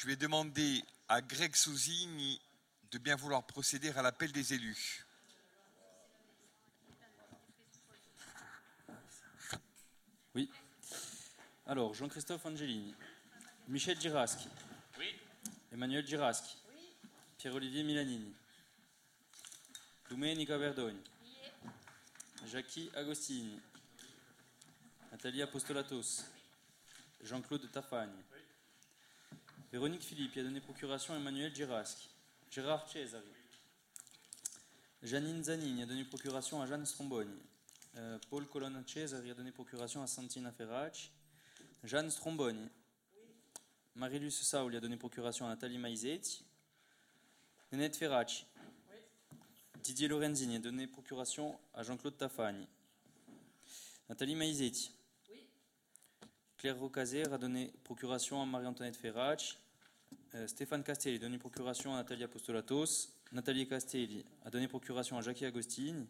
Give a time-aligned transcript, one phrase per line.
[0.00, 2.40] Je vais demander à Greg Souzigny
[2.90, 5.04] de bien vouloir procéder à l'appel des élus.
[10.34, 10.50] Oui.
[11.66, 12.94] Alors, Jean-Christophe Angelini,
[13.68, 14.48] Michel Giraschi,
[14.98, 15.14] Oui.
[15.70, 16.56] Emmanuel Giraschi,
[17.36, 18.34] Pierre-Olivier Milanini,
[20.08, 21.04] Domenica Verdogni,
[22.46, 23.60] Jackie Agostini,
[25.12, 26.24] Nathalie Apostolatos,
[27.22, 28.16] Jean-Claude Tafagne,
[29.72, 32.08] Véronique Philippe a donné procuration à Emmanuel Giraschi,
[32.50, 33.24] Gérard Cesari,
[35.00, 37.40] Janine Zanini a donné procuration à Jeanne Stromboni,
[37.96, 41.12] euh, Paul Colonna Cesari a donné procuration à Santina Ferracci,
[41.84, 42.68] Jeanne Stromboni,
[43.94, 46.44] Marilus Sauli a donné procuration à Nathalie Maizetti,
[47.70, 48.46] Nenette Ferracci,
[49.84, 52.66] Didier Lorenzini a donné procuration à Jean-Claude Tafani,
[54.08, 54.90] Nathalie Maizetti,
[56.60, 59.56] Claire Rocazer a donné procuration à Marie-Antoinette Ferracci,
[60.34, 65.22] euh, Stéphane Castelli a donné procuration à Nathalie Apostolatos, Nathalie Castelli a donné procuration à
[65.22, 66.06] Jackie Agostini,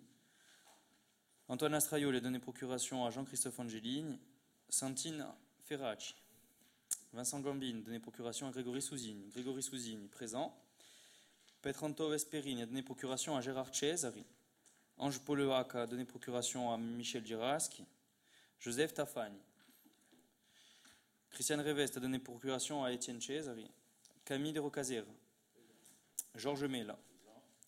[1.48, 4.20] Antoine Astraiol a donné procuration à Jean-Christophe Angelini,
[4.68, 5.26] Santine
[5.64, 6.14] Ferracci,
[7.12, 10.54] Vincent Gambine a donné procuration à Grégory Souzini, Grégory Souzini présent,
[11.62, 14.24] Petranto Vesperini a donné procuration à Gérard Cesari,
[14.98, 17.86] Ange Poleac a donné procuration à Michel Giraschi,
[18.58, 19.40] Joseph Tafani,
[21.30, 23.70] Christiane Revest a donné procuration à Étienne Cesari,
[24.30, 25.10] Camille de Rocazera,
[26.36, 26.96] Georges Mella,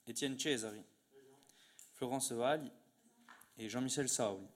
[0.06, 0.80] Étienne Cesari,
[1.94, 2.70] Florence Valli
[3.58, 4.46] et Jean-Michel Saouli.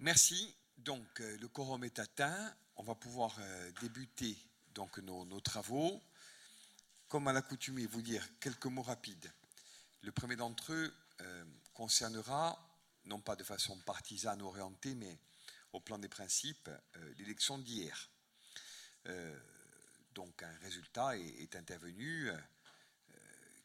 [0.00, 0.56] Merci.
[0.76, 2.52] Donc, euh, le quorum est atteint.
[2.74, 4.36] On va pouvoir euh, débuter
[4.74, 6.02] donc nos, nos travaux.
[7.06, 9.32] Comme à l'accoutumée, vous dire quelques mots rapides.
[10.02, 12.58] Le premier d'entre eux euh, concernera,
[13.04, 15.16] non pas de façon partisane orientée, mais
[15.74, 18.08] au plan des principes, euh, l'élection d'hier.
[19.06, 19.38] Euh,
[20.14, 22.36] donc, un résultat est, intervenu euh,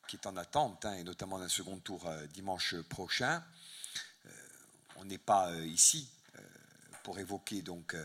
[0.08, 3.44] qui est en attente, hein, et notamment d'un second tour dimanche prochain.
[4.96, 6.10] On n'est pas ici
[7.04, 7.96] pour évoquer donc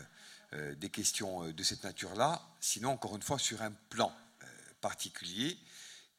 [0.53, 4.15] des questions de cette nature-là, sinon encore une fois sur un plan
[4.79, 5.57] particulier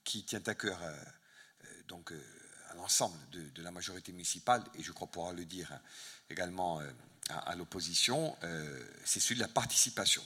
[0.04, 0.78] qui tient à cœur
[1.88, 2.12] donc
[2.68, 5.80] à l'ensemble de, la majorité municipale et je crois pouvoir le dire hein,
[6.28, 6.82] également
[7.30, 10.22] à, l'opposition, euh, c'est celui de la participation.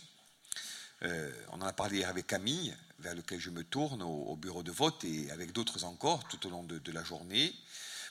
[1.03, 4.63] Euh, on en a parlé avec Camille, vers lequel je me tourne au, au bureau
[4.63, 7.55] de vote et avec d'autres encore tout au long de, la journée.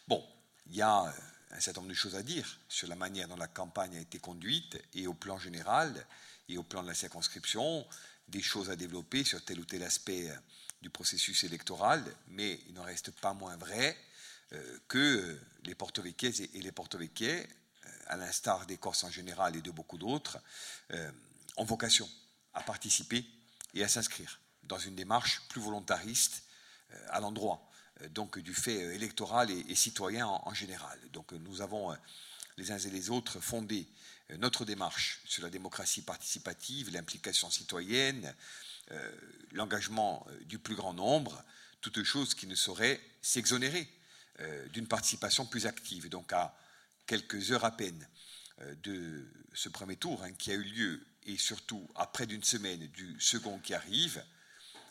[0.08, 0.26] Bon,
[0.68, 1.12] il y a euh,
[1.52, 4.18] un certain nombre de choses à dire sur la manière dont la campagne a été
[4.18, 6.06] conduite et au plan général
[6.48, 7.86] et au plan de la circonscription,
[8.28, 10.32] des choses à développer sur tel ou tel aspect
[10.82, 13.96] du processus électoral, mais il n'en reste pas moins vrai
[14.88, 17.44] que les porto-véquiaises et, les euh,
[18.10, 20.40] à l'instar des Corses en général et de beaucoup d'autres,
[20.92, 21.12] euh,
[21.58, 22.10] ont vocation
[22.54, 23.26] à participer
[23.74, 26.44] et à s'inscrire dans une démarche plus volontariste
[26.94, 27.62] euh, à l'endroit
[28.02, 30.98] euh, donc du fait euh, électoral et, citoyen en, général.
[31.12, 31.96] Donc nous avons
[32.58, 33.88] les uns et les autres fondé
[34.38, 38.36] notre démarche sur la démocratie participative, l'implication citoyenne,
[39.54, 41.44] l'engagement du plus grand nombre,
[41.82, 43.90] toutes choses qui ne sauraient s'exonérer
[44.72, 46.10] d'une participation plus active.
[46.10, 46.56] Donc à
[47.10, 48.08] quelques heures à peine
[48.62, 52.44] euh, de ce premier tour hein, qui a eu lieu et surtout à près d'une
[52.44, 54.24] semaine du second qui arrive,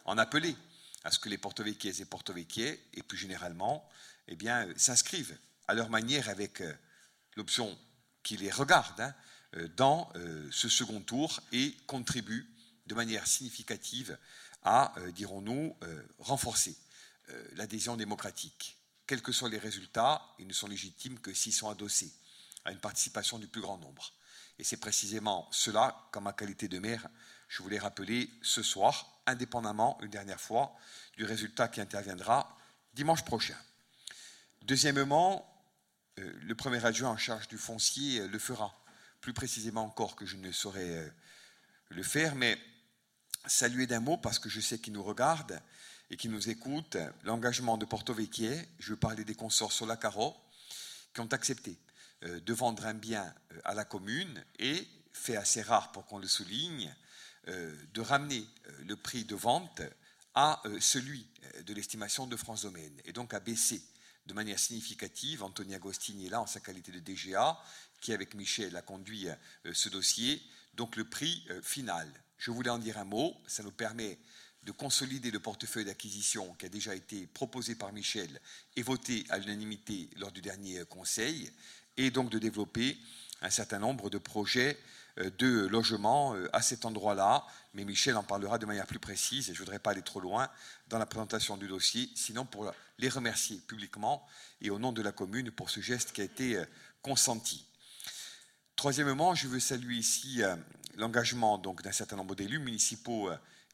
[0.04, 0.56] en appeler
[1.04, 3.88] à ce que les porto-véquiaises et porto-véquiais, et plus généralement,
[4.26, 6.74] eh euh, s'inscrivent à leur manière avec euh,
[7.36, 7.78] l'option
[8.24, 9.14] qui les regarde hein,
[9.76, 10.12] dans
[10.50, 12.46] ce second tour et contribuent
[12.86, 14.18] de manière significative
[14.62, 15.74] à, dirons-nous,
[16.18, 16.76] renforcer
[17.54, 18.77] l'adhésion démocratique.
[19.08, 22.12] Quels que soient les résultats, ils ne sont légitimes que s'ils sont adossés
[22.66, 24.12] à une participation du plus grand nombre.
[24.58, 27.08] Et c'est précisément cela qu'en ma qualité de maire,
[27.48, 30.76] je voulais rappeler ce soir, indépendamment, une dernière fois,
[31.16, 32.54] du résultat qui interviendra
[32.92, 33.56] dimanche prochain.
[34.62, 35.50] Deuxièmement,
[36.18, 38.78] euh, le premier adjoint en charge du foncier euh, le fera,
[39.22, 41.10] plus précisément encore que je ne saurais euh,
[41.88, 42.58] le faire, mais
[43.46, 45.62] saluer d'un mot parce que je sais qu'il nous regarde
[46.10, 50.36] et qu'il nous écoute, l'engagement de Porto Vecchie, je veux parler des consorts Solacaro,
[51.14, 51.76] qui ont accepté
[52.24, 56.18] euh, de vendre un bien euh, à la commune et, fait assez rare pour qu'on
[56.18, 56.94] le souligne,
[57.48, 58.46] euh, de ramener
[58.86, 59.82] le prix de vente
[60.34, 61.26] à celui
[61.64, 63.82] de l'estimation de France Domaine et donc à baisser
[64.26, 65.42] de manière significative.
[65.42, 67.58] Anthony Agostini est là en sa qualité de DGA,
[68.00, 69.26] qui avec Michel a conduit
[69.72, 70.40] ce dossier,
[70.74, 72.08] donc le prix final.
[72.36, 74.20] Je voulais en dire un mot, ça nous permet
[74.62, 78.40] de consolider le portefeuille d'acquisition qui a déjà été proposé par Michel
[78.76, 81.50] et voté à l'unanimité lors du dernier euh, conseil,
[81.96, 82.96] et donc de développer
[83.40, 84.78] un certain nombre de projets
[85.38, 87.44] de logement à cet endroit-là,
[87.74, 90.20] mais Michel en parlera de manière plus précise et je ne voudrais pas aller trop
[90.20, 90.48] loin
[90.88, 94.24] dans la présentation du dossier, sinon pour les remercier publiquement
[94.60, 96.62] et au nom de la commune pour ce geste qui a été
[97.02, 97.66] consenti.
[98.76, 100.40] Troisièmement, je veux saluer ici
[100.96, 103.28] l'engagement d'un certain nombre d'élus municipaux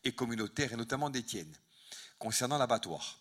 [0.04, 1.52] et communautaires, et notamment d'Étienne,
[2.18, 3.18] concernant l'abattoir.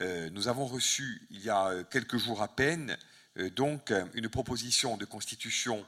[0.00, 2.96] Euh, nous avons reçu, il y a euh, quelques jours à peine,
[3.38, 5.86] euh, donc une proposition de constitution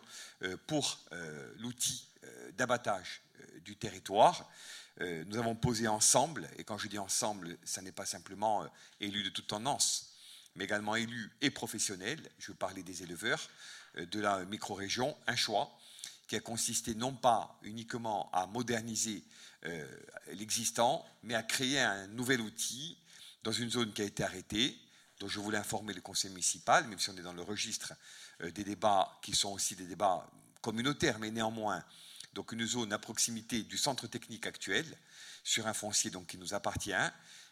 [0.67, 0.99] pour
[1.57, 2.07] l'outil
[2.59, 3.23] d'abattage
[3.65, 4.51] du territoire.
[5.01, 8.67] nous avons posé ensemble, et quand je dis ensemble, ça n'est pas simplement
[9.01, 10.13] élus de toute tendance,
[10.55, 13.49] mais également élus et professionnels, je parler des éleveurs
[13.95, 15.75] de la micro-région, un choix
[16.27, 19.23] qui a consisté non pas uniquement à moderniser
[20.33, 22.99] l'existant, mais à créer un nouvel outil
[23.45, 24.77] dans une zone qui a été arrêtée,
[25.21, 27.93] dont je voulais informer le conseil municipal, même si on est dans le registre
[28.43, 30.29] euh, des débats qui sont aussi des débats
[30.61, 31.85] communautaires, mais néanmoins,
[32.33, 34.87] donc une zone à proximité du centre technique actuel,
[35.45, 36.93] sur un foncier donc qui nous appartient,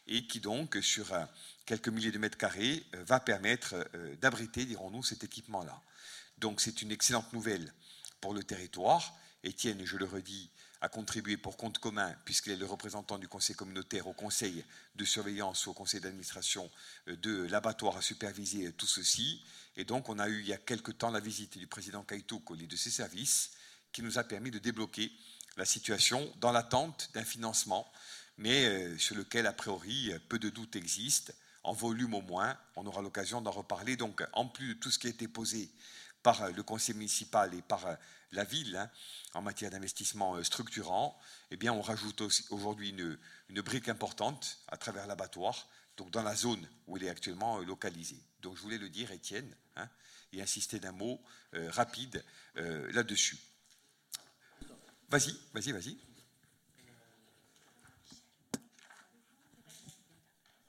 [0.09, 1.25] et qui donc, sur euh,
[1.67, 3.89] quelques milliers de mètres carrés, euh, va permettre
[4.21, 5.81] d'abriter, dirons-nous, cet équipement-là.
[6.39, 7.73] Donc c'est une excellente nouvelle
[8.23, 9.15] pour le territoire.
[9.45, 10.49] Étienne, je le redis,
[10.81, 14.65] a contribué pour compte commun, puisqu'il est le représentant du conseil communautaire au conseil
[14.95, 16.71] de surveillance ou au conseil d'administration
[17.09, 19.43] euh, de l'abattoir à superviser tout ceci.
[19.77, 22.43] Et donc, on a eu il y a quelque temps la visite du président Kaito
[22.47, 23.51] au de ses services,
[23.93, 25.13] qui nous a permis de débloquer
[25.57, 27.91] la situation dans l'attente d'un financement,
[28.39, 31.33] mais euh, sur lequel, a priori, peu de doutes existent,
[31.65, 32.57] en volume au moins.
[32.77, 33.97] On aura l'occasion d'en reparler.
[33.97, 35.71] Donc, en plus de tout ce qui a été posé
[36.23, 37.87] par euh, le conseil municipal et par
[38.33, 38.91] la ville, hein,
[39.35, 41.19] en matière d'investissement euh, structurant,
[41.51, 46.67] eh bien, on rajoute aujourd'hui une, brique importante à travers l'abattoir, donc dans la zone
[46.87, 48.17] où il est actuellement euh, localisé.
[48.41, 49.89] Donc je voulais le dire, Étienne, hein,
[50.33, 51.21] et insister d'un mot
[51.55, 52.25] euh, rapide
[52.55, 53.39] là-dessus.
[55.09, 56.12] Vas-y, vas-y, vas-y.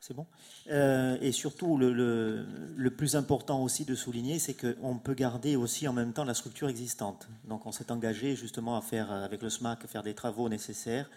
[0.05, 0.27] C'est bon
[0.69, 5.93] euh, Et surtout, le, plus important aussi de souligner, c'est qu'on peut garder aussi en
[5.93, 7.29] même temps la structure existante.
[7.45, 11.09] Donc on s'est engagé justement à faire, avec le SMAC, faire des travaux nécessaires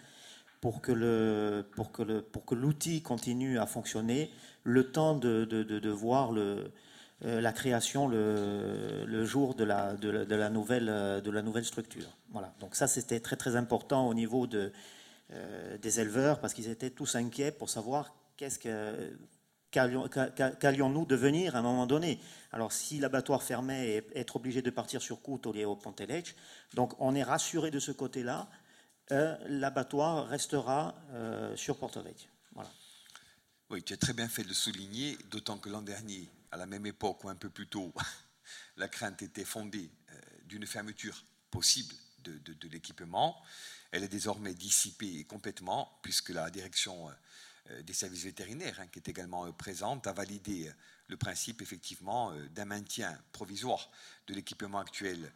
[0.61, 0.93] pour que,
[2.53, 4.31] l'outil continue à fonctionner,
[4.63, 6.71] le temps de, voir euh,
[7.21, 12.07] la création le, jour de la, nouvelle, structure.
[12.31, 12.53] Voilà.
[12.61, 14.71] Donc ça, c'était très très important au niveau de,
[15.33, 19.17] euh, des éleveurs, parce qu'ils étaient tous inquiets pour savoir qu'est-ce que
[19.71, 22.19] qu'allions-nous devenir à un moment donné?
[22.51, 26.35] Alors, si l'abattoir fermait et être obligé de partir sur Coute au Pontelec,
[26.73, 28.49] donc on est rassuré de ce côté-là,
[29.11, 32.01] euh, l'abattoir restera euh, sur Porto
[32.53, 32.69] Voilà.
[33.69, 36.65] Oui, tu as très bien fait de le souligner, d'autant que l'an dernier, à la
[36.65, 37.93] même époque ou un peu plus tôt,
[38.77, 40.13] la crainte était fondée euh,
[40.45, 41.93] d'une fermeture possible
[42.23, 43.41] de, l'équipement.
[43.91, 47.07] Elle est désormais dissipée complètement, puisque la direction
[47.83, 50.73] des services vétérinaires, hein, qui est également euh, présente, a validé euh,
[51.07, 53.89] le principe effectivement d'un maintien provisoire
[54.27, 55.31] de l'équipement actuel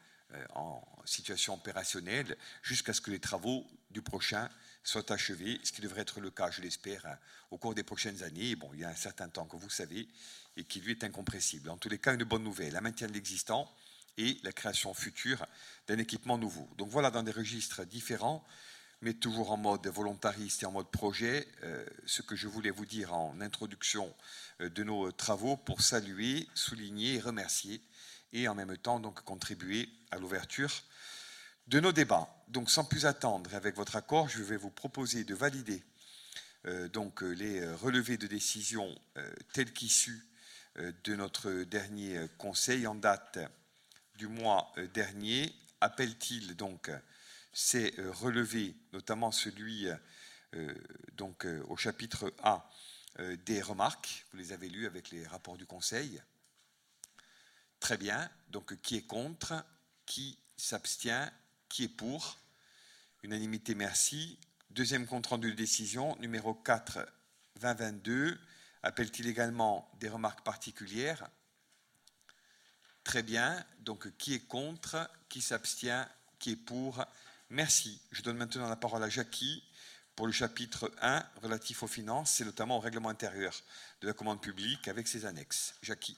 [0.54, 4.50] en situation opérationnelle jusqu'à ce que les travaux du prochain
[4.84, 7.18] soient achevés, ce qui devrait être le cas, je l'espère, hein,
[7.52, 8.56] au cours des prochaines années.
[8.56, 10.08] Bon, il y a un certain temps que vous savez
[10.58, 11.70] et qui lui est incompressible.
[11.70, 13.72] En tous les cas, une bonne nouvelle, un maintien de l'existant
[14.18, 15.46] et la création future
[15.88, 16.68] d'un équipement nouveau.
[16.78, 18.44] Donc voilà, dans des registres différents,
[19.02, 22.86] mais toujours en mode volontariste et en mode projet, euh, ce que je voulais vous
[22.86, 24.14] dire en introduction
[24.62, 27.82] euh, de nos travaux pour saluer, souligner et remercier,
[28.32, 30.72] et en même temps donc contribuer à l'ouverture
[31.68, 32.30] de nos débats.
[32.48, 35.84] Donc sans plus attendre, avec votre accord, je vais vous proposer de valider
[36.66, 38.88] euh, donc les relevés de décision
[39.54, 40.28] tels qu'issus
[40.78, 43.40] de notre dernier conseil en date
[44.16, 45.54] du mois dernier.
[45.82, 46.90] Appelle-t-il donc
[47.54, 49.88] c'est euh, relevé, notamment celui
[50.54, 50.74] euh,
[51.14, 52.70] donc, euh, au chapitre A
[53.46, 54.26] des remarques.
[54.32, 56.22] Vous les avez lues avec les rapports du Conseil.
[57.82, 58.30] Très bien.
[58.50, 59.66] Donc, qui est contre
[60.06, 61.30] Qui s'abstient
[61.68, 62.40] Qui est pour?
[63.22, 64.40] Unanimité, merci.
[64.70, 67.06] Deuxième compte rendu de décision, numéro 4,
[67.60, 68.40] 2022.
[68.82, 71.30] Appelle-t-il également des remarques particulières?
[73.04, 73.64] Très bien.
[73.80, 76.08] Donc, qui est contre Qui s'abstient
[76.40, 77.06] Qui est pour?
[77.52, 78.02] Merci.
[78.12, 79.62] Je donne maintenant la parole à Jackie
[80.16, 83.54] pour le chapitre 1 relatif aux finances et notamment au règlement intérieur
[84.00, 85.76] de la commande publique avec ses annexes.
[85.82, 86.18] Jackie.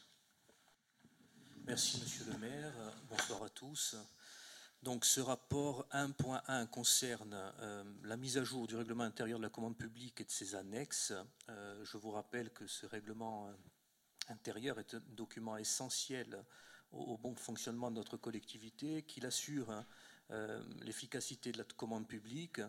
[1.65, 2.71] Merci Monsieur le maire.
[3.09, 3.95] Bonsoir à tous.
[4.83, 9.49] Donc ce rapport 1.1 concerne euh, la mise à jour du règlement intérieur de la
[9.49, 11.13] commande publique et de ses annexes.
[11.49, 13.53] Euh, je vous rappelle que ce règlement euh,
[14.27, 16.45] intérieur est un document essentiel
[16.91, 19.83] au, bon fonctionnement de notre collectivité, qu'il assure hein,
[20.81, 22.61] l'efficacité de la commande publique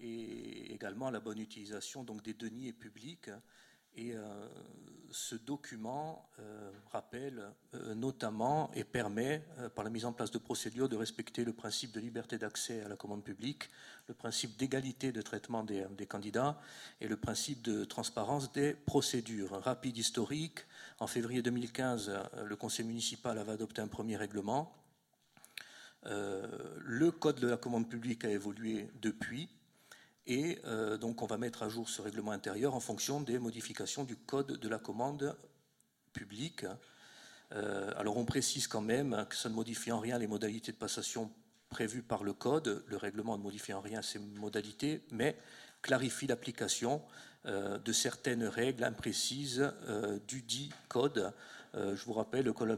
[0.00, 3.30] et également la bonne utilisation donc, des deniers publics
[3.94, 4.48] et euh,
[5.10, 9.42] ce document euh, rappelle euh, notamment et permet,
[9.74, 12.88] par la mise en place de procédures, de respecter le principe de liberté d'accès à
[12.88, 13.68] la commande publique,
[14.08, 16.58] le principe d'égalité de traitement des, candidats
[17.00, 19.62] et le principe de transparence des procédures.
[19.62, 20.60] Rapide historique.
[20.98, 22.10] En février 2015,
[22.44, 24.72] le conseil municipal avait adopté un premier règlement.
[26.04, 29.48] Le code de la commande publique a évolué depuis.
[30.26, 34.04] Et euh, donc on va mettre à jour ce règlement intérieur en fonction des modifications
[34.04, 35.36] du code de la commande
[36.12, 36.64] publique.
[37.52, 40.76] Euh, alors on précise quand même que ça ne modifie en rien les modalités de
[40.76, 41.30] passation
[41.68, 42.84] prévues par le code.
[42.86, 45.36] Le règlement ne modifie en rien ces modalités, mais
[45.80, 47.02] clarifie l'application
[47.46, 49.72] euh, de certaines règles imprécises
[50.28, 51.32] du dit code.
[51.74, 52.76] je vous rappelle, le la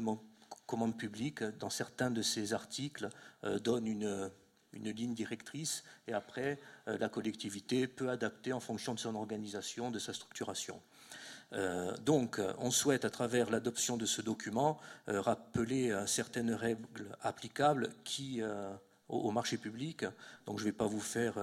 [0.67, 3.09] commande publique, dans certains de ses articles,
[3.63, 4.31] donne une
[4.75, 9.91] une ligne directrice et après euh, la collectivité peut adapter en fonction de son organisation,
[9.91, 10.81] de sa structuration.
[11.53, 17.91] Euh, donc, on souhaite, à travers l'adoption de ce document, euh, rappeler certaines règles applicables
[18.03, 18.43] qui,
[19.09, 20.05] au, marché public.
[20.47, 21.35] Donc, je ne vais pas vous faire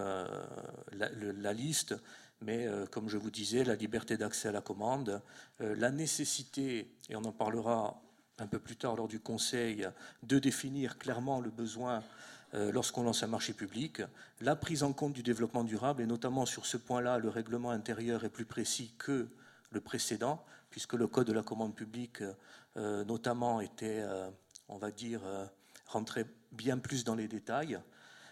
[0.92, 1.96] la, liste,
[2.42, 5.22] mais comme je vous disais, la liberté d'accès à la commande,
[5.60, 8.01] la nécessité, et on en parlera
[8.41, 9.88] un peu plus tard lors du Conseil,
[10.24, 12.03] de définir clairement le besoin
[12.53, 14.01] euh, lorsqu'on lance un marché public,
[14.41, 18.25] la prise en compte du développement durable, et notamment sur ce point-là, le règlement intérieur
[18.25, 19.27] est plus précis que
[19.69, 22.24] le précédent, puisque le Code de la commande publique,
[22.77, 24.29] euh, notamment, était, euh,
[24.67, 25.21] on va dire,
[25.86, 27.79] rentré bien plus dans les détails.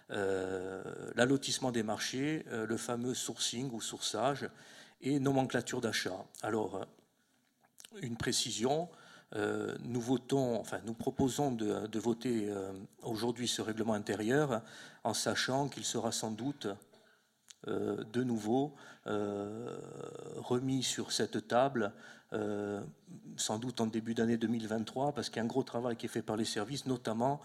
[0.10, 4.50] L'allotissement des marchés, le fameux sourcing ou sourçage,
[5.02, 6.26] et nomenclature d'achat.
[6.42, 6.88] Alors,
[8.02, 8.90] une précision,
[9.36, 12.72] euh, nous votons, enfin, nous proposons de, voter euh,
[13.04, 14.62] aujourd'hui ce règlement intérieur
[15.04, 16.68] en sachant qu'il sera sans doute
[17.68, 18.76] euh, de nouveau
[20.36, 21.94] remis sur cette table,
[23.38, 26.10] sans doute en début d'année 2023, parce qu'il y a un gros travail qui est
[26.10, 27.42] fait par les services, notamment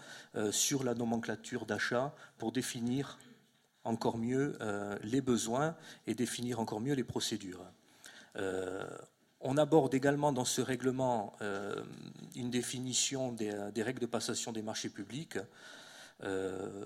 [0.51, 3.17] sur la nomenclature d'achat pour définir
[3.83, 4.59] encore mieux
[5.01, 5.75] les besoins
[6.05, 7.65] et définir encore mieux les procédures.
[9.47, 11.83] On aborde également dans ce règlement euh,
[12.35, 15.37] une définition des, règles de passation des marchés publics,
[16.23, 16.83] euh,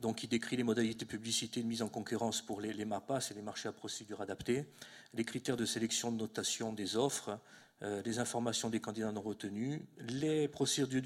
[0.00, 3.34] donc qui décrit les modalités de publicité de mise en concurrence pour les, MAPAS et
[3.34, 4.64] les marchés à procédure adaptée,
[5.12, 7.38] les critères de sélection de notation des offres,
[7.82, 11.02] euh, les informations des candidats non retenus, les procédures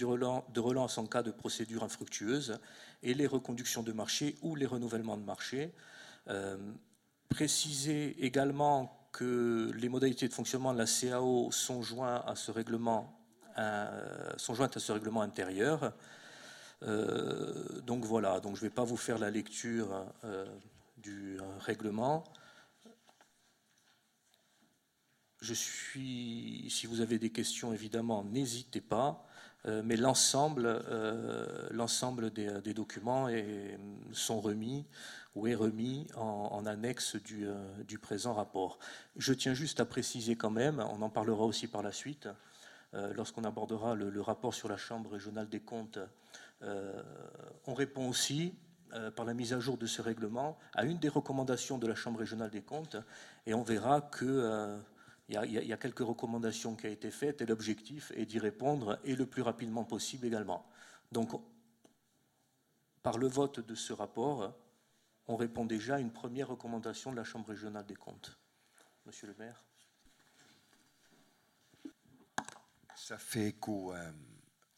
[0.48, 2.60] de relance en cas de procédure infructueuse
[3.02, 5.72] et les reconductions de marché ou les renouvellements de marché.
[7.28, 13.16] préciser également que les modalités de fonctionnement de la CAO sont, jointes à ce règlement,
[13.58, 15.92] euh, sont jointes à ce règlement intérieur.
[16.82, 20.44] Euh, donc voilà, donc je ne vais pas vous faire la lecture euh,
[20.96, 22.24] du règlement.
[25.40, 29.24] Je suis, si vous avez des questions, évidemment, n'hésitez pas.
[29.66, 30.82] mais l'ensemble,
[32.32, 33.28] des, documents
[34.12, 34.86] sont remis
[35.34, 38.78] ou est remis en, annexe euh, du, présent rapport.
[39.16, 42.28] Je tiens juste à préciser quand même, on en parlera aussi par la suite,
[42.94, 45.98] euh, lorsqu'on abordera le, rapport sur la Chambre régionale des comptes,
[46.62, 47.02] euh,
[47.66, 48.54] on répond aussi
[49.16, 52.20] par la mise à jour de ce règlement à une des recommandations de la Chambre
[52.20, 52.96] régionale des comptes,
[53.44, 54.78] et on verra que
[55.28, 59.16] il y, a quelques recommandations qui ont été faites et l'objectif est d'y répondre et
[59.16, 60.64] le plus rapidement possible également.
[61.10, 61.30] Donc,
[63.02, 64.54] par le vote de ce rapport,
[65.26, 68.36] on répond déjà à une première recommandation de la Chambre régionale des comptes.
[69.06, 69.62] Monsieur le maire.
[72.96, 74.12] Ça fait écho euh,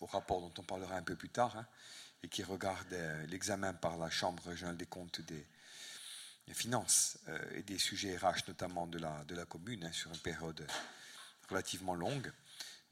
[0.00, 1.66] au rapport dont on parlera un peu plus tard hein,
[2.22, 5.46] et qui regarde euh, l'examen par la Chambre régionale des comptes des,
[6.52, 10.66] finances euh, et des sujets RH, notamment de la, commune, hein, sur une période
[11.48, 12.32] relativement longue.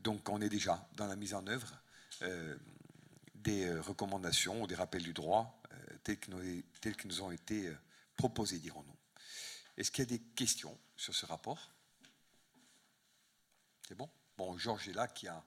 [0.00, 1.80] Donc on est déjà dans la mise en œuvre
[3.34, 5.60] des recommandations ou des rappels du droit
[6.04, 6.18] tels
[6.96, 7.76] qui nous, ont été euh,
[8.16, 8.96] proposés, dirons-nous.
[9.76, 11.72] Est-ce qu'il y a des questions sur ce rapport?
[13.88, 14.08] C'est bon?
[14.36, 15.44] Bon, Georges est là, qui a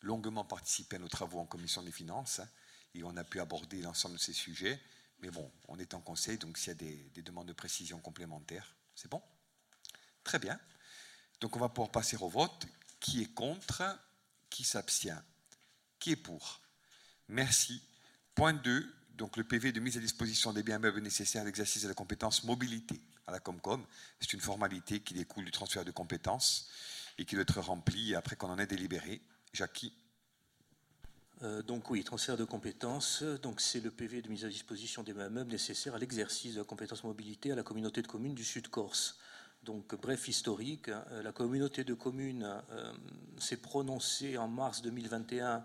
[0.00, 2.48] longuement participé à nos travaux en commission des finances, hein,
[2.94, 4.80] et on a pu aborder l'ensemble de ces sujets.
[5.18, 7.98] Mais bon, on est en conseil, donc s'il y a des, des demandes de précision
[8.00, 9.22] complémentaires, c'est bon?
[10.24, 10.58] Très bien.
[11.40, 12.66] Donc on va pouvoir passer au vote.
[13.00, 13.82] Qui est contre?
[14.50, 15.22] Qui s'abstient?
[15.98, 16.60] Qui est pour?
[17.28, 17.82] Merci.
[18.34, 21.82] Point 2, donc le PV de mise à disposition des biens meubles nécessaires à l'exercice
[21.82, 23.84] de la compétence mobilité à la Comcom.
[24.20, 26.68] C'est une formalité qui découle du transfert de compétences
[27.18, 29.22] et qui doit être remplie après qu'on en ait délibéré.
[29.52, 29.92] Jackie
[31.42, 33.22] Euh, donc oui, transfert de compétences.
[33.22, 36.64] Donc c'est le PV de mise à disposition des meubles nécessaires à l'exercice de la
[36.64, 39.18] compétence mobilité à la communauté de communes du Sud Corse.
[39.62, 42.92] Donc bref historique, euh, la communauté de communes euh,
[43.38, 45.64] s'est prononcée en mars 2021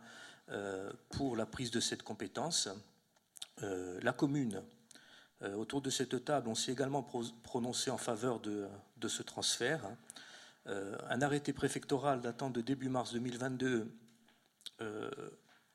[1.11, 2.67] pour la prise de cette compétence.
[3.61, 4.63] La commune,
[5.55, 7.03] autour de cette table, on s'est également
[7.43, 8.67] prononcé en faveur de,
[9.07, 9.81] ce transfert.
[10.65, 13.91] un arrêté préfectoral datant de début mars 2022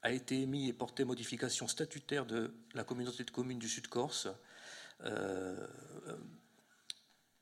[0.07, 4.29] a été émis et porté modification statutaire de la communauté de communes du Sud-Corse.
[5.05, 5.67] Euh,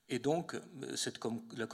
[0.09, 0.57] et donc,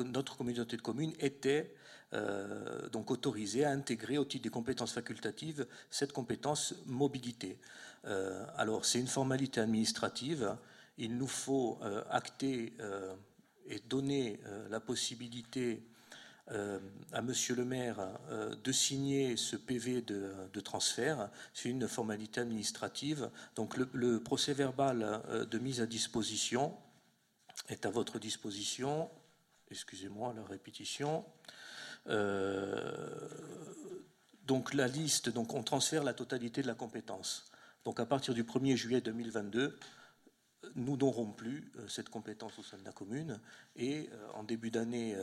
[0.05, 1.75] notre communauté de communes était
[2.13, 7.59] euh, donc autorisée à intégrer au titre des compétences facultatives cette compétence mobilité.
[8.07, 10.57] Euh, alors, c'est une formalité administrative.
[10.99, 11.79] Il nous faut
[12.11, 12.75] acter
[13.67, 14.39] et donner
[14.69, 15.83] la possibilité
[16.53, 16.81] euh,
[17.13, 18.01] à Monsieur le maire
[18.31, 21.31] euh, de signer ce PV de, transfert.
[21.55, 23.31] C'est une formalité administrative.
[23.55, 26.77] Donc le, procès verbal euh, de mise à disposition
[27.69, 29.09] est à votre disposition.
[29.71, 31.25] Excusez-moi la répétition.
[34.47, 37.51] Donc la liste, donc on transfère la totalité de la compétence.
[37.85, 39.79] Donc à partir du 1er juillet 2022,
[40.75, 43.41] nous n'aurons plus cette compétence au sein de la commune
[43.77, 45.17] et en début d'année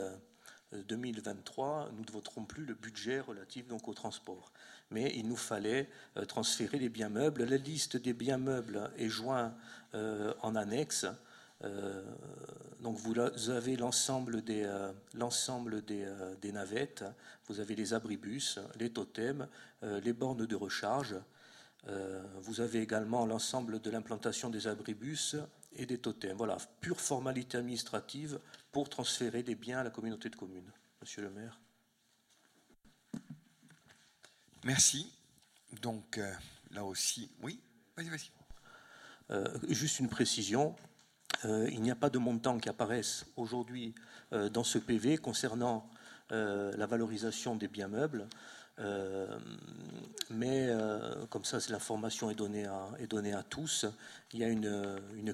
[0.72, 4.52] 2023, nous ne voterons plus le budget relatif donc au transport.
[4.90, 7.44] Mais il nous fallait euh, transférer les biens meubles.
[7.44, 9.54] La liste des biens meubles est jointe
[9.94, 11.06] euh, en annexe.
[11.64, 12.04] Euh,
[12.80, 14.70] donc vous avez l'ensemble des,
[15.14, 16.08] l'ensemble des,
[16.40, 17.04] des, navettes,
[17.48, 19.48] vous avez les abribus, les totems,
[19.82, 21.16] les bornes de recharge.
[22.40, 25.36] vous avez également l'ensemble de l'implantation des abribus
[25.72, 26.36] et des totems.
[26.36, 28.38] Voilà, pure formalité administrative
[28.70, 30.70] pour transférer des biens à la communauté de communes.
[31.00, 31.58] Monsieur le maire.
[34.64, 35.12] Merci.
[35.82, 36.32] Donc euh,
[36.70, 37.60] là aussi, oui,
[37.96, 38.30] vas-y, vas-y.
[39.30, 40.74] Euh, juste une précision.
[41.44, 43.94] Euh, il n'y a pas de montant qui apparaissent aujourd'hui
[44.52, 45.88] dans ce PV concernant
[46.30, 48.26] la valorisation des biens meubles.
[50.30, 50.68] mais
[51.30, 53.86] comme ça, l'information est donnée à, est donnée à tous.
[54.34, 55.32] Il y a une, une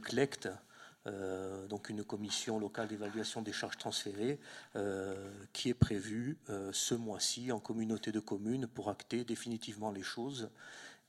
[1.06, 4.38] euh, donc une commission locale d'évaluation des charges transférées
[4.74, 10.02] euh, qui est prévue euh, ce mois-ci en communauté de communes pour acter définitivement les
[10.02, 10.48] choses.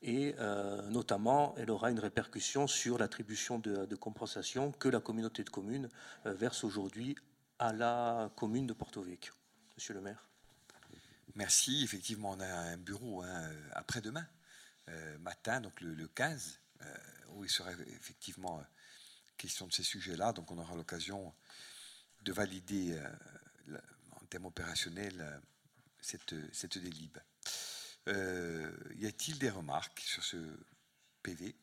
[0.08, 0.34] Et
[0.88, 5.88] notamment, elle aura une répercussion sur l'attribution de, compensation que la communauté de communes
[6.24, 7.16] verse aujourd'hui
[7.58, 9.34] à la commune de Porto Vecchio.
[9.76, 10.24] Monsieur le maire.
[11.34, 11.82] Merci.
[11.82, 14.26] Effectivement, on a un bureau hein, après-demain
[15.18, 16.60] matin, donc le, le 15,
[17.34, 18.62] où il sera effectivement
[19.36, 20.32] question de ces sujets-là.
[20.32, 21.34] Donc on aura l'occasion
[22.22, 23.78] de valider euh,
[24.20, 25.38] en termes opérationnels euh,
[26.00, 26.78] cette, cette.
[28.08, 30.36] Euh, y a-t-il des remarques sur ce
[31.22, 31.54] PV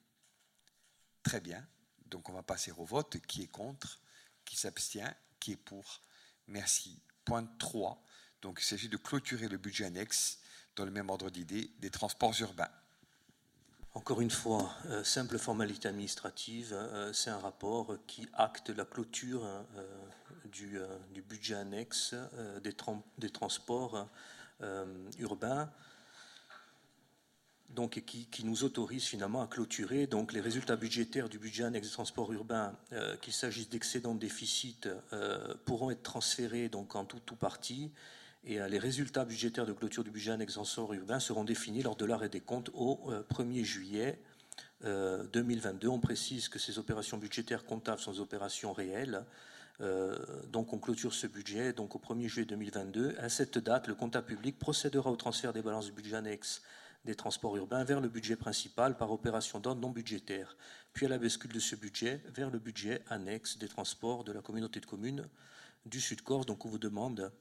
[1.24, 1.66] Très bien.
[2.08, 3.18] Donc on va passer au vote.
[3.28, 4.00] Qui est contre?
[4.46, 5.16] Qui s'abstient?
[5.40, 6.02] Qui est pour?
[6.48, 7.00] Merci.
[7.26, 8.04] Point 3.
[8.42, 10.40] Donc il s'agit de clôturer le budget annexe
[10.76, 12.72] dans le même ordre d'idée des transports urbains.
[13.96, 19.46] Encore une fois, euh, simple formalité administrative, euh, c'est un rapport qui acte la clôture
[19.46, 19.64] euh,
[20.46, 22.16] du, budget annexe
[22.64, 24.08] des, transports
[25.20, 25.72] urbains,
[27.70, 31.94] donc qui, nous autorise finalement à clôturer donc les résultats budgétaires du budget annexe des
[31.94, 32.76] transports urbains,
[33.22, 34.88] qu'il s'agisse d'excédents de déficit,
[35.66, 37.92] pourront être transférés donc en tout ou partie
[38.46, 42.06] et euh, les résultats budgétaires de clôture du budget annexe urbain seront définis lors de
[42.06, 44.20] l'arrêt des comptes au 1er euh, juillet
[44.82, 45.88] 2022.
[45.88, 49.24] Euh, on précise que ces opérations budgétaires comptables sont des opérations réelles.
[50.52, 53.16] donc on clôture ce budget donc au 1er juillet 2022.
[53.18, 56.62] À cette date, le comptable public procédera au transfert des balances du budget annexe
[57.06, 60.56] des transports urbains vers le budget principal par opération d'ordre non budgétaire,
[60.94, 64.42] puis à la bascule de ce budget vers le budget annexe des transports de la
[64.42, 65.28] communauté de communes
[65.86, 66.46] du Sud-Corse.
[66.46, 67.32] Donc on vous demande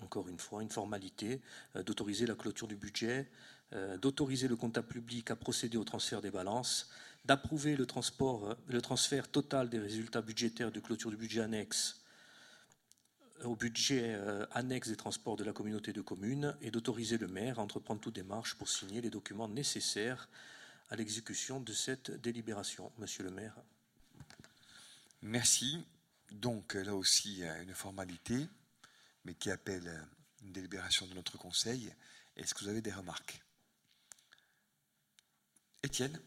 [0.00, 1.40] encore une fois, une formalité,
[1.76, 3.28] euh, d'autoriser la clôture du budget,
[3.72, 6.90] euh, d'autoriser le comptable public à procéder au transfert des balances,
[7.24, 12.00] d'approuver le, euh, le transfert total des résultats budgétaires de clôture du budget annexe
[13.44, 14.18] au budget
[14.52, 18.14] annexe des transports de la communauté de communes et d'autoriser le maire à entreprendre toute
[18.14, 20.28] démarche pour signer les documents nécessaires
[20.90, 22.90] à l'exécution de cette délibération.
[22.98, 23.54] Monsieur le maire.
[25.22, 25.84] Merci.
[26.30, 28.48] Donc là aussi, une formalité
[29.28, 30.02] mais qui appelle euh,
[30.42, 31.92] une délibération de notre Conseil.
[32.36, 33.42] Est-ce que vous avez des remarques?
[35.82, 36.18] Étienne?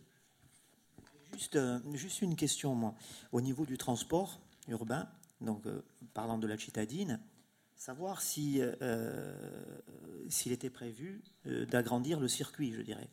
[1.34, 2.94] Juste, euh, juste une question, moi.
[3.32, 5.10] Au niveau du transport urbain,
[5.42, 5.82] donc euh,
[6.14, 7.20] parlant de la citadine,
[7.76, 8.62] savoir si,
[10.30, 13.10] s'il était prévu d'agrandir le circuit, je dirais,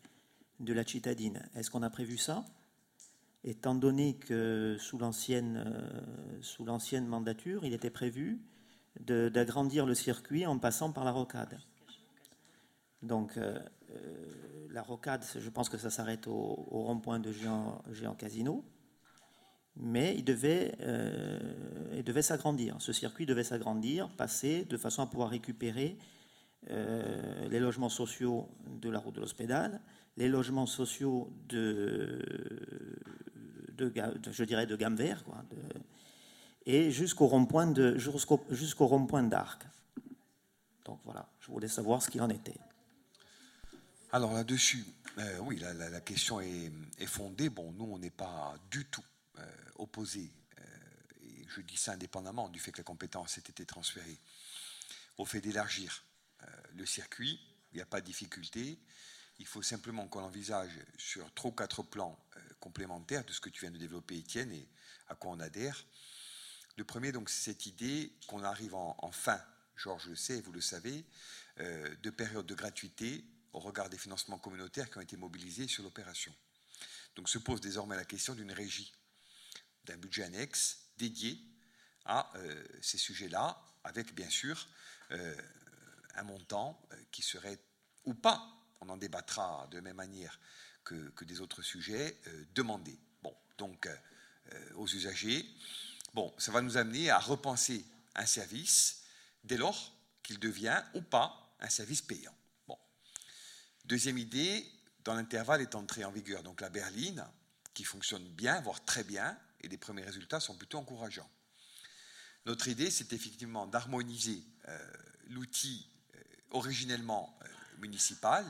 [0.60, 1.48] de la Citadine.
[1.54, 2.44] Est-ce qu'on a prévu ça?
[3.44, 5.64] Étant donné que sous l'ancienne,
[6.42, 8.42] sous l'ancienne mandature, il était prévu
[9.00, 11.58] d'agrandir le circuit en passant par la rocade.
[13.00, 13.38] Donc,
[14.70, 18.64] la rocade, je pense que ça s'arrête au, rond-point de Géant, Géant, Casino.
[19.80, 22.76] Mais il devait, euh, devait s'agrandir.
[22.80, 25.96] Ce circuit devait s'agrandir, passer de façon à pouvoir récupérer
[26.70, 28.48] euh, les logements sociaux
[28.80, 29.80] de la route de l'Hospédale,
[30.16, 32.20] les logements sociaux de,
[33.76, 33.92] de,
[34.30, 35.44] je dirais de gamme vert, quoi,
[36.66, 39.62] et jusqu'au rond-point jusqu'au, rond-point d'Arc.
[40.84, 42.58] Donc voilà, je voulais savoir ce qu'il en était.
[44.12, 44.84] Alors là-dessus,
[45.18, 47.48] euh, oui, la, question est, fondée.
[47.48, 49.04] Bon, nous, on n'est pas du tout
[49.78, 50.64] euh, opposés, euh,
[51.22, 54.18] et je dis ça indépendamment du fait que la compétence ait été transférée,
[55.16, 56.04] au fait d'élargir
[56.74, 57.40] le circuit.
[57.72, 58.78] Il n'y a pas de difficulté.
[59.40, 62.16] Il faut simplement qu'on envisage sur trois ou quatre plans
[62.60, 64.68] complémentaires de ce que tu viens de développer, Étienne, et
[65.08, 65.84] à quoi on adhère.
[66.76, 69.42] Le premier, donc, c'est cette idée qu'on arrive en, fin,
[69.74, 71.04] Georges le sait, vous le savez,
[71.56, 76.34] de période de gratuité au regard des financements communautaires qui ont été mobilisés sur l'opération.
[77.16, 78.92] Donc se pose désormais la question d'une régie,
[79.88, 81.40] d'un budget annexe dédié
[82.04, 84.68] à euh, ces sujets-là, avec bien sûr
[85.10, 85.34] euh,
[86.14, 87.58] un montant euh, qui serait
[88.04, 88.46] ou pas,
[88.80, 90.38] on en débattra de même manière
[90.84, 92.18] que, que des autres sujets,
[92.54, 92.98] demandé.
[93.22, 93.88] Bon, donc
[94.76, 95.44] aux usagers.
[96.14, 99.02] Bon, ça va nous amener à repenser un service
[99.44, 102.34] dès lors qu'il devient ou pas un service payant.
[103.84, 104.64] Deuxième idée,
[105.04, 107.26] dans l'intervalle est entrée en vigueur donc la berline,
[107.74, 111.30] qui fonctionne bien, voire très bien, et les premiers résultats sont plutôt encourageants.
[112.46, 114.92] Notre idée, c'est effectivement d'harmoniser euh,
[115.28, 116.18] l'outil euh,
[116.50, 117.46] originellement euh,
[117.78, 118.44] municipal,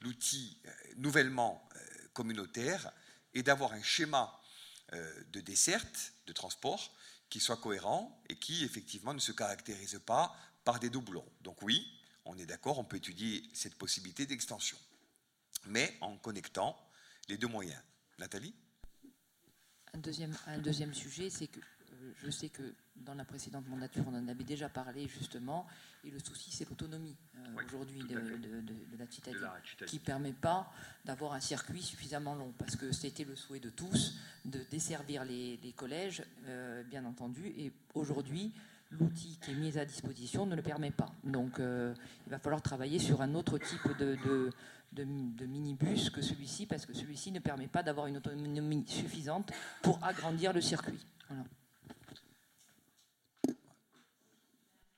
[0.00, 0.60] l'outil
[0.96, 1.68] nouvellement
[2.12, 2.92] communautaire,
[3.34, 4.36] et d'avoir un schéma
[4.92, 6.92] de desserte, de transport,
[7.30, 11.26] qui soit cohérent et qui effectivement ne se caractérise pas par des doublons.
[11.40, 11.86] Donc oui,
[12.24, 14.76] on est d'accord, on peut étudier cette possibilité d'extension,
[15.66, 16.76] mais en connectant
[17.28, 17.80] les deux moyens.
[18.18, 18.54] Nathalie?
[19.94, 22.62] Un deuxième, un deuxième sujet, c'est que euh, je sais que
[22.96, 25.66] dans la précédente mandature, on en avait déjà parlé justement,
[26.04, 28.16] et le souci, c'est l'autonomie euh, aujourd'hui de,
[28.98, 29.48] la citadine,
[29.86, 30.72] qui ne permet pas
[31.04, 35.58] d'avoir un circuit suffisamment long, parce que c'était le souhait de tous de desservir les,
[35.62, 35.74] les
[36.46, 38.52] euh, bien entendu, et aujourd'hui,
[38.98, 41.12] l'outil qui est mis à disposition ne le permet pas.
[41.24, 41.94] Donc euh,
[42.26, 44.16] il va falloir travailler sur un autre type de,
[44.92, 49.52] de, minibus que celui-ci, parce que celui-ci ne permet pas d'avoir une autonomie suffisante
[49.82, 51.06] pour agrandir le circuit.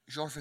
[0.07, 0.41] Georges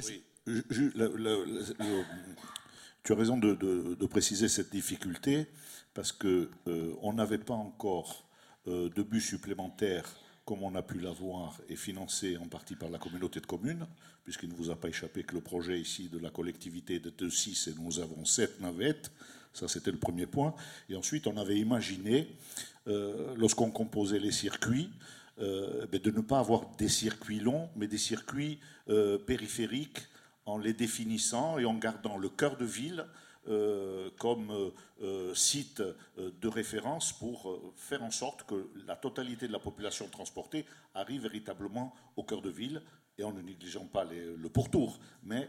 [3.03, 5.47] tu as raison de, préciser cette difficulté,
[5.93, 8.27] parce qu'on euh, on n'avait pas encore
[8.67, 10.09] euh, de bus supplémentaires
[10.45, 13.85] comme on a pu l'avoir, est financé en partie par la communauté de communes,
[14.23, 17.69] puisqu'il ne vous a pas échappé que le projet ici de la collectivité de 2-6
[17.69, 19.11] et nous avons 7 navettes.
[19.53, 20.53] Ça, c'était le premier point.
[20.89, 22.27] Et ensuite, on avait imaginé,
[22.87, 24.89] euh, lorsqu'on composait les circuits,
[25.39, 30.01] euh, ben, de ne pas avoir des circuits longs, mais des circuits euh, périphériques
[30.45, 33.05] en les définissant et en gardant le cœur de ville
[34.17, 34.69] comme euh,
[35.01, 35.81] euh, site
[36.17, 41.93] de référence pour faire en sorte que la totalité de la population transportée arrive véritablement
[42.15, 42.81] au cœur de ville
[43.17, 45.47] et en ne négligeant pas le pourtour, mais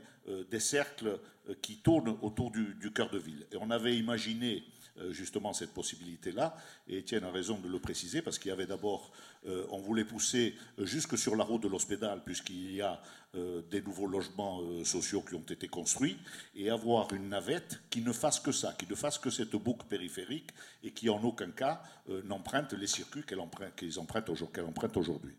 [0.51, 1.19] des cercles
[1.63, 3.47] qui tournent autour du, cœur de ville.
[3.53, 4.65] Et on avait imaginé
[5.01, 6.57] euh, justement cette possibilité-là.
[6.87, 9.11] Et Étienne a raison de le préciser parce qu'il y avait d'abord,
[9.45, 13.03] euh, on voulait pousser jusque sur la route de l'hospital puisqu'il y a
[13.37, 16.17] euh, des nouveaux logements sociaux qui ont été construits
[16.55, 19.87] et avoir une navette qui ne fasse que ça, qui ne fasse que cette boucle
[19.87, 20.51] périphérique
[20.83, 21.83] et qui en aucun cas
[22.25, 25.35] n'emprunte les circuits qu'elle emprunte, aujourd'hui.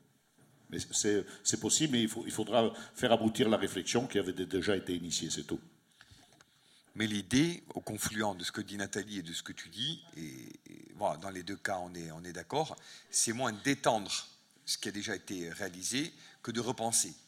[0.69, 0.79] Mais
[1.43, 5.43] c'est possible, mais il, faudra faire aboutir la réflexion qui avait déjà été initiée, c'est
[5.43, 5.60] tout.
[6.95, 10.01] Mais l'idée, au confluent de ce que dit Nathalie et de ce que tu dis,
[10.17, 10.53] et,
[11.21, 12.75] dans les deux cas, on est, d'accord,
[13.10, 14.12] c'est moins d'étendre
[14.65, 17.25] ce qui a déjà été réalisé que de repenser, euh,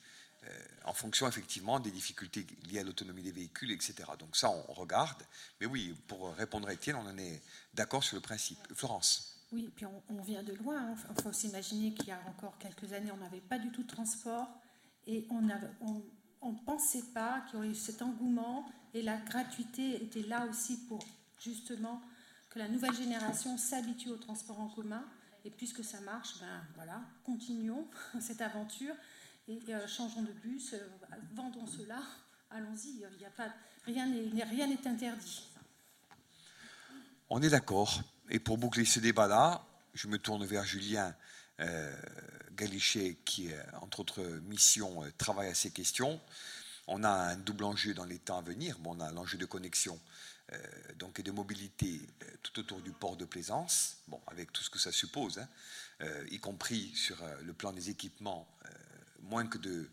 [0.86, 3.96] en fonction effectivement des difficultés liées à l'autonomie des véhicules, etc.
[4.18, 5.22] Donc ça, on regarde.
[5.60, 7.42] Mais oui, pour répondre à Étienne, on en est
[7.74, 8.60] d'accord sur le principe.
[8.74, 10.94] Florence oui, et puis on, vient de loin.
[10.94, 11.14] Il hein.
[11.24, 14.48] faut s'imaginer qu'il y a encore quelques années, on n'avait pas du tout de transport
[15.06, 20.24] et on ne pensait pas qu'il y aurait eu cet engouement et la gratuité était
[20.24, 21.00] là aussi pour
[21.40, 22.02] justement
[22.50, 25.06] que la nouvelle génération s'habitue au transport en commun.
[25.46, 27.88] Et puisque ça marche, ben voilà, continuons
[28.20, 28.96] cette aventure.
[29.48, 30.76] Et changeons de bus,
[31.34, 32.02] vendons cela,
[32.50, 33.06] allons-y,
[33.86, 35.44] rien n'est interdit.
[37.30, 38.02] On est d'accord.
[38.30, 41.16] Et pour boucler ce débat-là, je me tourne vers Julien
[41.60, 41.96] euh,
[42.54, 43.50] Galichet, qui,
[43.82, 46.20] entre autres missions, euh, travaille à ces questions.
[46.88, 48.78] On a un double enjeu dans les temps à venir.
[48.86, 50.00] On a l'enjeu de connexion
[50.54, 50.58] euh,
[50.98, 52.02] donc, et de mobilité
[52.44, 56.40] tout autour du port de Plaisance, bon, avec tout ce que ça suppose, hein, y
[56.40, 58.48] compris sur le plan des équipements,
[59.28, 59.90] moins que de,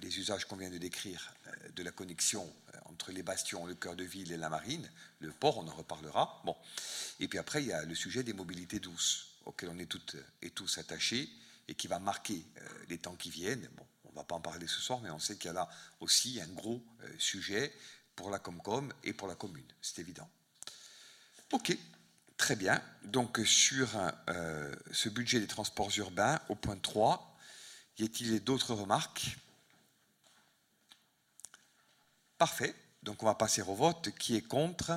[0.00, 1.34] des usages qu'on vient de décrire,
[1.74, 2.52] de la connexion
[2.84, 4.88] entre les bastions, le cœur de ville et la marine,
[5.20, 6.42] le port, on en reparlera.
[6.44, 6.56] Bon.
[7.18, 10.16] Et puis après, il y a le sujet des mobilités douces, auquel on est toutes
[10.42, 11.28] et tous attachés
[11.68, 13.68] et qui va marquer euh, les temps qui viennent.
[13.76, 15.54] Bon, on ne va pas en parler ce soir, mais on sait qu'il y a
[15.54, 15.68] là
[16.00, 17.72] aussi un gros euh, sujet
[18.16, 20.28] pour la Comcom et pour la commune, c'est évident.
[21.52, 21.76] Ok,
[22.36, 22.82] très bien.
[23.04, 23.88] Donc sur
[24.28, 27.29] euh, ce budget des transports urbains, au point 3,
[28.00, 29.36] y a-t-il d'autres remarques?
[32.38, 32.74] Parfait.
[33.02, 34.10] Donc on va passer au vote.
[34.18, 34.92] Qui est contre?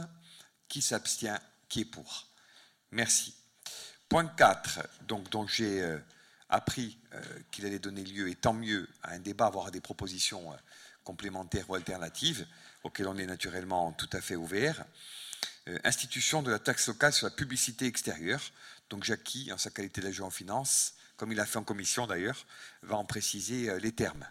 [0.67, 1.39] Qui s'abstient?
[1.67, 2.27] Qui est pour?
[2.91, 3.35] Merci.
[4.07, 5.97] Point 4, donc, dont j'ai euh,
[6.49, 9.81] appris euh, qu'il allait donner lieu, et tant mieux, à un débat, voire à des
[9.81, 10.55] propositions euh,
[11.03, 12.45] complémentaires ou alternatives,
[12.83, 14.85] auxquelles on est naturellement tout à fait ouvert.
[15.83, 18.41] institution de la taxe locale sur la publicité extérieure.
[18.89, 22.45] Donc Jackie, en sa qualité d'agent en finance, comme il a fait en commission d'ailleurs,
[22.81, 24.25] va en préciser les termes.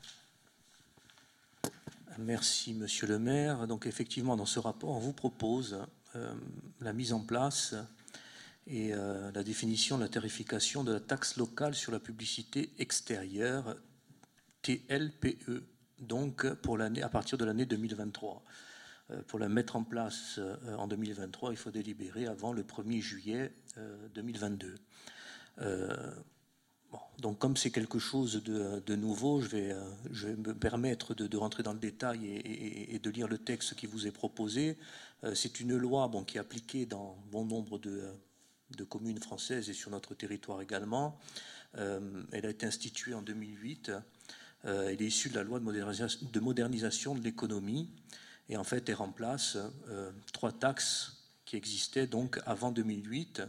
[2.18, 3.66] Merci, Monsieur le maire.
[3.66, 5.78] Donc, effectivement, dans ce rapport, on vous propose
[6.16, 6.34] euh,
[6.82, 7.74] la mise en place
[8.66, 13.74] et euh, la définition de la tarification de la taxe locale sur la publicité extérieure,
[14.60, 15.64] TLPE,
[15.98, 18.44] donc pour l'année, à partir de l'année 2023.
[19.12, 20.38] Euh, pour la mettre en place
[20.76, 23.50] en 2023, il faut délibérer avant le 1er juillet
[24.14, 24.74] 2022
[27.18, 31.36] donc comme c'est quelque chose de, nouveau, je vais, euh, je vais, me permettre de,
[31.36, 34.76] rentrer dans le détail et, de lire le texte qui vous est proposé.
[35.24, 38.12] Euh, c'est une loi qui est appliquée dans bon nombre de,
[38.88, 41.18] communes françaises et sur notre territoire également.
[41.76, 43.92] Euh, elle a été instituée en 2008.
[44.64, 47.88] elle est issue de la loi de, modernisation de l'économie.
[48.48, 49.56] Et en fait, elle remplace
[50.32, 53.42] trois taxes qui existaient donc avant 2008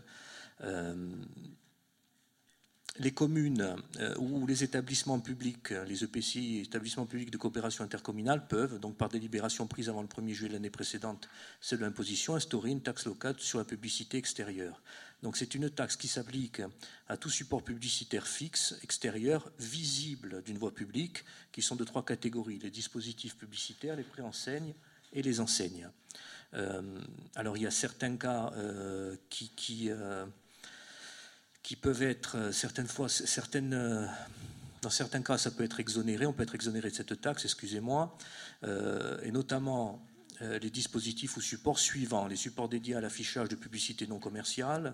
[2.97, 8.79] les communes euh, ou les établissements publics, les EPCI, établissements publics de coopération intercommunale, peuvent,
[8.79, 11.27] donc par délibération prise avant le 1er juillet de l'année précédente,
[11.59, 14.81] c'est de l'imposition, instaurer une taxe locale sur la publicité extérieure.
[15.23, 16.61] Donc c'est une taxe qui s'applique
[17.07, 22.59] à tout support publicitaire fixe, extérieur, visible d'une voie publique, qui sont de trois catégories,
[22.59, 24.73] les dispositifs publicitaires, les préenseignes
[25.13, 25.89] et les enseignes.
[26.53, 26.99] Euh,
[27.35, 29.89] alors il y a certains cas euh, qui
[31.75, 34.05] peuvent être euh, certaines fois, certaines, euh,
[34.81, 38.15] dans certains cas, ça peut être exonéré, on peut être exonéré de cette taxe, excusez-moi,
[38.63, 40.05] euh, et notamment
[40.41, 44.93] les dispositifs ou supports suivants, les supports dédiés à l'affichage de publicité non commerciale,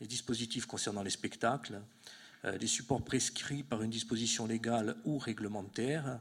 [0.00, 1.80] les dispositifs concernant les spectacles,
[2.42, 6.18] les supports prescrits par une disposition légale ou réglementaire,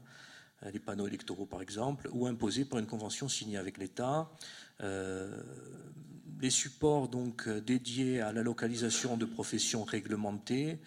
[0.71, 4.29] les panneaux électoraux par exemple, ou imposés par une convention signée avec l'État,
[6.41, 10.79] les supports donc euh, dédiés à la localisation de professions réglementées,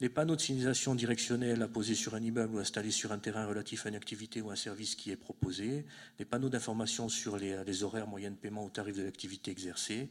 [0.00, 3.46] les panneaux de signalisation directionnelle à poser sur un immeuble ou installés sur un terrain
[3.46, 5.84] relatif à une activité ou un service qui est proposé,
[6.18, 10.08] les panneaux d'information sur les, horaires moyens de paiement ou tarifs de l'activité exercée,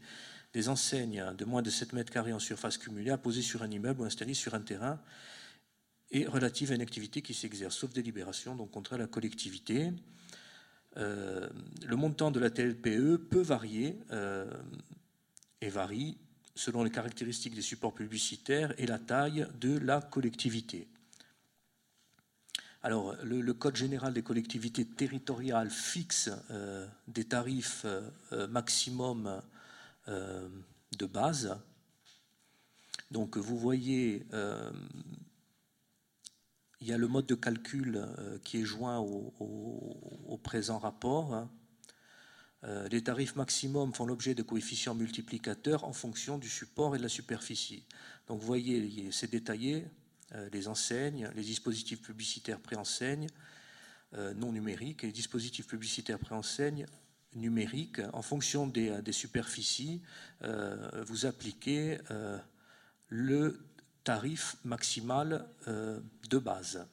[0.54, 3.72] des enseignes de moins de 7 mètres carrés en surface cumulée à poser sur un
[3.72, 5.00] immeuble ou installés sur un terrain
[6.10, 9.92] et relative à une activité qui s'exerce, sauf délibération, donc contre la collectivité.
[10.98, 11.48] Euh,
[11.86, 14.50] le montant de la TLPE peut varier euh,
[15.62, 16.18] et varie
[16.56, 20.88] selon les caractéristiques des supports publicitaires et la taille de la collectivité.
[22.82, 27.86] Alors, le, Code général des collectivités territoriales fixe euh, des tarifs
[28.50, 29.42] maximum
[30.08, 31.58] de base.
[33.12, 34.26] Donc, vous voyez
[36.82, 41.34] il y a le mode de calcul euh, qui est joint au, présent rapport.
[41.34, 41.50] Hein.
[42.64, 47.04] Euh, les tarifs maximums font l'objet de coefficients multiplicateurs en fonction du support et de
[47.04, 47.84] la superficie.
[48.28, 49.86] Donc vous voyez, c'est détaillé,
[50.36, 53.28] euh, les enseignes, les dispositifs publicitaires préenseignes
[54.38, 56.86] non numériques et les dispositifs publicitaires préenseignes
[57.36, 58.00] numériques.
[58.14, 60.02] En fonction des, des superficies,
[60.42, 61.98] vous appliquez
[63.10, 63.60] le
[64.08, 66.88] tarif maximal euh, de base.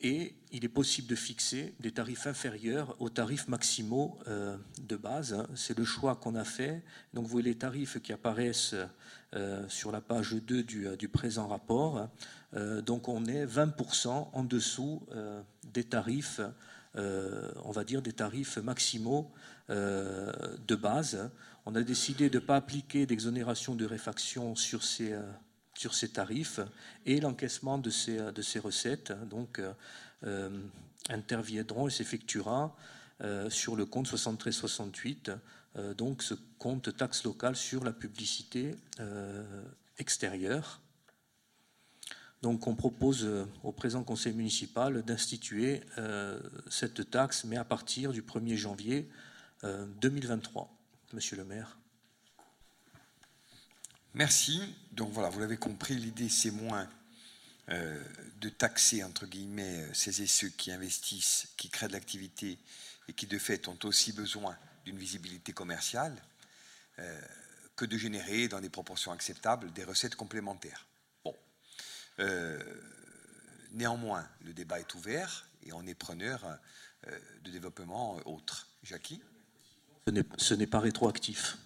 [0.00, 5.46] et il est possible de fixer des tarifs inférieurs aux tarifs maximaux euh, de base.
[5.54, 6.82] C'est le choix qu'on a fait.
[7.12, 8.76] Donc vous voyez les tarifs qui apparaissent
[9.34, 12.08] euh, sur la page 2 du, présent rapport.
[12.84, 15.06] donc on est 20% en dessous
[15.64, 16.40] des tarifs,
[16.94, 19.30] on va dire des tarifs maximaux
[19.68, 21.30] de base.
[21.66, 25.14] On a décidé de ne pas appliquer d'exonération de réfaction sur ces
[25.92, 26.60] ces tarifs
[27.04, 29.72] et l'encaissement de ces, ces recettes donc, euh,
[30.24, 30.50] euh,
[31.08, 32.76] interviendront et s'effectuera
[33.20, 35.36] euh, sur le compte 73-68,
[35.96, 38.74] donc ce compte taxe locale sur la publicité
[39.98, 40.80] extérieure.
[42.40, 43.28] Donc on propose
[43.62, 45.82] au présent conseil municipal d'instituer
[46.70, 49.10] cette taxe, mais à partir du 1er janvier
[49.62, 50.75] 2023.
[51.12, 51.78] Monsieur le maire.
[54.14, 54.74] Merci.
[54.92, 56.88] Donc voilà, vous l'avez compris, l'idée c'est moins
[57.68, 58.02] euh,
[58.40, 62.58] de taxer, entre guillemets, euh, ces et ceux qui investissent, qui créent de l'activité
[63.08, 66.14] et qui de fait ont aussi besoin d'une visibilité commerciale,
[66.98, 67.20] euh,
[67.76, 70.86] que de générer dans des proportions acceptables des recettes complémentaires.
[71.24, 71.36] Bon.
[73.72, 76.58] néanmoins, le débat est ouvert et on est preneur
[77.42, 78.66] de développement autre.
[78.82, 79.20] Jackie?
[80.38, 81.58] Ce n'est pas rétroactif.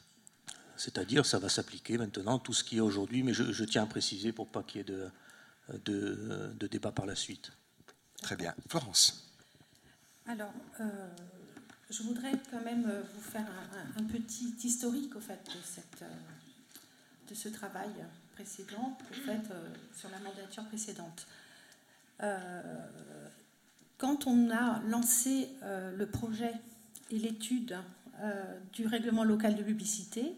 [0.76, 4.32] C'est-à-dire, ça va s'appliquer maintenant tout ce qui est aujourd'hui, mais je, tiens à préciser
[4.32, 5.10] pour pas qu'il y ait de,
[5.84, 7.52] de, débat par la suite.
[8.22, 8.54] Très bien.
[8.66, 9.30] Florence.
[10.26, 10.84] Alors, euh,
[11.90, 13.46] je voudrais quand même euh, vous faire
[13.96, 16.08] un, petit historique au fait de, cette, euh,
[17.28, 17.90] de ce travail
[18.34, 19.52] précédent, au fait,
[19.94, 21.26] sur la mandature précédente.
[23.98, 26.54] quand on a lancé le projet
[27.10, 27.76] et l'étude
[28.72, 30.34] du règlement local de publicité,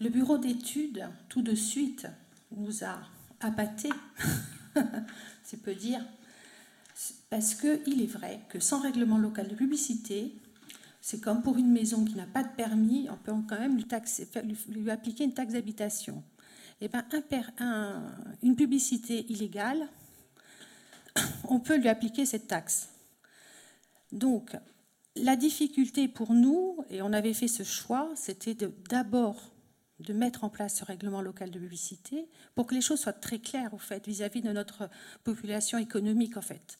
[0.00, 2.06] le bureau d'études, tout de suite,
[2.56, 2.98] nous a
[3.40, 3.90] appâtés,
[5.44, 6.00] c'est peu dire,
[7.30, 10.34] parce qu'il est vrai que sans règlement local de publicité,
[11.00, 14.90] c'est comme pour une maison qui n'a pas de permis, on peut quand même lui,
[14.90, 16.22] appliquer une taxe d'habitation.
[16.80, 17.04] Et eh ben,
[18.42, 19.86] une publicité illégale,
[21.48, 22.88] on peut lui appliquer cette taxe.
[24.12, 24.56] Donc,
[25.16, 28.56] la difficulté pour nous, et on avait fait ce choix, c'était
[28.88, 29.52] d'abord
[30.00, 33.38] de mettre en place ce règlement local de publicité pour que les choses soient très
[33.38, 34.90] claires au fait vis-à-vis de notre
[35.22, 36.78] population économique en fait.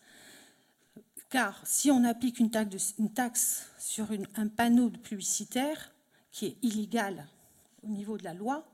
[1.31, 5.92] Car si on applique une taxe, sur un panneau de publicitaire
[6.33, 7.27] qui est illégal
[7.85, 8.66] au niveau de la loi,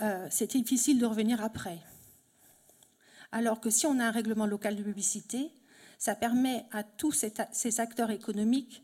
[0.00, 1.78] euh, c'est difficile de revenir après.
[3.32, 5.52] Alors que si on a un règlement local de publicité,
[6.00, 8.82] ça permet à tous ces acteurs économiques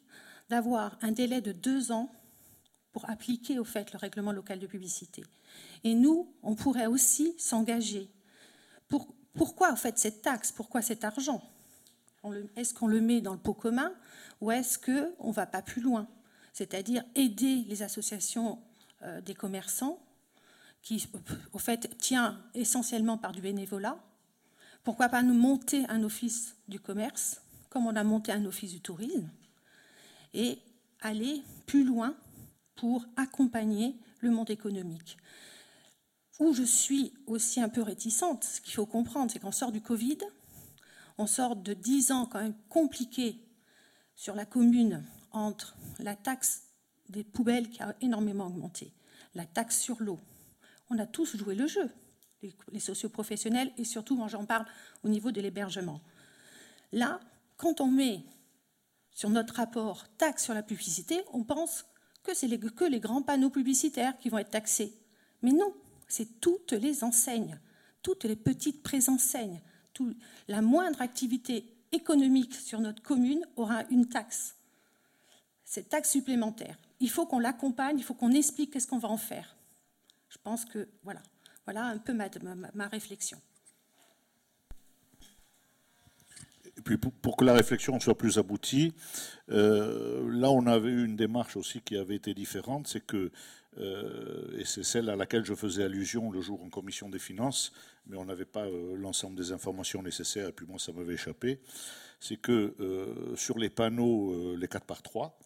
[0.50, 2.12] d'avoir un délai de deux ans
[2.92, 5.24] pour appliquer au fait le règlement local de publicité.
[5.82, 8.10] Et nous, on pourrait aussi s'engager.
[8.86, 10.52] Pour, pourquoi fait cette taxe?
[10.52, 11.42] Pourquoi cet argent?
[12.54, 13.92] Est-ce qu'on le met dans le pot commun
[14.42, 16.06] ou est-ce qu'on ne va pas plus loin?
[16.52, 18.58] C'est-à-dire aider les associations
[19.02, 19.98] euh, des commerçants
[20.82, 21.08] qui,
[21.54, 23.98] au fait, tient essentiellement par du bénévolat.
[24.86, 28.80] Pourquoi pas nous monter un office du commerce, comme on a monté un office du
[28.80, 29.28] tourisme,
[30.32, 30.60] et
[31.00, 32.14] aller plus loin
[32.76, 35.16] pour accompagner le monde économique.
[36.38, 39.80] Où je suis aussi un peu réticente, ce qu'il faut comprendre, c'est qu'on sort du
[39.80, 40.18] Covid,
[41.18, 43.44] on sort de dix ans quand même compliqués
[44.14, 46.62] sur la commune entre la taxe
[47.08, 48.92] des poubelles qui a énormément augmenté,
[49.34, 50.20] la taxe sur l'eau.
[50.90, 51.90] On a tous joué le jeu,
[52.42, 54.66] les socioprofessionnels, et surtout, moi j'en parle
[55.02, 56.00] au niveau de l'hébergement.
[56.92, 57.20] Là,
[57.56, 58.22] quand on met
[59.10, 61.86] sur notre rapport taxe sur la publicité, on pense
[62.22, 64.92] que c'est que les grands panneaux publicitaires qui vont être taxés.
[65.42, 65.74] Mais non,
[66.08, 67.58] c'est toutes les enseignes,
[68.02, 69.60] toutes les petites préenseignes.
[69.94, 70.14] Tout,
[70.48, 74.56] la moindre activité économique sur notre commune aura une taxe.
[75.64, 76.78] Cette taxe supplémentaire.
[77.00, 79.56] Il faut qu'on l'accompagne, il faut qu'on explique qu'est-ce qu'on va en faire.
[80.28, 81.22] Je pense que voilà,
[81.66, 83.38] voilà un peu ma, réflexion.
[86.78, 88.94] Et puis pour, que la réflexion soit plus aboutie,
[89.50, 93.32] euh, là on avait eu une démarche aussi qui avait été différente, c'est que,
[93.78, 97.72] euh, et c'est celle à laquelle je faisais allusion le jour en commission des finances,
[98.06, 101.60] mais on n'avait pas euh, l'ensemble des informations nécessaires, et puis moi ça m'avait échappé,
[102.20, 102.74] c'est que
[103.36, 105.38] sur les panneaux, les 4 par 3,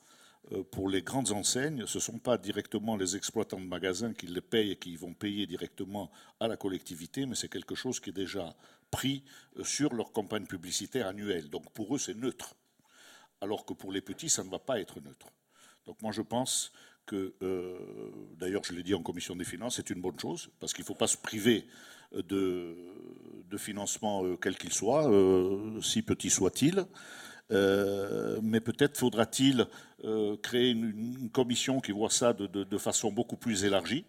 [0.72, 4.40] pour les grandes enseignes, ce ne sont pas directement les exploitants de magasins qui les
[4.40, 6.10] payent et qui vont payer directement
[6.40, 8.56] à la collectivité, mais c'est quelque chose qui est déjà
[8.90, 9.22] pris
[9.58, 11.48] euh, sur leur campagne publicitaire annuelle.
[11.50, 12.56] Donc pour eux, c'est neutre.
[13.40, 15.28] Alors que pour les petits, ça ne va pas être neutre.
[15.86, 16.72] Donc moi, je pense
[17.06, 17.78] que, euh,
[18.36, 20.86] d'ailleurs, je l'ai dit en commission des finances, c'est une bonne chose, parce qu'il ne
[20.86, 21.66] faut pas se priver
[22.12, 22.76] de,
[23.48, 25.08] de financement quel qu'il soit,
[25.80, 26.86] si petit soit-il.
[27.50, 29.66] Mais peut-être faudra-t-il
[30.42, 34.04] créer une, commission qui voit ça de, façon beaucoup plus élargie,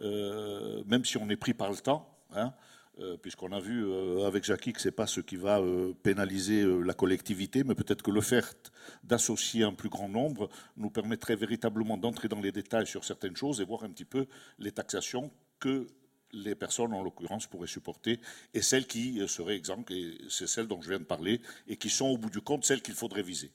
[0.00, 2.08] même si on est pris par le temps.
[2.34, 2.52] Hein.
[3.00, 5.94] Euh, puisqu'on a vu euh, avec Jackie que ce n'est pas ce qui va euh,
[6.02, 8.70] pénaliser la collectivité, mais peut-être que le fait
[9.02, 13.62] d'associer un plus grand nombre nous permettrait véritablement d'entrer dans les détails sur certaines choses
[13.62, 14.26] et voir un petit peu
[14.58, 15.86] les taxations que
[16.32, 18.20] les personnes, en l'occurrence, pourraient supporter,
[18.54, 21.90] et celles qui seraient exemptes, et c'est celles dont je viens de parler, et qui
[21.90, 23.52] sont au bout du compte celles qu'il faudrait viser.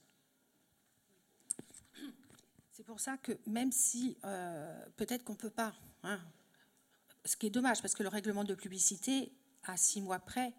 [2.72, 4.16] C'est pour ça que même si
[4.96, 5.74] peut-être qu'on ne peut pas,
[6.04, 6.20] hein,
[7.24, 9.32] ce qui est dommage, parce que le règlement de publicité,
[9.64, 10.54] à six mois près,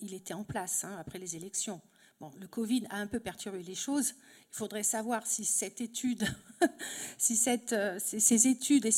[0.00, 1.80] il était en place, hein, après les élections.
[2.20, 4.14] Bon, le Covid a un peu perturbé les choses.
[4.52, 6.24] Il faudrait savoir si cette étude,
[7.18, 8.88] si cette, euh, ces, études,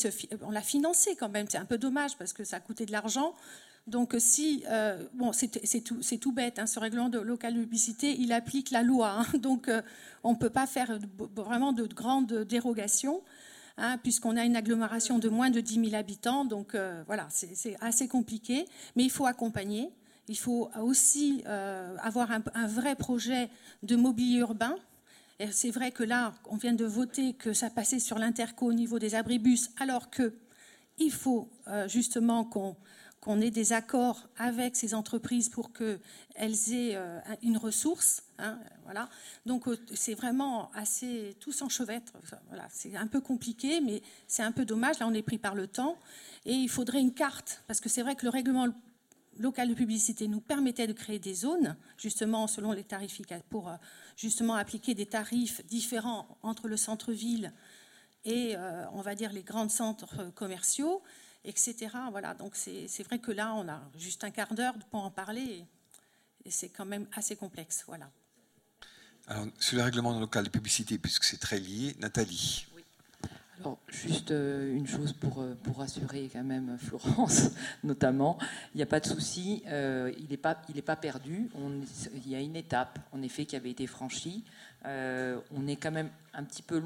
[0.41, 2.91] on l'a financée quand même, c'est un peu dommage parce que ça a coûté de
[2.91, 3.33] l'argent.
[3.87, 8.71] Donc si, euh, bon, c'est tout, bête, hein, ce règlement de local publicité, il applique
[8.71, 9.19] la loi.
[9.19, 9.37] Hein.
[9.37, 9.81] donc euh,
[10.23, 10.99] on ne peut pas faire
[11.35, 13.21] vraiment de grandes dérogations.
[13.77, 16.45] Hein, puisqu'on a une agglomération de moins de 10 000 habitants.
[16.45, 19.89] Donc euh, voilà, c'est assez compliqué, mais il faut accompagner.
[20.27, 23.49] Il faut aussi euh, avoir un, vrai projet
[23.83, 24.75] de mobilier urbain.
[25.51, 28.99] C'est vrai que là, on vient de voter que ça passait sur l'interco au niveau
[28.99, 30.33] des abribus, alors que
[30.99, 32.75] il faut euh, justement qu'on
[33.23, 38.23] qu'on ait des accords avec ces entreprises pour qu'elles aient euh, une ressource.
[38.37, 39.07] Hein, voilà.
[39.45, 42.11] Donc c'est vraiment assez tout s'enchevêtre.
[42.49, 44.99] Voilà, c'est un peu compliqué, mais c'est un peu dommage.
[44.99, 45.97] Là, on est pris par le temps
[46.45, 48.67] et il faudrait une carte parce que c'est vrai que le règlement
[49.37, 53.75] local de publicité nous permettait de créer des zones, justement selon les tarifs pour euh,
[54.15, 57.53] justement appliquer des tarifs différents entre le centre-ville
[58.25, 58.55] et
[58.93, 61.03] on va dire les grands centres commerciaux
[61.45, 61.89] etc.
[62.11, 65.65] Voilà, donc c'est vrai que là, on a juste un quart d'heure pour en parler,
[66.45, 67.83] et, c'est quand même assez complexe.
[67.87, 68.09] Voilà.
[69.27, 72.65] Alors, sur le règlement local de publicité, puisque c'est très lié, Nathalie.
[73.59, 77.51] Alors, juste euh, une chose pour, euh, pour rassurer quand même Florence,
[77.83, 78.37] notamment,
[78.73, 81.49] il n'y a pas de souci, euh, il n'est pas, pas perdu.
[82.15, 84.43] Il y a une étape, en effet, qui avait été franchie.
[84.85, 86.81] on est quand même un petit peu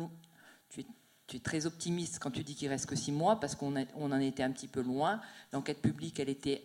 [1.28, 4.11] tu es très optimiste quand tu dis qu'il reste que six mois parce qu'on on
[4.13, 5.20] en était un petit peu loin.
[5.51, 6.63] L'enquête publique, elle était,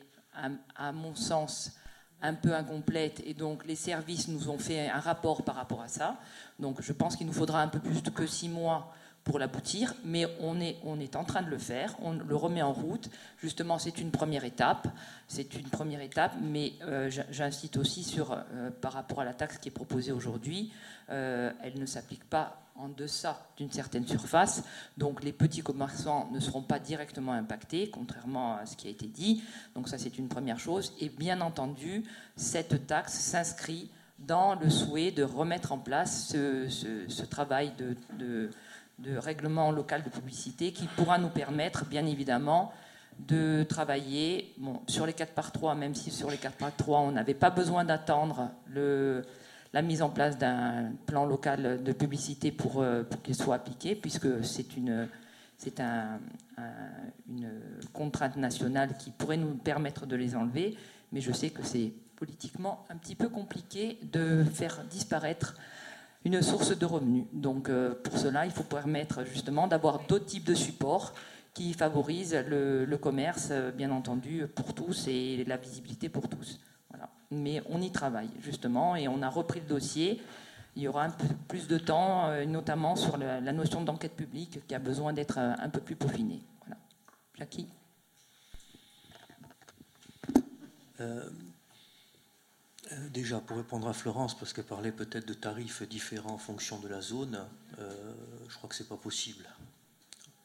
[0.77, 1.73] à, mon sens,
[2.21, 5.89] un peu incomplète et donc les services nous ont fait un rapport par rapport à
[5.89, 6.17] ça.
[6.61, 8.95] Donc je pense qu'il nous faudra un peu plus que six mois
[9.25, 12.63] pour l'aboutir, mais on est, on est en train de le faire, on le remet
[12.63, 13.09] en route.
[13.39, 14.89] Justement, c'est une première étape,
[15.29, 17.11] c'est une première étape, mais euh,
[17.77, 20.73] aussi sur, euh, par rapport à la taxe qui est proposée aujourd'hui,
[21.11, 24.65] euh, elle ne s'applique pas en deçà d'une certaine surface.
[24.99, 29.07] Donc les petits commerçants ne seront pas directement impactés, contrairement à ce qui a été
[29.07, 29.45] dit.
[29.75, 30.95] Donc ça, c'est une première chose.
[31.01, 32.03] Et bien entendu,
[32.37, 33.91] cette taxe s'inscrit
[34.27, 37.73] dans le souhait de remettre en place ce, travail
[38.19, 38.51] de,
[39.19, 42.73] règlement local de publicité qui pourra nous permettre, bien évidemment,
[43.19, 47.01] de travailler bon, sur les 4 par 3, même si sur les 4 par 3,
[47.01, 48.51] on n'avait pas besoin d'attendre
[49.73, 54.45] la mise en place d'un plan local de publicité pour, euh, qu'il soit appliqué, puisque
[54.45, 55.09] c'est une,
[55.79, 56.19] un,
[57.29, 57.51] une
[57.93, 60.77] contrainte nationale qui pourrait nous permettre de les enlever,
[61.13, 65.57] mais je sais que c'est politiquement un petit peu compliqué de faire disparaître
[66.25, 67.25] une source de revenus.
[67.33, 71.15] Donc euh, pour cela, il faut permettre justement d'avoir d'autres types de supports
[71.55, 76.61] qui favorisent le, commerce, euh, bien entendu, pour tous et la visibilité pour tous
[77.33, 80.21] mais on y travaille justement et on a repris le dossier.
[80.77, 84.67] Il y aura un peu plus de temps, euh, notamment sur la notion d'enquête publique
[84.67, 86.43] qui a besoin d'être un peu plus peaufinée.
[86.61, 86.81] Voilà.
[87.39, 87.67] Jackie?
[93.13, 96.89] Déjà, pour répondre à Florence, parce qu'elle parlait peut-être de tarifs différents en fonction de
[96.89, 97.47] la zone,
[97.79, 99.47] je crois que ce n'est pas possible.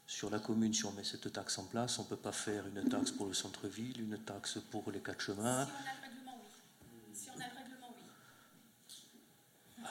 [0.06, 2.66] Sur la commune, si on met cette taxe en place, on ne peut pas faire
[2.68, 5.68] une taxe pour le centre-ville, une taxe pour les quatre chemins.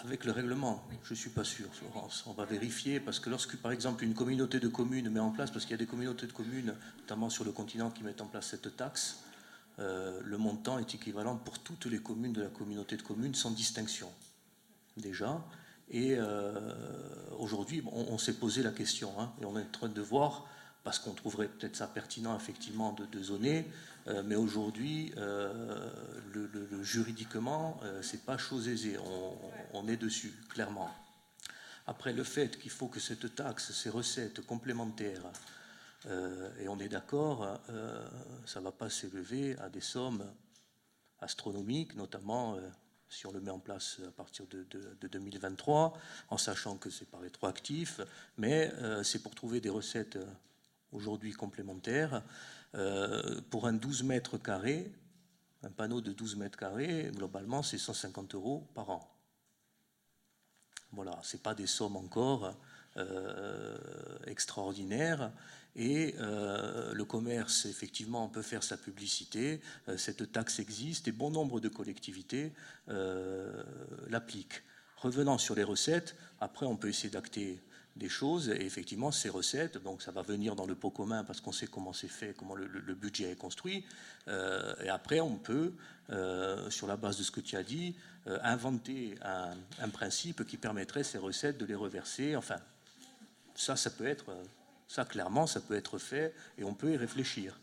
[0.05, 2.25] Avec le règlement, je ne suis pas sûr, Florence.
[2.27, 5.51] On va vérifier parce que lorsque, par exemple, une communauté de communes met en place,
[5.51, 8.27] parce qu'il y a des communautés de communes, notamment sur le continent, qui mettent en
[8.27, 9.21] place cette taxe,
[9.79, 13.51] euh, le montant est équivalent pour toutes les communes de la communauté de communes sans
[13.51, 14.11] distinction,
[14.97, 15.45] déjà.
[15.91, 16.75] Et euh,
[17.39, 20.47] aujourd'hui, on, s'est posé la question, hein, et on est en train de voir,
[20.83, 23.67] parce qu'on trouverait peut-être ça pertinent, effectivement, de, de zoner,
[24.09, 25.91] euh, mais aujourd'hui, euh,
[26.33, 28.97] le, juridiquement, euh, c'est pas chose aisée.
[29.73, 30.91] On, est dessus, clairement.
[31.87, 35.23] Après, le fait qu'il faut que cette taxe, ces recettes complémentaires,
[36.05, 37.61] et on est d'accord,
[38.45, 40.25] ça ne va pas s'élever à des sommes
[41.21, 42.57] astronomique, notamment
[43.09, 44.65] si on le met en place à partir de,
[45.09, 48.01] 2023, en sachant que c'est pas rétroactif,
[48.37, 48.71] mais
[49.03, 50.19] c'est pour trouver des recettes
[50.93, 52.23] aujourd'hui complémentaires.
[53.51, 54.93] pour un 12 mètres carrés,
[55.63, 59.17] un panneau de 12 mètres carrés, globalement, c'est 150 euros par an.
[60.93, 62.55] Voilà, ce pas des sommes encore
[62.97, 63.77] euh,
[64.27, 65.33] extraordinaires.
[65.77, 69.61] Et euh, le commerce, effectivement, peut faire sa publicité.
[69.89, 72.53] Euh, cette taxe existe et bon nombre de collectivités
[74.09, 74.63] l'appliquent.
[74.97, 77.61] Revenant sur les recettes, après, on peut essayer d'acter
[77.97, 78.51] des choses.
[78.51, 81.67] Et effectivement, ces recettes, donc ça va venir dans le pot commun parce qu'on sait
[81.67, 83.85] comment c'est fait, comment le, budget est construit.
[84.29, 85.73] Euh, et après, on peut,
[86.11, 87.97] euh, sur la base de ce que tu as dit,
[88.27, 92.37] euh, inventer un, principe qui permettrait ces recettes de les reverser.
[92.37, 92.57] Enfin,
[93.55, 94.27] ça, ça peut être,
[94.89, 97.59] ça clairement, ça peut être fait et on peut y réfléchir.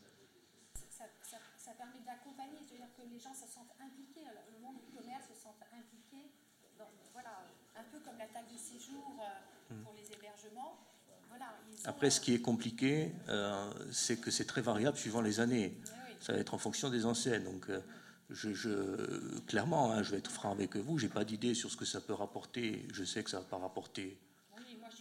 [11.85, 15.77] Après, ce qui est compliqué, euh, c'est que c'est très variable suivant les années.
[16.19, 17.43] Ça va être en fonction des enseignes.
[17.43, 17.81] Donc, euh,
[18.29, 21.85] je, clairement, hein, je vais être franc avec vous, j'ai pas d'idée sur ce que
[21.85, 22.87] ça peut rapporter.
[22.93, 24.17] Je sais que ça va pas rapporter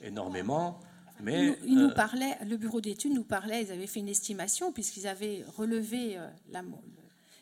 [0.02, 0.80] énormément.
[1.20, 5.06] Mais, nous, euh, parlait, le bureau d'études nous parlait, ils avaient fait une estimation puisqu'ils
[5.06, 6.18] avaient relevé
[6.50, 6.62] la,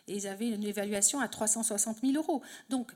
[0.08, 2.42] et ils avaient une évaluation à 360 000 euros.
[2.68, 2.92] Donc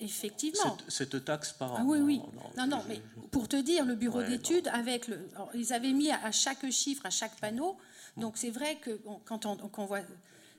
[0.00, 0.76] Effectivement.
[0.86, 1.76] Cette, taxe par an.
[1.80, 2.22] Ah oui, oui.
[2.56, 3.00] Non, non, mais
[3.32, 7.10] pour te dire, le bureau d'études, avec le, ils avaient mis à, chaque chiffre, à
[7.10, 7.76] chaque panneau.
[8.16, 10.00] Donc c'est vrai que quand on, voit,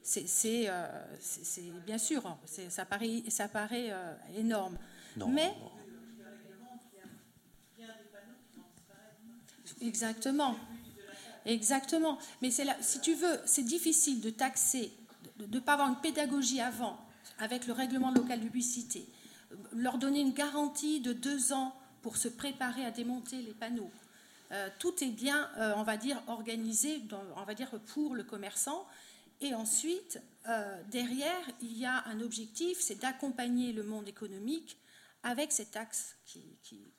[0.04, 0.88] c'est euh,
[1.86, 2.38] bien sûr, hein,
[2.70, 4.78] ça paraît, ça paraît euh, énorme.
[5.28, 5.54] mais
[9.82, 10.56] exactement,
[11.46, 12.18] exactement.
[12.42, 14.92] Mais si tu veux, c'est difficile de taxer,
[15.38, 17.00] de ne pas avoir une pédagogie avant
[17.40, 19.08] avec le règlement local de publicité
[19.74, 23.92] leur donner une garantie de deux ans pour se préparer à démonter les panneaux.
[24.52, 27.02] Euh, tout est bien, euh, on va dire, organisé,
[27.36, 28.88] on va dire, pour le commerçant.
[29.42, 34.78] Et ensuite, euh, derrière, il y a un objectif, c'est d'accompagner le monde économique
[35.24, 36.44] avec cette taxe qui,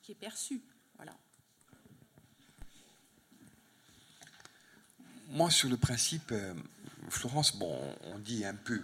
[0.09, 0.61] est perçue.
[0.95, 1.13] Voilà.
[5.33, 6.33] Moi, sur le principe,
[7.07, 8.81] Florence, bon, on dit un peu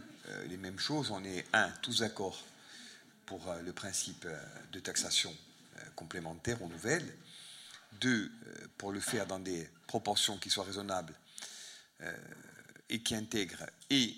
[0.47, 1.11] les mêmes choses.
[1.11, 2.41] On est, un, tous d'accord
[3.25, 4.39] pour euh, le principe euh,
[4.71, 5.35] de taxation
[5.77, 7.05] euh, complémentaire ou nouvelle.
[7.99, 8.31] Deux,
[8.77, 11.13] pour le faire dans des proportions qui soient raisonnables
[12.89, 14.13] et qui intègrent et,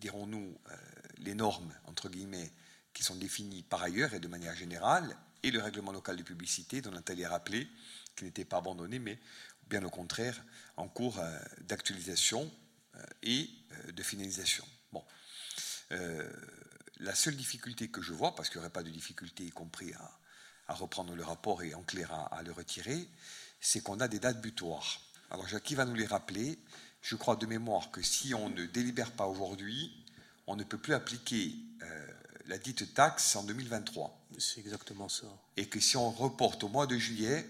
[0.00, 0.58] dirons-nous,
[1.18, 2.50] les normes, entre guillemets,
[2.92, 6.82] qui sont définies par ailleurs et de manière générale, et le règlement local de publicité
[6.82, 7.68] dont Nathalie a rappelé,
[8.16, 9.18] qui n'était pas abandonné, mais
[9.68, 10.42] bien au contraire
[10.76, 11.20] en cours
[11.62, 12.50] d'actualisation
[13.22, 13.50] et
[13.92, 14.64] de finalisation.
[14.92, 15.04] Bon
[17.00, 19.92] la seule difficulté que je vois, parce qu'il n'y aurait pas de difficulté, y compris
[19.94, 23.08] à, reprendre le rapport et en clair à, le retirer,
[23.60, 25.00] c'est qu'on a des dates butoirs.
[25.30, 26.58] Alors Jacques va nous les rappeler?
[27.00, 30.04] Je crois de mémoire que si on ne délibère pas aujourd'hui,
[30.46, 32.06] on ne peut plus appliquer euh,
[32.46, 34.26] la dite taxe en 2023.
[34.38, 35.26] C'est exactement ça.
[35.56, 37.48] Et que si on reporte au mois de juillet,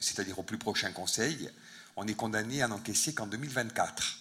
[0.00, 1.50] c'est-à-dire au plus prochain conseil,
[1.96, 4.18] on est condamné à n'encaisser qu'en 2024.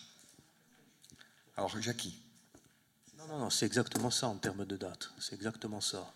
[1.58, 2.22] Alors Jackie
[3.30, 5.12] non, non, c'est exactement ça en termes de date.
[5.20, 6.12] C'est exactement ça.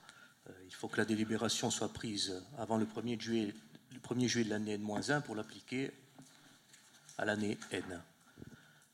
[0.49, 3.53] Euh, il faut que la délibération soit prise avant le 1er juillet,
[3.91, 5.91] le 1er juillet de l'année N-1 pour l'appliquer
[7.19, 8.01] à l'année N.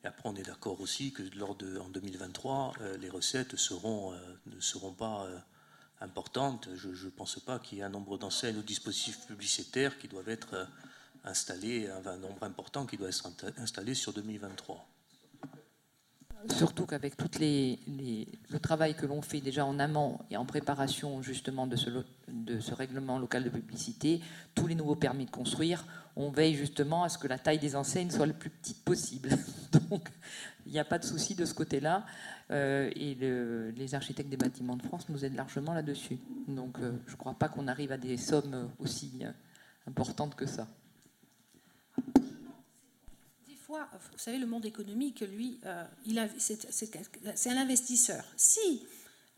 [0.04, 4.14] Et après, on est d'accord aussi que lors de, en 2023, euh, les recettes seront,
[4.14, 4.18] euh,
[4.48, 5.30] ne seront pas
[6.02, 6.70] importantes.
[6.76, 10.30] Je ne pense pas qu'il y ait un nombre d'enseignes ou dispositifs publicitaires qui doivent
[10.30, 10.68] être
[11.24, 13.28] installés, un nombre important qui doit être
[13.58, 14.88] installé sur 2023
[16.48, 21.68] surtout qu'avec tout le travail que l'on fait déjà en amont et en préparation justement
[21.68, 21.90] de ce,
[22.28, 24.22] de ce règlement local de publicité,
[24.56, 25.86] tous les nouveaux permis de construire,
[26.16, 29.30] on veille justement à ce que la taille des enseignes soit le plus petite possible.
[29.90, 30.10] Donc
[30.66, 32.06] il n'y a pas de souci de ce côté-là.
[32.52, 36.18] Euh, et les architectes des bâtiments de France nous aident largement là-dessus.
[36.48, 39.32] Donc euh, je ne crois pas qu'on arrive à des sommes aussi euh,
[39.88, 40.68] importantes que ça
[44.12, 45.60] vous savez, le monde économique, lui,
[46.40, 48.24] c'est un investisseur.
[48.36, 48.82] Si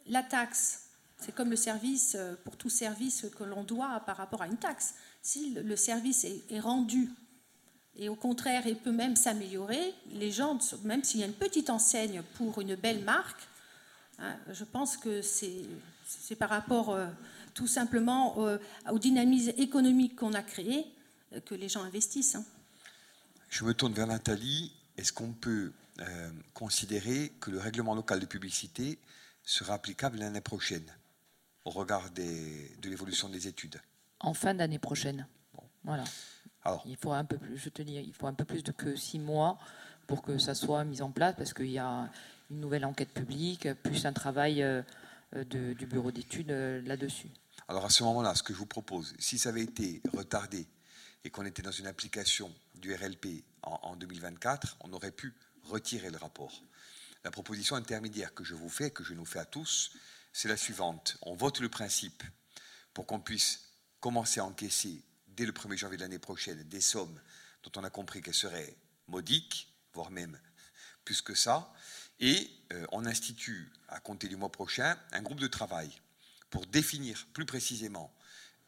[0.07, 0.87] la taxe,
[1.17, 4.95] c'est comme le service, pour tout service que l'on doit par rapport à une taxe,
[5.21, 7.09] si le service est, rendu
[7.97, 11.69] et au contraire, il peut même s'améliorer, les gens, même s'il y a une petite
[11.69, 13.41] enseigne pour une belle marque,
[14.19, 17.07] hein, je pense que c'est par rapport euh,
[17.53, 18.37] tout simplement
[18.89, 20.85] au dynamisme économique qu'on a créé
[21.45, 22.35] que les gens investissent.
[22.35, 22.45] Hein.
[23.49, 24.71] Je me tourne vers Nathalie.
[24.97, 28.97] est-ce qu'on peut euh, considérer que le règlement local de publicité
[29.43, 30.85] sera applicable l'année prochaine
[31.65, 33.81] au regard de l'évolution des études?
[34.21, 35.27] En fin d'année prochaine.
[35.83, 36.05] Voilà.
[36.63, 36.83] Alors.
[36.85, 38.95] Il faut un peu plus, je te dis, il faut un peu plus de que
[38.95, 39.57] six mois
[40.07, 42.09] pour que ça soit mis en place parce qu'il y a
[42.49, 44.83] une nouvelle enquête publique, plus un travail euh,
[45.45, 47.29] du bureau d'études euh, là-dessus.
[47.67, 50.67] Alors à ce moment-là, ce que je vous propose, si ça avait été retardé
[51.23, 55.33] et qu'on était dans une application du RLP en, 2024, on aurait pu
[55.63, 56.63] retirer le rapport.
[57.23, 59.93] La proposition intermédiaire que je vous fais, que je nous fais à tous,
[60.33, 61.17] c'est la suivante.
[61.21, 62.23] On vote le principe
[62.93, 63.61] pour qu'on puisse
[63.99, 65.03] commencer à encaisser
[65.45, 67.19] le 1er janvier de l'année prochaine des sommes
[67.63, 68.75] dont on a compris qu'elles seraient
[69.07, 70.39] modiques, voire même
[71.05, 71.73] plus que ça,
[72.19, 75.89] et euh, on institue à compter du mois prochain un groupe de travail
[76.49, 78.13] pour définir plus précisément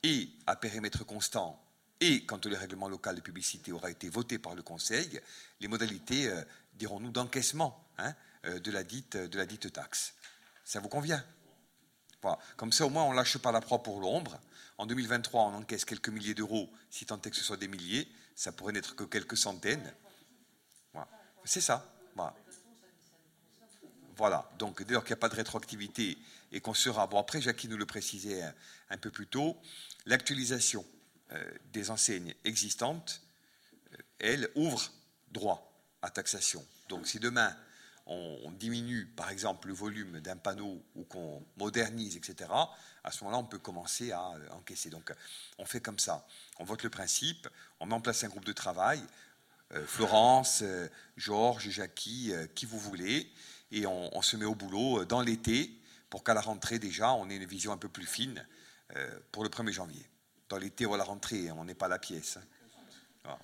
[0.02, 1.64] et à périmètre constant
[2.00, 5.22] et quand le règlement local de publicité aura été voté par le Conseil,
[5.62, 6.44] les modalités, euh,
[6.74, 8.14] dirons-nous, d'encaissement hein,
[8.46, 10.14] euh, de, la dite, de la dite taxe.
[10.66, 11.24] Ça vous convient?
[12.58, 14.40] Comme ça, au moins, on ne lâche pas la proie pour l'ombre.
[14.84, 18.06] En 2023, on encaisse quelques milliers d'euros, si tant est que ce soit des milliers.
[18.36, 19.94] Ça pourrait n'être que quelques centaines.
[21.46, 21.90] C'est ça.
[24.18, 24.52] Voilà.
[24.60, 26.18] Donc, dès lors qu'il n'y a pas de rétroactivité
[26.52, 27.08] et qu'on sera.
[27.08, 28.44] Bon, après, Jackie nous le précisait
[28.90, 29.58] un peu plus tôt,
[30.06, 30.86] l'actualisation
[31.32, 33.22] euh, des enseignes existantes,
[33.94, 34.92] euh, elles ouvrent
[35.32, 36.62] droit à taxation.
[36.90, 37.56] Donc si demain
[38.06, 42.50] on, diminue par exemple le volume d'un panneau ou qu'on modernise, etc.,
[43.04, 44.90] à ce moment-là on peut commencer à euh, encaisser.
[44.90, 45.12] Donc
[45.58, 46.26] on fait comme ça.
[46.60, 47.48] On vote le principe,
[47.80, 49.02] on met en place un groupe de travail,
[49.88, 50.64] Florence,
[51.18, 53.28] Georges, Jackie, qui vous voulez,
[53.72, 55.82] et on, se met au boulot dans l'été
[56.12, 58.46] pour qu'à la rentrée déjà on ait une vision un peu plus fine
[59.32, 60.08] pour le 1er janvier
[60.54, 62.38] dans l'été ou à la rentrée, on n'est pas à la pièce.
[63.26, 63.38] Hein.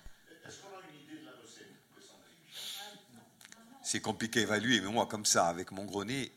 [3.90, 6.30] C'est compliqué à évaluer, mais moi, comme ça, avec mon gros nez,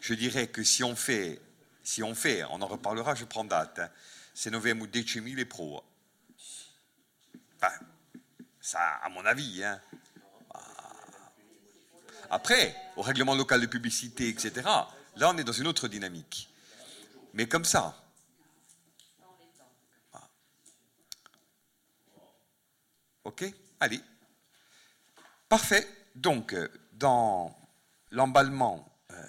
[0.00, 1.40] je dirais que si on fait,
[1.82, 3.88] si on fait, on en reparlera, je prends date, hein.
[4.34, 5.82] c'est 9 ou decimi les pros.
[7.56, 7.72] Enfin,
[8.60, 9.64] ça, à mon avis.
[9.64, 9.80] Hein.
[12.28, 14.52] Après, au règlement local de publicité, etc.,
[15.16, 16.50] là, on est dans une autre dynamique.
[17.32, 17.98] Mais comme ça,
[23.24, 23.42] OK
[23.80, 24.02] Allez.
[25.54, 25.86] Parfait.
[26.16, 27.56] Donc, euh, dans
[28.10, 29.22] l'emballement euh,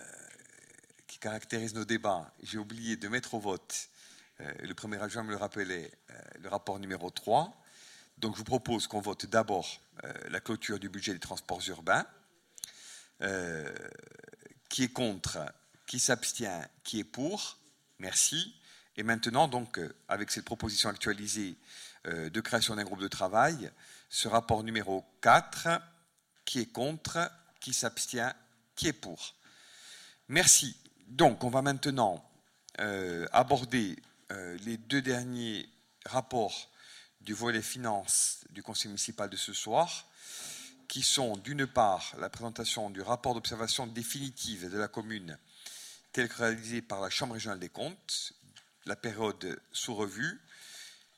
[1.05, 3.89] qui caractérise nos débats, j'ai oublié de mettre au vote,
[4.41, 5.91] euh, le premier adjoint me le rappelait,
[6.41, 7.55] le rapport numéro 3.
[8.17, 9.79] Donc, je vous propose qu'on vote d'abord
[10.31, 12.07] la clôture du budget des transports urbains.
[14.67, 15.37] qui est contre
[15.85, 17.59] Qui s'abstient Qui est pour
[17.99, 18.55] Merci.
[18.97, 21.55] Et maintenant, donc, avec cette proposition actualisée
[22.05, 23.71] de création d'un groupe de travail.
[24.09, 25.67] Ce rapport numéro 4,
[26.45, 28.33] qui est contre, qui s'abstient,
[28.75, 29.33] qui est pour.
[30.27, 30.77] Merci.
[31.07, 32.23] Donc, on va maintenant
[32.79, 33.95] euh, aborder
[34.31, 35.67] euh, les deux derniers
[36.05, 36.69] rapports
[37.21, 40.07] du volet finances du Conseil municipal de ce soir,
[40.87, 45.37] qui sont d'une part la présentation du rapport d'observation définitive de la commune
[46.11, 48.33] tel que réalisé par la Chambre régionale des comptes,
[48.85, 50.39] la période sous revue,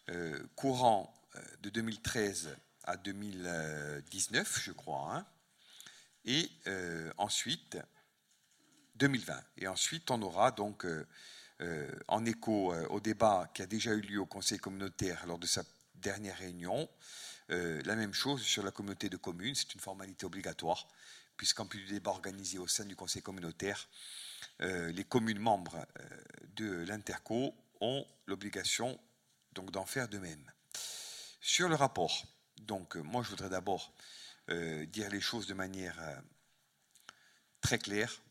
[0.09, 1.13] euh, courant
[1.61, 2.57] de 2013
[2.87, 5.25] à 2019, je crois, hein.
[6.25, 7.77] et euh, ensuite
[8.95, 9.39] 2020.
[9.57, 10.85] Et ensuite, on aura donc,
[12.07, 15.63] en écho au débat qui a déjà eu lieu au Conseil communautaire lors de sa
[15.95, 16.89] dernière réunion,
[17.49, 19.53] la même chose sur la communauté de communes.
[19.53, 20.87] C'est une formalité obligatoire,
[21.35, 23.87] puisqu'en plus du débat organisé au sein du Conseil communautaire,
[24.59, 25.85] les communes membres
[26.55, 28.99] de l'Interco ont l'obligation
[29.53, 30.51] donc d'en faire de même.
[31.41, 32.25] Sur le rapport,
[32.61, 33.93] donc euh, moi je voudrais d'abord
[34.49, 36.15] euh, dire les choses de manière euh,
[37.61, 38.21] très claire,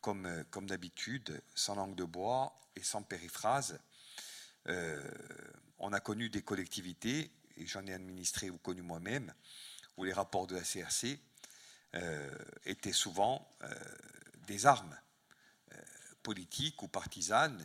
[0.00, 3.78] comme, comme d'habitude, sans langue de bois et sans périphrase.
[5.78, 9.34] on a connu des collectivités, et j'en ai administré ou connu moi-même,
[9.96, 11.18] où les rapports de la CRC
[12.64, 13.50] étaient souvent
[14.46, 14.96] des armes
[16.22, 17.64] politiques ou partisanes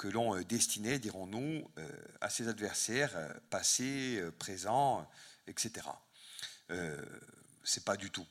[0.00, 1.88] que l'on euh, destinait, dirons-nous, euh,
[2.22, 5.06] à ses adversaires euh, passés, présents,
[5.46, 5.86] etc.
[7.64, 8.26] C'est pas du tout,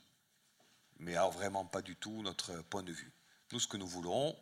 [0.98, 3.12] mais vraiment pas du tout notre point de vue.
[3.52, 4.34] Nous, ce que nous voulons,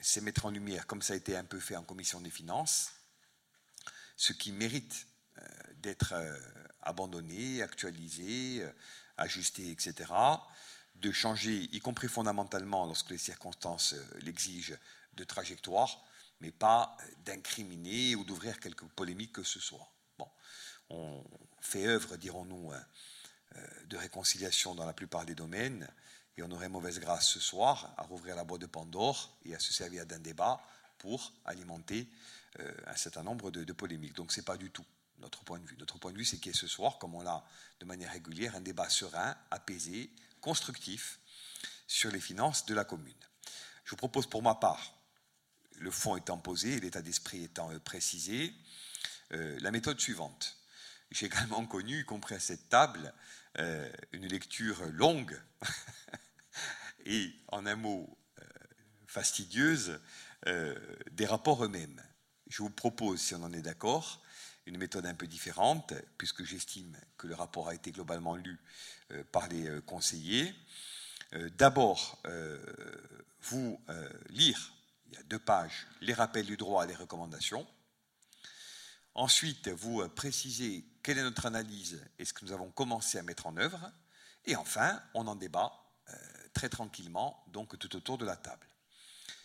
[0.00, 2.92] c'est mettre en lumière, comme ça a été un peu fait en commission des finances,
[4.16, 5.06] ce qui mérite
[5.82, 6.14] d'être
[6.80, 8.66] abandonné, actualisé,
[9.18, 10.10] ajusté, etc.,
[10.94, 14.76] de changer, y compris fondamentalement lorsque les circonstances l'exigent,
[15.14, 16.04] de trajectoire,
[16.40, 19.88] mais pas d'incriminer ou d'ouvrir quelques polémiques que ce soit.
[20.18, 20.28] Bon.
[20.90, 21.24] on
[21.60, 22.72] fait œuvre, dirons-nous,
[23.86, 25.88] de réconciliation dans la plupart des domaines,
[26.36, 29.58] et on aurait mauvaise grâce ce soir à rouvrir la boîte de Pandore et à
[29.58, 30.60] se servir d'un débat
[30.98, 32.08] pour alimenter
[32.86, 34.14] un certain nombre de, de polémiques.
[34.14, 34.84] Donc ce n'est pas du tout
[35.22, 35.76] notre point de vue.
[35.78, 37.44] Notre point de vue, c'est qu'il y ait ce soir, comme on l'a
[37.80, 40.10] de manière régulière, un débat serein, apaisé,
[40.40, 41.20] constructif
[41.86, 43.14] sur les finances de la commune.
[43.84, 44.94] Je vous propose pour ma part,
[45.82, 48.54] le fond étant posé, l'état d'esprit étant euh, précisé,
[49.32, 50.56] euh, la méthode suivante.
[51.10, 53.12] J'ai également connu, y compris à cette table,
[53.58, 55.38] euh, une lecture longue
[57.04, 58.18] et, en un mot,
[59.06, 60.00] fastidieuse
[61.10, 62.02] des rapports eux-mêmes.
[62.48, 64.24] Je vous propose, si on en est d'accord,
[64.64, 68.58] une méthode un peu différente, puisque j'estime que le rapport a été globalement lu
[69.32, 70.54] par les conseillers.
[71.58, 72.22] D'abord,
[73.42, 73.78] vous
[74.30, 74.72] lire,
[75.12, 77.66] il y a deux pages, les rappels du droit et les recommandations.
[79.14, 83.46] Ensuite, vous préciser quelle est notre analyse et ce que nous avons commencé à mettre
[83.46, 83.92] en œuvre.
[84.46, 85.70] Et enfin, on en débat
[86.52, 88.66] très tranquillement, donc tout autour de la table.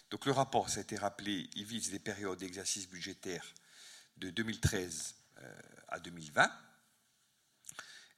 [0.10, 3.46] Donc le rapport, ça a été rappelé, il vise les périodes d'exercice budgétaire
[4.18, 6.50] de 2013 euh, à 2020.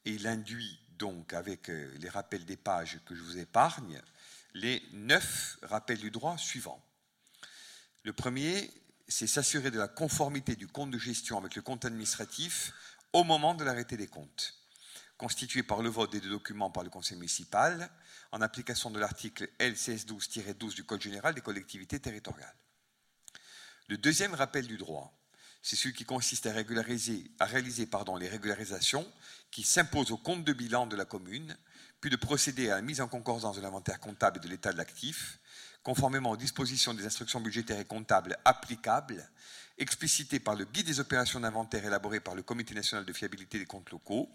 [0.04, 4.00] Et il induit donc, avec euh, les rappels des pages que je vous épargne,
[4.54, 6.84] les neuf rappels du droit suivants.
[8.02, 8.70] Le premier,
[9.08, 12.72] c'est s'assurer de la conformité du compte de gestion avec le compte administratif
[13.12, 14.54] au moment de l'arrêté des comptes,
[15.18, 17.90] constitué par le vote des deux documents par le conseil municipal,
[18.32, 22.54] en application de l'article LCS 12-12 du Code général des collectivités territoriales.
[23.88, 25.12] Le deuxième rappel du droit,
[25.62, 27.30] c'est celui qui consiste à, réaliser
[28.18, 29.12] les régularisations
[29.50, 31.56] qui s'imposent au compte de bilan de la commune,
[32.00, 34.78] puis de procéder à la mise en concordance de l'inventaire comptable et de l'état de
[34.78, 35.39] l'actif,
[35.82, 39.28] conformément aux dispositions des instructions budgétaires et comptables applicables,
[39.78, 43.66] explicitées par le guide des opérations d'inventaire élaboré par le Comité national de fiabilité des
[43.66, 44.28] comptes locaux,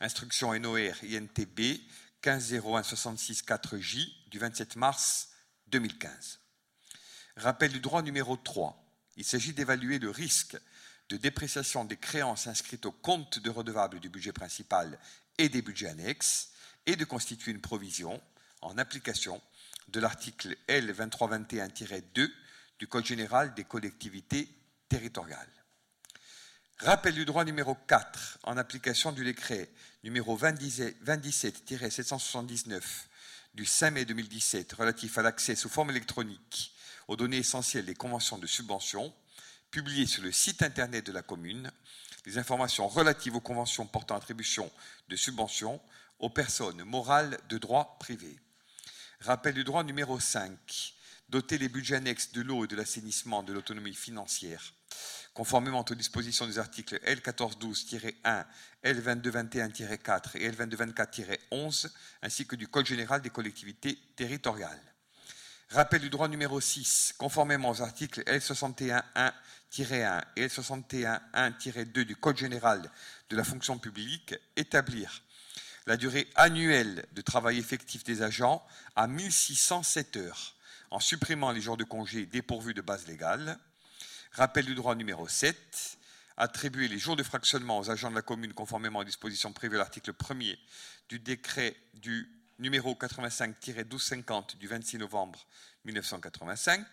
[0.00, 1.80] instruction NOR INTB
[2.20, 5.28] 4 j du 27 mars
[5.68, 6.40] 2015.
[7.36, 8.84] Rappel du droit numéro 3
[9.18, 10.56] il s'agit d'évaluer le risque
[11.08, 14.96] de dépréciation des créances inscrites au compte de redevable du budget principal
[15.38, 16.50] et des budgets annexes
[16.86, 18.22] et de constituer une provision
[18.60, 19.42] en application
[19.88, 22.30] de l'article L 2321-2
[22.78, 24.48] du Code général des collectivités
[24.88, 25.48] territoriales.
[26.80, 29.68] Rappel du droit numéro 4 en application du décret
[30.04, 32.80] numéro 27-779
[33.54, 36.72] du 5 mai 2017 relatif à l'accès sous forme électronique
[37.08, 39.12] aux données essentielles des conventions de subvention,
[39.72, 41.72] publiées sur le site internet de la commune,
[42.26, 44.70] les informations relatives aux conventions portant attribution
[45.08, 45.80] de subventions
[46.18, 48.38] aux personnes morales de droit privé.
[49.20, 50.94] Rappel du droit numéro 5.
[51.28, 54.72] Doter les budgets annexes de l'eau et de l'assainissement de l'autonomie financière,
[55.34, 58.44] conformément aux dispositions des articles L1412-1,
[58.84, 61.90] L2221-4 et L2224-11,
[62.22, 64.80] ainsi que du Code général des collectivités territoriales.
[65.70, 72.88] Rappel du droit numéro 6, conformément aux articles L61.1-1 et L61.1-2 du Code général
[73.30, 75.24] de la fonction publique, établir
[75.88, 78.62] la durée annuelle de travail effectif des agents
[78.94, 80.54] à 1607 heures,
[80.90, 83.58] en supprimant les jours de congé dépourvus de base légale.
[84.32, 85.96] Rappel du droit numéro 7,
[86.36, 89.78] attribuer les jours de fractionnement aux agents de la commune conformément aux dispositions prévues à
[89.78, 90.58] l'article 1er
[91.08, 92.28] du décret du
[92.58, 95.46] numéro 85-1250 du 26 novembre
[95.86, 96.84] 1985.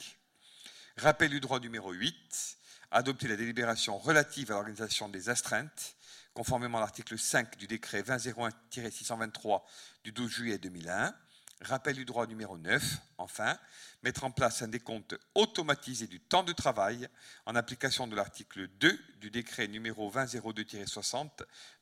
[0.96, 2.58] Rappel du droit numéro 8.
[2.92, 5.98] Adopter la délibération relative à l'organisation des astreintes,
[6.36, 9.64] conformément à l'article 5 du décret 2001-623
[10.04, 11.16] du 12 juillet 2001.
[11.62, 12.84] Rappel du droit numéro 9.
[13.18, 13.58] Enfin,
[14.04, 17.08] mettre en place un décompte automatisé du temps de travail
[17.46, 21.30] en application de l'article 2 du décret numéro 2002-60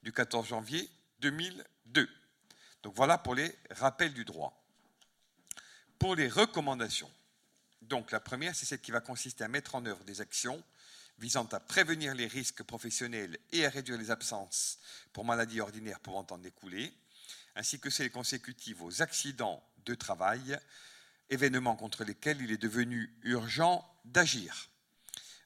[0.03, 0.87] du 14 janvier
[1.19, 2.07] 2002.
[2.83, 4.63] Donc voilà pour les rappels du droit.
[5.97, 7.09] Pour les recommandations,
[7.81, 10.63] donc la première, c'est celle qui va consister à mettre en œuvre des actions
[11.17, 14.79] visant à prévenir les risques professionnels et à réduire les absences
[15.13, 16.93] pour maladies ordinaires pouvant en découler,
[17.55, 20.57] ainsi que celles consécutives aux accidents de travail,
[21.29, 24.69] événements contre lesquels il est devenu urgent d'agir.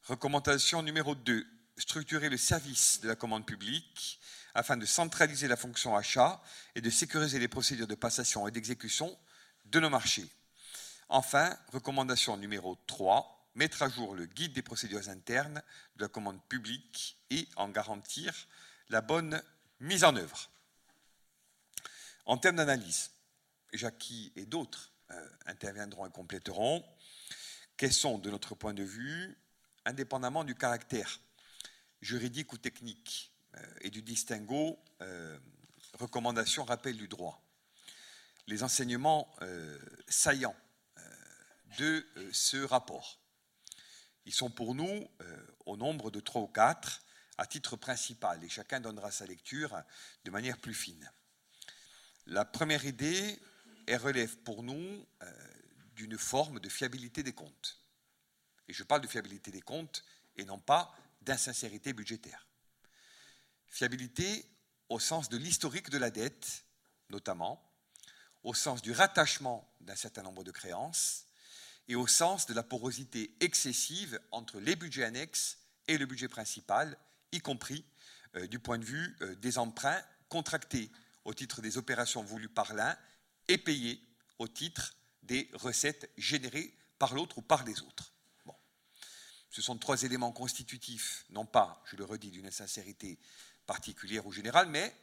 [0.03, 1.45] Recommandation numéro 2,
[1.78, 4.20] structurer le service de la commande publique
[4.53, 6.41] afin de centraliser la fonction achat
[6.76, 9.15] et de sécuriser les procédures de passation et d'exécution
[9.65, 10.28] de nos marchés.
[11.09, 15.62] Enfin, recommandation numéro 3, mettre à jour le guide des procédures internes
[15.95, 18.47] de la commande publique et en garantir
[18.89, 19.41] la bonne
[19.80, 20.49] mise en œuvre.
[22.26, 23.12] En termes d'analyse,
[23.74, 26.86] Jackie et d'autres euh, interviendront et compléteront.
[27.78, 29.38] Quels sont, de notre point de vue,
[29.86, 31.20] indépendamment du caractère
[32.01, 33.34] juridique ou technique
[33.82, 34.78] et du distinguo
[35.93, 37.41] recommandations, rappel du droit.
[38.45, 39.36] Les enseignements
[40.08, 40.55] saillants
[41.80, 43.20] de ce rapport.
[44.28, 45.09] Ils sont pour nous
[45.65, 47.01] au nombre de trois ou quatre
[47.38, 49.82] à titre principal et chacun donnera sa lecture
[50.25, 51.09] de manière plus fine.
[52.25, 53.39] La première idée,
[53.88, 55.53] elle relève pour nous euh,
[55.95, 57.80] d'une forme de fiabilité des comptes.
[58.67, 60.03] Et je parle de fiabilité des comptes
[60.36, 62.45] et non pas d'insincérité budgétaire.
[63.69, 64.45] Fiabilité
[64.89, 66.65] au sens de l'historique de la dette,
[67.09, 67.63] notamment,
[68.43, 71.26] au sens du rattachement d'un certain nombre de créances
[71.88, 75.57] et au sens de la porosité excessive entre les budgets annexes
[75.88, 76.97] et le budget principal,
[77.31, 77.85] y compris
[78.35, 80.91] euh, du point de vue euh, des emprunts contractés
[81.25, 82.97] au titre des opérations voulues par l'un
[83.47, 84.01] et payées
[84.39, 88.13] au titre des recettes générées par l'autre ou par les autres.
[88.45, 88.55] Bon.
[89.49, 93.19] Ce sont trois éléments constitutifs, non pas, je le redis, d'une sincérité
[93.65, 94.95] particulière ou générale, mais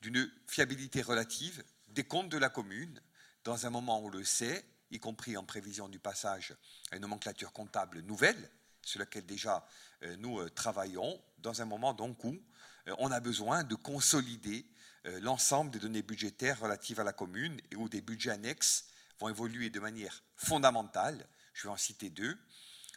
[0.00, 3.00] d'une fiabilité relative des comptes de la commune,
[3.44, 6.54] dans un moment où on le sait, y compris en prévision du passage
[6.90, 8.50] à une nomenclature comptable nouvelle,
[8.82, 9.66] sur laquelle déjà
[10.02, 14.66] euh, nous euh, travaillons, dans un moment où euh, on a besoin de consolider
[15.22, 18.84] l'ensemble des données budgétaires relatives à la commune et où des budgets annexes
[19.18, 21.26] vont évoluer de manière fondamentale.
[21.54, 22.36] Je vais en citer deux.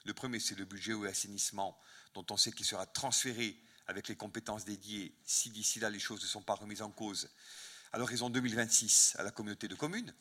[0.04, 1.80] Le premier, c'est le budget au assainissement,
[2.14, 6.22] dont on sait qu'il sera transféré avec les compétences dédiées, si d'ici là les choses
[6.22, 7.30] ne sont pas remises en cause,
[7.94, 10.14] à l'horizon 2026 à la communauté de communes.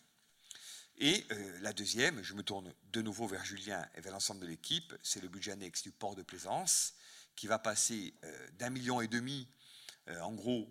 [0.99, 4.47] Et euh, la deuxième, je me tourne de nouveau vers Julien et vers l'ensemble de
[4.47, 6.95] l'équipe, c'est le budget annexe du port de plaisance,
[7.35, 9.49] qui va passer euh, d'un million et demi,
[10.09, 10.71] euh, en gros,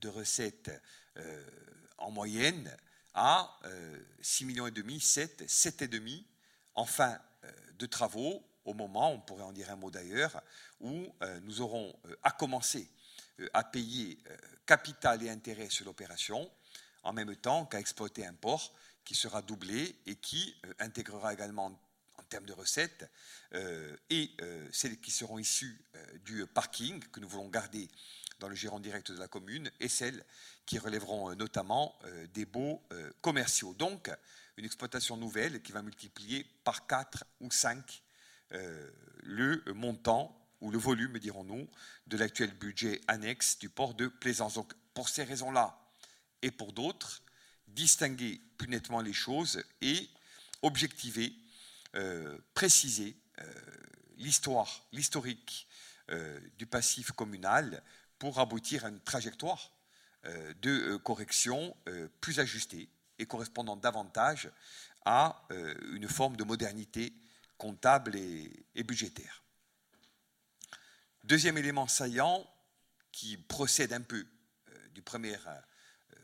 [0.00, 0.70] de recettes
[1.98, 2.74] en moyenne
[3.14, 3.60] à
[4.22, 6.26] 6 millions et demi, 7, 7 et demi
[6.74, 7.20] en fin
[7.78, 10.42] de travaux, au moment, on pourrait en dire un mot d'ailleurs,
[10.80, 12.88] où nous aurons à commencer
[13.52, 14.18] à payer
[14.64, 16.50] capital et intérêt sur l'opération,
[17.02, 18.72] en même temps qu'à exploiter un port
[19.04, 21.78] qui sera doublé et qui euh, intégrera également
[22.18, 23.10] en termes de recettes
[23.54, 25.84] euh, et euh, celles qui seront issues
[26.24, 27.88] du parking que nous voulons garder
[28.38, 30.24] dans le gérant direct de la commune et celles
[30.66, 31.96] qui relèveront notamment
[32.34, 32.82] des baux
[33.20, 33.72] commerciaux.
[33.74, 34.10] Donc,
[34.56, 38.02] une exploitation nouvelle qui va multiplier par 4 ou 5
[38.50, 41.68] le montant ou le volume, dirons-nous,
[42.06, 44.54] de l'actuel budget annexe du port de Plaisance.
[44.54, 45.78] Donc, pour ces raisons-là
[46.40, 47.21] et pour d'autres,
[47.74, 50.08] distinguer plus nettement les choses et
[50.62, 51.32] objectiver,
[51.94, 53.44] euh, préciser euh,
[54.16, 55.68] l'histoire, l'historique
[56.10, 57.82] euh, du passif communal
[58.18, 59.72] pour aboutir à une trajectoire
[60.60, 61.76] de correction
[62.20, 64.52] plus ajustée et correspondant davantage
[65.04, 67.12] à une forme de modernité
[67.58, 69.42] comptable et, et budgétaire.
[71.24, 72.48] Deuxième élément saillant
[73.10, 74.24] qui procède un peu
[74.94, 75.36] du premier,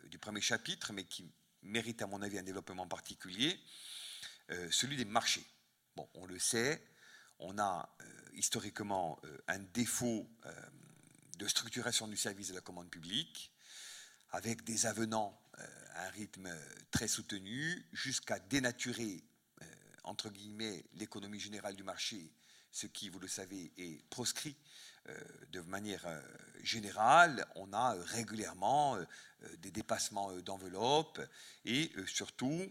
[0.04, 1.28] du premier chapitre, mais qui
[1.62, 3.58] mérite à mon avis un développement particulier,
[4.50, 5.46] euh, celui des marchés.
[5.96, 6.82] Bon, on le sait,
[7.38, 8.04] on a euh,
[8.34, 10.28] historiquement euh, un défaut
[11.36, 13.52] de structuration du service de la commande publique,
[14.30, 15.40] avec des avenants
[15.94, 16.50] à un rythme
[16.90, 19.24] très soutenu, jusqu'à dénaturer,
[20.02, 22.32] entre guillemets, l'économie générale du marché,
[22.72, 24.56] ce qui, vous le savez, est proscrit
[25.52, 26.06] de manière
[26.62, 27.46] générale.
[27.54, 28.96] On a régulièrement
[29.42, 31.20] euh, des dépassements euh, d'enveloppe
[31.64, 32.70] et euh, surtout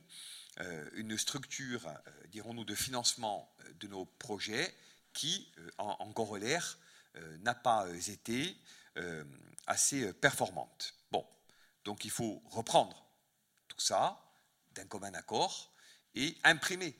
[0.93, 1.87] une structure,
[2.29, 3.47] dirons-nous, de financement
[3.79, 4.75] de nos projets
[5.13, 6.79] qui, en, corollaire,
[7.41, 8.57] n'a pas été
[9.67, 10.95] assez performante.
[11.11, 11.23] Bon,
[11.85, 13.05] donc il faut reprendre
[13.67, 14.19] tout ça
[14.71, 15.71] d'un commun accord
[16.15, 16.99] et imprimer.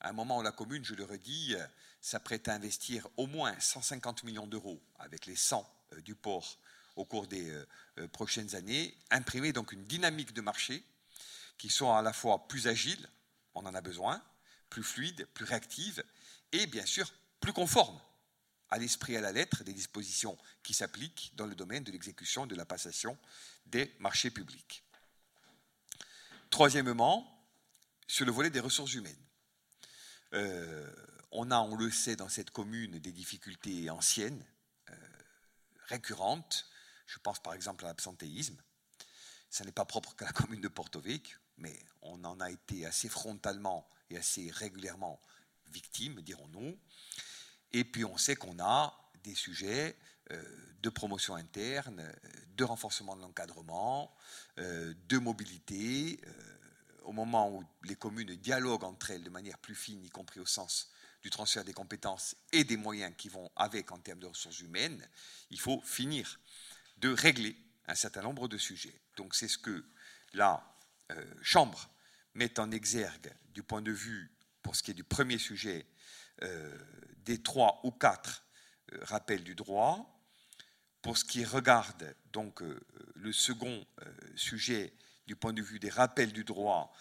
[0.00, 1.54] À un moment où la commune, je le redis,
[2.00, 5.68] s'apprête à investir au moins 150 millions d'euros avec les 100
[6.04, 6.58] du port
[6.96, 7.66] au cours des euh,
[7.98, 10.84] euh, prochaines années, imprimer donc une dynamique de marché
[11.58, 13.08] qui soit à la fois plus agile,
[13.54, 14.22] on en a besoin,
[14.68, 16.02] plus fluide, plus réactive,
[16.52, 18.00] et bien sûr plus conforme
[18.70, 22.44] à l'esprit et à la lettre des dispositions qui s'appliquent dans le domaine de l'exécution
[22.44, 23.18] et de la passation
[23.66, 24.84] des marchés publics.
[26.50, 27.26] Troisièmement,
[28.06, 29.24] sur le volet des ressources humaines.
[30.34, 30.88] Euh,
[31.32, 34.44] on a, on le sait, dans cette commune des difficultés anciennes,
[35.88, 36.66] récurrentes,
[37.06, 38.56] je pense par exemple à l'absentéisme.
[39.50, 41.02] Ce n'est pas propre qu'à la commune de Porto
[41.58, 45.20] mais on en a été assez frontalement et assez régulièrement
[45.66, 46.78] victime, dirons-nous.
[47.72, 49.96] Et puis on sait qu'on a des sujets
[50.32, 50.42] euh,
[50.82, 52.12] de promotion interne, euh,
[52.56, 54.14] de renforcement de l'encadrement,
[54.58, 56.20] euh, de mobilité.
[57.04, 60.46] Au moment où les communes dialoguent entre elles de manière plus fine, y compris au
[60.46, 60.90] sens
[61.22, 65.06] du transfert des compétences et des moyens qui vont avec en termes de ressources humaines,
[65.50, 66.40] il faut finir
[66.98, 67.56] de régler
[67.86, 69.00] un certain nombre de sujets.
[69.16, 69.84] Donc c'est ce que
[70.32, 70.64] la
[71.10, 71.90] euh, Chambre
[72.34, 75.86] met en exergue du point de vue, pour ce qui est du premier sujet,
[76.42, 76.78] euh,
[77.24, 78.44] des trois ou quatre
[78.92, 80.16] euh, rappels du droit.
[81.02, 82.62] Pour ce qui regarde donc
[83.14, 83.86] le second
[84.36, 84.92] sujet
[85.26, 86.92] du point de vue des rappels du droit,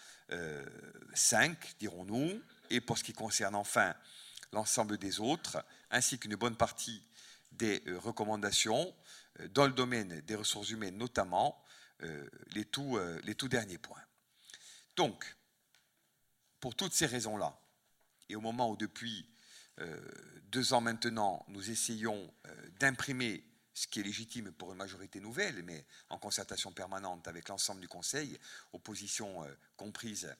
[1.14, 3.94] cinq, dirons-nous, et pour ce qui concerne enfin
[4.52, 7.04] l'ensemble des autres, ainsi qu'une bonne partie
[7.52, 8.96] des recommandations
[9.52, 11.64] dans le domaine des ressources humaines notamment,
[12.52, 14.02] les tout, les tout derniers points.
[14.96, 15.36] Donc,
[16.60, 17.60] pour toutes ces raisons-là,
[18.30, 19.26] et au moment où depuis
[19.80, 20.00] euh,
[20.44, 23.44] deux ans maintenant, nous essayons euh, d'imprimer
[23.74, 27.88] ce qui est légitime pour une majorité nouvelle, mais en concertation permanente avec l'ensemble du
[27.88, 28.38] Conseil,
[28.74, 30.36] opposition euh, comprise,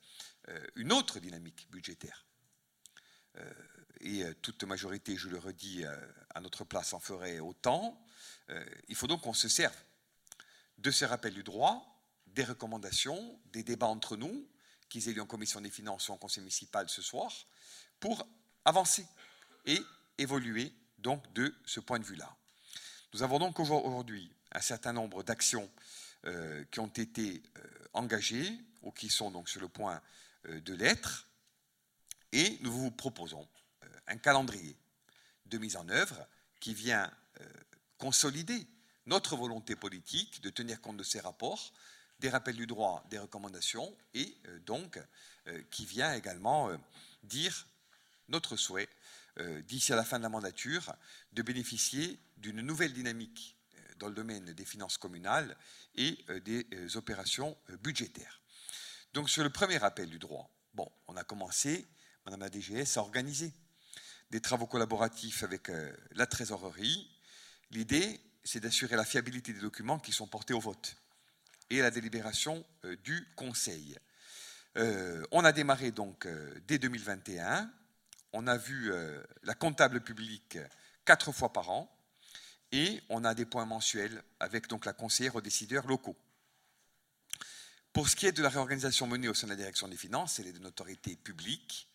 [0.76, 2.26] une autre dynamique budgétaire.
[4.02, 5.84] et toute majorité, je le redis,
[6.34, 8.02] à notre place en ferait autant.
[8.88, 9.76] il faut donc qu'on se serve
[10.78, 11.86] de ces rappels du droit,
[12.28, 14.48] des recommandations, des débats entre nous,
[14.88, 17.32] qu'ils aient lieu en commission des finances ou en conseil municipal ce soir,
[18.00, 18.28] pour
[18.66, 19.06] avancer
[19.66, 19.80] et
[20.18, 22.36] évoluer donc de ce point de vue-là.
[23.14, 25.70] Nous avons donc aujourd'hui un certain nombre d'actions
[26.26, 27.62] euh, qui ont été euh,
[27.94, 30.00] engagées ou qui sont donc sur le point euh,
[30.46, 31.28] de l'être,
[32.32, 33.48] et nous vous proposons
[34.08, 34.78] un calendrier
[35.46, 36.28] de mise en œuvre
[36.60, 37.12] qui vient
[37.98, 38.68] consolider
[39.06, 41.74] notre volonté politique de tenir compte de ces rapports,
[42.20, 45.00] des rappels du droit, des recommandations, et euh, donc
[45.48, 46.78] euh, qui vient également euh,
[47.24, 47.66] dire
[48.28, 48.90] notre souhait,
[49.64, 50.94] d'ici à la fin de la mandature,
[51.32, 53.56] de bénéficier d'une nouvelle dynamique
[53.98, 55.56] dans le domaine des finances communales
[55.96, 58.39] et des opérations budgétaires.
[59.14, 61.88] Donc sur le premier rappel du droit, bon, on a commencé,
[62.26, 63.54] Madame la DGS, à organiser
[64.32, 65.72] des travaux collaboratifs avec
[66.12, 67.10] la trésorerie.
[67.72, 70.96] L'idée, c'est d'assurer la fiabilité des documents qui sont portés au vote
[71.70, 73.98] et la délibération euh, du Conseil.
[74.78, 77.72] Euh, on a démarré donc euh, dès 2021.
[78.34, 78.92] On a vu
[79.42, 80.60] la comptable publique
[81.04, 81.92] quatre fois par an
[82.72, 86.16] et on a des points mensuels avec donc la conseillère aux décideurs locaux.
[87.94, 90.40] Pour ce qui est de la réorganisation menée au sein de la direction des finances,
[90.40, 91.90] elle est de notoriété publique.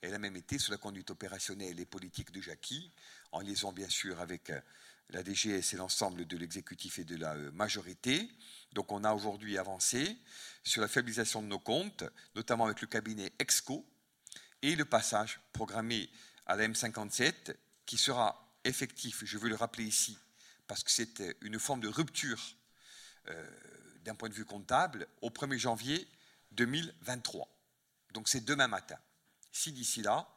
[0.00, 2.92] Elle a même été sous la conduite opérationnelle et politique de Jackie,
[3.32, 4.50] en liaison bien sûr avec
[5.12, 8.30] la DGS et l'ensemble de l'exécutif et de la euh, majorité.
[8.72, 10.16] Donc on a aujourd'hui avancé
[10.62, 13.84] sur la fiabilisation de nos comptes, notamment avec le cabinet EXCO
[14.62, 16.08] et le passage programmé
[16.46, 17.54] à la M57
[17.86, 20.18] qui sera effectif, je veux le rappeler ici,
[20.66, 22.40] parce que c'est euh, une forme de rupture
[23.28, 23.50] euh,
[24.04, 26.08] d'un point de vue comptable, au 1er janvier
[26.52, 27.48] 2023.
[28.12, 28.98] Donc c'est demain matin.
[29.52, 30.28] Si d'ici là,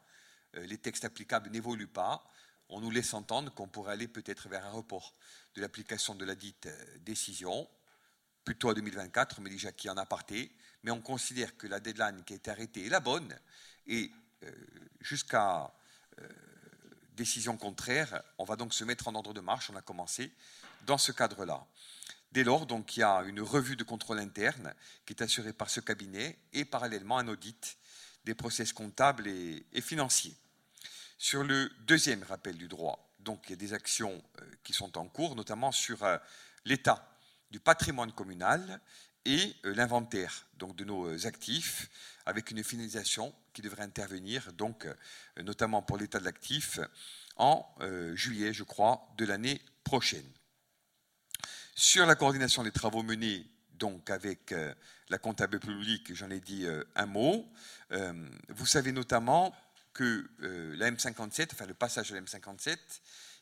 [0.53, 2.23] les textes applicables n'évoluent pas,
[2.69, 5.13] on nous laisse entendre qu'on pourrait aller peut-être vers un report
[5.55, 7.69] de l'application de la dite euh, décision,
[8.43, 10.51] plutôt à 2024, mais déjà qui en a parté,
[10.83, 13.37] mais on considère que la deadline qui a été arrêtée est la bonne,
[13.87, 14.11] et
[14.43, 14.51] euh,
[15.01, 15.73] jusqu'à
[16.19, 16.27] euh,
[17.15, 20.33] décision contraire, on va donc se mettre en ordre de marche, on a commencé
[20.85, 21.65] dans ce cadre-là.
[22.33, 24.73] Dès lors, donc, il y a une revue de contrôle interne
[25.05, 27.77] qui est assurée par ce cabinet et parallèlement un audit
[28.25, 30.35] des process comptables et financiers.
[31.17, 35.07] Sur le deuxième rappel du droit, il y a des actions euh, qui sont en
[35.07, 36.17] cours, notamment sur euh,
[36.65, 37.07] l'état
[37.51, 38.81] du patrimoine communal
[39.25, 41.89] et euh, l'inventaire de nos actifs,
[42.25, 44.49] avec une finalisation qui devrait intervenir
[45.37, 46.79] notamment pour l'état de l'actif
[47.35, 47.67] en
[48.13, 50.25] juillet, je crois, de l'année prochaine.
[51.75, 53.45] Sur la coordination des travaux menés
[54.07, 54.55] avec
[55.09, 56.65] la comptable publique, j'en ai dit
[56.95, 57.51] un mot.
[58.49, 59.53] Vous savez notamment
[59.93, 62.77] que euh, la M57, enfin le passage de la M57,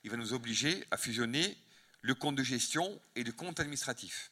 [0.04, 1.58] il va nous obliger à fusionner
[2.02, 4.32] le compte de gestion et le compte administratif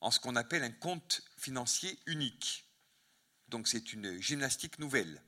[0.00, 2.64] en ce qu'on appelle un compte financier unique.
[3.48, 5.22] Donc c'est une gymnastique nouvelle,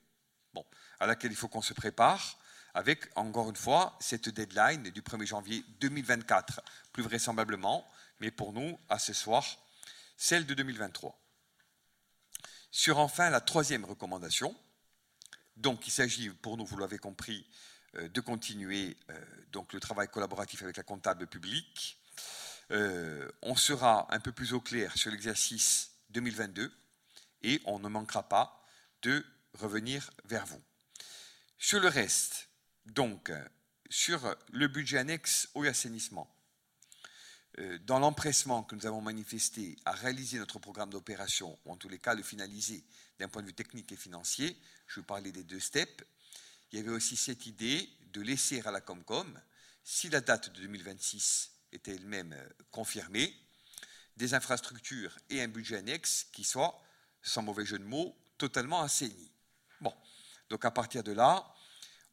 [1.01, 2.39] à laquelle il faut qu'on se prépare
[2.75, 6.63] avec, encore une fois, cette deadline du 1er janvier 2024,
[6.93, 7.87] plus vraisemblablement,
[8.21, 9.45] mais pour nous, à ce soir,
[10.17, 11.19] celle de 2023.
[12.71, 14.57] Sur enfin la troisième recommandation,
[15.57, 17.47] donc il s'agit pour nous, vous l'avez compris,
[17.97, 21.99] euh, de continuer euh, donc le travail collaboratif avec la comptable publique.
[22.71, 26.73] Euh, on sera un peu plus au clair sur l'exercice 2022
[27.43, 28.65] et on ne manquera pas
[29.03, 30.63] de revenir vers vous.
[31.59, 32.49] Sur le reste,
[32.87, 33.33] donc
[33.91, 36.35] sur le budget annexe au assainissement,
[37.81, 41.99] dans l'empressement que nous avons manifesté à réaliser notre programme d'opération, ou en tous les
[41.99, 42.83] cas le finaliser
[43.19, 44.57] d'un point de vue technique et financier,
[44.87, 46.05] je vous parlais des deux steps,
[46.71, 49.39] il y avait aussi cette idée de laisser à la Comcom,
[49.85, 52.35] si la date de 2026 était elle-même
[52.71, 53.35] confirmée,
[54.17, 56.83] des infrastructures et un budget annexe qui soit,
[57.23, 59.31] sans mauvais jeu de mots, totalement assaini.
[59.81, 59.95] Bon,
[60.49, 61.52] donc à partir de là,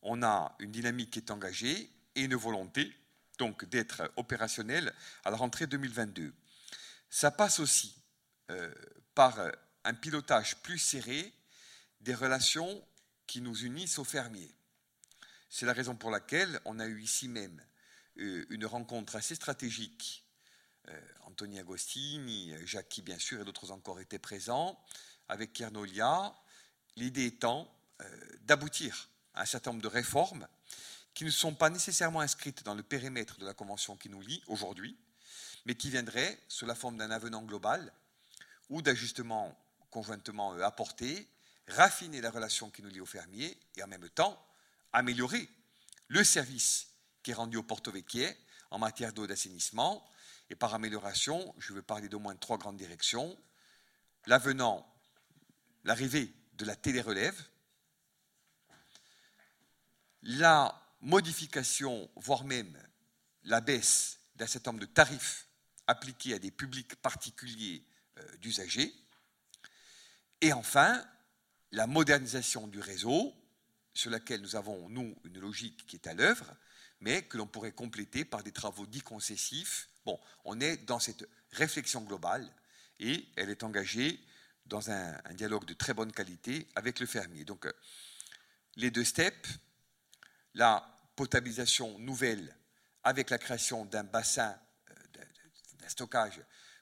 [0.01, 2.95] on a une dynamique qui est engagée et une volonté
[3.37, 4.93] donc d'être opérationnel
[5.23, 6.33] à la rentrée 2022.
[7.09, 7.95] Ça passe aussi
[8.51, 8.73] euh,
[9.15, 9.39] par
[9.83, 11.33] un pilotage plus serré
[12.01, 12.85] des relations
[13.25, 14.53] qui nous unissent aux fermiers.
[15.49, 17.63] C'est la raison pour laquelle on a eu ici même
[18.17, 20.25] euh, une rencontre assez stratégique.
[20.89, 24.79] Euh, Anthony Agostini, Jackie bien sûr et d'autres encore étaient présents,
[25.27, 26.35] avec Kernolia,
[26.95, 27.73] l'idée étant
[28.43, 30.47] d'aboutir un certain nombre de réformes
[31.13, 34.43] qui ne sont pas nécessairement inscrites dans le périmètre de la convention qui nous lie
[34.47, 34.97] aujourd'hui,
[35.65, 37.91] mais qui viendraient sous la forme d'un avenant global
[38.69, 39.57] ou d'ajustements
[39.89, 41.27] conjointement euh, apportés,
[41.67, 44.39] raffiner la relation qui nous lie aux fermiers et en même temps
[44.93, 45.49] améliorer
[46.07, 46.87] le service
[47.23, 48.27] qui est rendu au Porto Vecchie
[48.71, 50.07] en matière d'eau d'assainissement.
[50.49, 53.37] Et par amélioration, je veux parler d'au moins trois grandes directions.
[54.25, 54.87] L'avenant,
[55.83, 57.39] l'arrivée de la télérelève,
[60.23, 62.77] la modification, voire même
[63.43, 65.47] la baisse d'un certain nombre de tarifs
[65.87, 67.83] appliqués à des publics particuliers
[68.17, 68.93] euh, d'usagers.
[70.41, 71.03] Et enfin,
[71.71, 73.33] la modernisation du réseau,
[73.93, 76.55] sur laquelle nous avons, nous, une logique qui est à l'œuvre,
[77.01, 79.89] mais que l'on pourrait compléter par des travaux dits concessifs.
[80.05, 82.49] Bon, on est dans cette réflexion globale
[82.99, 84.19] et elle est engagée
[84.65, 87.45] dans un, un dialogue de très bonne qualité avec le fermier.
[87.45, 87.73] Donc, euh,
[88.75, 89.59] les deux steps,
[90.53, 92.55] la potabilisation nouvelle
[93.03, 94.57] avec la création d'un bassin,
[94.91, 94.93] euh,
[95.79, 96.41] d'un stockage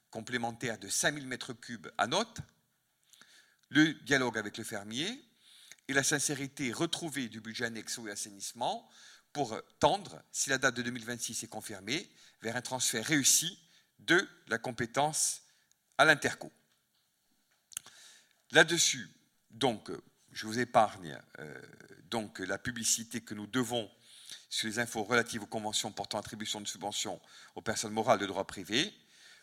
[0.09, 2.39] complémentaire de 5000 m3 à note,
[3.69, 5.23] le dialogue avec le fermier
[5.87, 8.89] et la sincérité retrouvée du budget annexe et assainissement
[9.33, 12.09] pour tendre, si la date de 2026 est confirmée,
[12.41, 13.59] vers un transfert réussi
[13.99, 15.43] de la compétence
[15.97, 16.51] à l'interco.
[18.51, 19.09] Là-dessus,
[19.51, 19.91] donc,
[20.37, 21.61] je vous épargne euh,
[22.11, 23.89] donc la publicité que nous devons
[24.51, 27.19] sur les infos relatives aux conventions portant attribution de subventions
[27.55, 28.93] aux personnes morales de droit privé.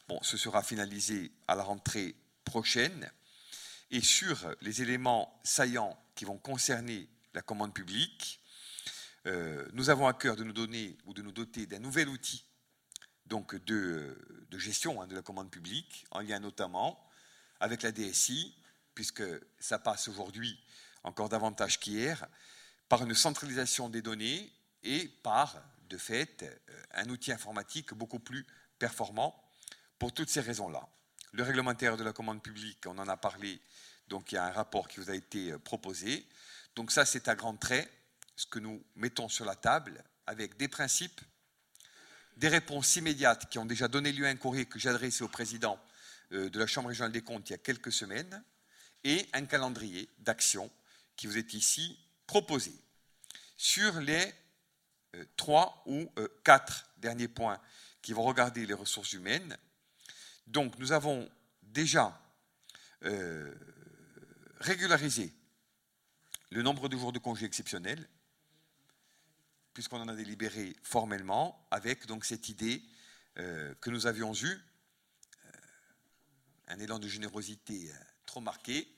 [0.07, 2.15] Bon, ce sera finalisé à la rentrée
[2.45, 3.11] prochaine.
[3.91, 8.41] Et sur les éléments saillants qui vont concerner la commande publique,
[9.27, 12.45] euh, nous avons à cœur de nous donner ou de nous doter d'un nouvel outil
[13.27, 17.05] de, gestion hein, de la commande publique, en lien notamment
[17.59, 18.55] avec la DSI,
[18.95, 19.23] puisque
[19.59, 20.59] ça passe aujourd'hui
[21.03, 22.27] encore davantage qu'hier,
[22.89, 25.57] par une centralisation des données et par,
[25.89, 28.47] de fait, euh, un outil informatique beaucoup plus
[28.79, 29.35] performant
[29.99, 30.89] pour toutes ces raisons-là.
[31.33, 33.61] Le réglementaire de la commande publique, on en a parlé,
[34.09, 36.27] donc il y a un rapport qui vous a été euh, proposé.
[36.75, 37.91] Donc ça, c'est à grands traits
[38.37, 41.21] ce que nous mettons sur la table avec des principes,
[42.37, 45.29] des réponses immédiates qui ont déjà donné lieu à un courrier que j'ai adressé au
[45.29, 45.79] président
[46.33, 48.43] euh, de la Chambre régionale des comptes il y a quelques semaines,
[49.05, 50.71] et un calendrier d'action
[51.17, 52.73] qui vous est ici proposé.
[53.57, 54.33] Sur les
[55.15, 57.61] euh, trois ou euh, quatre derniers points
[58.03, 59.57] qui vont regarder les ressources humaines,
[60.47, 61.31] donc nous avons
[61.63, 62.21] déjà
[63.05, 63.55] euh,
[64.59, 65.33] régularisé
[66.51, 68.09] le nombre de jours de congés exceptionnels,
[69.73, 72.83] puisqu'on en a délibéré formellement, avec donc cette idée
[73.35, 74.61] que nous avions eue,
[76.69, 77.91] un élan de générosité
[78.25, 78.94] trop marqué,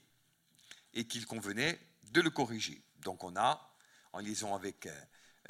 [0.96, 1.78] et qu'il convenait
[2.10, 2.82] de le corriger.
[3.02, 3.72] Donc on a,
[4.12, 5.00] en liaison avec euh,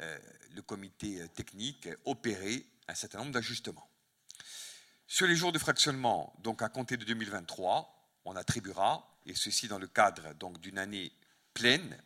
[0.01, 0.19] euh,
[0.53, 3.89] le comité euh, technique, opéré un certain nombre d'ajustements.
[5.07, 9.79] Sur les jours de fractionnement, donc à compter de 2023, on attribuera, et ceci dans
[9.79, 11.13] le cadre d'une année
[11.53, 11.97] pleine.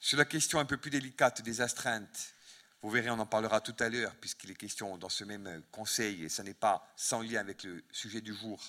[0.00, 2.34] Sur la question un peu plus délicate des astreintes,
[2.82, 6.24] vous verrez, on en parlera tout à l'heure, puisqu'il est question dans ce même conseil,
[6.24, 8.62] et ce n'est pas sans lien avec le sujet du jour,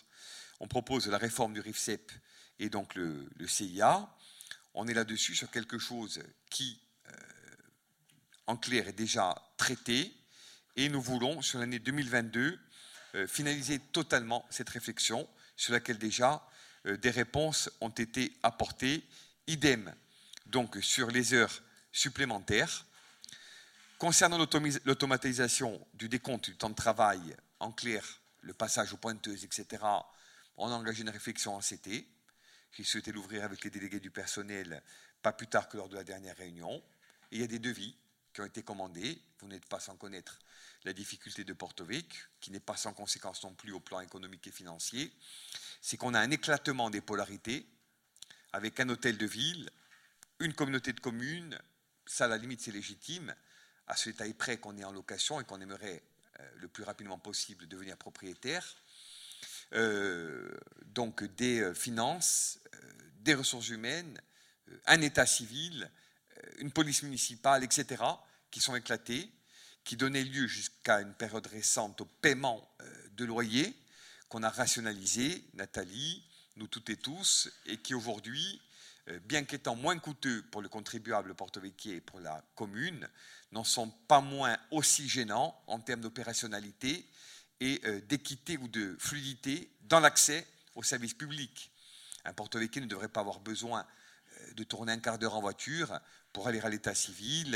[0.61, 2.14] on propose la réforme du RIFSEP
[2.60, 4.10] et donc le, CIA.
[4.73, 7.11] On est là-dessus sur quelque chose qui, euh,
[8.48, 10.14] en clair, est déjà traité.
[10.76, 12.60] Et nous voulons, sur l'année 2022,
[13.15, 16.45] euh, finaliser totalement cette réflexion sur laquelle déjà
[16.86, 19.03] euh, des réponses ont été apportées.
[19.48, 19.94] Idem,
[20.48, 21.61] donc, sur les heures
[21.91, 22.86] supplémentaires.
[23.98, 28.03] Concernant l'automatisation du décompte du temps de travail, en clair,
[28.41, 29.82] le passage aux pointeuses, etc.,
[30.57, 32.06] on a engagé une réflexion en CT
[32.76, 34.84] qui souhaitait l'ouvrir avec les délégués du personnel
[35.22, 36.84] pas plus tard que lors de la dernière réunion.
[37.31, 37.95] Et il y a des devis
[38.34, 39.19] qui ont été commandés.
[39.39, 40.38] Vous n'êtes pas sans connaître
[40.84, 41.88] la difficulté de Porto
[42.41, 45.11] qui n'est pas sans conséquence non plus au plan économique et financier.
[45.81, 47.65] C'est qu'on a un éclatement des polarités
[48.52, 49.69] avec un hôtel de ville,
[50.39, 51.57] une communauté de communes.
[52.06, 53.34] Ça, à la limite, c'est légitime,
[53.88, 56.03] à ce détail près qu'on est en location et qu'on aimerait
[56.57, 58.76] le plus rapidement possible devenir propriétaire.
[59.71, 62.59] Donc des finances,
[63.19, 64.19] des ressources humaines,
[64.85, 65.89] un état civil,
[66.59, 68.03] une police municipale, etc.,
[68.51, 69.29] qui sont éclatés,
[69.83, 72.69] qui donnaient lieu jusqu'à une période récente au paiement
[73.15, 73.75] de loyers
[74.29, 76.23] qu'on a rationalisé, Nathalie,
[76.55, 78.61] nous toutes et tous, et qui aujourd'hui,
[79.09, 83.07] euh, bien qu'étant moins coûteux pour le contribuable porto-véquier et pour la commune,
[83.51, 87.07] n'en sont pas moins aussi gênants en termes d'opérationnalité
[87.60, 90.45] et euh, d'équité ou de fluidité dans l'accès
[90.76, 91.72] aux services publics.
[92.26, 93.86] Un porto-véquier ne devrait pas avoir besoin
[94.40, 95.99] euh, de tourner un quart d'heure en voiture
[96.34, 97.56] pour aller à l'état civil,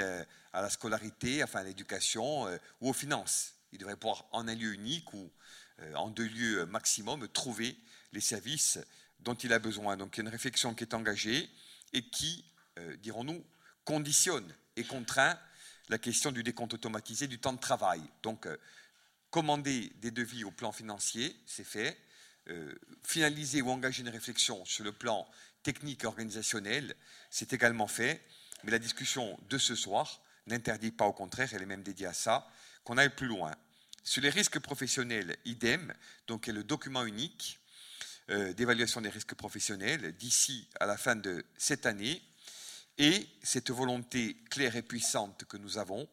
[0.53, 2.45] à la scolarité, enfin à l'éducation
[2.79, 3.55] ou aux finances.
[3.73, 5.29] Il devrait pouvoir en un lieu unique ou
[5.95, 7.77] en deux lieux maximum trouver
[8.13, 8.79] les services
[9.21, 9.97] dont il a besoin.
[9.97, 11.49] Donc il y a une réflexion qui est engagée
[11.93, 12.45] et qui,
[12.77, 13.43] euh, dirons-nous,
[13.83, 15.37] conditionne et contraint
[15.89, 18.01] la question du décompte automatisé du temps de travail.
[18.23, 18.57] Donc euh,
[19.31, 21.97] commander des devis au plan financier, c'est fait.
[22.47, 22.73] Euh,
[23.03, 25.27] finaliser ou engager une réflexion sur le plan
[25.61, 26.95] technique et organisationnel,
[27.29, 28.21] c'est également fait.
[28.63, 32.13] Mais la discussion de ce soir n'interdit pas, au contraire, elle est même dédiée à
[32.13, 32.47] ça,
[32.83, 33.53] qu'on aille plus loin.
[34.03, 35.93] Sur les risques professionnels, idem,
[36.27, 37.59] donc il y a le document unique
[38.29, 42.21] euh, d'évaluation des risques professionnels d'ici à la fin de cette année
[42.97, 46.09] et cette volonté claire et puissante que nous avons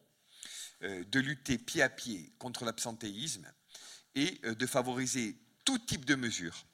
[0.81, 3.51] de lutter pied à pied contre l'absentéisme
[4.15, 5.35] et euh, de favoriser
[5.65, 6.65] tout type de mesures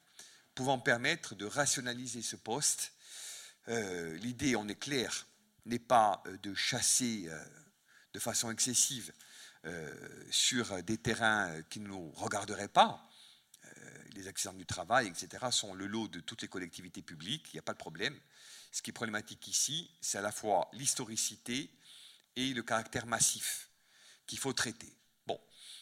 [0.55, 2.93] pouvant permettre de rationaliser ce poste.
[3.67, 5.25] L'idée, on est clair,
[5.65, 7.27] n'est pas de chasser
[8.13, 9.11] de façon excessive
[10.30, 13.09] sur des terrains qui ne nous regarderaient pas,
[14.13, 17.59] les accidents du travail, etc., sont le lot de toutes les collectivités publiques, il n'y
[17.59, 18.15] a pas de problème.
[18.71, 21.71] Ce qui est problématique ici, c'est à la fois l'historicité
[22.35, 23.69] et le caractère massif
[24.25, 24.93] qu'il faut traiter.
[25.25, 25.39] Bon,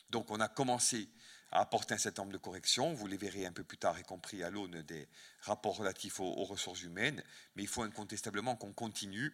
[0.09, 1.09] donc on a commencé
[1.51, 4.03] à apporter un certain nombre de corrections, vous les verrez un peu plus tard, y
[4.03, 5.07] compris à l'aune des
[5.41, 7.21] rapports relatifs aux, ressources humaines,
[7.55, 9.33] mais il faut incontestablement qu'on continue.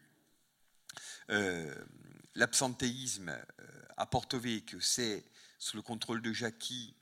[1.29, 1.75] Euh,
[2.33, 5.23] l'absentéisme euh, à Porto que c'est
[5.59, 6.95] sous le contrôle de Jackie,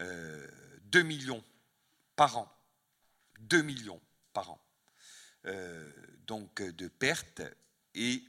[0.00, 0.46] euh,
[0.84, 1.44] 2 millions
[2.16, 2.52] par an.
[3.40, 4.00] 2 millions
[4.32, 4.60] par an.
[6.26, 7.40] Donc de pertes
[7.94, 8.22] et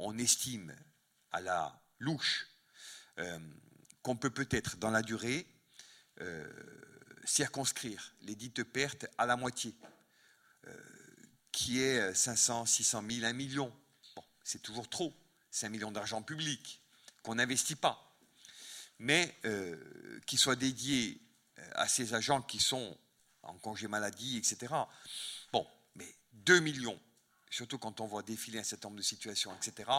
[0.00, 0.74] on estime
[1.30, 2.46] à la louche
[3.18, 3.38] euh,
[4.02, 5.46] qu'on peut peut-être dans la durée
[6.20, 6.46] euh,
[7.24, 9.74] circonscrire les dites pertes à la moitié,
[11.52, 13.72] qui est 500, 600 000, 1 million.
[14.16, 15.12] Bon, c'est toujours trop,
[15.50, 16.80] c'est un million d'argent public
[17.22, 18.16] qu'on n'investit pas,
[18.98, 19.36] mais
[20.26, 21.20] qui soit dédié
[21.74, 22.96] à ces agents qui sont
[23.42, 24.74] en congé maladie, etc.
[25.52, 27.00] Bon, mais 2 millions,
[27.50, 29.90] surtout quand on voit défiler un certain nombre de situations, etc.,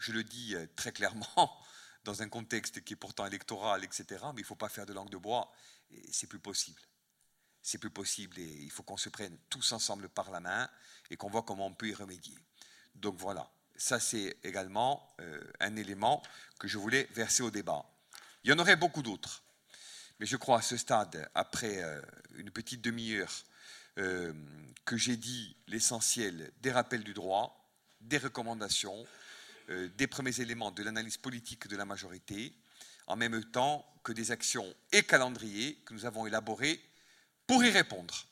[0.00, 1.62] je le dis euh, très clairement,
[2.04, 4.04] dans un contexte qui est pourtant électoral, etc.,
[4.34, 5.52] mais il ne faut pas faire de langue de bois,
[6.10, 6.80] c'est plus possible.
[7.62, 10.68] C'est plus possible et il faut qu'on se prenne tous ensemble par la main
[11.10, 12.38] et qu'on voit comment on peut y remédier.
[12.94, 16.22] Donc voilà, ça c'est également euh, un élément
[16.58, 17.84] que je voulais verser au débat.
[18.44, 19.44] Il y en aurait beaucoup d'autres.
[20.20, 22.00] Mais je crois à ce stade, après euh,
[22.34, 23.44] une petite demi-heure,
[23.96, 27.70] que j'ai dit l'essentiel des rappels du droit,
[28.00, 29.04] des recommandations,
[29.70, 32.54] des premiers éléments de l'analyse politique de la majorité,
[33.06, 36.80] en même temps que des actions et calendriers que nous avons élaborés
[37.46, 38.26] pour y répondre.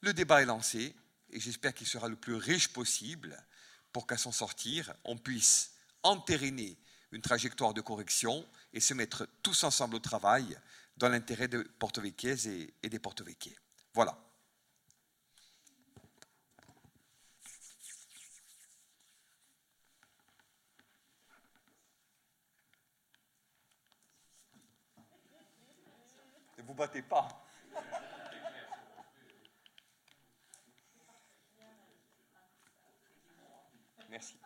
[0.00, 0.94] Le débat est lancé
[1.30, 3.36] et j'espère qu'il sera le plus riche possible
[3.92, 5.72] pour qu'à son sortir, on puisse
[6.02, 6.76] entériner
[7.12, 10.58] une trajectoire de correction et se mettre tous ensemble au travail
[10.96, 13.24] dans l'intérêt de Porto et, et des Porto
[13.94, 14.18] Voilà.
[26.58, 27.28] Ne vous battez pas.
[34.10, 34.36] Merci.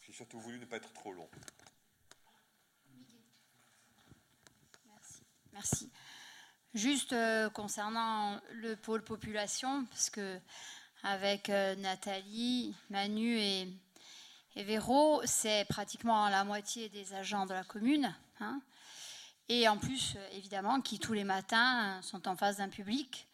[0.00, 1.28] J'ai surtout voulu ne pas être trop long.
[5.52, 5.92] Merci.
[6.74, 10.40] Juste euh, concernant le pôle population, parce que
[11.04, 13.68] avec euh, Nathalie, Manu et,
[14.56, 18.12] Véro, c'est pratiquement la moitié des agents de la commune.
[18.40, 18.60] Hein.
[19.52, 23.26] Et en plus, euh, évidemment, qui tous les matins sont en face d'un public,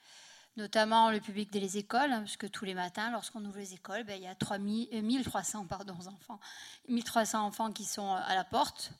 [0.57, 4.03] notamment le public des écoles, hein, parce que tous les matins, lorsqu'on ouvre les écoles,
[4.05, 6.41] ben, il y a 3 1300 pardon, enfants,
[6.89, 8.93] 1300 enfants qui sont à la porte.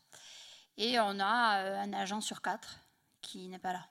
[0.77, 2.81] Et on a un agent sur quatre
[3.23, 3.87] qui n'est pas là.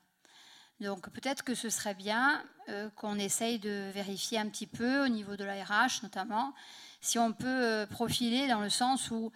[0.80, 5.08] Donc peut-être que ce serait bien euh, qu'on essaye de vérifier un petit peu au
[5.08, 6.54] niveau de la RH notamment,
[7.02, 9.32] si on peut euh, profiler dans le sens où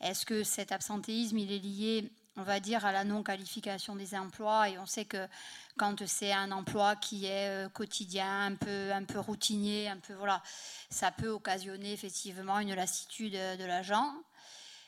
[0.00, 4.68] Est-ce que cet absentéisme, il est lié, on va dire, à la non-qualification des emplois
[4.68, 5.28] Et on sait que
[5.76, 10.14] quand c'est un emploi qui est euh, quotidien, un peu, un peu routinier, un peu
[10.14, 10.42] voilà,
[10.90, 14.14] ça peut occasionner effectivement une lassitude de l'agent.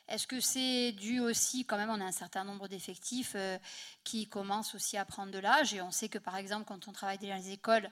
[0.08, 3.58] Est-ce que c'est dû aussi, quand même, on a un certain nombre d'effectifs euh,
[4.04, 6.92] qui commencent aussi à prendre de l'âge et on sait que par exemple quand on
[6.92, 7.90] travaille dans les écoles,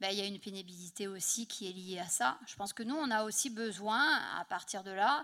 [0.00, 2.38] ben, il y a une pénibilité aussi qui est liée à ça.
[2.46, 4.02] Je pense que nous, on a aussi besoin,
[4.38, 5.22] à partir de là,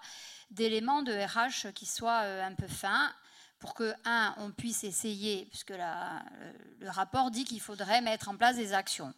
[0.51, 3.11] d'éléments de RH qui soient euh, un peu fins
[3.59, 6.23] pour que, un, on puisse essayer, puisque la,
[6.81, 9.15] le rapport dit qu'il faudrait mettre en place des actions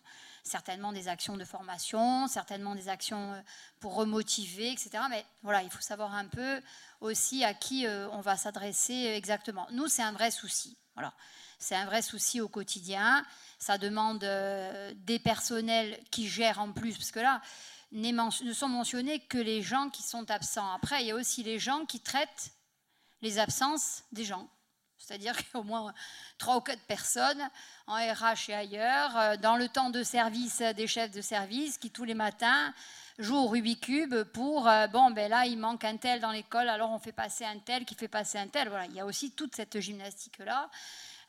[0.49, 3.41] certainement des actions de formation, certainement des actions euh,
[3.81, 4.91] pour remotiver, etc.
[5.11, 6.61] Mais voilà, il faut savoir un peu
[7.01, 9.67] aussi à qui euh, on va s'adresser exactement.
[9.71, 10.77] Nous, c'est un vrai souci.
[10.95, 11.13] Voilà.
[11.61, 13.25] C'est un vrai souci au quotidien.
[13.59, 17.41] Ça demande euh, des personnels qui gèrent en plus, parce que là,
[17.93, 20.73] ne sont mentionnés que les gens qui sont absents.
[20.73, 22.53] Après, il y a aussi les gens qui traitent
[23.23, 24.49] les absences des gens.
[24.99, 25.93] C'est-à-dire qu'il y a au moins
[26.39, 27.49] trois ou quatre personnes
[27.87, 31.91] en RH et ailleurs, euh, dans le temps de service des chefs de service qui
[31.91, 32.73] tous les matins
[33.19, 36.69] jouent au Rubik's Cube pour, euh, bon, ben là, il manque un tel dans l'école,
[36.69, 38.69] alors on fait passer un tel qui fait passer un tel.
[38.69, 40.71] Voilà, il y a aussi toute cette gymnastique-là.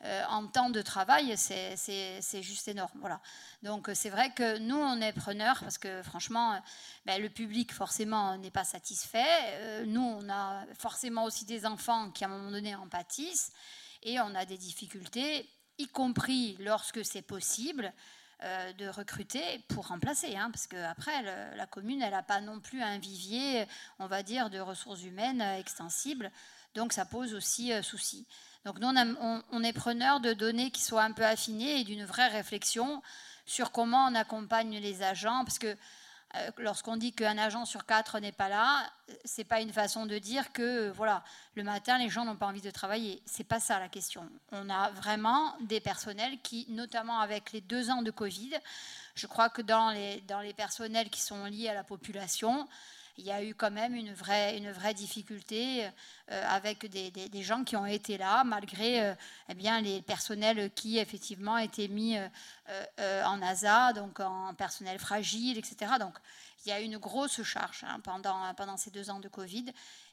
[0.06, 2.98] Euh, en temps de travail, c'est juste énorme.
[3.00, 3.22] Voilà.
[3.64, 6.62] Donc c'est vrai que nous, on est preneurs parce que franchement,
[7.06, 9.84] ben, le public forcément n'est pas satisfait.
[9.86, 13.52] nous, on a forcément aussi des enfants qui à un moment donné en pâtissent
[14.04, 17.94] et on a des difficultés, y compris lorsque c'est possible.
[18.42, 21.24] Euh, de recruter pour remplacer, hein, parce qu'après,
[21.58, 23.66] la commune, elle n'a pas non plus un vivier,
[24.00, 26.32] on va dire, de ressources humaines extensibles,
[26.74, 28.26] donc ça pose aussi euh, souci.
[28.66, 28.90] Donc nous,
[29.52, 33.02] on, est preneur de données qui soient un peu affinées et d'une vraie réflexion
[33.46, 35.76] sur comment on accompagne les agents, parce que
[36.36, 38.88] euh, lorsqu'on dit qu'un agent sur quatre n'est pas là,
[39.26, 41.24] c'est pas une façon de dire que voilà,
[41.56, 43.24] le matin les gens n'ont pas envie de travailler.
[43.26, 44.30] C'est pas ça la question.
[44.52, 48.52] On a vraiment des personnels qui, notamment avec les deux ans de Covid,
[49.16, 52.68] je crois que dans les, dans les personnels qui sont liés à la population,
[53.20, 55.86] il y a eu quand même une vraie, une vraie difficulté
[56.32, 59.14] euh, avec des, gens qui ont été là, malgré euh,
[59.50, 65.58] eh bien, les personnels qui effectivement étaient mis euh, en ASA, donc en personnel fragile,
[65.58, 65.94] etc.
[66.00, 66.14] Donc
[66.66, 69.66] il y a eu une grosse charge hein, pendant, pendant ces deux ans de Covid.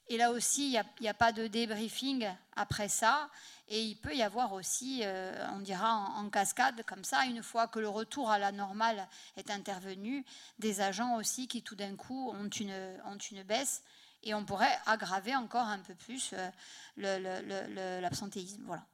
[0.08, 3.28] Et là aussi, il n'y a, a, pas de débriefing après ça.
[3.68, 7.66] Et il peut y avoir aussi, euh, on dira en, cascade, comme ça, une fois
[7.66, 10.24] que le retour à la normale est intervenu,
[10.59, 12.74] des agents aussi qui tout d'un coup ont une,
[13.06, 13.82] ont une baisse
[14.22, 18.62] et on pourrait aggraver encore un peu plus euh, l'absentéisme.
[18.66, 18.86] Voilà.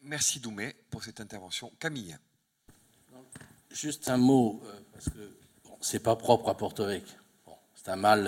[0.00, 1.70] Merci Doumé pour cette intervention.
[1.78, 2.16] Camille.
[3.70, 7.18] Juste un mot, euh, parce que bon, c'est pas propre à Porto Vecchio.
[7.44, 8.26] Bon, c'est un mal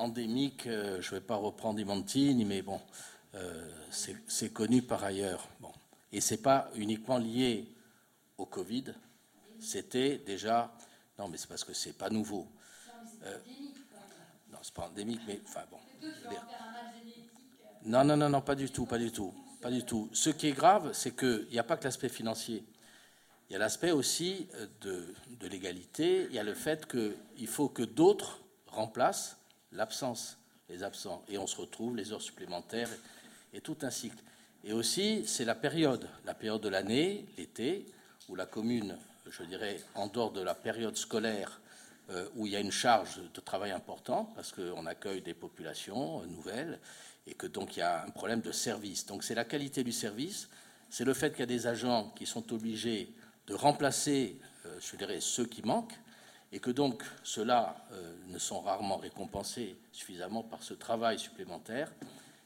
[0.00, 2.80] endémique, euh, je ne vais pas reprendre Imantini, mais bon,
[3.34, 5.48] euh, c'est connu par ailleurs.
[5.60, 5.72] Bon.
[6.12, 7.68] Et ce n'est pas uniquement lié
[8.38, 8.94] au Covid,
[9.60, 10.72] c'était déjà.
[11.18, 12.48] Non, mais c'est parce que c'est pas nouveau.
[13.24, 13.38] Euh,
[14.50, 15.78] non, c'est pas endémique, mais enfin bon.
[17.84, 20.08] Non, non, non, non, pas du tout, pas du tout, pas du tout.
[20.12, 22.64] Ce qui est grave, c'est qu'il n'y a pas que l'aspect financier.
[23.48, 24.48] Il y a l'aspect aussi
[24.80, 26.26] de, de l'égalité.
[26.30, 29.39] Il y a le fait qu'il faut que d'autres remplacent
[29.72, 30.38] l'absence,
[30.68, 32.90] les absents, et on se retrouve les heures supplémentaires
[33.52, 34.22] et, tout un cycle.
[34.64, 37.86] Et aussi, c'est la période, la période de l'année, l'été,
[38.28, 38.96] où la commune,
[39.28, 41.60] je dirais, en dehors de la période scolaire,
[42.10, 46.22] euh, où il y a une charge de travail importante, parce qu'on accueille des populations
[46.26, 46.78] nouvelles,
[47.26, 49.06] et que donc il y a un problème de service.
[49.06, 50.48] Donc c'est la qualité du service,
[50.90, 53.12] c'est le fait qu'il y a des agents qui sont obligés
[53.46, 54.36] de remplacer,
[54.66, 55.98] euh, je dirais, ceux qui manquent,
[56.52, 61.92] et que donc ceux-là euh, ne sont rarement récompensés suffisamment par ce travail supplémentaire.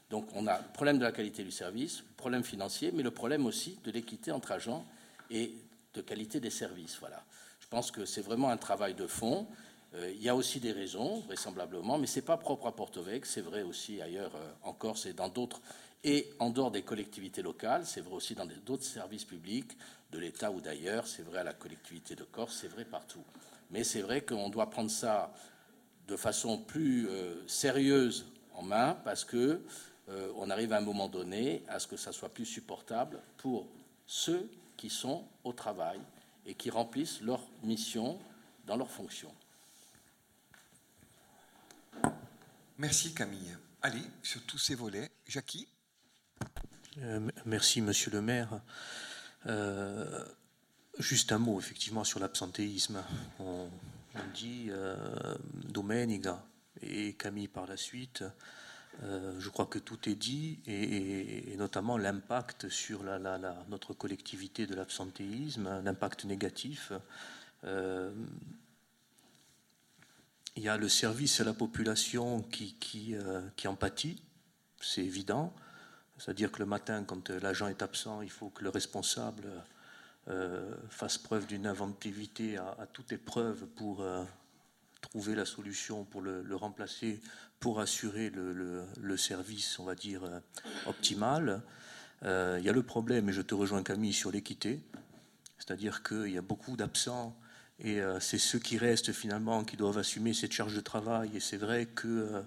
[0.09, 3.11] Donc on a le problème de la qualité du service, le problème financier, mais le
[3.11, 4.85] problème aussi de l'équité entre agents
[5.31, 5.53] et
[5.93, 6.97] de qualité des services.
[6.99, 7.23] Voilà.
[7.59, 9.47] Je pense que c'est vraiment un travail de fond.
[9.95, 13.03] Euh, il y a aussi des raisons, vraisemblablement, mais ce n'est pas propre à Porto
[13.23, 15.61] c'est vrai aussi ailleurs euh, en Corse et dans d'autres,
[16.03, 19.71] et en dehors des collectivités locales, c'est vrai aussi dans d'autres services publics
[20.11, 23.23] de l'État ou d'ailleurs, c'est vrai à la collectivité de Corse, c'est vrai partout.
[23.71, 25.33] Mais c'est vrai qu'on doit prendre ça
[26.07, 29.61] de façon plus euh, sérieuse en main parce que
[30.09, 33.67] euh, on arrive à un moment donné à ce que ça soit plus supportable pour
[34.05, 35.99] ceux qui sont au travail
[36.45, 38.19] et qui remplissent leur mission
[38.67, 39.33] dans leurs fonctions.
[42.77, 43.57] Merci Camille.
[43.81, 45.67] Allez, sur tous ces volets, Jackie?
[46.99, 48.61] Euh, merci Monsieur le maire.
[50.97, 53.03] Juste un mot, effectivement, sur l'absentéisme.
[53.39, 53.69] on
[54.33, 54.69] dit
[55.69, 56.43] Domenica
[56.81, 58.23] et Camille par la suite.
[59.01, 63.03] je crois que tout est dit, et, notamment l'impact sur
[63.69, 66.93] notre collectivité de l'absentéisme, l'impact négatif.
[67.63, 68.13] il
[70.57, 73.15] y a le service à la population qui, qui,
[73.57, 74.21] qui en pâtit,
[74.79, 75.53] c'est évident.
[76.17, 79.47] C'est-à-dire que le matin, quand l'agent est absent, il faut que le responsable
[80.27, 84.23] euh, fasse preuve d'une inventivité à, toute épreuve pour euh,
[85.01, 87.21] trouver la solution, pour le, remplacer,
[87.59, 90.39] pour assurer le, service, on va dire, euh,
[90.87, 91.61] optimal.
[92.23, 94.81] Il y a le problème, et je te rejoins Camille, sur l'équité.
[95.59, 97.37] C'est-à-dire qu'il y a beaucoup d'absents
[97.79, 101.29] et c'est ceux qui restent finalement qui doivent assumer cette charge de travail.
[101.35, 102.41] Et c'est vrai que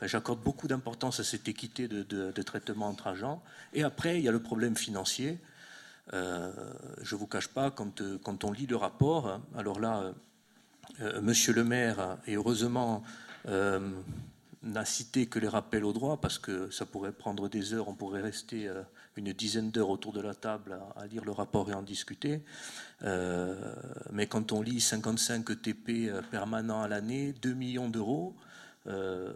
[0.00, 3.42] j'accorde beaucoup d'importance à cette équité de, traitement entre agents.
[3.72, 5.38] Et après, il y a le problème financier.
[6.12, 6.52] Euh,
[7.02, 10.12] je ne vous cache pas, quand, euh, quand, on lit le rapport, hein, alors là,
[11.00, 13.02] euh, Monsieur le maire, et heureusement,
[13.44, 17.94] n'a cité que les rappels au droit, parce que ça pourrait prendre des heures, on
[17.94, 18.70] pourrait rester
[19.16, 22.42] une dizaine d'heures autour de la table à, lire le rapport et en discuter.
[24.12, 28.36] mais quand on lit 55 TP permanents à l'année, 2 millions d'euros,
[28.88, 29.32] euh,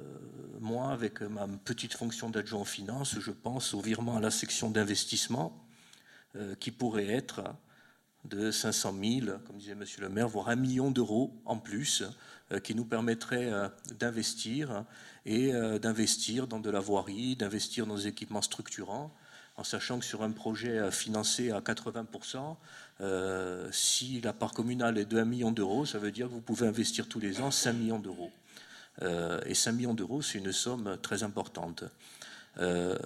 [0.60, 4.70] moi, avec ma petite fonction d'adjoint aux finances, je pense au virement à la section
[4.70, 5.64] d'investissement
[6.35, 7.43] euh, qui pourrait être
[8.24, 12.02] de 500 000, comme disait Monsieur le maire, voire un million d'euros en plus,
[12.51, 13.52] euh, qui nous permettrait
[13.98, 14.85] d'investir
[15.24, 19.12] et d'investir dans de la voirie, d'investir dans des équipements structurants,
[19.56, 22.56] en sachant que sur un projet financé à 80%,
[23.73, 26.68] si la part communale est de 1 million d'euros, ça veut dire que vous pouvez
[26.68, 28.31] investir tous les ans 5 millions d'euros.
[29.02, 31.85] Euh, et 5 millions d'euros, c'est une somme très importante.
[32.59, 32.97] Euh,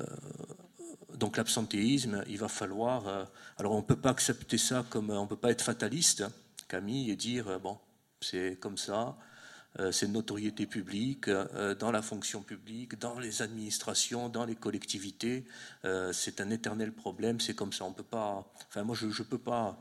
[1.15, 3.09] donc l'absentéisme, il va falloir.
[3.09, 3.25] Euh,
[3.59, 5.11] alors on ne peut pas accepter ça comme.
[5.11, 6.25] On ne peut pas être fataliste,
[6.69, 7.79] Camille, et dire bon,
[8.21, 9.17] c'est comme ça.
[9.93, 11.31] c'est notoriété publique,
[11.79, 15.45] dans la fonction publique, dans les administrations, dans les collectivités.
[16.13, 17.85] c'est un éternel problème, c'est comme ça.
[17.85, 18.45] On peut pas.
[18.69, 19.79] Enfin, moi, je ne peux pas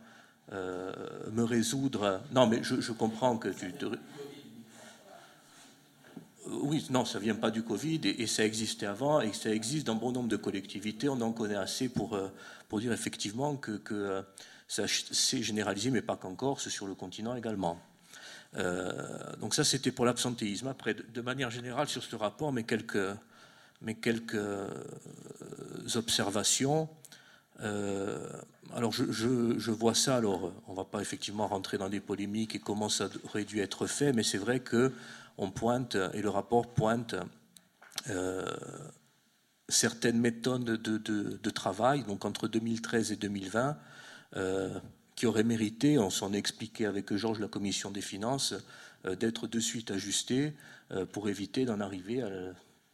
[0.51, 2.21] me résoudre.
[2.31, 3.73] Non, mais je, je comprends que tu.
[3.73, 3.85] Te,
[6.47, 9.85] oui, non, ça ne vient pas du Covid et, ça existait avant et ça existe
[9.87, 11.09] dans bon nombre de collectivités.
[11.09, 12.29] On en connaît assez pour, euh,
[12.67, 14.21] pour dire effectivement que, que euh,
[14.67, 17.79] ça s'est généralisé, mais pas qu'encore, c'est sur le continent également.
[18.55, 18.91] Euh,
[19.37, 20.67] donc ça, c'était pour l'absentéisme.
[20.67, 22.97] Après, de, manière générale, sur ce rapport, mais quelques,
[23.81, 24.37] mais quelques
[25.95, 26.89] observations.
[27.59, 30.15] alors, je, je, vois ça.
[30.15, 33.59] Alors, on ne va pas effectivement rentrer dans des polémiques et comment ça aurait dû
[33.59, 34.91] être fait, mais c'est vrai que
[35.39, 37.15] on pointe, et le rapport pointe
[38.09, 38.45] euh,
[39.69, 43.77] certaines méthodes de, travail, donc entre 2013 et 2020,
[44.35, 44.79] euh,
[45.15, 48.53] qui auraient mérité, on s'en est expliqué avec Georges, la commission des finances,
[49.05, 50.53] euh, d'être de suite ajustées
[51.13, 52.23] pour éviter d'en arriver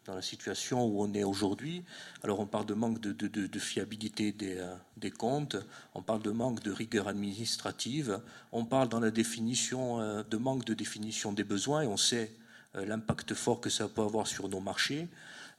[0.06, 1.84] dans la situation où on est aujourd'hui.
[2.24, 4.58] Alors on parle de manque de, fiabilité des,
[4.98, 5.58] des, comptes,
[5.94, 8.20] on parle de manque de rigueur administrative,
[8.52, 12.32] on parle dans la définition de manque de définition des besoins et on sait
[12.76, 15.08] euh, l'impact fort que ça peut avoir sur nos marchés.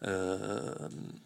[0.05, 0.75] Euh,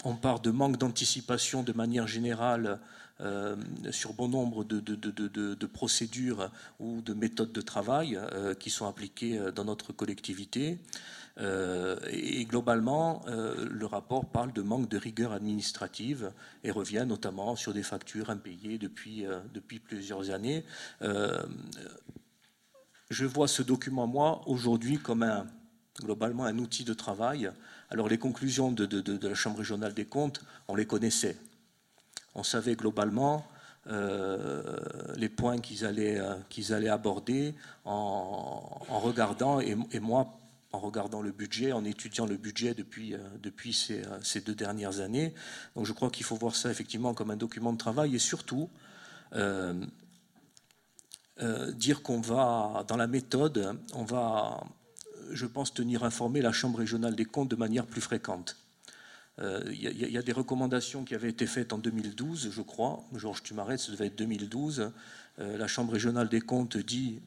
[0.05, 2.79] on parle de manque d'anticipation de manière générale
[3.21, 3.57] euh,
[3.91, 8.19] sur bon nombre de, procédures ou de méthodes de travail
[8.59, 10.79] qui sont appliquées dans notre collectivité.
[11.41, 16.33] Et globalement, le rapport parle de manque de rigueur administrative
[16.65, 20.65] et revient notamment sur des factures impayées depuis, depuis plusieurs années.
[23.11, 25.47] je vois ce document, moi, aujourd'hui, comme un,
[26.01, 27.51] globalement un outil de travail.
[27.91, 31.37] Alors les conclusions de, la Chambre régionale des comptes, on les connaissait.
[32.35, 33.47] On savait globalement
[33.87, 34.79] euh,
[35.17, 37.55] les points qu'ils allaient, euh, qu'ils allaient aborder
[37.85, 40.39] en, regardant, et, moi,
[40.73, 45.01] en regardant le budget, en étudiant le budget depuis, euh, depuis ces, ces, deux dernières
[45.01, 45.35] années.
[45.77, 48.69] Donc je crois qu'il faut voir ça effectivement comme un document de travail et surtout
[51.75, 54.63] dire qu'on va, dans la méthode, on va
[55.33, 58.57] je pense, tenir informé la Chambre régionale des comptes de manière plus fréquente.
[59.39, 63.03] Il euh, y, a des recommandations qui avaient été faites en 2012, je crois.
[63.15, 64.93] Georges, tu m'arrêtes, ça devait être 2012.
[65.39, 67.21] Euh, la Chambre régionale des comptes dit,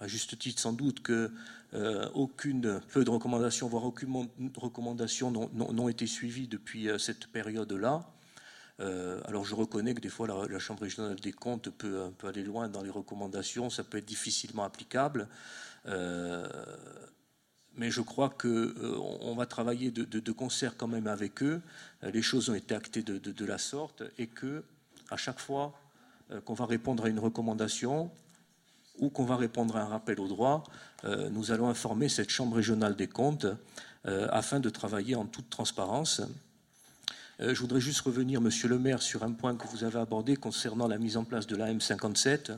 [0.00, 1.30] à juste titre sans doute, que
[1.74, 8.04] euh, aucune, peu de recommandations, voire aucune recommandation n'ont été suivies depuis cette période-là.
[8.78, 12.82] alors je reconnais que des fois la, Chambre régionale des comptes peut, aller loin dans
[12.82, 15.28] les recommandations, ça peut être difficilement applicable
[17.78, 21.62] mais je crois qu'on euh, va travailler de, concert quand même avec eux.
[22.02, 24.64] Euh, les choses ont été actées de, la sorte et que
[25.10, 25.72] à chaque fois
[26.30, 28.10] euh, qu'on va répondre à une recommandation,
[28.98, 30.64] ou qu'on va répondre à un rappel au droit,
[31.04, 33.46] nous allons informer cette Chambre régionale des comptes
[34.04, 36.22] afin de travailler en toute transparence.
[37.38, 40.88] je voudrais juste revenir, Monsieur le maire, sur un point que vous avez abordé concernant
[40.88, 42.56] la mise en place de la M57.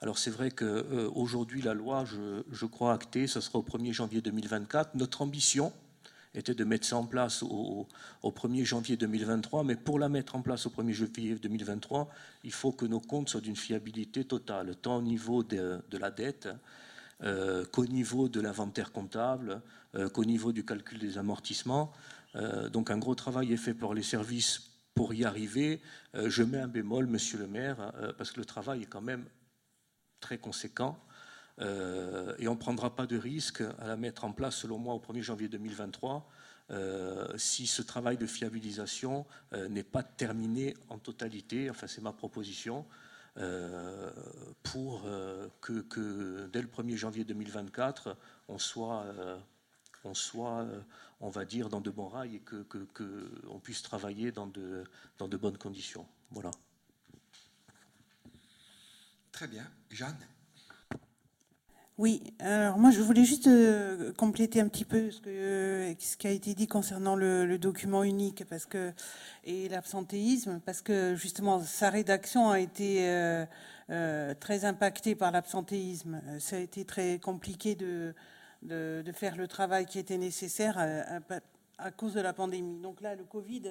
[0.00, 4.20] Alors c'est vrai qu'aujourd'hui, la loi, je, je, crois actée, ce sera au 1er janvier
[4.20, 4.94] 2024.
[4.94, 5.72] Notre ambition,
[6.34, 7.86] était de mettre ça en place au,
[8.24, 12.08] 1er janvier 2023, mais pour la mettre en place au 1er janvier 2023,
[12.44, 16.48] il faut que nos comptes soient d'une fiabilité totale, tant au niveau de, la dette
[17.22, 19.62] euh, qu'au niveau de l'inventaire comptable,
[19.94, 21.92] euh, qu'au niveau du calcul des amortissements.
[22.34, 25.80] Euh, donc un gros travail est fait pour les services pour y arriver.
[26.12, 29.24] je mets un bémol, monsieur le maire, parce que le travail est quand même
[30.20, 30.98] très conséquent.
[31.58, 34.98] Et on ne prendra pas de risque à la mettre en place, selon moi, au
[34.98, 36.28] 1er janvier 2023,
[36.72, 39.24] euh, si ce travail de fiabilisation
[39.70, 42.84] n'est pas terminé en totalité, enfin c'est ma proposition,
[43.34, 45.02] pour
[45.60, 48.16] que, dès le 1er janvier 2024,
[48.48, 49.06] on soit,
[50.04, 50.66] on, soit
[51.20, 54.84] on va dire, dans de bons rails et qu'on que, puisse travailler dans de,
[55.18, 56.06] dans de bonnes conditions.
[56.30, 56.50] Voilà.
[59.30, 59.66] Très bien.
[59.90, 60.16] Jeanne?
[61.98, 66.54] Oui, alors moi je voulais juste euh, compléter un petit peu ce, qui a été
[66.54, 68.94] dit concernant le, document unique parce que,
[69.44, 73.44] et l'absentéisme, parce que justement sa rédaction a été euh,
[73.90, 76.22] euh, très impactée par l'absentéisme.
[76.38, 78.14] Ça a été très compliqué de,
[79.12, 82.80] faire le travail qui était nécessaire à, cause de la pandémie.
[82.80, 83.64] Donc là, le Covid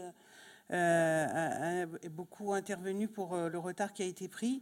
[0.70, 4.62] a, beaucoup intervenu pour le retard qui a été pris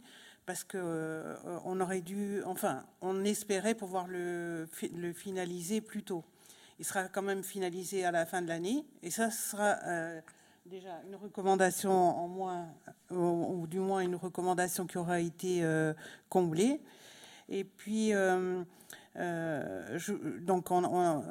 [0.50, 4.66] parce que euh, on aurait dû, enfin, on espérait pouvoir le,
[5.14, 6.24] finaliser plus tôt.
[6.80, 10.20] Il sera quand même finalisé à la fin de l'année, et ça sera euh,
[10.66, 12.66] déjà une recommandation en moins,
[13.12, 15.94] ou, du moins une recommandation qui aura été euh,
[16.28, 16.80] comblée.
[17.48, 18.64] Et puis, je,
[20.40, 21.22] donc, on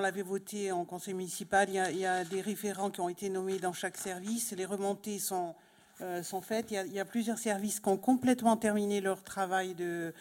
[0.00, 1.68] l'avait voté en conseil municipal.
[1.68, 4.50] Il y, a, il y, a, des référents qui ont été nommés dans chaque service.
[4.50, 5.54] Les remontées sont
[6.02, 6.72] euh, sont faites.
[6.72, 10.12] Il y, a, plusieurs services qui ont complètement terminé leur travail de,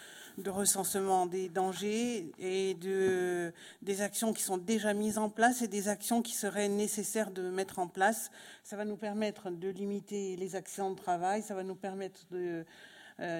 [0.45, 3.52] recensement des dangers et de,
[3.82, 7.49] des actions qui sont déjà mises en place et des actions qui seraient nécessaires de
[7.49, 8.30] mettre en place.
[8.64, 12.64] Ça va nous permettre de limiter les accidents de travail, ça va nous permettre euh,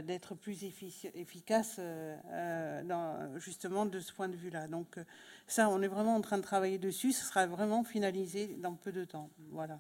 [0.01, 4.68] d'être plus efficace euh, dans, justement de ce point de vue-là.
[4.68, 4.97] Donc
[5.45, 7.11] ça, on est vraiment en train de travailler dessus.
[7.11, 9.30] Ce sera vraiment finalisé dans peu de temps.
[9.51, 9.80] Voilà.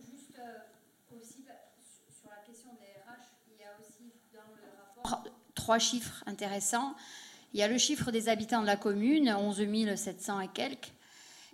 [0.00, 1.52] Juste euh, aussi bah,
[2.10, 5.24] sur la question des RH, il y a aussi dans le rapport
[5.54, 6.94] trois chiffres intéressants.
[7.54, 10.92] Il y a le chiffre des habitants de la commune, 11 700 et quelques.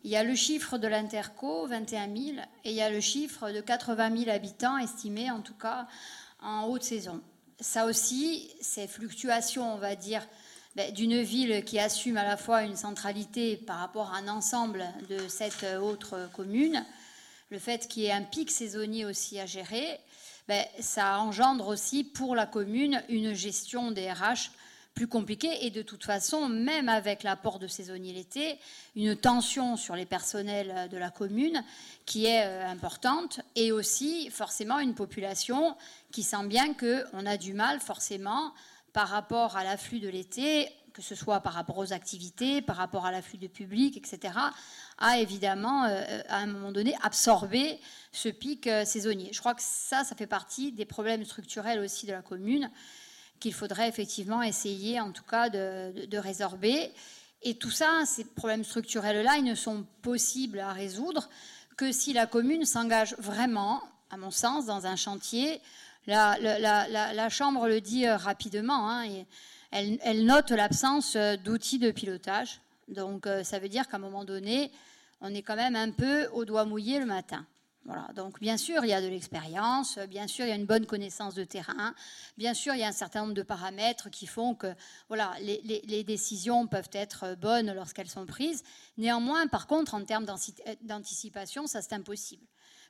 [0.04, 2.38] Il y a le chiffre de l'Interco, 21 000.
[2.64, 5.88] Et il y a le chiffre de 80 000 habitants estimés, en tout cas,
[6.40, 7.20] en haute saison.
[7.60, 10.24] Ça aussi, ces fluctuations, on va dire,
[10.78, 14.86] ben, d'une ville qui assume à la fois une centralité par rapport à un ensemble
[15.10, 16.86] de cette autre commune,
[17.50, 19.98] le fait qu'il y ait un pic saisonnier aussi à gérer,
[20.46, 24.52] ben, ça engendre aussi pour la commune une gestion des RH
[24.94, 28.56] plus compliquée et de toute façon, même avec l'apport de saisonniers l'été,
[28.94, 31.64] une tension sur les personnels de la commune
[32.06, 35.76] qui est euh, importante et aussi forcément une population
[36.12, 38.52] qui sent bien qu'on a du mal forcément
[38.98, 43.06] par rapport à l'afflux de l'été, que ce soit par rapport aux activités, par rapport
[43.06, 44.34] à l'afflux de public, etc.,
[44.98, 47.78] a évidemment, euh, à un moment donné, absorbé
[48.10, 49.30] ce pic euh, saisonnier.
[49.32, 52.72] Je crois que ça, ça fait partie des problèmes structurels aussi de la commune
[53.38, 56.90] qu'il faudrait effectivement essayer, en tout cas, de, de résorber.
[57.42, 61.28] Et tout ça, ces problèmes structurels-là, ils ne sont possibles à résoudre
[61.76, 63.80] que si la commune s'engage vraiment,
[64.10, 65.60] à mon sens, dans un chantier
[66.08, 69.06] la, Chambre le dit euh, rapidement, hein,
[69.70, 72.60] elle, note l'absence euh, d'outils de pilotage.
[72.88, 74.72] Donc euh, ça veut dire qu'à un moment donné,
[75.20, 77.44] on est quand même un peu au doigt mouillé le matin.
[77.84, 78.08] Voilà.
[78.14, 80.84] Donc bien sûr, il y a de l'expérience, bien sûr, il y a une bonne
[80.84, 81.94] connaissance de terrain,
[82.36, 84.74] bien sûr, il y a un certain nombre de paramètres qui font que
[85.08, 88.62] voilà, les décisions peuvent être bonnes lorsqu'elles sont prises.
[88.98, 90.26] Néanmoins, par contre, en termes
[90.82, 92.44] d'anticipation, ça c'est impossible.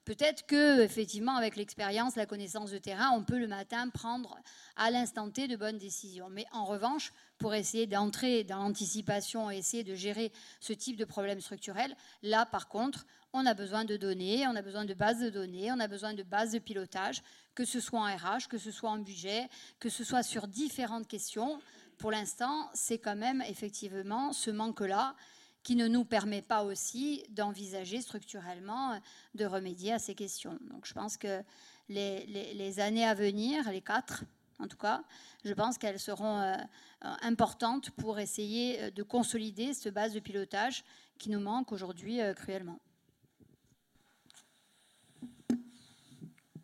[0.09, 4.39] Peut-être que, effectivement, avec l'expérience, la connaissance de terrain, on peut le matin prendre
[4.75, 6.31] à l'instant T de bonnes décisions.
[6.31, 11.05] Mais en revanche, pour essayer d'entrer dans l'anticipation et essayer de gérer ce type de
[11.05, 13.05] problème structurel, là, par contre,
[13.35, 16.15] on a besoin de données, on a besoin de bases de données, on a besoin
[16.15, 17.23] de bases de pilotage,
[17.55, 19.47] que ce soit en RH, que ce soit en budget,
[19.79, 21.61] que ce soit sur différentes questions.
[21.99, 25.15] Pour l'instant, c'est quand même effectivement ce manque-là
[25.63, 29.01] qui ne nous permet pas aussi d'envisager structurellement
[29.35, 30.59] de remédier à ces questions.
[30.71, 31.43] Donc je pense que
[31.89, 34.25] les, années à venir, les quatre
[34.59, 35.05] en tout cas,
[35.45, 36.57] je pense qu'elles seront euh,
[37.01, 40.85] importantes pour essayer euh, de consolider cette base de pilotage
[41.17, 42.81] qui nous manque aujourd'hui euh, cruellement.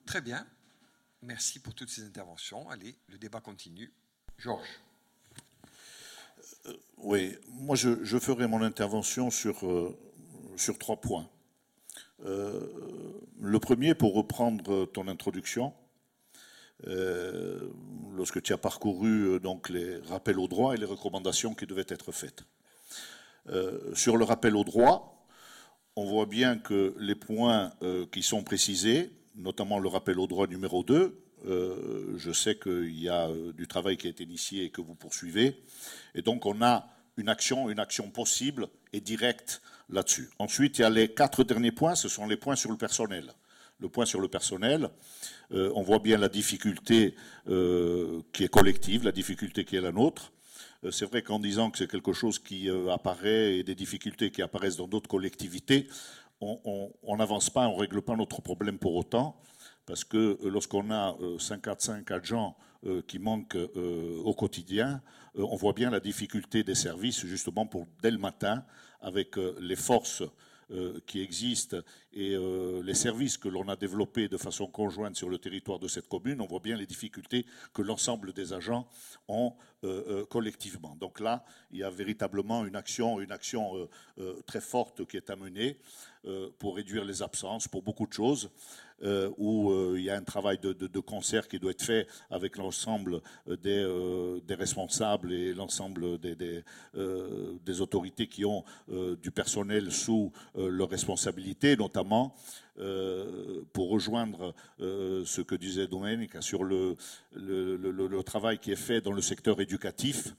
[0.07, 0.47] Très bien.
[1.23, 2.69] Merci pour toutes ces interventions.
[2.69, 3.93] Allez, le débat continue.
[4.39, 4.81] Georges.
[6.99, 9.57] Oui, moi je, ferai mon intervention sur,
[10.57, 11.29] sur trois points.
[12.25, 15.73] le premier, pour reprendre ton introduction,
[16.87, 17.71] euh,
[18.15, 21.87] lorsque tu as parcouru euh, donc les rappels au droit et les recommandations qui devaient
[21.89, 22.45] être faites.
[23.49, 25.27] Euh, sur le rappel au droit,
[25.97, 27.73] on voit bien que les points
[28.11, 33.29] qui sont précisés, notamment le rappel au droit numéro 2, je sais qu'il y a
[33.55, 35.63] du travail qui a été initié et que vous poursuivez,
[36.15, 40.31] et donc on a une action, une action possible et directe là-dessus.
[40.39, 43.33] Ensuite, il y a les quatre derniers points, ce sont les points sur le personnel.
[43.81, 44.89] Le point sur le personnel,
[45.53, 47.17] euh, on voit bien la difficulté
[47.49, 50.33] euh, qui est collective, la difficulté qui est la nôtre.
[50.85, 54.43] Euh, c'est vrai qu'en disant que c'est quelque chose qui apparaît et des difficultés qui
[54.43, 55.89] apparaissent dans d'autres collectivités,
[56.41, 59.41] on n'avance pas, on ne règle pas notre problème pour autant,
[59.87, 62.57] parce que lorsqu'on a 5 agents
[63.07, 65.03] qui manquent au quotidien,
[65.35, 68.65] on voit bien la difficulté des services, justement, pour dès le matin,
[69.01, 70.23] avec les forces
[70.71, 71.77] euh, qui existent
[72.15, 75.89] et euh, les services que l'on a développés de façon conjointe sur le territoire de
[75.89, 78.89] cette commune, on voit bien les difficultés que l'ensemble des agents
[79.29, 80.97] ont euh, collectivement.
[81.01, 83.89] Donc là, il y a véritablement une action, une action
[84.47, 85.79] très forte qui est à mener
[86.59, 88.51] pour réduire les absences, pour beaucoup de choses.
[89.03, 92.57] Euh, où euh, il y a un travail de, concert qui doit être fait avec
[92.57, 100.89] l'ensemble euh, des, responsables et l'ensemble des, des, autorités qui ont du personnel sous leur
[100.89, 102.04] responsabilité, notamment.
[103.73, 106.97] Pour rejoindre ce que disait Domenic sur le,
[108.23, 110.35] travail qui est fait dans le secteur éducatif,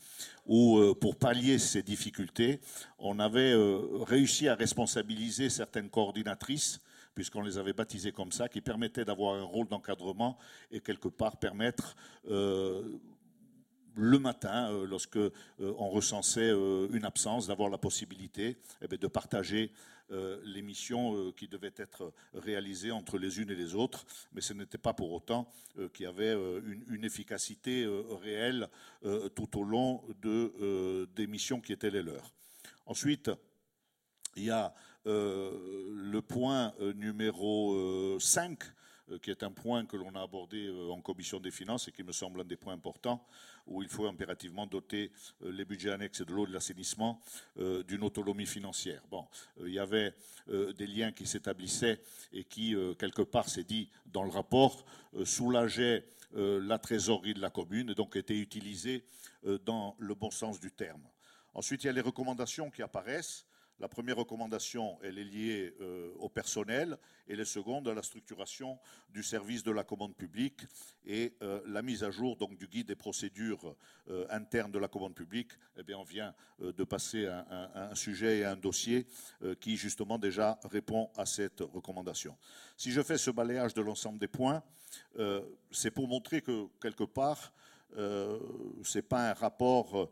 [0.46, 2.60] où pour pallier ces difficultés,
[3.00, 3.54] on avait
[4.06, 6.82] réussi à responsabiliser certaines coordinatrices
[7.16, 10.38] puisqu'on les avait baptisés comme ça, qui permettaient d'avoir un rôle d'encadrement
[10.70, 11.96] et quelque part permettre
[12.30, 12.84] euh,
[13.96, 19.72] le matin, euh, lorsque euh, on recensait une absence, d'avoir la possibilité eh de partager
[20.10, 24.78] les missions qui devaient être réalisées entre les unes et les autres, mais ce n'était
[24.78, 25.52] pas pour autant
[25.94, 27.88] qu'il y avait une, efficacité
[28.22, 28.70] réelle
[29.34, 32.32] tout au long de, des missions qui étaient les leurs.
[32.86, 33.32] Ensuite,
[34.36, 34.74] il y a
[35.08, 35.52] euh,
[35.94, 38.60] le point euh, numéro 5,
[39.12, 42.04] euh, qui est un point que l'on a abordé en commission des finances et qui
[42.04, 43.24] me semble un des points importants,
[43.68, 45.12] où il faut impérativement doter
[45.42, 47.22] les budgets annexes de l'eau de l'assainissement
[47.58, 49.02] d'une autonomie financière.
[49.10, 49.28] Bon,
[49.62, 50.14] il y avait
[50.48, 52.02] des liens qui s'établissaient
[52.34, 54.86] et qui, quelque part, c'est dit dans le rapport,
[55.24, 59.06] soulageaient la trésorerie de la commune et donc étaient utilisés
[59.66, 61.08] dans le bon sens du terme.
[61.54, 63.46] Ensuite, il y a les recommandations qui apparaissent
[63.80, 66.98] la première recommandation, elle est liée euh, au personnel
[67.28, 68.80] et la seconde à la structuration
[69.10, 70.62] du service de la commande publique
[71.06, 73.76] et euh, la mise à jour donc, du guide des procédures
[74.10, 75.52] euh, internes de la commande publique.
[75.78, 79.06] Eh bien, on vient de passer à un, sujet et un dossier
[79.60, 82.38] qui justement déjà répond à cette recommandation.
[82.78, 84.64] Si je fais ce balayage de l'ensemble des points,
[85.70, 87.52] c'est pour montrer que quelque part,
[87.94, 90.10] ce n'est pas un rapport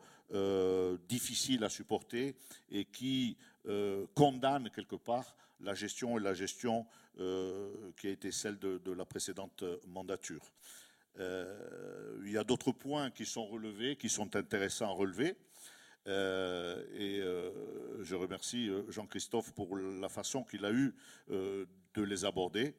[1.07, 2.35] difficile à supporter
[2.71, 3.37] et qui
[3.67, 6.85] euh, condamne quelque part la gestion et la gestion
[7.19, 10.51] euh, qui a été celle de, la précédente mandature.
[11.19, 15.37] Euh, il y a d'autres points qui sont relevés, qui sont intéressants à relever.
[16.05, 17.21] et
[18.01, 20.93] je remercie Jean-Christophe pour la façon qu'il a eu
[21.29, 22.75] de les aborder.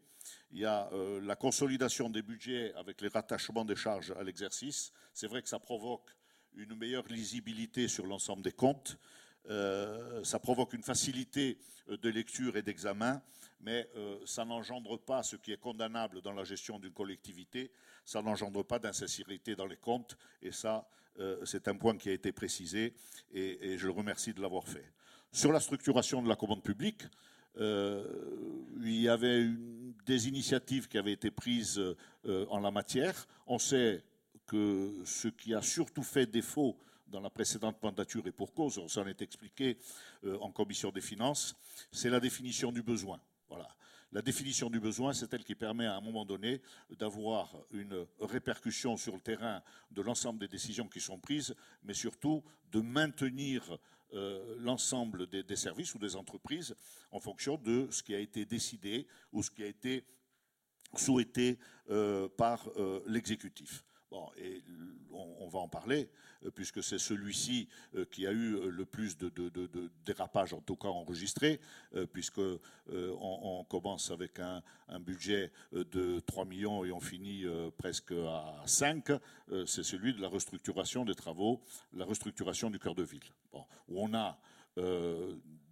[0.53, 0.89] Il y a
[1.23, 4.93] la consolidation des budgets avec les rattachements des charges à l'exercice.
[5.13, 6.11] C'est vrai que ça provoque
[6.57, 8.99] une meilleure lisibilité sur l'ensemble des comptes.
[9.51, 11.59] Euh, ça provoque une facilité
[11.91, 13.23] euh, de lecture et d'examen,
[13.61, 17.71] mais euh, ça n'engendre pas ce qui est condamnable dans la gestion d'une collectivité,
[18.05, 20.87] ça n'engendre pas d'insincérité dans les comptes, et ça,
[21.45, 22.93] c'est un point qui a été précisé,
[23.33, 24.93] et, je le remercie de l'avoir fait.
[25.31, 27.05] Sur la structuration de la commande publique,
[27.57, 29.49] il y avait
[30.07, 31.81] des initiatives qui avaient été prises
[32.27, 33.27] en la matière.
[33.47, 34.03] On sait
[34.47, 36.77] que ce qui a surtout fait défaut
[37.09, 39.79] dans la précédente mandature et pour cause, on s'en est expliqué
[40.25, 41.55] euh, en commission des finances,
[41.93, 43.21] c'est la définition du besoin.
[43.49, 43.69] Voilà.
[44.11, 46.61] La définition du besoin, c'est elle qui permet à un moment donné
[46.91, 52.43] d'avoir une répercussion sur le terrain de l'ensemble des décisions qui sont prises, mais surtout
[52.71, 53.79] de maintenir
[54.13, 56.75] euh, l'ensemble des, services ou des entreprises
[57.11, 60.05] en fonction de ce qui a été décidé ou ce qui a été
[60.95, 61.59] souhaité
[61.91, 63.85] euh, par euh, l'exécutif.
[64.39, 64.63] Et
[65.13, 66.09] on, va en parler,
[66.55, 67.69] puisque c'est celui-ci
[68.11, 69.31] qui a eu le plus de,
[70.05, 71.61] dérapages, en tout cas enregistrés,
[72.13, 72.41] puisque
[72.91, 74.63] on, commence avec un,
[75.01, 77.45] budget de 3 millions et on finit
[77.79, 79.13] presque à 5.
[79.67, 81.61] c'est celui de la restructuration des travaux,
[81.93, 84.39] la restructuration du cœur de ville, où on a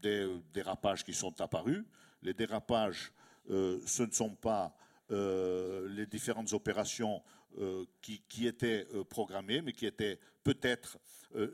[0.00, 1.84] des dérapages qui sont apparus.
[2.22, 3.12] Les dérapages,
[3.48, 4.76] ce ne sont pas
[5.12, 7.22] euh, les différentes opérations
[7.58, 9.04] euh, qui, étaient euh,
[9.62, 10.98] mais qui étaient peut-être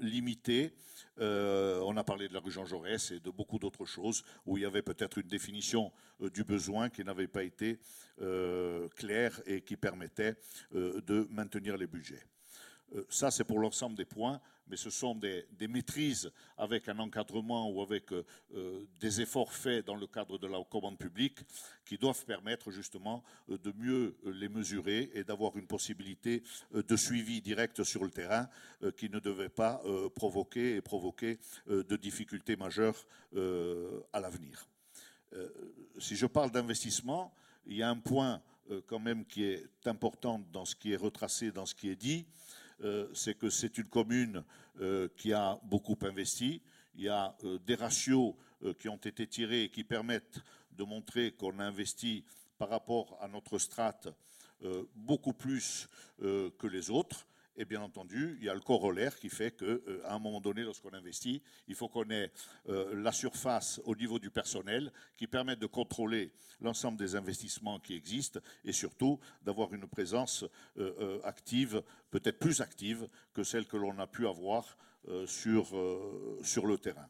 [0.01, 0.73] limitées.
[1.19, 4.63] on a parlé de la rue Jean Jaurès et de beaucoup d'autres choses où il
[4.63, 7.79] y avait peut-être une définition du besoin qui n'avait pas été
[8.97, 10.35] claire et qui permettait
[10.73, 12.25] de maintenir les budgets.
[12.95, 17.71] Euh, ça, c'est pour l'ensemble des points, mais ce sont des, maîtrises avec un encadrement
[17.71, 18.25] ou avec euh,
[18.55, 21.39] euh, des efforts faits dans le cadre de la commande publique
[21.85, 26.43] qui doivent permettre justement de mieux les mesurer et d'avoir une possibilité
[26.73, 28.49] de suivi direct sur le terrain
[28.97, 29.83] qui ne devait pas
[30.15, 33.07] provoquer et provoquer de difficultés majeures
[34.13, 34.69] à l'avenir.
[35.99, 37.33] si je parle d'investissement,
[37.65, 38.43] il y a un point
[38.87, 42.27] quand même qui est important dans ce qui est retracé, dans ce qui est dit,
[43.15, 44.45] c'est que c'est une commune
[44.81, 46.63] euh, qui a beaucoup investi.
[46.95, 48.35] Il y a euh, des ratios
[48.81, 50.41] qui ont été tirés et qui permettent
[50.73, 52.25] de montrer qu'on a investi
[52.59, 54.09] par rapport à notre strate
[54.97, 55.89] beaucoup plus
[56.19, 57.29] que les autres.
[57.61, 60.63] Et bien entendu, il y a le corollaire qui fait qu'à euh, un moment donné,
[60.63, 62.31] lorsqu'on investit, il faut qu'on ait
[62.69, 66.31] euh, la surface au niveau du personnel qui permette de contrôler
[66.61, 70.45] l'ensemble des investissements qui existent et surtout d'avoir une présence
[70.79, 71.83] euh, active,
[72.13, 74.79] peut-être plus active que celle que l'on a pu avoir
[75.27, 75.69] sur,
[76.43, 77.09] sur le terrain.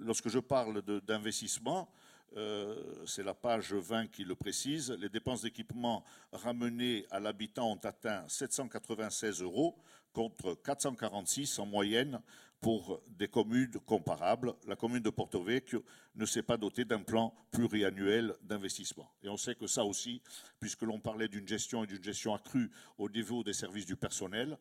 [0.00, 1.88] lorsque je parle d'investissement,
[2.36, 7.80] euh, c'est la page 20 qui le précise, les dépenses d'équipement ramenées à l'habitant ont
[7.84, 9.76] atteint 796 euros
[10.12, 12.20] contre 446 en moyenne
[12.60, 14.54] pour des communes comparables.
[14.66, 15.84] La commune de Porto Vecchio
[16.14, 19.10] ne s'est pas dotée d'un plan pluriannuel d'investissement.
[19.22, 20.22] Et on sait que ça aussi,
[20.60, 24.56] puisque l'on parlait d'une gestion et d'une gestion accrue au niveau des services du personnel,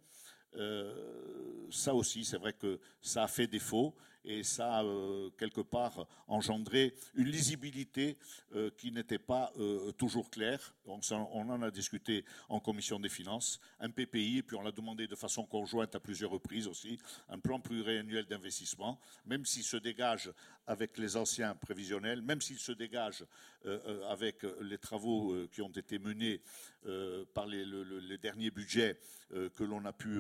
[0.55, 5.61] euh, ça aussi, c'est vrai que ça a fait défaut et ça a euh, quelque
[5.61, 8.17] part engendré une lisibilité
[8.55, 9.51] euh, qui n'était pas
[9.97, 10.73] toujours claire.
[10.85, 14.71] Donc, on en a discuté en commission des finances, un PPI, et puis on l'a
[14.71, 16.99] demandé de façon conjointe à plusieurs reprises aussi,
[17.29, 20.31] un plan pluriannuel d'investissement, même s'il se dégage
[20.67, 23.25] avec les anciens prévisionnels, même s'il se dégage
[24.09, 26.41] avec les travaux qui ont été menés
[27.33, 28.97] par les, les derniers budgets
[29.29, 30.19] que l'on a pu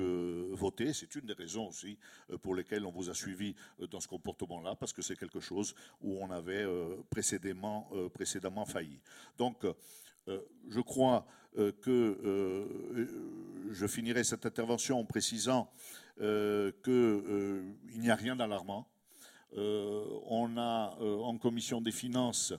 [0.51, 0.93] voter.
[0.93, 1.97] C'est une des raisons aussi
[2.29, 5.39] euh, pour lesquelles on vous a suivi euh, dans ce comportement-là, parce que c'est quelque
[5.39, 8.99] chose où on avait euh, précédemment, précédemment failli.
[9.37, 9.65] Donc,
[10.27, 12.67] je crois que
[13.71, 15.71] je finirai cette intervention en précisant
[16.17, 18.87] qu'il n'y a rien d'alarmant.
[19.55, 22.53] on a en commission des finances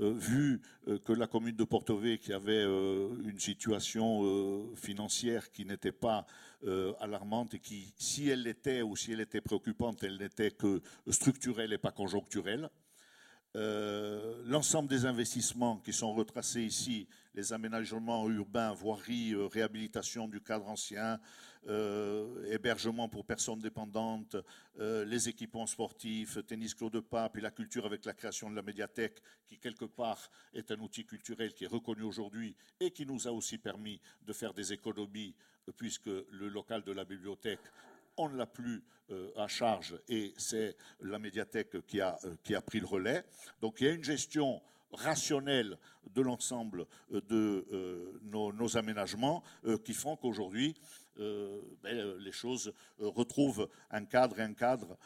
[0.00, 5.64] euh, vu euh, que la commune de Porto-V, qui avait euh, une situation financière qui
[5.64, 6.26] n'était pas
[7.00, 11.72] alarmante et qui, si elle l'était ou si elle était préoccupante, elle n'était que structurelle
[11.72, 12.68] et pas conjoncturelle.
[13.54, 21.20] L'ensemble des investissements qui sont retracés ici, les aménagements urbains, voiries, réhabilitation du cadre ancien,
[21.68, 24.36] euh, hébergement pour personnes dépendantes,
[24.78, 28.62] les équipements sportifs, tennis clos de pape et la culture avec la création de la
[28.62, 33.26] médiathèque, qui quelque part est un outil culturel qui est reconnu aujourd'hui et qui nous
[33.26, 35.34] a aussi permis de faire des économies
[35.76, 37.60] puisque le local de la bibliothèque
[38.16, 42.54] on ne l'a plus euh, à charge et c'est la médiathèque qui a, euh, qui
[42.54, 43.24] a pris le relais.
[43.60, 44.60] Donc il y a une gestion
[44.92, 45.78] rationnelle
[46.14, 49.42] de l'ensemble euh, de nos, aménagements
[49.84, 50.74] qui font qu'aujourd'hui,
[51.18, 54.96] ben, les choses retrouvent un cadre un cadre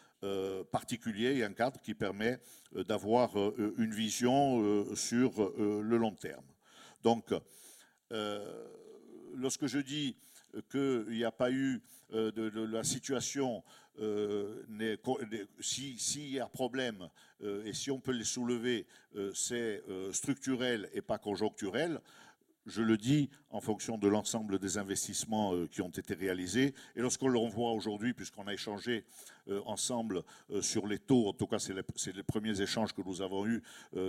[0.71, 2.41] particulier et un cadre qui permet
[2.75, 3.37] d'avoir
[3.79, 6.45] une vision sur le long terme.
[7.03, 7.33] Donc,
[9.35, 10.17] lorsque je dis
[10.71, 11.81] qu'il n'y a pas eu
[12.13, 13.63] euh, de, la situation,
[14.01, 14.65] euh,
[15.61, 17.09] s'il y a problème
[17.43, 18.87] euh, et si on peut les soulever,
[19.35, 19.83] c'est
[20.13, 22.01] structurel et pas conjoncturel.
[22.67, 26.75] Je le dis en fonction de l'ensemble des investissements euh, qui ont été réalisés.
[26.95, 29.05] Et lorsqu'on le revoit aujourd'hui, puisqu'on a échangé
[29.49, 33.23] euh, ensemble euh, sur les taux, en tout cas c'est les, premiers échanges que nous
[33.23, 33.63] avons eus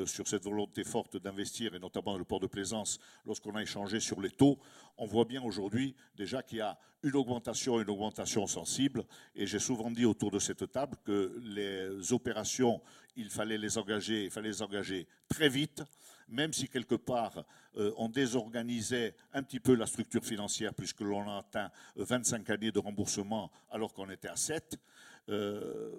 [0.06, 4.22] sur cette volonté forte d'investir, et notamment le port de plaisance, lorsqu'on a échangé sur
[4.22, 4.60] les taux,
[4.98, 9.04] on voit bien aujourd'hui déjà qu'il y a une augmentation, une augmentation sensible.
[9.36, 12.82] Et j'ai souvent dit autour de cette table que les opérations,
[13.16, 15.84] il fallait les engager, il fallait les engager très vite
[16.32, 17.44] même si quelque part
[17.78, 22.54] euh, on désorganisait un petit peu la structure financière puisque l'on a atteint 25 euh,
[22.54, 24.78] années de remboursement alors qu'on était à 7,
[25.30, 25.92] euh,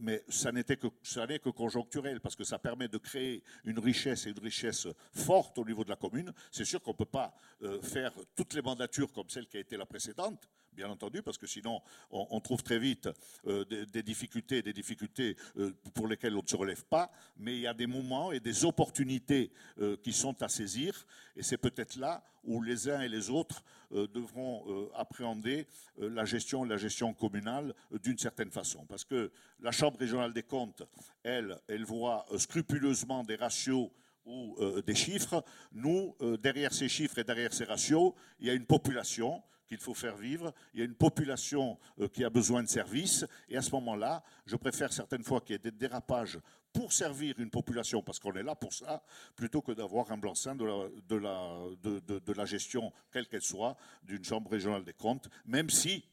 [0.00, 4.38] mais ça n'est que conjoncturel parce que ça permet de créer une richesse et une
[4.38, 6.32] richesse forte au niveau de la commune.
[6.52, 7.34] C'est sûr qu'on ne peut pas
[7.82, 10.48] faire toutes les mandatures comme celle qui a été la précédente,
[10.78, 11.82] bien entendu, parce que sinon
[12.12, 13.08] on, trouve très vite
[13.48, 17.62] euh, des, difficultés, des difficultés euh, pour lesquelles on ne se relève pas, mais il
[17.62, 19.50] y a des moments et des opportunités
[19.80, 23.64] euh, qui sont à saisir, et c'est peut-être là où les uns et les autres
[23.90, 25.66] devront appréhender
[25.98, 28.86] la gestion la gestion communale d'une certaine façon.
[28.86, 30.82] Parce que la Chambre régionale des comptes,
[31.24, 33.90] elle, elle voit scrupuleusement des ratios
[34.24, 34.56] ou
[34.86, 35.44] des chiffres.
[35.72, 39.94] Nous, derrière ces chiffres et derrière ces ratios, il y a une population qu'il faut
[39.94, 43.62] faire vivre, il y a une population euh, qui a besoin de services, et à
[43.62, 46.38] ce moment-là, je préfère certaines fois qu'il y ait des dérapages
[46.72, 49.02] pour servir une population, parce qu'on est là pour ça,
[49.36, 53.76] plutôt que d'avoir un blanc-seing de la, de, la, de la gestion, quelle qu'elle soit,
[54.02, 56.04] d'une chambre régionale des comptes, même si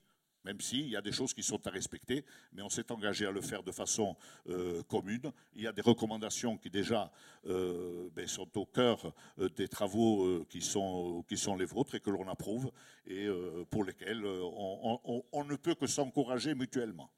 [0.46, 2.24] même s'il y a des choses qui sont à respecter,
[2.54, 4.16] mais on s'est engagé à le faire de façon
[4.48, 5.32] euh, commune.
[5.56, 7.12] Il y a des recommandations qui déjà
[7.48, 12.00] euh, ben, sont au cœur euh, des travaux qui, sont, qui sont les vôtres et
[12.00, 12.72] que l'on approuve
[13.08, 13.28] et
[13.70, 17.10] pour lesquels on, ne peut que s'encourager mutuellement.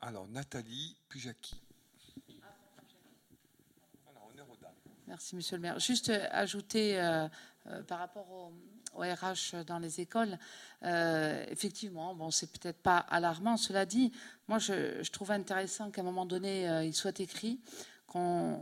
[0.00, 1.60] Alors Nathalie, puis Jackie.
[5.06, 5.78] Merci, Monsieur le maire.
[5.78, 6.96] Juste ajouter
[7.86, 8.52] par rapport au,
[8.94, 10.38] au RH dans les écoles,
[10.84, 13.56] euh, effectivement, bon, c'est peut-être pas alarmant.
[13.56, 14.12] Cela dit,
[14.48, 17.60] moi, je, trouve intéressant qu'à un moment donné, euh, il soit écrit
[18.06, 18.58] qu'on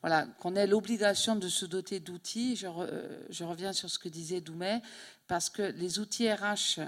[0.00, 2.56] voilà, qu'on ait l'obligation de se doter d'outils.
[2.56, 4.82] Je, euh, reviens sur ce que disait Doumet,
[5.28, 6.80] parce que les outils RH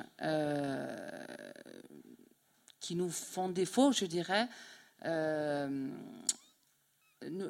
[2.81, 4.49] qui nous font défaut, je dirais,
[7.31, 7.49] nous,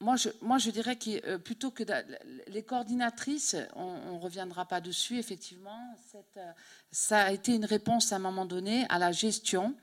[0.00, 1.82] moi je, dirais que euh, plutôt que
[2.48, 6.52] les coordinatrices, on ne reviendra pas dessus, effectivement, euh,
[6.90, 9.74] ça a été une réponse à un moment donné à la gestion,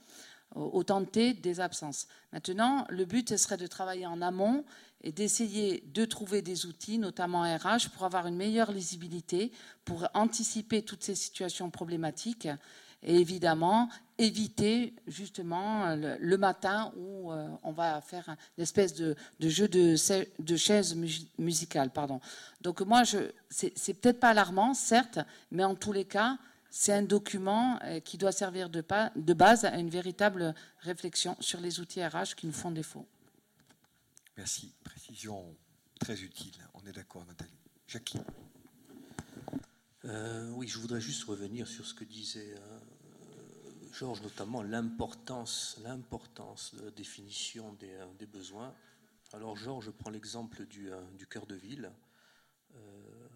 [0.56, 2.07] au, tenté des absences.
[2.31, 4.64] Maintenant, le but serait de travailler en amont
[5.02, 9.52] et d'essayer de trouver des outils, notamment RH, pour avoir une meilleure lisibilité,
[9.84, 12.48] pour anticiper toutes ces situations problématiques
[13.03, 19.67] et évidemment éviter justement le, matin où euh, on va faire une espèce de, jeu
[19.67, 19.95] de,
[20.41, 20.95] de chaises
[21.38, 21.89] musicales.
[21.89, 22.19] Pardon.
[22.61, 23.17] Donc moi, je,
[23.49, 25.19] c'est, peut-être pas alarmant, certes,
[25.51, 26.38] mais en tous les cas,
[26.69, 28.84] c'est un document euh, qui doit servir de,
[29.15, 33.07] de base à une véritable réflexion sur les outils RH qui nous font défaut.
[34.38, 34.73] Merci.
[34.84, 35.55] Précision
[35.99, 36.55] très utile.
[36.73, 37.51] On est d'accord, Nathalie.
[37.88, 38.19] Jackie.
[40.05, 42.55] Euh, oui, je voudrais juste revenir sur ce que disait
[43.93, 48.73] Georges, notamment l'importance, l'importance de la définition des, euh, besoins.
[49.33, 51.91] Alors Georges prend l'exemple du, euh, du, cœur de ville.
[52.73, 53.27] Euh,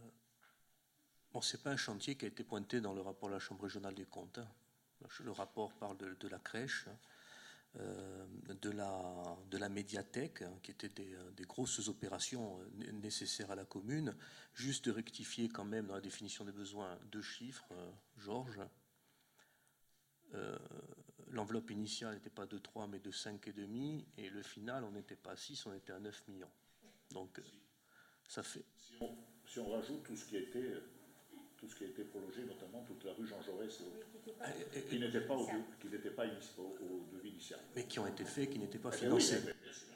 [1.31, 3.39] bon, ce n'est pas un chantier qui a été pointé dans le rapport de la
[3.39, 4.39] Chambre régionale des comptes.
[4.39, 4.47] Hein.
[5.19, 6.87] Le rapport parle de, la crèche,
[7.75, 12.57] de, la, de la médiathèque, hein, qui étaient des, des, grosses opérations
[12.93, 14.15] nécessaires à la commune.
[14.55, 17.71] Juste de rectifier quand même dans la définition des besoins deux chiffres,
[18.17, 18.59] Georges.
[20.35, 20.57] Euh,
[21.31, 25.31] l'enveloppe initiale n'était pas de 3 mais de 5,5 et le final on n'était pas
[25.31, 26.51] à 6, on était à 9 millions.
[27.11, 27.43] Donc euh,
[28.27, 28.65] ça fait.
[29.45, 30.73] Si on, rajoute tout ce qui a été
[31.57, 33.81] tout ce qui a été prolongé, notamment toute la rue Jean Jaurès,
[34.89, 35.47] qui n'était pas, au,
[35.79, 37.59] qui n'était pas au, devis initial.
[37.75, 39.41] Mais qui ont été faits, qui n'étaient pas eh financés.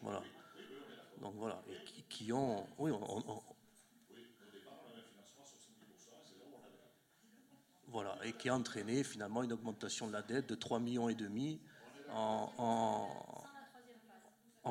[0.02, 0.24] voilà.
[1.20, 2.66] Donc voilà, et qui, qui ont.
[2.80, 3.44] Oui, on,
[7.92, 11.16] Voilà, et qui a entraîné finalement une augmentation de la dette de 3,5 millions et
[11.16, 11.60] demi
[12.10, 13.36] en,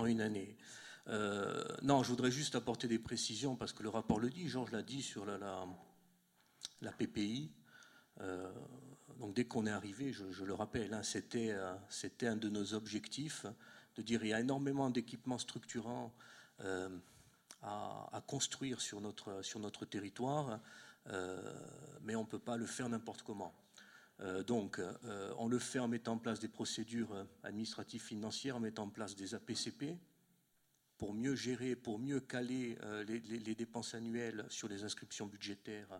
[0.06, 0.56] une année.
[1.08, 4.72] Euh, non, je voudrais juste apporter des précisions parce que le rapport le dit, Georges
[4.72, 7.52] l'a dit sur la, PPI.
[8.22, 8.50] Euh,
[9.18, 12.72] donc dès qu'on est arrivé, je, le rappelle, hein, c'était, euh, c'était un de nos
[12.72, 13.44] objectifs
[13.96, 16.14] de dire il y a énormément d'équipements structurants
[17.60, 20.58] à, construire sur notre territoire.
[21.12, 21.40] Euh,
[22.02, 23.54] mais on ne peut pas le faire n'importe comment.
[24.20, 28.60] Euh, donc, euh, on le fait en mettant en place des procédures administratives financières, en
[28.60, 29.98] mettant en place des APCP,
[30.98, 32.76] pour mieux gérer, pour mieux caler
[33.06, 35.98] les, dépenses annuelles sur les inscriptions budgétaires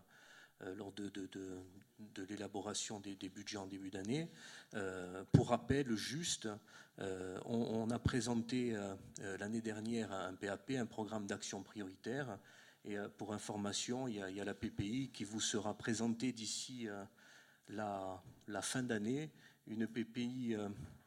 [0.75, 4.29] lors de, de, l'élaboration des, budgets en début d'année.
[5.31, 6.47] pour rappel, juste,
[6.99, 8.77] on, a présenté
[9.39, 12.37] l'année dernière un PAP, un programme d'action prioritaire,
[12.83, 16.87] et pour information, il y, a, la PPI qui vous sera présentée d'ici
[17.67, 19.31] la, la, fin d'année,
[19.67, 20.55] une PPI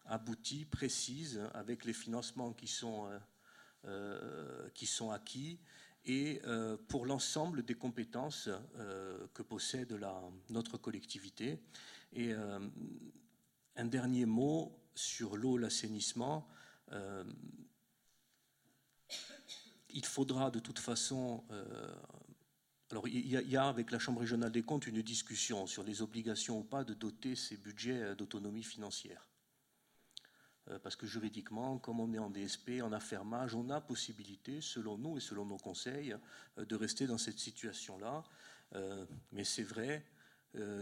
[0.06, 3.18] aboutie, précise, avec les financements qui sont, euh,
[3.86, 5.58] euh, qui sont acquis
[6.06, 8.50] et euh, pour l'ensemble des compétences
[9.32, 9.98] que possède
[10.50, 11.58] notre collectivité.
[12.12, 12.32] Et
[13.76, 16.46] un dernier mot sur l'eau, l'assainissement.
[19.94, 21.42] Il faudra de toute façon
[22.90, 26.58] alors, il y, a, avec la Chambre régionale des comptes une discussion sur les obligations
[26.58, 29.26] ou pas de doter ces budgets d'autonomie financière.
[30.70, 34.96] Euh, parce que juridiquement, comme on est en DSP, en affermage, on a possibilité, selon
[34.96, 36.14] nous et selon nos conseils,
[36.58, 38.24] euh, de rester dans cette situation-là.
[38.74, 40.04] Euh, mais c'est vrai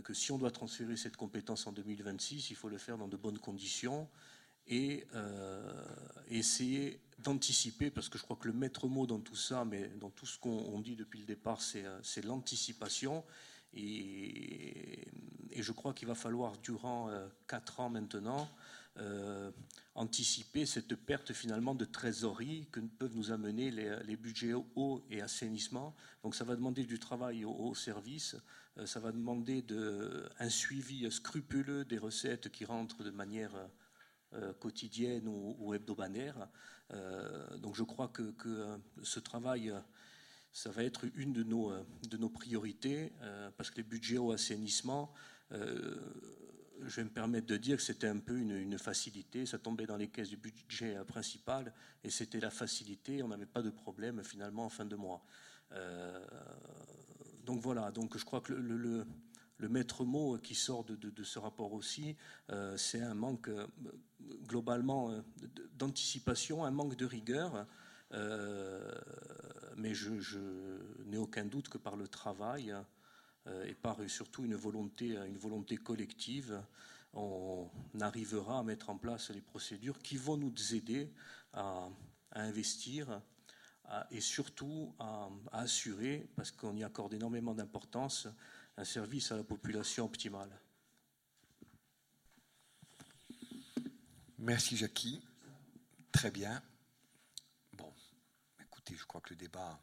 [0.05, 3.17] que si on doit transférer cette compétence en 2026, il faut le faire dans de
[3.17, 4.07] bonnes conditions
[4.67, 5.07] et
[6.29, 10.11] essayer d'anticiper, parce que je crois que le maître mot dans tout ça, mais dans
[10.11, 13.25] tout ce qu'on dit depuis le départ, c'est l'anticipation.
[13.75, 15.07] Et,
[15.55, 17.11] je crois qu'il va falloir, durant
[17.47, 18.49] quatre ans maintenant,
[18.99, 19.51] euh,
[19.95, 25.95] anticiper cette perte finalement de trésorerie que peuvent nous amener les, budgets eau et assainissement.
[26.23, 28.37] Donc ça va demander du travail au, service,
[28.79, 33.55] euh, ça va demander de, un suivi scrupuleux des recettes qui rentrent de manière
[34.35, 36.49] euh, quotidienne ou, hebdomadaire.
[37.59, 39.73] Donc je crois que, que, ce travail,
[40.53, 41.73] ça va être une de nos,
[42.09, 43.13] de nos priorités,
[43.57, 45.13] parce que les budgets au assainissement
[46.87, 49.47] je vais me permettre de dire que c'était un peu une, facilité.
[49.47, 51.73] Ça tombait dans les caisses du budget principal
[52.03, 53.23] et c'était la facilité.
[53.23, 55.25] On n'avait pas de problème finalement en fin de mois.
[55.73, 56.27] Euh,
[57.45, 57.91] donc voilà.
[57.91, 59.07] Donc je crois que le,
[59.69, 62.17] maître mot qui sort de, ce rapport aussi,
[62.51, 63.67] euh, c'est un manque euh,
[64.47, 65.13] globalement
[65.79, 67.67] d'anticipation, un manque de rigueur.
[69.77, 70.39] mais je
[71.07, 72.75] n'ai aucun doute que par le travail
[73.47, 76.63] euh, et par surtout une volonté, une volonté collective,
[77.15, 77.69] on
[78.01, 81.13] arrivera à mettre en place les procédures qui vont nous aider
[81.53, 81.89] à,
[82.35, 83.21] investir
[84.11, 88.29] et surtout à, assurer, parce qu'on y accorde énormément d'importance,
[88.77, 90.51] un service à la population optimal.
[94.39, 95.23] Merci Jackie.
[96.11, 96.63] Très bien.
[97.73, 97.93] Bon,
[98.61, 99.81] écoutez, je crois que le débat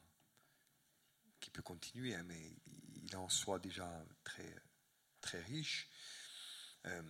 [1.39, 2.55] qui peut continuer, hein, mais
[2.95, 4.55] il est en soi déjà très,
[5.21, 5.89] très riche.
[6.85, 7.01] Euh,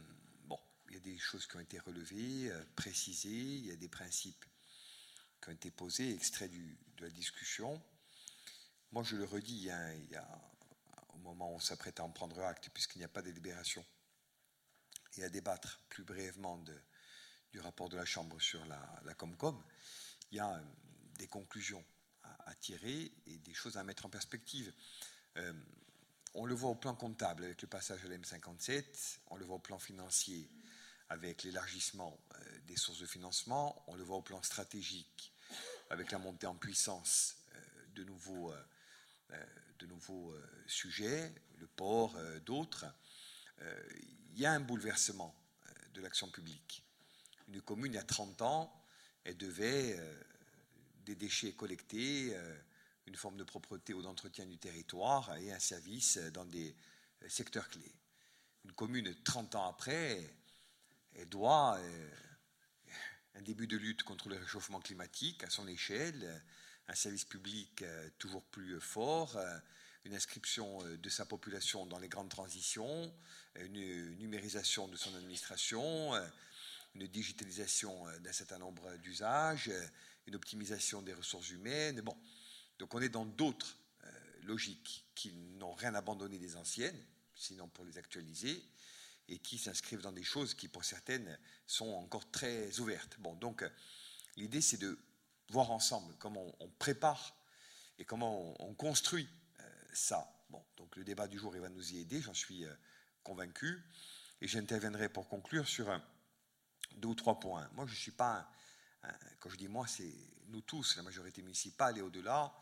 [0.46, 3.76] bon, il y a des choses qui ont été relevées, euh, précisées, il y a
[3.76, 4.46] des principes
[5.42, 7.82] qui ont été posés, extraits de la discussion.
[8.92, 10.49] Moi, je le redis, hein, il y a,
[11.20, 13.86] moment où on s'apprête à en prendre acte, puisqu'il n'y a pas de délibération,
[15.18, 16.64] et à débattre plus brièvement
[17.52, 19.62] du rapport de la Chambre sur la, Comcom,
[20.32, 20.62] il y a euh,
[21.18, 21.84] des conclusions
[22.24, 24.74] à, tirer et des choses à mettre en perspective.
[26.36, 29.60] On le voit au plan comptable avec le passage à l'M57, on le voit au
[29.60, 30.50] plan financier
[31.10, 35.34] avec l'élargissement euh, des sources de financement, on le voit au plan stratégique
[35.90, 37.60] avec la montée en puissance euh,
[37.96, 39.46] de nouveaux, euh,
[39.80, 40.34] de nouveaux
[40.68, 42.86] sujets, le port, d'autres.
[43.62, 45.36] Il y a un bouleversement
[45.94, 46.84] de l'action publique.
[47.48, 48.86] Une commune, il y a 30 ans,
[49.24, 49.98] elle devait
[51.06, 52.36] des déchets collectés
[53.10, 56.76] une forme de propreté ou d'entretien du territoire et un service dans des
[57.28, 57.96] secteurs clés.
[58.66, 60.32] Une commune, 30 ans après,
[61.16, 62.12] elle doit euh,
[63.34, 66.44] un début de lutte contre le réchauffement climatique à son échelle,
[66.90, 69.60] un service public euh, toujours plus fort, euh,
[70.06, 73.14] une inscription de sa population dans les grandes transitions,
[73.60, 76.14] une numérisation de son administration,
[76.96, 79.70] une digitalisation d'un certain nombre d'usages,
[80.26, 82.02] une optimisation des ressources humaines.
[82.02, 82.16] Bon,
[82.80, 84.10] donc on est dans d'autres euh,
[84.44, 87.06] logiques qui n'ont rien abandonné des anciennes,
[87.36, 88.64] sinon pour les actualiser,
[89.28, 91.38] et qui s'inscrivent dans des choses qui pour certaines
[91.68, 93.18] sont encore très ouvertes.
[93.20, 93.70] Bon, donc euh,
[94.38, 94.98] l'idée c'est de
[95.50, 97.36] voir ensemble comment on, prépare
[97.98, 99.28] et comment on, construit
[99.60, 99.64] euh,
[99.94, 100.32] ça.
[100.50, 102.66] Bon, donc le débat du jour il va nous y aider, j'en suis
[103.24, 103.84] convaincu,
[104.42, 105.88] et j'interviendrai pour conclure sur
[106.96, 107.70] deux ou trois points.
[107.74, 108.50] Moi je ne suis pas
[109.40, 110.14] quand je dis moi, c'est
[110.48, 112.54] nous tous, la majorité municipale et au-delà,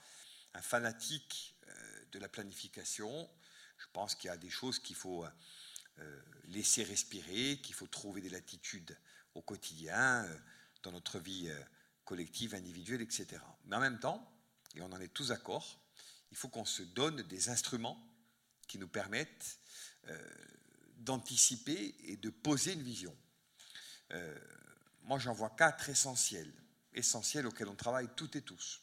[0.53, 3.30] un fanatique euh, de la planification.
[3.77, 5.26] Je pense qu'il y a des choses qu'il faut
[5.99, 8.97] euh, laisser respirer, qu'il faut trouver des latitudes
[9.34, 10.38] au quotidien, euh,
[10.84, 11.51] dans notre vie
[12.07, 13.41] collective, individuelle, etc.
[13.65, 14.25] Mais en même temps,
[14.75, 15.77] et on en est tous d'accord,
[16.31, 18.01] il faut qu'on se donne des instruments
[18.67, 19.59] qui nous permettent
[20.07, 20.31] euh,
[20.99, 23.15] d'anticiper et de poser une vision.
[24.13, 24.39] Euh,
[25.03, 26.53] moi, j'en vois quatre essentiels,
[26.93, 28.81] essentiels auxquels on travaille toutes et tous.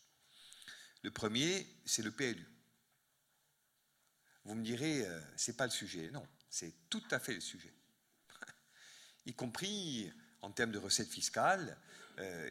[1.02, 2.46] Le premier, c'est le PLU.
[4.44, 6.10] Vous me direz, euh, c'est pas le sujet.
[6.10, 7.74] Non, c'est tout à fait le sujet.
[9.26, 11.78] y compris en termes de recettes fiscales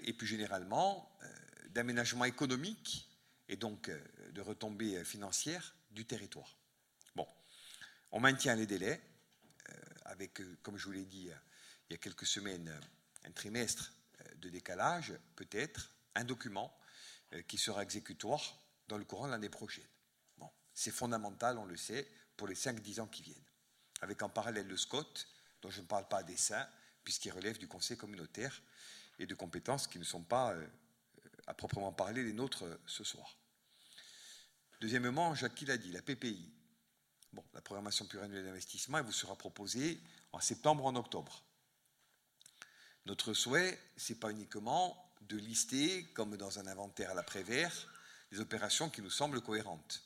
[0.03, 1.27] et plus généralement euh,
[1.69, 3.09] d'aménagement économique
[3.47, 3.99] et donc euh,
[4.31, 6.57] de retombées financières du territoire.
[7.15, 7.27] Bon,
[8.11, 9.01] on maintient les délais
[10.05, 11.29] avec, comme je vous l'ai dit
[11.89, 12.71] il y a quelques semaines,
[13.23, 13.93] un trimestre
[14.37, 16.75] de décalage, peut-être, un document
[17.47, 19.87] qui sera exécutoire dans le courant de l'année prochaine.
[20.37, 23.45] Bon, c'est fondamental, on le sait, pour les 5-10 ans qui viennent.
[24.01, 25.13] Avec en parallèle le SCOT,
[25.61, 26.67] dont je ne parle pas à dessein,
[27.03, 28.61] puisqu'il relève du Conseil communautaire
[29.19, 30.67] et de compétences qui ne sont pas, euh,
[31.47, 33.37] à proprement parler, les nôtres euh, ce soir.
[34.81, 36.51] Deuxièmement, Jacques l'a dit, la PPI.
[37.31, 39.99] Bon, la programmation pluriannuelle d'investissement, elle vous sera proposée
[40.31, 41.43] en septembre en octobre.
[43.05, 47.71] Notre souhait, ce n'est pas uniquement de lister, comme dans un inventaire à l'après-vert,
[48.31, 50.03] les opérations qui nous semblent cohérentes.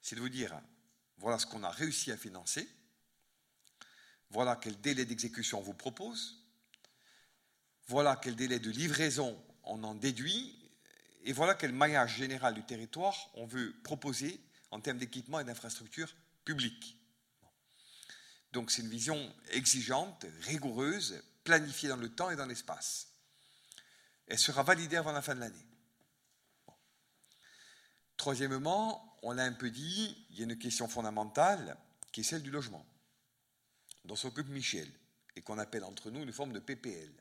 [0.00, 0.60] C'est de vous dire,
[1.18, 2.68] voilà ce qu'on a réussi à financer,
[4.30, 6.37] voilà quel délai d'exécution on vous propose.
[7.88, 10.54] Voilà quel délai de livraison on en déduit.
[11.24, 14.40] Et voilà quel maillage général du territoire on veut proposer
[14.70, 16.96] en termes d'équipement et d'infrastructures publiques.
[18.52, 23.08] Donc c'est une vision exigeante, rigoureuse, planifiée dans le temps et dans l'espace.
[24.26, 25.66] Elle sera validée avant la fin de l'année.
[28.16, 31.76] Troisièmement, on l'a un peu dit, il y a une question fondamentale
[32.12, 32.84] qui est celle du logement
[34.04, 34.90] dont s'occupe Michel,
[35.36, 37.12] et qu'on appelle entre nous une forme de PPL.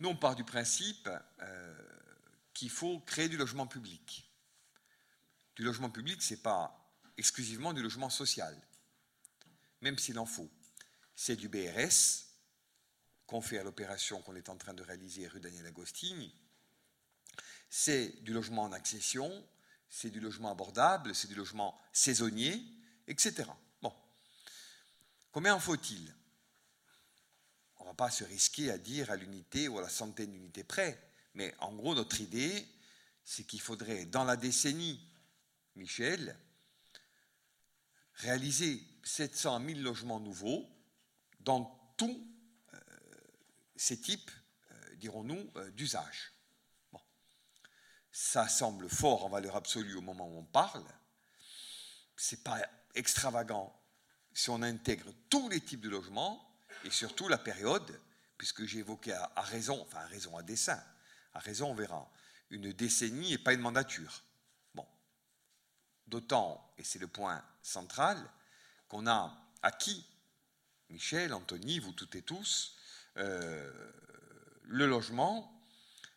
[0.00, 1.08] Nous, on du principe
[1.40, 1.74] euh,
[2.52, 4.30] qu'il faut créer du logement public.
[5.56, 8.54] Du logement public, ce n'est pas exclusivement du logement social,
[9.80, 10.50] même s'il en faut.
[11.14, 12.26] C'est du BRS,
[13.26, 16.32] qu'on fait à l'opération qu'on est en train de réaliser rue Daniel Agostini.
[17.70, 19.46] C'est du logement en accession,
[19.88, 22.62] c'est du logement abordable, c'est du logement saisonnier,
[23.08, 23.44] etc.
[25.36, 26.15] Combien en faut-il?
[27.86, 31.00] Ne va pas se risquer à dire à l'unité ou à la centaine d'unités près,
[31.34, 32.66] mais en gros, notre idée,
[33.24, 35.00] c'est qu'il faudrait, dans la décennie,
[35.76, 36.36] Michel,
[38.14, 40.68] réaliser 700 000 logements nouveaux
[41.40, 42.26] dans tous
[42.74, 42.80] euh,
[43.76, 44.30] ces types,
[44.72, 46.32] euh, dirons-nous, euh, d'usage.
[48.10, 50.84] Ça semble fort en valeur absolue au moment où on parle.
[52.16, 52.62] Ce n'est pas
[52.94, 53.78] extravagant
[54.32, 56.45] si on intègre tous les types de logements
[56.86, 58.00] et surtout la période,
[58.38, 60.80] puisque j'ai évoqué à, raison, enfin à raison, à dessein,
[61.34, 62.08] à raison on verra,
[62.50, 64.22] une décennie et pas une mandature.
[64.72, 64.86] Bon.
[66.06, 68.16] D'autant, et c'est le point central,
[68.88, 70.06] qu'on a acquis,
[70.90, 72.76] Michel, Anthony, vous toutes et tous,
[73.16, 73.92] euh,
[74.62, 75.60] le logement,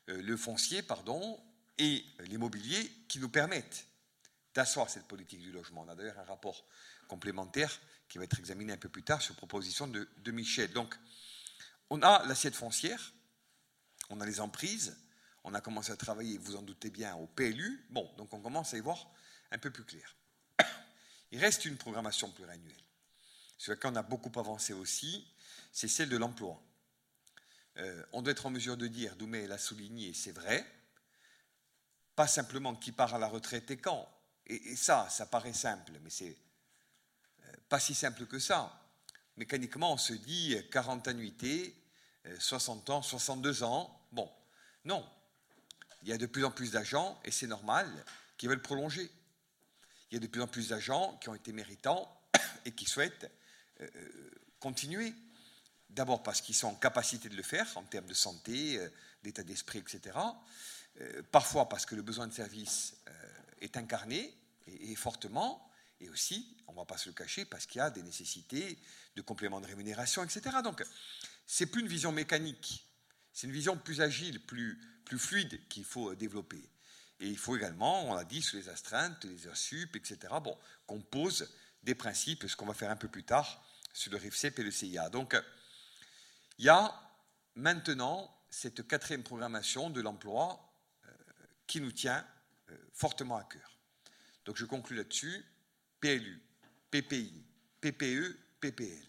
[0.09, 1.43] euh, le foncier, pardon,
[1.79, 3.87] et l'immobilier qui nous permettent
[4.53, 5.81] d'asseoir cette politique du logement.
[5.87, 6.65] On a d'ailleurs un rapport
[7.07, 7.79] complémentaire
[8.09, 10.73] qui va être examiné un peu plus tard sur proposition de, Michel.
[10.73, 10.97] Donc,
[11.89, 13.13] on a l'assiette foncière,
[14.09, 14.97] on a les emprises,
[15.43, 17.85] on a commencé à travailler, vous en doutez bien, au PLU.
[17.91, 19.11] Bon, donc on commence à y voir
[19.51, 20.15] un peu plus clair.
[21.31, 22.83] Il reste une programmation pluriannuelle.
[23.57, 25.27] Sur laquelle on a beaucoup avancé aussi,
[25.71, 26.61] c'est celle de l'emploi.
[27.77, 30.65] Euh, on doit être en mesure de dire, Doumé l'a souligné, c'est vrai,
[32.15, 34.09] pas simplement qui part à la retraite et quand.
[34.47, 36.35] et ça, ça paraît simple, mais c'est
[37.69, 38.75] pas si simple que ça.
[39.37, 41.75] Mécaniquement, on se dit 40 annuités,
[42.39, 44.05] 60 ans, 62 ans.
[44.11, 44.29] Bon,
[44.85, 45.07] non.
[46.03, 47.87] Il y a de plus en plus d'agents, et c'est normal,
[48.37, 49.09] qui veulent prolonger.
[50.09, 52.09] Il y a de plus en plus d'agents qui ont été méritants
[52.65, 53.29] et qui souhaitent
[53.81, 53.87] euh,
[54.59, 55.13] continuer.
[55.89, 58.89] D'abord parce qu'ils sont en capacité de le faire en termes de santé, euh,
[59.23, 60.17] d'état d'esprit, etc.
[61.01, 62.95] Euh, parfois parce que le besoin de service
[63.61, 64.33] est incarné
[64.67, 65.68] et fortement
[65.99, 68.77] et aussi, on ne va pas se le cacher, parce qu'il y a des nécessités
[69.15, 70.57] de compléments de rémunération, etc.
[70.63, 70.83] Donc,
[71.45, 72.87] c'est plus une vision mécanique,
[73.33, 74.79] c'est une vision plus agile, plus,
[75.17, 76.69] fluide qu'il faut développer.
[77.19, 79.57] Et il faut également, on l'a dit, sur les astreintes, les heures
[79.93, 81.49] etc., bon, qu'on pose
[81.83, 84.71] des principes, ce qu'on va faire un peu plus tard sur le RIFCEP et le
[84.71, 85.09] CIA.
[85.09, 85.35] Donc,
[86.59, 86.93] il y a
[87.55, 90.73] maintenant cette quatrième programmation de l'emploi
[91.05, 91.11] euh,
[91.67, 92.25] qui nous tient
[92.69, 93.77] euh, fortement à cœur.
[94.45, 95.45] Donc, je conclue là-dessus.
[95.99, 96.41] PLU,
[96.91, 97.45] PPI,
[97.81, 99.03] PPE, PPL,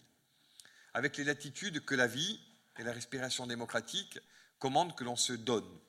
[0.93, 2.39] avec les latitudes que la vie
[2.77, 4.19] et la respiration démocratique
[4.59, 5.79] commande que l'on se donne.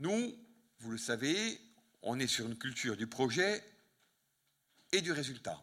[0.00, 0.36] Nous,
[0.80, 1.60] vous le savez,
[2.02, 3.64] on est sur une culture du projet
[4.92, 5.62] et du résultat.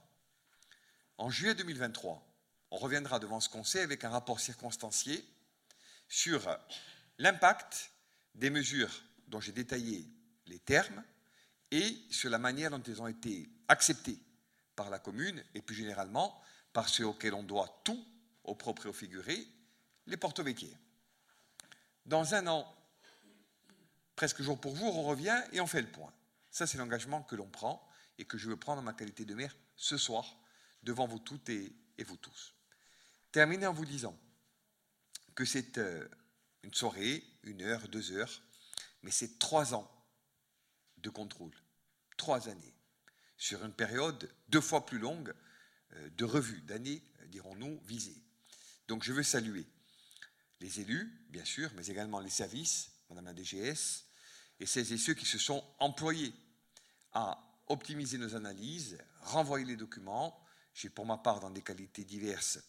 [1.17, 2.27] En juillet 2023,
[2.71, 5.23] on reviendra devant ce Conseil avec un rapport circonstancié
[6.07, 6.57] sur
[7.17, 7.91] l'impact
[8.35, 10.07] des mesures dont j'ai détaillé
[10.47, 11.03] les termes
[11.69, 14.19] et sur la manière dont elles ont été acceptées
[14.75, 16.41] par la commune et plus généralement
[16.73, 18.05] par ceux auxquels on doit tout,
[18.43, 19.47] au propre et au figuré,
[20.07, 20.43] les porto
[22.05, 22.75] Dans un an,
[24.15, 26.13] presque jour pour jour, on revient et on fait le point.
[26.49, 27.87] Ça, c'est l'engagement que l'on prend
[28.17, 30.37] et que je veux prendre en ma qualité de maire ce soir
[30.83, 31.73] devant vous toutes et,
[32.05, 32.53] vous tous.
[33.31, 34.17] Terminer en vous disant
[35.35, 36.09] que c'est euh,
[36.63, 38.41] une soirée, une heure, deux heures,
[39.03, 39.89] mais c'est trois ans
[40.97, 41.53] de contrôle,
[42.17, 42.75] trois années,
[43.41, 45.33] sur une période deux fois plus longue
[45.93, 48.21] euh, de revue, d'années, dirons-nous, visées.
[48.87, 49.65] Donc je veux saluer
[50.59, 54.05] les élus, bien sûr, mais également les services, Madame la DGS,
[54.59, 56.35] et celles et ceux qui se sont employés
[57.13, 60.39] à optimiser nos analyses, renvoyer les documents.
[60.75, 62.59] J'ai pour ma part, dans des qualités diverses,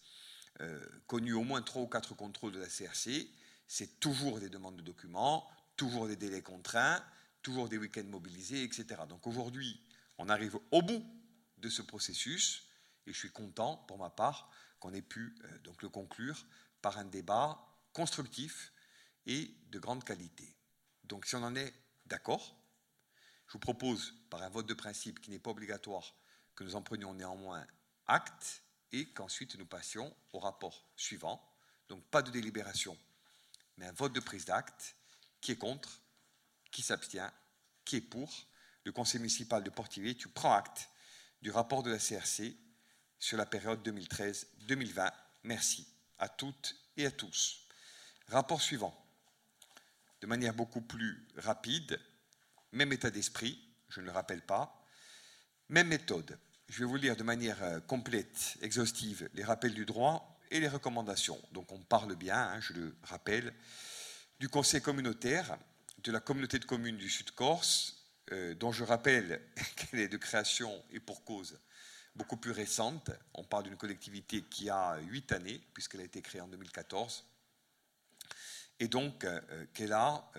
[0.62, 3.28] euh, connu au moins trois ou quatre contrôles de la CRC.
[3.66, 5.47] C'est toujours des demandes de documents,
[5.77, 7.05] toujours des délais contraints,
[7.43, 9.03] toujours des week-ends mobilisés, etc.
[9.07, 9.78] Donc aujourd'hui,
[10.23, 11.05] on arrive au bout
[11.59, 12.69] de ce processus
[13.07, 16.47] et je suis content, pour ma part, qu'on ait pu euh, le conclure
[16.81, 17.61] par un débat
[17.93, 18.73] constructif
[19.27, 20.57] et de grande qualité.
[21.03, 21.74] Donc si on en est
[22.07, 22.57] d'accord,
[23.49, 26.15] je vous propose, par un vote de principe qui n'est pas obligatoire,
[26.55, 27.66] que nous en prenions néanmoins
[28.07, 28.62] acte
[28.93, 31.44] et qu'ensuite nous passions au rapport suivant.
[31.89, 32.97] Donc pas de délibération,
[33.77, 34.94] mais un vote de prise d'acte.
[35.40, 36.01] Qui est contre?
[36.70, 37.32] Qui s'abstient?
[37.85, 38.47] Qui est pour?
[38.84, 40.88] Le conseil municipal de Portivier, tu prends acte
[41.40, 42.56] du rapport de la CRC
[43.18, 45.12] sur la période 2013-2020.
[45.44, 45.86] Merci
[46.18, 47.66] à toutes et à tous.
[48.28, 48.96] Rapport suivant.
[50.20, 52.00] De manière beaucoup plus rapide,
[52.72, 54.84] même état d'esprit, je ne le rappelle pas,
[55.68, 56.38] même méthode.
[56.68, 60.68] Je vais vous lire de manière euh, complète, exhaustive, les rappels du droit et les
[60.68, 61.40] recommandations.
[61.52, 63.52] Donc on parle bien, hein, je le rappelle,
[64.40, 65.59] du conseil communautaire,
[65.98, 69.43] de la communauté de communes du Sud-Corse, euh, dont je rappelle
[69.77, 71.59] qu'elle est de création et pour cause
[72.15, 73.11] beaucoup plus récente.
[73.35, 77.24] On parle d'une collectivité qui a huit années, puisqu'elle a été créée en 2014,
[78.81, 79.40] et donc euh,
[79.74, 80.31] qu'elle a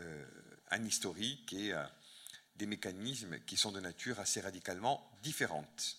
[0.72, 1.74] un historique et
[2.56, 5.98] des mécanismes qui sont de nature assez radicalement différente.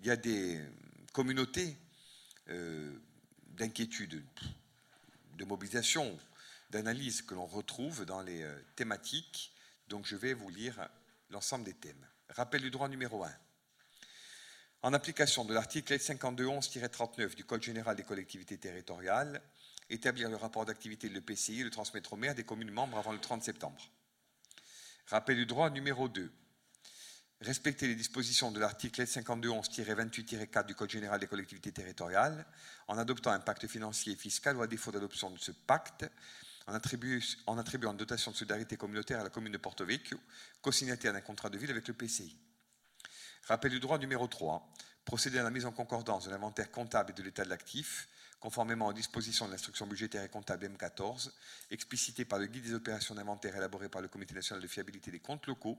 [0.00, 0.60] Il y a des
[1.12, 1.76] communautés
[2.48, 2.92] euh,
[3.48, 4.24] d'inquiétude,
[5.36, 6.18] de mobilisation,
[6.70, 9.52] d'analyse que l'on retrouve dans les euh, thématiques.
[9.88, 10.88] Donc je vais vous lire
[11.30, 12.06] l'ensemble des thèmes.
[12.30, 13.30] Rappel du droit numéro 1.
[14.82, 19.42] En application de l'article 5211-39 du Code général des collectivités territoriales,
[19.90, 23.12] établir le rapport d'activité de l'EPCI et le transmettre au maire des communes membres avant
[23.12, 23.90] le 30 septembre.
[25.06, 26.32] Rappel du droit numéro 2.
[27.42, 32.46] Respecter les dispositions de l'article 5211-28-4 du Code général des collectivités territoriales
[32.86, 36.04] en adoptant un pacte financier et fiscal ou à défaut d'adoption de ce pacte,
[36.70, 40.18] en, attribuant une dotation de solidarité communautaire à la commune de Porto Vecchio,
[40.62, 42.36] co-signataire d'un contrat de ville avec le PCI.
[43.44, 44.72] Rappel du droit numéro 3.
[45.04, 48.08] Procéder à la mise en concordance de l'inventaire comptable et de l'état de l'actif
[48.40, 51.30] conformément aux dispositions de l'instruction budgétaire et comptable M14,
[51.70, 55.20] explicitée par le guide des opérations d'inventaire élaboré par le Comité national de fiabilité des
[55.20, 55.78] comptes locaux,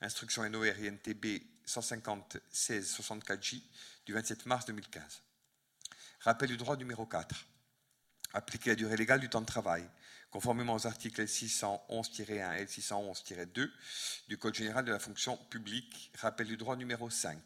[0.00, 3.62] instruction NOR INTB 150-16-64J
[4.06, 5.22] du 27 mars 2015.
[6.20, 7.34] Rappel du droit numéro 4.
[8.32, 9.88] Appliquer la durée légale du temps de travail,
[10.30, 13.70] conformément aux articles L611-1 et L611-2
[14.28, 16.10] du Code général de la fonction publique.
[16.18, 17.38] Rappel du droit numéro 5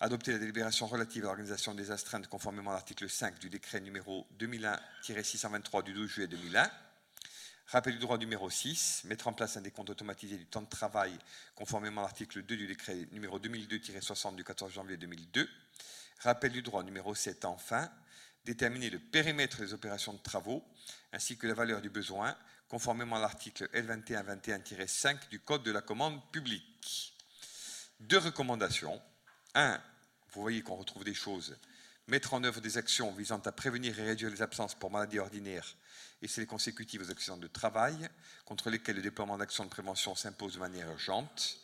[0.00, 4.26] adopter la délibération relative à l'organisation des astreintes conformément à l'article 5 du décret numéro
[4.38, 6.70] 2001-623 du 12 juillet 2001.
[7.66, 11.16] Rappel du droit numéro 6, mettre en place un décompte automatisé du temps de travail
[11.54, 15.48] conformément à l'article 2 du décret numéro 2002-60 du 14 janvier 2002.
[16.20, 17.88] Rappel du droit numéro 7, enfin,
[18.44, 20.64] déterminer le périmètre des opérations de travaux
[21.12, 22.36] ainsi que la valeur du besoin
[22.68, 27.14] conformément à l'article L2121-5 du Code de la commande publique.
[28.00, 29.00] Deux recommandations.
[29.54, 29.80] 1
[30.32, 31.56] vous voyez qu'on retrouve des choses.
[32.06, 35.76] Mettre en œuvre des actions visant à prévenir et réduire les absences pour maladies ordinaires
[36.22, 38.08] et celles consécutives aux accidents de travail,
[38.44, 41.58] contre lesquels le déploiement d'actions de prévention s'impose de manière urgente.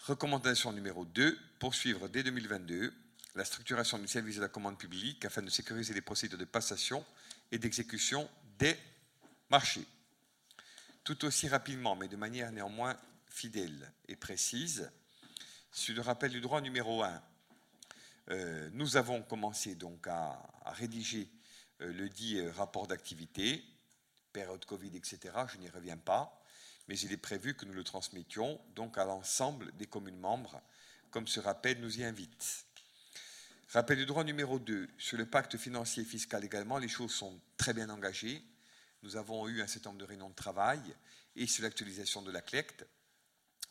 [0.00, 2.92] Recommandation numéro 2, poursuivre dès 2022
[3.36, 7.04] la structuration du service de la commande publique afin de sécuriser les procédures de passation
[7.52, 8.76] et d'exécution des
[9.50, 9.86] marchés.
[11.04, 12.96] Tout aussi rapidement, mais de manière néanmoins
[13.28, 14.90] fidèle et précise,
[15.70, 17.22] sur le rappel du droit numéro 1,
[18.30, 21.28] euh, nous avons commencé donc à, rédiger
[21.82, 23.62] euh, le dit euh, rapport d'activité,
[24.32, 25.34] période Covid, etc.
[25.52, 26.42] Je n'y reviens pas,
[26.88, 30.60] mais il est prévu que nous le transmettions donc à l'ensemble des communes membres,
[31.10, 32.65] comme ce rappel nous y invite.
[33.70, 34.88] Rappel du droit numéro 2.
[34.96, 38.40] Sur le pacte financier et fiscal également, les choses sont très bien engagées.
[39.02, 40.80] Nous avons eu un certain nombre de réunions de travail
[41.34, 42.86] et sur l'actualisation de la CLECT,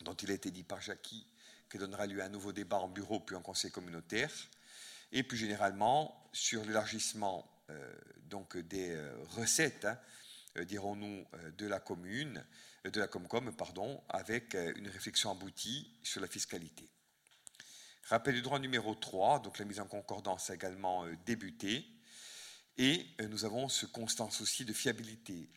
[0.02, 1.26] dont il a été dit par Jackie
[1.70, 4.32] qui donnera lieu à un nouveau débat en bureau puis en conseil communautaire,
[5.14, 7.96] et plus généralement sur l'élargissement euh,
[8.64, 9.98] des euh, recettes, hein,
[10.58, 11.26] euh, dirons-nous,
[11.58, 12.46] de la commune,
[12.84, 16.90] de la Comcom, pardon, avec une réflexion aboutie sur la fiscalité.
[18.10, 21.88] Rappel du droit numéro 3, donc la mise en concordance a également débuté,
[22.78, 25.50] et nous avons ce constant souci de fiabilité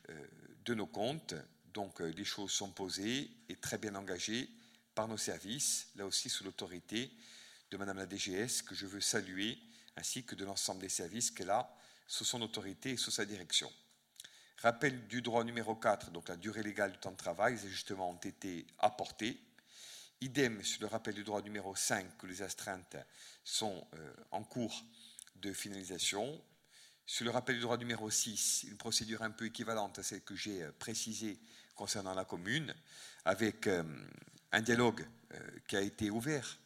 [0.64, 1.34] de nos comptes,
[1.74, 4.48] donc les choses sont posées et très bien engagées
[4.94, 7.12] par nos services, là aussi sous l'autorité
[7.70, 9.58] de Madame la DGS, que je veux saluer,
[9.96, 11.70] ainsi que de l'ensemble des services qu'elle a
[12.06, 13.70] sous son autorité et sous sa direction.
[14.62, 18.08] Rappel du droit numéro 4, donc la durée légale du temps de travail, les ajustements
[18.08, 19.38] ont été apportés.
[20.20, 22.96] Idem sur le rappel du droit numéro 5, que les astreintes
[23.44, 24.82] sont euh, en cours
[25.36, 26.42] de finalisation.
[27.06, 30.34] Sur le rappel du droit numéro 6, une procédure un peu équivalente à celle que
[30.34, 31.38] j'ai euh, précisée
[31.76, 32.74] concernant la commune,
[33.24, 33.84] avec euh,
[34.50, 35.06] un dialogue
[35.68, 36.58] qui a été ouvert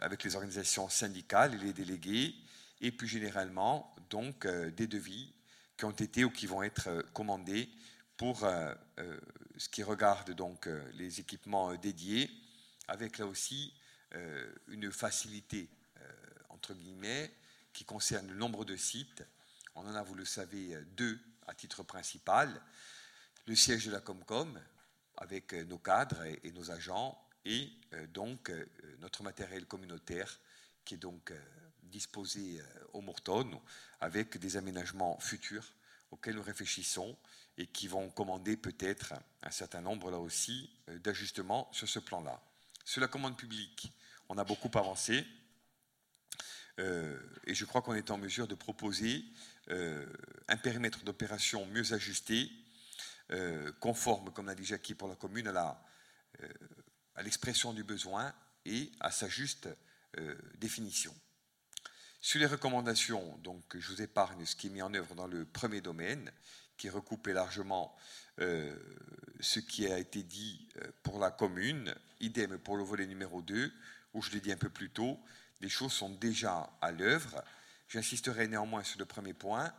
[0.00, 2.34] avec les organisations syndicales et les délégués,
[2.80, 5.34] et plus généralement donc des devis
[5.76, 7.68] qui ont été ou qui vont être commandés
[8.16, 12.30] pour ce qui regarde donc les équipements dédiés,
[12.88, 13.72] avec là aussi
[14.68, 15.68] une facilité
[16.50, 17.32] entre guillemets
[17.72, 19.24] qui concerne le nombre de sites.
[19.74, 22.62] On en a, vous le savez, deux à titre principal.
[23.46, 24.58] Le siège de la Comcom,
[25.16, 28.66] avec euh, nos cadres et, nos agents et euh, donc euh,
[29.00, 30.40] notre matériel communautaire
[30.84, 31.32] qui est donc
[31.82, 32.60] disposé
[32.92, 33.58] au Morton
[34.00, 35.64] avec des aménagements futurs
[36.10, 37.16] auxquels nous réfléchissons
[37.56, 42.38] et qui vont commander peut-être un certain nombre là aussi d'ajustements sur ce plan-là.
[42.84, 43.92] Sur la commande publique,
[44.28, 45.24] on a beaucoup avancé
[46.78, 49.24] et je crois qu'on est en mesure de proposer
[49.68, 52.50] un périmètre d'opération mieux ajusté
[53.32, 55.82] euh, conforme, comme l'a dit Jackie pour la commune, à
[56.42, 56.48] euh,
[57.22, 58.34] l'expression du besoin
[58.66, 59.68] et à sa juste
[60.18, 61.14] euh, définition.
[62.20, 65.46] Sur les recommandations, donc, je vous épargne ce qui est mis en œuvre dans le
[65.46, 66.30] premier domaine,
[66.76, 67.96] qui recoupe largement
[68.38, 70.68] ce qui a été dit
[71.02, 73.72] pour la commune, idem pour le volet numéro 2,
[74.14, 75.18] où je l'ai dit un peu plus tôt,
[75.60, 77.42] les choses sont déjà à l'œuvre.
[77.88, 79.72] J'insisterai néanmoins sur le premier point.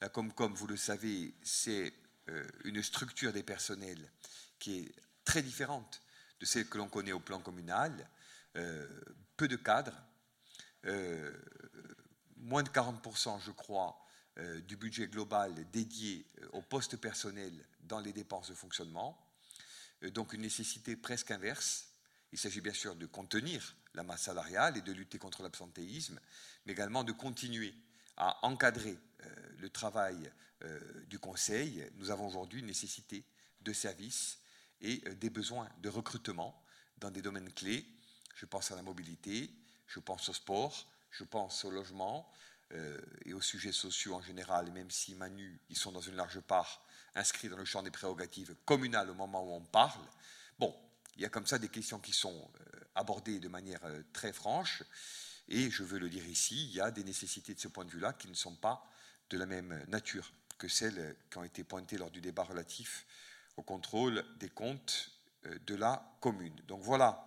[0.00, 1.92] La Comcom, vous le savez, c'est
[2.28, 4.10] euh, une structure des personnels
[4.58, 4.94] qui est
[5.24, 6.02] très différente
[6.40, 8.08] de celle que l'on connaît au plan communal,
[8.56, 8.88] euh,
[9.36, 9.96] peu de cadres,
[10.86, 11.32] euh,
[12.36, 13.98] moins de 40%, je crois,
[14.66, 17.52] du budget global dédié au poste personnel
[17.82, 19.18] dans les dépenses de fonctionnement,
[20.14, 21.88] donc une nécessité presque inverse.
[22.32, 26.18] Il s'agit bien sûr de contenir la masse salariale et de lutter contre l'absentéisme,
[26.64, 27.74] mais également de continuer
[28.16, 28.96] à encadrer
[29.58, 30.30] le travail
[30.62, 30.78] euh,
[31.08, 33.24] du Conseil, nous avons aujourd'hui une nécessité
[33.62, 34.38] de services
[34.82, 36.62] et euh, des besoins de recrutement
[36.98, 37.86] dans des domaines clés.
[38.34, 39.50] Je pense à la mobilité,
[39.86, 42.30] je pense au sport, je pense au logement
[42.72, 46.40] euh, et aux sujets sociaux en général, même si Manu, ils sont dans une large
[46.40, 46.84] part
[47.14, 50.04] inscrits dans le champ des prérogatives communales au moment où on parle.
[50.58, 50.74] Bon,
[51.16, 52.50] il y a comme ça des questions qui sont
[52.94, 53.80] abordées de manière
[54.12, 54.82] très franche,
[55.48, 57.90] et je veux le dire ici, il y a des nécessités de ce point de
[57.90, 58.88] vue-là qui ne sont pas
[59.30, 63.06] de la même nature que celles qui ont été pointées lors du débat relatif
[63.56, 65.10] au contrôle des comptes
[65.46, 66.54] euh, de la commune.
[66.68, 67.26] Donc voilà,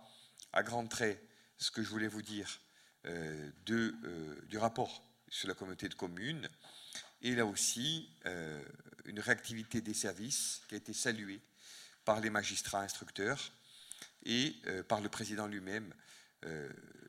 [0.52, 1.20] à grands traits,
[1.58, 2.60] ce que je voulais vous dire
[3.06, 5.02] euh, euh, du rapport
[5.34, 6.48] sur la communauté de communes.
[7.20, 8.08] Et là aussi,
[9.04, 11.40] une réactivité des services qui a été saluée
[12.04, 13.52] par les magistrats instructeurs
[14.24, 14.54] et
[14.88, 15.92] par le président lui-même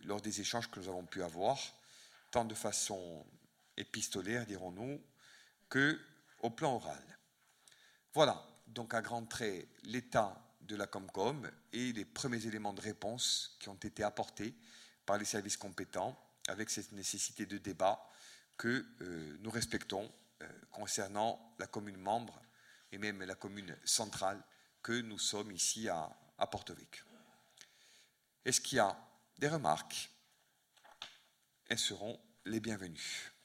[0.02, 1.60] lors des échanges que nous avons pu avoir,
[2.32, 3.26] tant de façon
[3.78, 5.00] épistolaire, dirons-nous,
[5.70, 6.00] que
[6.42, 7.04] au plan oral.
[8.14, 13.56] Voilà, donc à grands traits, l'état de la Comcom et les premiers éléments de réponse
[13.60, 14.56] qui ont été apportés
[15.06, 18.04] par les services compétents avec cette nécessité de débat
[18.58, 20.12] que euh, nous respectons
[20.42, 22.42] euh, concernant la commune membre
[22.92, 24.42] et même la commune centrale
[24.82, 27.06] que nous sommes ici à, à Porto-Vecchio.
[28.46, 28.96] Est-ce qu'il y a
[29.40, 30.12] des remarques?
[31.68, 33.36] Elles seront les bienvenues.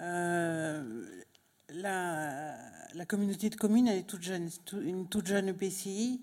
[0.00, 1.22] Euh,
[1.70, 2.54] la,
[3.06, 4.12] communauté de communes, elle est
[4.72, 6.20] une toute jeune EPCI.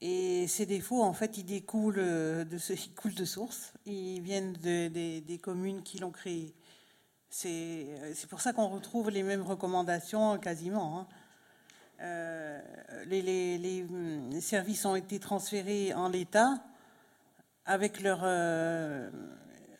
[0.00, 3.72] Et ces défauts, en fait, ils découlent de, ce, ils coulent de source.
[3.86, 6.54] Ils viennent des communes qui l'ont créé.
[7.28, 11.00] C'est pour ça qu'on retrouve les mêmes recommandations quasiment.
[11.00, 11.06] Hein.
[12.00, 12.60] Euh,
[13.06, 16.62] les, hum, services ont été transférés en l'État
[17.64, 19.10] avec leur, euh,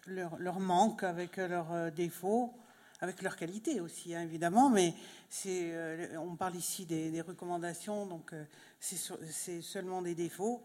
[0.06, 2.52] leur, manque, avec leurs euh, défauts,
[3.00, 4.68] avec leur qualité aussi, hein, évidemment.
[4.68, 4.94] Mais
[5.30, 5.72] c'est,
[6.18, 8.34] on parle ici des, recommandations, donc
[8.80, 10.62] c'est seulement des défauts.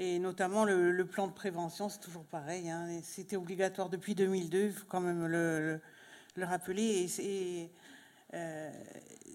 [0.00, 2.70] Et notamment le, plan de prévention, c'est toujours pareil.
[2.70, 3.00] Hein.
[3.02, 5.80] C'était obligatoire depuis 2002, il faut quand même le,
[6.36, 7.10] le, rappeler.
[7.18, 7.70] Et,
[8.34, 8.70] euh,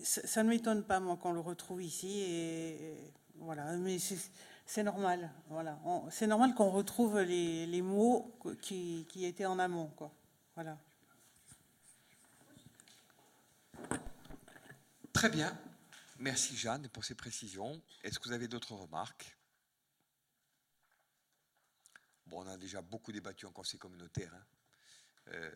[0.03, 2.77] ça ne m'étonne pas, moi, qu'on le retrouve ici.
[3.39, 3.97] Voilà, mais
[4.65, 5.29] c'est normal.
[5.49, 5.77] Voilà,
[6.09, 10.11] c'est normal qu'on retrouve les, les, mots qui, qui, étaient en amont, quoi.
[10.55, 10.77] Voilà.
[15.11, 15.53] Très bien.
[16.23, 17.83] Merci Jeanne pour ces précisions.
[18.01, 19.37] Est-ce que vous avez d'autres remarques?
[22.31, 24.33] On a déjà beaucoup débattu en conseil communautaire.
[24.33, 24.45] Hein.
[25.33, 25.51] Euh,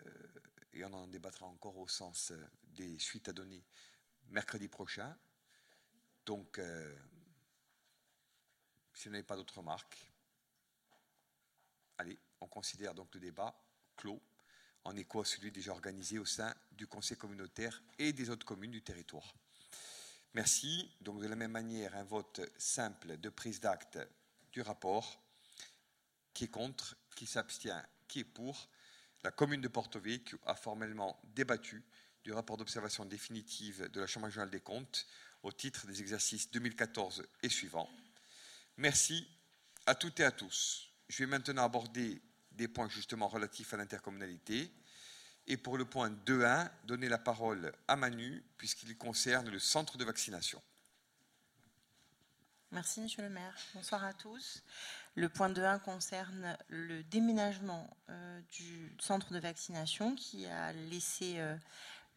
[0.73, 3.63] et on en débattra encore au sens euh, des suites à donner
[4.27, 5.17] mercredi prochain.
[6.25, 6.93] Donc, euh,
[8.93, 10.11] si vous n'avez pas d'autres remarques,
[11.97, 13.57] allez, on considère donc le débat
[13.95, 14.21] clos
[14.83, 18.71] en écho à celui déjà organisé au sein du conseil communautaire et des autres communes
[18.71, 19.33] du territoire.
[20.33, 20.91] Merci.
[21.01, 23.99] Donc, de la même manière, un vote simple de prise d'acte
[24.51, 25.21] du rapport.
[26.33, 28.69] Qui est contre Qui s'abstient Qui est pour
[29.23, 31.83] la commune de Porto Vecchio a formellement débattu
[32.23, 35.07] du rapport d'observation définitive de la Chambre régionale des comptes
[35.43, 37.89] au titre des exercices 2014 et suivants.
[38.77, 39.27] Merci
[39.85, 40.91] à toutes et à tous.
[41.09, 42.21] Je vais maintenant aborder
[42.51, 44.71] des points justement relatifs à l'intercommunalité.
[45.47, 50.03] Et pour le point 2.1, donner la parole à Manu, puisqu'il concerne le centre de
[50.03, 50.61] vaccination.
[52.71, 53.55] Merci, Monsieur le maire.
[53.73, 54.61] Bonsoir à tous.
[55.15, 61.55] Le point 2.1 concerne le déménagement euh, du centre de vaccination qui a laissé euh,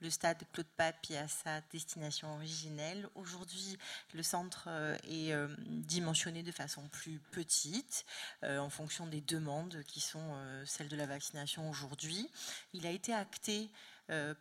[0.00, 3.08] le stade Claude Pape à sa destination originelle.
[3.14, 3.78] Aujourd'hui,
[4.14, 8.04] le centre euh, est dimensionné de façon plus petite
[8.42, 10.34] en fonction des demandes qui sont
[10.66, 12.30] celles de la vaccination aujourd'hui.
[12.72, 13.70] Il a été acté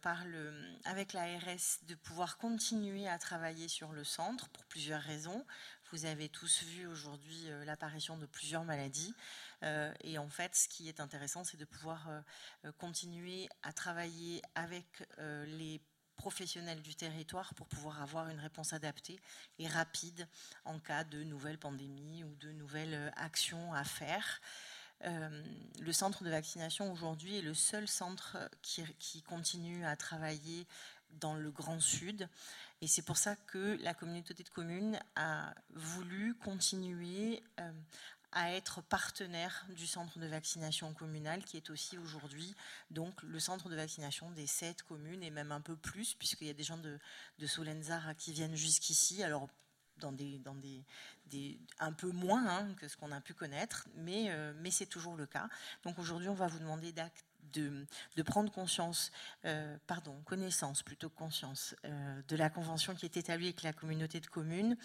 [0.01, 0.53] par le,
[0.85, 5.45] avec l'ARS de pouvoir continuer à travailler sur le centre pour plusieurs raisons.
[5.91, 9.11] Vous avez tous vu aujourd'hui euh, l'apparition de plusieurs maladies.
[9.63, 14.41] Euh, et en fait, ce qui est intéressant, c'est de pouvoir euh, continuer à travailler
[14.53, 14.85] avec
[15.17, 15.81] les
[16.15, 19.19] professionnels du territoire pour pouvoir avoir une réponse adaptée
[19.57, 20.27] et rapide
[20.65, 24.41] en cas de nouvelles pandémies ou de nouvelles actions à faire.
[25.01, 30.67] le centre de vaccination aujourd'hui est le seul centre qui, continue à travailler
[31.11, 32.27] dans le Grand Sud.
[32.81, 37.71] Et c'est pour ça que la communauté de communes a voulu continuer euh,
[38.31, 42.55] à être partenaire du centre de vaccination communal, qui est aussi aujourd'hui
[42.89, 46.51] donc le centre de vaccination des sept communes et même un peu plus, puisqu'il y
[46.51, 46.99] a des gens de,
[47.39, 49.23] de Solenzara qui viennent jusqu'ici.
[49.23, 49.49] Alors
[49.97, 50.85] dans des, dans des,
[51.25, 54.85] des un peu moins hein, que ce qu'on a pu connaître, mais, euh, mais c'est
[54.85, 55.49] toujours le cas.
[55.83, 59.11] Donc aujourd'hui, on va vous demander d'acte de, prendre conscience,
[59.45, 63.73] euh, pardon, connaissance plutôt que conscience, euh, de la convention qui est établie avec la
[63.73, 64.77] communauté de communes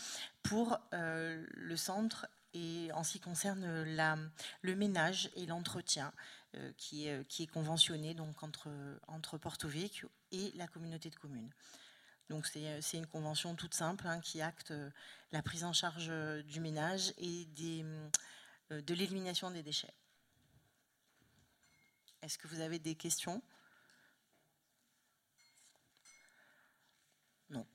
[0.43, 3.65] pour euh, le centre et en ce qui concerne
[4.63, 6.13] le ménage et l'entretien
[6.77, 8.69] qui, est, conventionné donc entre,
[9.09, 11.51] entre Porto Vecchio et la communauté de communes.
[12.31, 14.73] Donc c'est une convention toute simple hein, qui acte
[15.33, 16.13] la prise en charge
[16.45, 19.93] du ménage et de l'élimination des déchets.
[22.25, 23.43] Est-ce que vous avez des questions?
[27.51, 27.67] Non.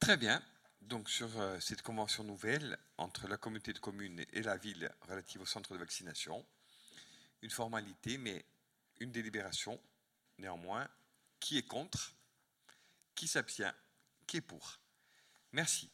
[0.00, 0.42] Très bien.
[0.80, 5.42] Donc sur euh, cette convention nouvelle entre la communauté de communes et la ville relative
[5.42, 6.46] au centre de vaccination,
[7.42, 8.46] une formalité, mais
[8.98, 9.78] une délibération
[10.38, 10.88] néanmoins.
[11.40, 12.14] Qui est contre
[13.14, 13.74] Qui s'abstient
[14.26, 14.80] Qui est pour
[15.52, 15.90] Merci.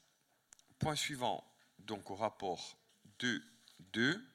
[0.79, 1.45] Point suivant,
[1.81, 2.79] donc au rapport
[3.19, 4.32] 2.2.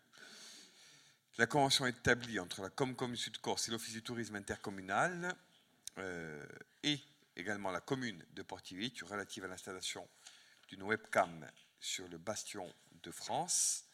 [1.39, 5.35] La convention établie entre la Comcom Sud-Corse et l'Office du tourisme intercommunal
[5.99, 6.43] euh,
[6.81, 6.99] et
[7.35, 10.09] également la commune de Portivy relative à l'installation
[10.67, 11.47] d'une webcam
[11.79, 12.73] sur le bastion
[13.03, 13.85] de France.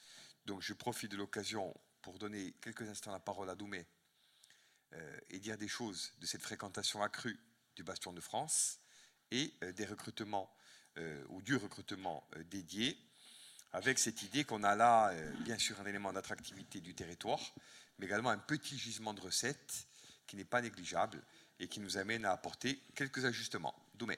[0.46, 3.86] Donc je profite de l'occasion pour donner quelques instants la parole à Doumé
[4.94, 7.38] euh, et dire des choses de cette fréquentation accrue
[7.76, 8.80] du bastion de France
[9.32, 10.50] et euh, des recrutements
[11.30, 12.96] ou du recrutement dédié
[13.74, 17.42] avec cette idée qu'on a là, euh, bien sûr, un élément d'attractivité du territoire,
[17.98, 19.88] mais également un petit gisement de recettes
[20.28, 21.22] qui n'est pas négligeable
[21.60, 23.76] et qui nous amène à apporter quelques ajustements.
[23.96, 24.18] Doumé.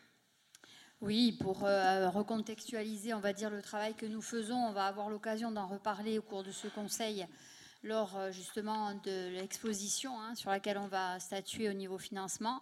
[1.02, 5.10] Oui, pour euh, recontextualiser, on va dire, le travail que nous faisons, on va avoir
[5.10, 7.26] l'occasion d'en reparler au cours de ce conseil
[7.84, 12.62] lors euh, justement de l'exposition hein, sur laquelle on va statuer au niveau financement.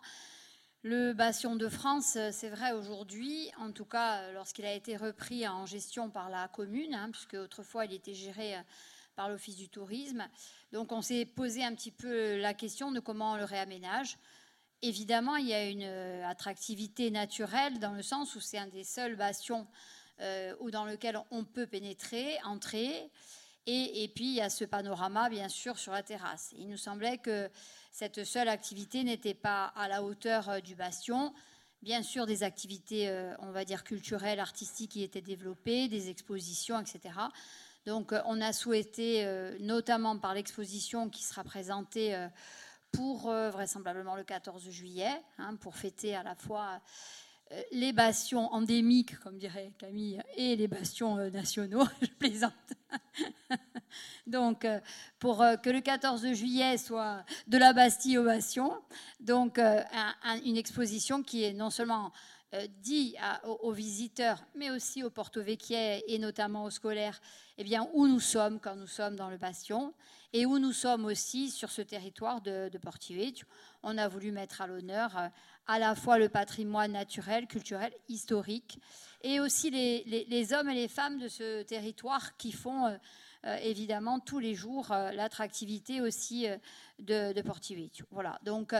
[0.84, 5.47] Le bastion de France, euh, c'est vrai aujourd'hui, en tout cas lorsqu'il a été repris
[5.47, 8.55] en gestion par la commune, hein, puisque autrefois il était géré
[9.15, 10.27] par l'Office du tourisme.
[10.73, 14.18] Donc on s'est posé un petit peu la question de comment on le réaménage.
[14.81, 18.84] Évidemment, il y a une euh, attractivité naturelle dans le sens où c'est un des
[18.84, 19.65] seuls bastions
[20.19, 23.10] euh, dans lequel on peut pénétrer, entrer.
[23.65, 26.53] Et, puis, il y a ce panorama, bien sûr, sur la terrasse.
[26.57, 27.49] Il nous semblait que
[27.94, 31.34] cette seule activité n'était pas à la hauteur euh, du bastion.
[31.82, 37.14] Bien sûr, des activités, on va dire, culturelles, artistiques qui étaient développées, des expositions, etc.
[37.86, 39.28] Donc, on a souhaité,
[39.60, 42.15] notamment par l'exposition qui sera présentée
[42.94, 46.78] pour euh, vraisemblablement le 14 juillet, hein, pour fêter à la fois euh,
[47.72, 52.54] les bastions endémiques, comme dirait Camille, et les bastions euh, nationaux, je plaisante.
[54.28, 54.68] donc,
[55.20, 58.74] pour que le 14 juillet soit de la Bastille aux Bastions,
[59.20, 62.12] donc une exposition qui est non seulement
[62.82, 67.20] dit aux, visiteurs, mais aussi aux porto et notamment aux scolaires,
[67.58, 69.94] eh bien, où nous sommes quand nous sommes dans le bastion
[70.34, 72.80] et où nous sommes aussi sur ce territoire de, de
[73.84, 75.28] On a voulu mettre à l'honneur euh,
[75.68, 78.80] à la fois le patrimoine naturel, culturel, historique,
[79.22, 82.98] et aussi les, hommes et les femmes de ce territoire qui font euh,
[83.45, 86.48] euh, évidemment tous les jours l'attractivité aussi
[86.99, 87.44] de, de
[88.11, 88.73] Voilà, donc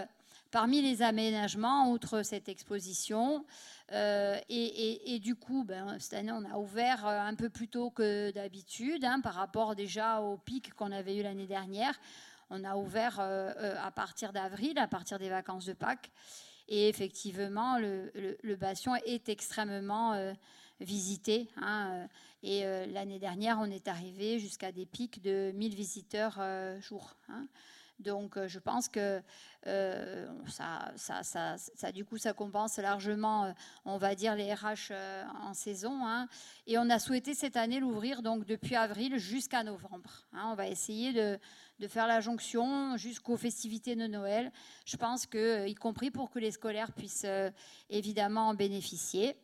[0.54, 3.44] parmi les aménagements, outre cette exposition,
[3.92, 7.90] euh, et, du coup, ben, cette année, on a ouvert euh, un peu plus tôt
[7.90, 12.00] que d'habitude, hein, par rapport déjà au pic qu'on avait eu l'année dernière.
[12.52, 16.12] On a ouvert euh, à partir d'avril, à partir des vacances de Pâques.
[16.68, 20.34] Et effectivement, le, bastion est extrêmement
[20.80, 21.50] visité.
[21.58, 22.08] Hein,
[22.42, 26.40] et l'année dernière, on est arrivé jusqu'à des pics de 1000 visiteurs
[26.82, 27.16] jour.
[27.30, 27.48] Hein.
[28.00, 29.22] Donc, je pense que
[29.68, 33.52] euh, ça, du coup, ça compense largement, euh,
[33.86, 36.06] on va dire, les RH euh, en saison.
[36.06, 36.28] Hein.
[36.68, 40.26] Et on a souhaité cette année l'ouvrir donc depuis avril jusqu'à novembre.
[40.34, 40.50] Hein.
[40.52, 41.40] On va essayer de,
[41.88, 44.52] faire la jonction jusqu'aux festivités de Noël.
[44.86, 47.28] Je pense y compris pour que les scolaires puissent
[47.90, 49.36] évidemment en bénéficier.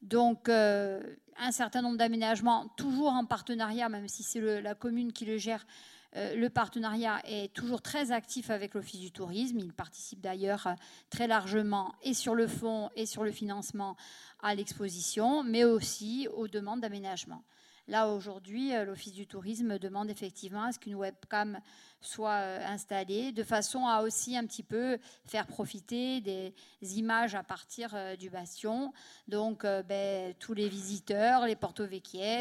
[0.00, 5.36] Donc, un certain nombre d'aménagements, toujours en partenariat, même si c'est la commune qui le
[5.36, 5.66] gère, euh,
[6.14, 9.58] le partenariat est toujours très actif avec l'Office du tourisme.
[9.58, 10.74] Il participe d'ailleurs euh,
[11.10, 13.96] très largement et sur le fond et sur le financement
[14.42, 17.42] à l'exposition, mais aussi aux demandes d'aménagement.
[17.88, 21.58] Là, aujourd'hui, euh, l'Office du tourisme demande effectivement à ce qu'une webcam
[22.00, 26.54] soit euh, installée de façon à aussi un petit peu faire profiter des
[26.96, 28.92] images à partir euh, du bastion.
[29.26, 31.84] Donc, ben, tous les visiteurs, les porto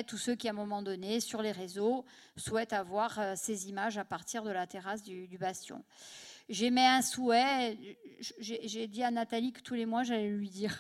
[0.06, 2.06] tous ceux qui, à un moment donné, sur les réseaux,
[2.38, 5.84] souhaitent avoir ces images à partir de la terrasse du, du bastion.
[6.50, 7.78] J'émets un souhait.
[8.40, 10.78] J'ai dit à Nathalie que tous les mois, j'allais lui dire.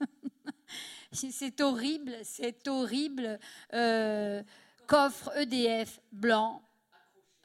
[1.14, 3.38] c'est horrible, c'est horrible.
[3.72, 4.42] Euh,
[4.86, 6.62] coffre EDF blanc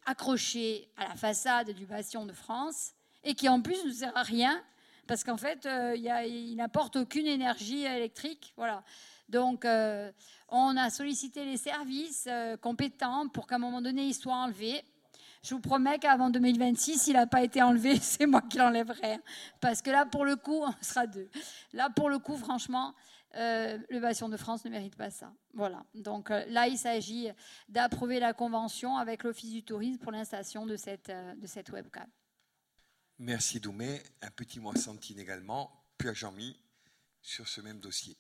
[0.06, 2.94] accroché à la façade du bastion de France
[3.24, 4.62] et qui en plus ne sert à rien
[5.08, 8.54] parce qu'en fait, euh, il n'apporte aucune énergie électrique.
[8.58, 8.84] Voilà.
[9.28, 10.12] Donc, euh,
[10.50, 12.28] on a sollicité les services
[12.62, 14.84] compétents pour qu'à un moment donné, il soit enlevé.
[15.42, 19.14] Je vous promets qu'avant 2026, s'il n'a pas été enlevé, c'est moi qui l'enlèverai.
[19.14, 19.22] Hein.
[19.62, 21.30] Parce que là, pour le coup, on sera deux.
[21.74, 22.94] Là, pour le coup, franchement,
[23.36, 25.32] euh, le bastion de France ne mérite pas ça.
[25.54, 25.86] Voilà.
[25.94, 27.30] Donc euh, là, il s'agit
[27.68, 32.08] d'approuver la convention avec l'Office du tourisme pour l'installation de cette, euh, de cette webcam.
[33.20, 34.02] Merci Doumé.
[34.22, 36.60] Un petit mot à Santine également, puis à Jean-Mi
[37.22, 38.18] sur ce même dossier.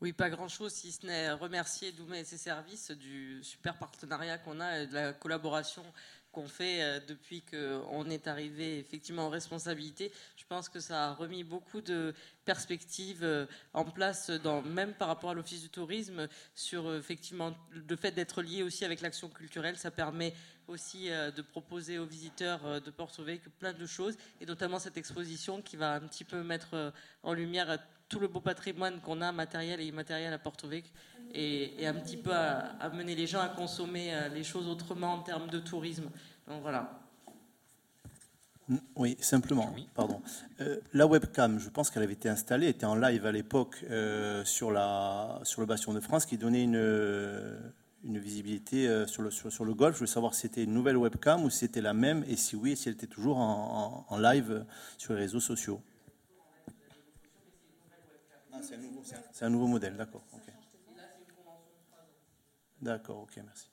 [0.00, 4.58] Oui, pas grand-chose, si ce n'est remercier Doumé et ses services du super partenariat qu'on
[4.60, 5.84] a et de la collaboration
[6.32, 10.12] qu'on fait euh, depuis qu'on est arrivé effectivement en responsabilité.
[10.36, 15.08] Je pense que ça a remis beaucoup de perspectives euh, en place, dans, même par
[15.08, 19.28] rapport à l'Office du tourisme, sur euh, effectivement le fait d'être lié aussi avec l'action
[19.28, 19.76] culturelle.
[19.76, 20.34] Ça permet
[20.68, 22.92] aussi de proposer aux visiteurs de
[23.24, 26.92] Vecchio plein de choses, et notamment cette exposition qui va un petit peu mettre
[27.24, 30.92] en lumière tout le beau patrimoine qu'on a, matériel et immatériel à Porto Vecchio,
[31.34, 35.22] et, un petit peu à, amener les gens à consommer euh, les choses autrement en
[35.22, 36.10] termes de tourisme.
[36.48, 36.98] Donc voilà.
[38.94, 40.22] Oui, simplement, pardon.
[40.60, 44.44] Euh, la webcam, je pense qu'elle avait été installée, était en live à l'époque euh,
[44.44, 47.58] sur, la, sur le Bastion de France, qui donnait une,
[48.04, 49.96] une visibilité sur, le, sur, le golf.
[49.96, 52.54] Je veux savoir si c'était une nouvelle webcam ou si c'était la même, et si
[52.54, 54.64] oui, si elle était toujours en live
[54.98, 55.80] sur les réseaux sociaux.
[59.32, 60.22] c'est un, nouveau modèle, d'accord.
[62.80, 63.68] D'accord, ok, merci.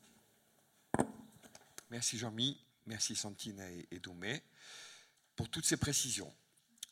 [1.90, 4.44] Merci Jean-Mi, merci Santine et, Doumé
[5.38, 6.34] pour toutes ces précisions.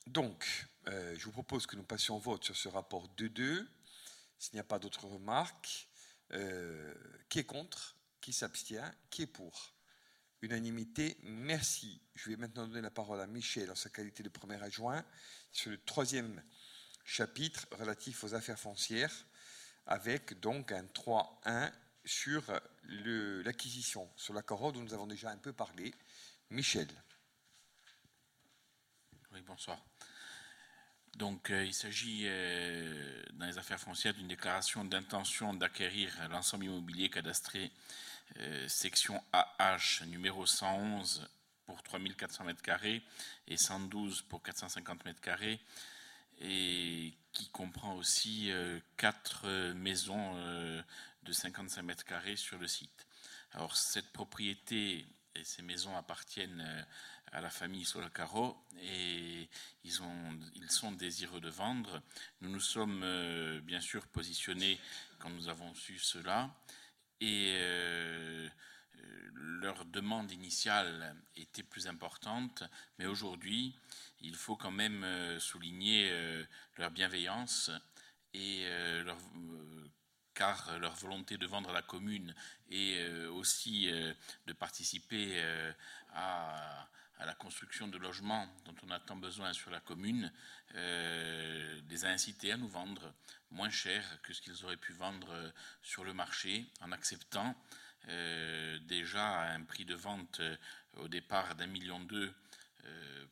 [0.08, 0.46] Donc,
[0.88, 3.68] euh, je vous propose que nous passions au vote sur ce rapport 2-2.
[4.40, 5.90] S'il n'y a pas d'autres remarques,
[6.32, 6.94] euh,
[7.28, 9.74] qui est contre Qui s'abstient Qui est pour?
[10.42, 12.00] Unanimité, merci.
[12.14, 15.04] Je vais maintenant donner la parole à Michel en sa qualité de premier adjoint
[15.52, 16.42] sur le troisième
[17.04, 19.14] chapitre relatif aux affaires foncières,
[19.86, 21.74] avec donc un 3-1
[22.06, 22.44] sur
[23.44, 25.94] l'acquisition sur la dont nous avons déjà un peu parlé.
[26.50, 26.88] Michel.
[29.34, 29.78] Oui, bonsoir.
[31.16, 37.10] Donc, euh, il s'agit euh, dans les affaires foncières d'une déclaration d'intention d'acquérir l'ensemble immobilier
[37.10, 37.72] cadastré
[38.40, 41.26] euh, section AH numéro 111
[41.66, 43.02] pour 3400 m2
[43.48, 45.58] et 112 pour 450 m2
[46.42, 48.52] et qui comprend aussi
[48.98, 50.36] quatre maisons
[51.26, 53.08] de 55 mètres carrés sur le site.
[53.52, 56.84] Alors cette propriété et ces maisons appartiennent euh,
[57.32, 59.50] à la famille Solacaro et
[59.84, 62.02] ils, ont, ils sont désireux de vendre.
[62.42, 64.80] Nous nous sommes euh, bien sûr positionnés
[65.20, 66.56] quand nous avons su cela
[67.20, 68.48] et euh,
[69.34, 72.64] leur demande initiale était plus importante,
[73.00, 73.76] mais aujourd'hui,
[74.22, 75.06] il faut quand même
[75.40, 76.12] souligner
[76.78, 77.72] leur bienveillance
[78.34, 78.66] et
[79.04, 79.18] leur
[80.36, 82.36] car leur volonté de vendre la commune
[82.70, 84.14] et euh, aussi euh,
[84.46, 85.72] de participer euh,
[86.14, 86.88] à,
[87.26, 90.32] la construction de logements dont on a tant besoin sur la commune,
[90.74, 93.14] les a incités à nous vendre
[93.52, 97.56] moins cher que ce qu'ils auraient pu vendre sur le marché en acceptant
[98.06, 100.42] déjà un prix de vente
[100.98, 102.36] au départ d'un million deux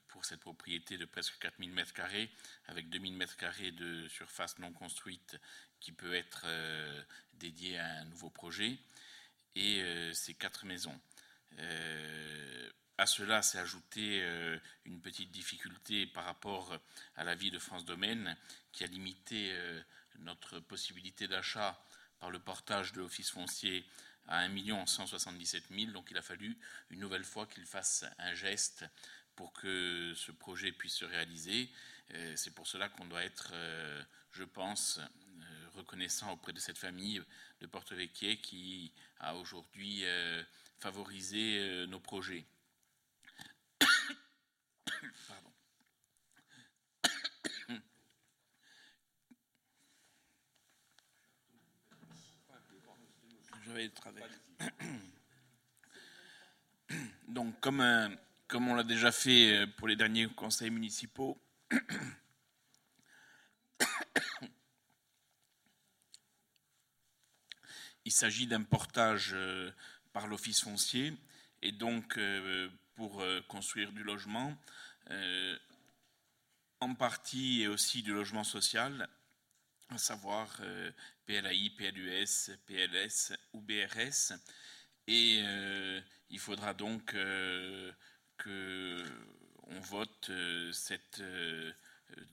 [0.07, 2.31] pour cette propriété de presque 4000 mètres carrés,
[2.67, 5.37] avec 2000 mètres carrés de surface non construite
[5.83, 7.03] qui peut être euh,
[7.33, 8.77] dédié à un nouveau projet,
[9.55, 10.97] et euh, ces quatre maisons.
[11.59, 14.23] Euh, à cela s'est ajouté
[14.85, 16.77] une petite difficulté par rapport
[17.15, 18.37] à la vie de France Domaine,
[18.71, 19.51] qui a limité
[20.19, 21.83] notre possibilité d'achat
[22.19, 23.83] par le portage de l'office foncier
[24.27, 25.91] à 1 177 000.
[25.91, 26.55] Donc il a fallu
[26.91, 28.85] une nouvelle fois qu'il fasse un geste
[29.35, 31.71] pour que ce projet puisse se réaliser.
[32.35, 33.55] C'est pour cela qu'on doit être,
[34.33, 34.99] je pense,
[35.73, 37.21] reconnaissant auprès de cette famille
[37.61, 40.43] de Porto Vecchie qui a aujourd'hui euh,
[40.79, 42.45] favorisé euh, nos projets.
[45.27, 45.51] Pardon.
[53.65, 53.91] Je vais.
[57.27, 58.09] Donc, comme, euh,
[58.47, 61.41] comme on l'a déjà fait pour les derniers conseils municipaux,
[68.05, 69.71] Il s'agit d'un portage euh,
[70.11, 71.13] par l'office foncier
[71.61, 74.57] et donc euh, pour euh, construire du logement,
[76.79, 79.09] en partie et aussi du logement social,
[79.89, 80.61] à savoir
[81.25, 84.33] PLAI, PLUS, PLS ou BRS.
[85.07, 85.43] Et
[86.29, 87.11] il faudra donc
[88.37, 89.03] que
[89.63, 90.31] on vote
[90.71, 91.21] cette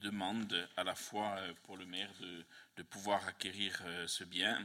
[0.00, 2.14] demande à la fois pour le maire
[2.76, 4.64] de pouvoir acquérir ce bien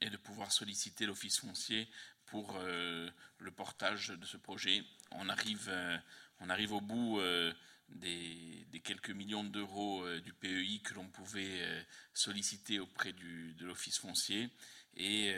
[0.00, 1.88] et de pouvoir solliciter l'office foncier
[2.26, 4.84] pour euh, le portage de ce projet.
[5.12, 5.96] On arrive, euh,
[6.40, 7.52] on arrive au bout euh,
[7.88, 14.48] des, quelques millions d'euros du PEI que l'on pouvait solliciter auprès de l'office foncier
[14.96, 15.34] et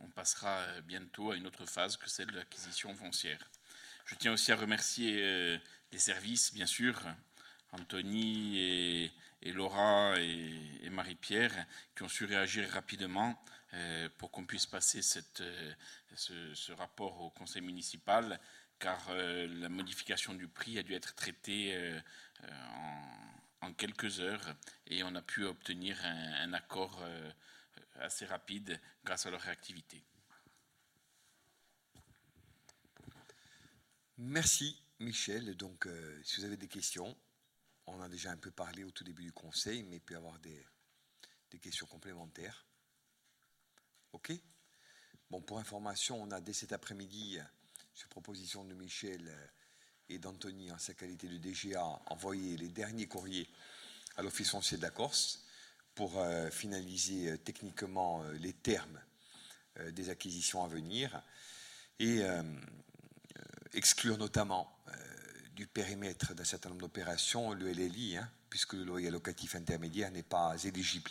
[0.00, 3.38] on passera bientôt à une autre phase que celle de l'acquisition foncière.
[4.04, 5.58] Je tiens aussi à remercier
[5.92, 7.00] les services, bien sûr,
[7.72, 9.12] Anthony et,
[9.42, 13.42] et Laura et, Marie-Pierre qui ont su réagir rapidement
[13.74, 15.74] euh, pour qu'on puisse passer cette, euh,
[16.14, 18.38] ce, rapport au conseil municipal,
[18.78, 21.98] car euh, la modification du prix a dû être traitée
[23.62, 24.54] en, quelques heures
[24.86, 27.02] et on a pu obtenir un, accord
[28.00, 30.02] assez rapide grâce à leur réactivité.
[34.18, 35.56] Merci Michel.
[35.56, 35.88] Donc,
[36.24, 37.16] si vous avez des questions,
[37.92, 40.16] on a déjà un peu parlé au tout début du conseil, mais il peut y
[40.16, 40.64] avoir des,
[41.60, 42.64] questions complémentaires.
[44.12, 44.32] OK?
[45.30, 47.38] Bon, pour information, on a dès cet après-midi,
[47.94, 49.30] sur proposition de Michel
[50.08, 53.48] et d'Anthony en sa qualité de DGA, envoyé les derniers courriers
[54.16, 55.44] à l'Office foncier de la Corse
[55.94, 59.00] pour euh, finaliser euh, techniquement euh, les termes
[59.92, 61.22] des acquisitions à venir
[61.98, 62.20] et
[63.72, 64.70] exclure notamment
[65.54, 70.22] du périmètre d'un certain nombre d'opérations, le LLI, hein, puisque le loyer locatif intermédiaire n'est
[70.22, 71.10] pas éligible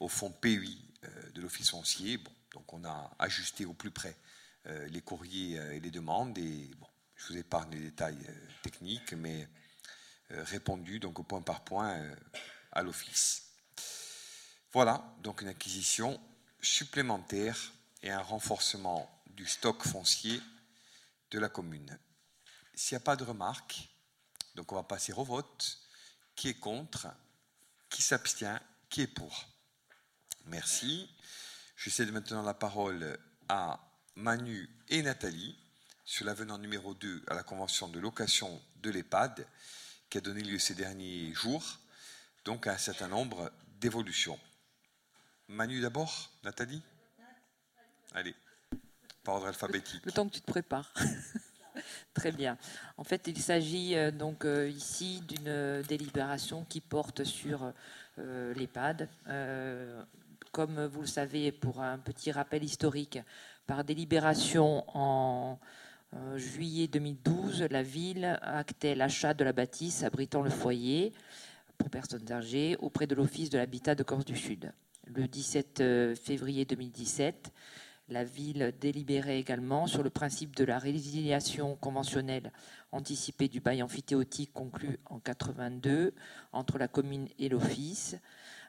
[0.00, 2.18] au fonds PUI euh, de l'Office foncier.
[2.52, 4.16] Donc on a ajusté au plus près
[4.66, 6.36] euh, les courriers et les demandes.
[6.38, 8.26] Et bon, je vous épargne les détails
[8.62, 9.48] techniques, mais
[10.30, 12.00] répondu donc au point par point
[12.72, 13.46] à l'Office.
[14.72, 16.20] Voilà donc une acquisition
[16.60, 17.72] supplémentaire
[18.02, 20.40] et un renforcement du stock foncier
[21.30, 21.98] de la commune.
[22.76, 23.88] S'il n'y a pas de remarques,
[24.54, 25.78] donc on va passer au vote.
[26.34, 27.08] Qui est contre?
[27.88, 28.60] Qui s'abstient?
[28.90, 29.48] Qui est pour?
[30.44, 31.10] Merci.
[31.74, 33.80] Je cède maintenant la parole à
[34.14, 35.58] Manu et Nathalie
[36.04, 39.46] sur l'avenant numéro 2 à la convention de location de l'EHPAD
[40.10, 41.78] qui a donné lieu ces derniers jours,
[42.44, 44.38] donc à un certain nombre d'évolutions.
[45.48, 46.82] Manu d'abord, Nathalie?
[48.14, 48.34] Allez,
[49.24, 50.04] par ordre alphabétique.
[50.04, 50.92] Le temps que tu te prépares.
[52.14, 52.56] Très bien.
[52.96, 57.72] En fait, il s'agit euh, donc euh, ici d'une délibération qui porte sur
[58.18, 59.08] euh, l'EHPAD.
[60.52, 63.18] comme vous le savez, pour un petit rappel historique,
[63.66, 65.58] par délibération en
[66.36, 71.12] juillet 2012, la ville actait l'achat de la bâtisse abritant le foyer
[71.76, 74.72] pour personnes âgées auprès de l'Office de l'habitat de Corse du Sud.
[75.14, 77.52] Le 17 février 2017,
[78.08, 82.52] la ville délibérait également sur le principe de la résiliation conventionnelle
[82.92, 86.14] anticipée du bail amphithéotique conclu en 82
[86.52, 88.16] entre la commune et l'office.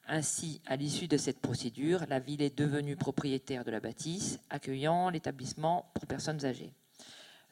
[0.08, 5.10] Ainsi, à l'issue de cette procédure, la ville est devenue propriétaire de la bâtisse, accueillant
[5.10, 6.74] l'établissement pour personnes âgées,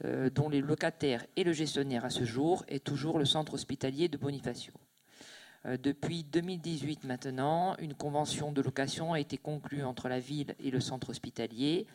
[0.06, 4.08] euh, dont les locataires et le gestionnaire à ce jour est toujours le centre hospitalier
[4.08, 4.74] de Bonifacio.
[5.66, 10.70] Euh, depuis 2018 maintenant, une convention de location a été conclue entre la ville et
[10.70, 11.88] le centre hospitalier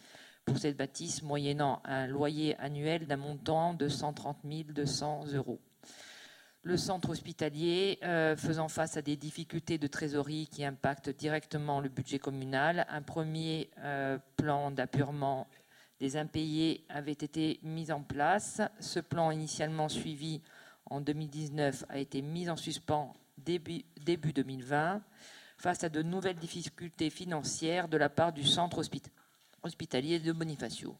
[0.44, 5.60] pour cette bâtisse moyennant un loyer annuel d'un montant de 130 200 euros.
[6.62, 11.88] Le centre hospitalier euh, faisant face à des difficultés de trésorerie qui impactent directement le
[11.88, 15.46] budget communal, un premier euh, plan d'appurement
[16.00, 18.60] des impayés avait été mis en place.
[18.80, 20.42] Ce plan initialement suivi
[20.86, 25.02] en 2019 a été mis en suspens début, 2020
[25.58, 28.82] face à de nouvelles difficultés financières de la part du centre
[29.62, 30.96] hospitalier de Bonifacio.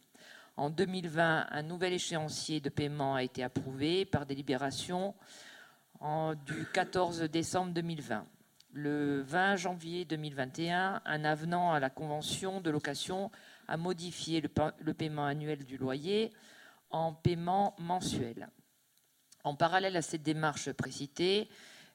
[0.57, 5.15] En 2020, un nouvel échéancier de paiement a été approuvé par délibération
[6.45, 8.27] du 14 décembre 2020.
[8.73, 13.31] Le 20 janvier 2021, un avenant à la convention de location
[13.69, 16.33] a modifié le paiement annuel du loyer
[16.91, 18.49] en paiement mensuel.
[19.43, 21.49] En parallèle à cette démarche précitée,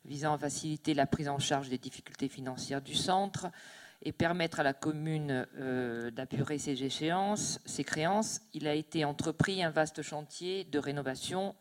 [0.06, 3.48] visant à faciliter la prise en charge des difficultés financières du centre
[4.02, 9.64] et permettre à la commune euh, d'apurer ses échéances, ses créances, il a été entrepris
[9.64, 11.56] un vaste chantier de rénovation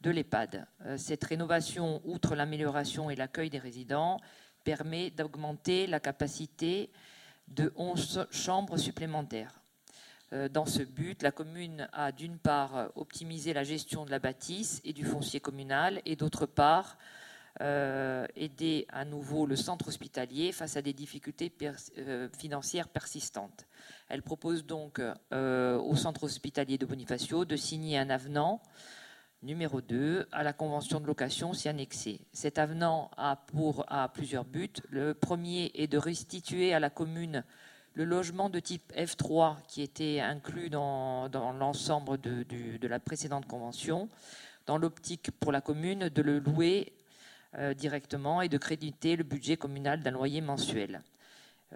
[0.00, 0.66] de l'EHPAD.
[0.86, 4.18] Euh, cette rénovation, outre l'amélioration et l'accueil des résidents,
[4.64, 6.90] permet d'augmenter la capacité
[7.48, 9.60] de 11 chambres supplémentaires.
[10.32, 14.80] Euh, dans ce but, la commune a d'une part optimisé la gestion de la bâtisse
[14.84, 16.96] et du foncier communal et d'autre part
[17.60, 21.52] euh, aider à nouveau le centre hospitalier face à des difficultés
[21.98, 23.66] euh, financières persistantes.
[24.08, 25.00] Elle propose donc
[25.32, 28.60] euh, au centre hospitalier de Bonifacio de signer un avenant
[29.44, 32.22] numéro 2 à la convention de location s'y annexer.
[32.32, 34.72] Cet avenant a, pour, a plusieurs buts.
[34.90, 37.44] Le premier est de restituer à la commune
[37.92, 44.08] le logement de type F3 qui était inclus dans, dans l'ensemble de, la précédente convention,
[44.66, 46.92] dans l'optique pour la commune de le louer
[47.76, 51.02] directement et de créditer le budget communal d'un loyer mensuel.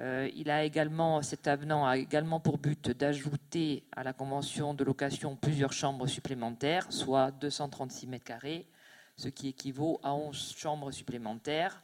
[0.00, 4.84] Euh, il a également, cet avenant a également pour but d'ajouter à la convention de
[4.84, 8.66] location plusieurs chambres supplémentaires, soit 236 mètres carrés,
[9.16, 11.82] ce qui équivaut à 11 chambres supplémentaires.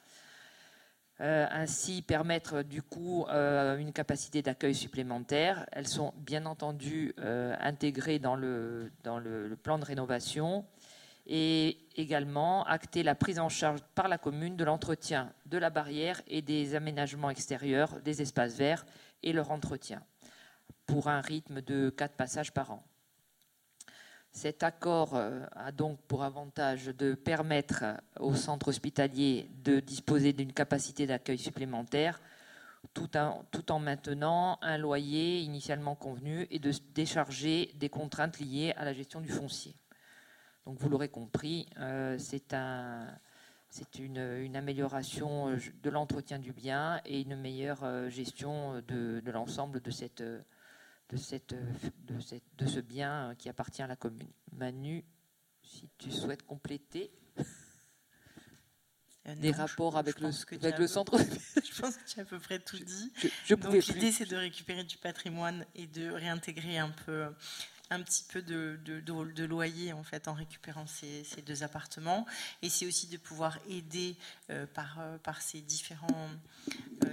[1.21, 5.67] Euh, ainsi permettre du coup une capacité d'accueil supplémentaire.
[5.73, 10.65] Elles sont bien entendu intégrées dans, le, dans le, plan de rénovation
[11.27, 16.21] et également acter la prise en charge par la commune de l'entretien de la barrière
[16.27, 18.85] et des aménagements extérieurs des espaces verts
[19.23, 20.03] et leur entretien
[20.87, 22.85] pour un rythme de quatre passages par an.
[24.33, 27.85] Cet accord euh, a donc pour avantage de permettre
[28.19, 32.21] au centre hospitalier de disposer d'une capacité d'accueil supplémentaire
[32.93, 38.75] tout en, tout en, maintenant un loyer initialement convenu et de décharger des contraintes liées
[38.77, 39.75] à la gestion du foncier.
[40.67, 42.55] Donc vous l'aurez compris, euh, c'est
[43.99, 49.91] une, amélioration euh, de l'entretien du bien et une meilleure euh, gestion de, l'ensemble de,
[52.57, 54.31] de, ce bien qui appartient à la commune.
[54.53, 55.05] Manu,
[55.63, 57.11] si tu souhaites compléter
[59.37, 61.17] des non, rapports je- avec je le, avec centre.
[61.19, 63.13] je pense que tu as à peu près tout dit.
[63.47, 67.27] je- Donc l'idée, c'est de récupérer du patrimoine et de réintégrer un peu,
[67.91, 72.27] un petit peu de, de, loyer en fait en récupérant ces, deux appartements.
[72.63, 74.17] Et c'est aussi de pouvoir aider
[74.51, 75.43] euh, par, euh, euh,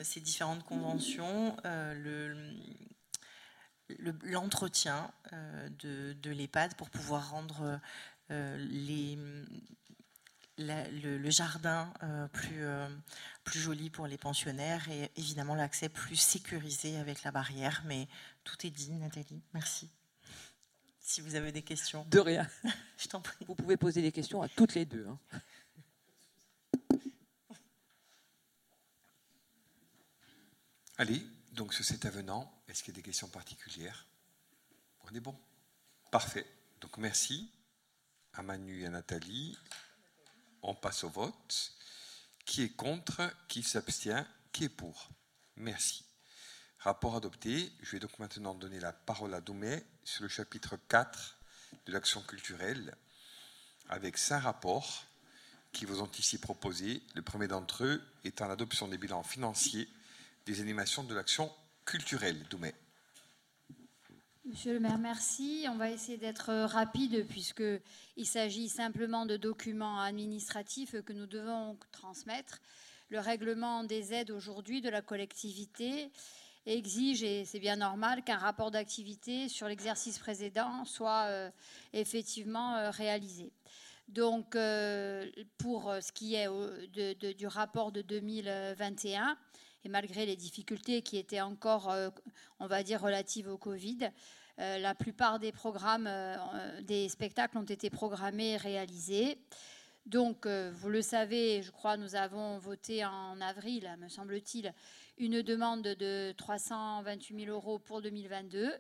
[0.04, 2.54] ces différentes conventions le
[4.00, 5.12] le- l'entretien
[5.82, 7.80] de, l'EHPAD pour pouvoir rendre
[8.30, 9.46] le,
[11.30, 11.92] jardin
[13.44, 17.84] plus joli pour les pensionnaires et évidemment l'accès plus sécurisé avec la barrière.
[17.86, 18.08] Mais
[18.46, 19.42] tout est dit, Nathalie.
[19.54, 19.90] Merci.
[21.12, 22.06] Si vous avez des questions.
[22.10, 22.50] De rien.
[22.98, 23.44] Je t'en prie.
[23.46, 25.06] Vous pouvez poser des questions à toutes les deux.
[25.06, 25.20] hein.
[30.98, 34.06] Allez, donc sur cet avenant, est-ce qu'il y a des questions particulières?
[35.04, 35.38] On est bon
[36.12, 36.48] Parfait.
[36.80, 37.52] Donc merci
[38.32, 39.58] à Manu et à Nathalie.
[40.62, 41.74] On passe au vote.
[42.46, 43.22] Qui est contre?
[43.50, 44.26] Qui s'abstient?
[44.54, 45.10] Qui est pour?
[45.58, 46.06] Merci.
[46.80, 47.70] Rapport adopté.
[47.82, 51.38] Je vais donc maintenant donner la parole à Doumé sur le chapitre 4
[51.86, 52.96] de l'action culturelle,
[53.90, 55.06] avec cinq rapports
[55.72, 57.02] qui vous ont ici proposés.
[57.16, 59.88] Le premier d'entre eux étant l'adoption des bilans financiers
[60.46, 61.52] des animations de l'action
[61.86, 62.44] culturelle.
[62.50, 62.74] Doumé.
[64.46, 65.66] Monsieur le maire, merci.
[65.70, 72.60] On va essayer d'être rapide puisqu'il s'agit simplement de documents administratifs que nous devons transmettre.
[73.10, 76.12] Le règlement des aides aujourd'hui de la collectivité
[76.66, 81.50] exige, et c'est bien normal, qu'un rapport d'activité sur l'exercice précédent soit euh,
[81.94, 83.52] effectivement euh, réalisé.
[84.08, 86.48] Donc, euh, pour ce qui est
[87.36, 89.38] du rapport de 2021,
[89.84, 91.96] et malgré les difficultés qui étaient encore,
[92.60, 94.12] on va dire, relatives au Covid,
[94.58, 96.10] la plupart des programmes,
[96.82, 99.40] des spectacles ont été programmés et réalisés.
[100.08, 104.74] Donc, euh, vous le savez, je crois, nous avons voté en avril, me semble-t-il,
[105.18, 108.74] une demande de 328 000 euros pour 2022.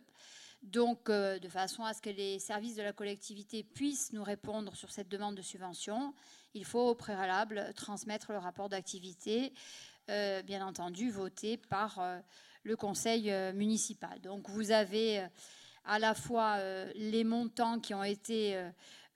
[0.63, 4.75] Donc, euh, de façon à ce que les services de la collectivité puissent nous répondre
[4.75, 6.13] sur cette demande de subvention,
[6.55, 9.53] il faut au préalable transmettre le rapport d'activité,
[10.09, 12.01] euh, bien entendu voté par
[12.63, 14.19] le conseil municipal.
[14.21, 15.25] Donc, vous avez
[15.85, 16.57] à la fois
[16.95, 18.59] les montants qui ont été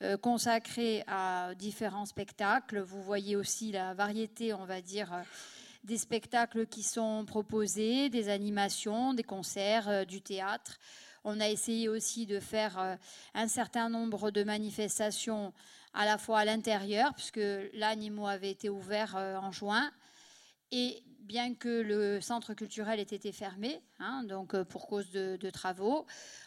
[0.02, 2.82] euh, consacrés à différents spectacles.
[2.82, 5.22] Vous voyez aussi la variété, on va dire, euh,
[5.86, 10.80] des spectacles qui sont proposés, des animations, des concerts, euh, du théâtre.
[11.24, 12.98] On a essayé aussi de faire
[13.34, 15.54] un certain nombre de manifestations
[15.94, 17.40] à la fois à l'intérieur, puisque
[17.74, 19.90] l'animo avait été ouvert en juin,
[20.72, 25.50] et bien que le centre culturel ait été fermé, hein, donc euh, pour cause de,
[25.50, 26.06] travaux,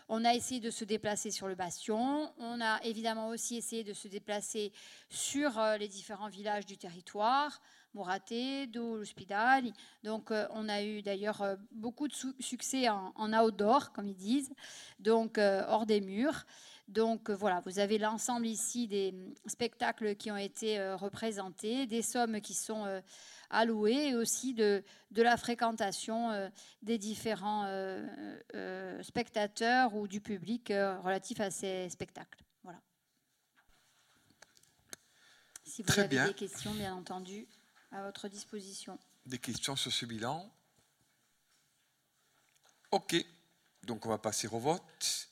[0.08, 2.32] on a essayé de se déplacer sur le bastion.
[2.38, 4.72] On a évidemment aussi essayé de se déplacer
[5.08, 7.60] sur euh, les différents villages du territoire,
[7.94, 9.72] Mouraté, Do, L'Ospidal.
[10.04, 14.52] Donc euh, on a eu d'ailleurs beaucoup de su- succès en, outdoor, comme ils disent,
[15.00, 16.44] donc hors des murs.
[16.86, 19.14] Donc voilà, vous avez l'ensemble ici des
[19.46, 23.02] spectacles qui ont été représentés, des sommes qui sont
[23.50, 26.48] allouées et aussi de, de la fréquentation euh,
[26.82, 28.06] des différents euh,
[28.54, 32.42] euh, spectateurs ou du public relatif à ces spectacles.
[32.62, 32.80] Voilà.
[35.64, 36.26] Si vous Très avez bien.
[36.28, 37.46] des questions, bien entendu,
[37.92, 38.98] à votre disposition.
[39.26, 40.50] Des questions sur ce bilan
[42.90, 43.16] Ok.
[43.82, 45.28] Donc on va passer au vote.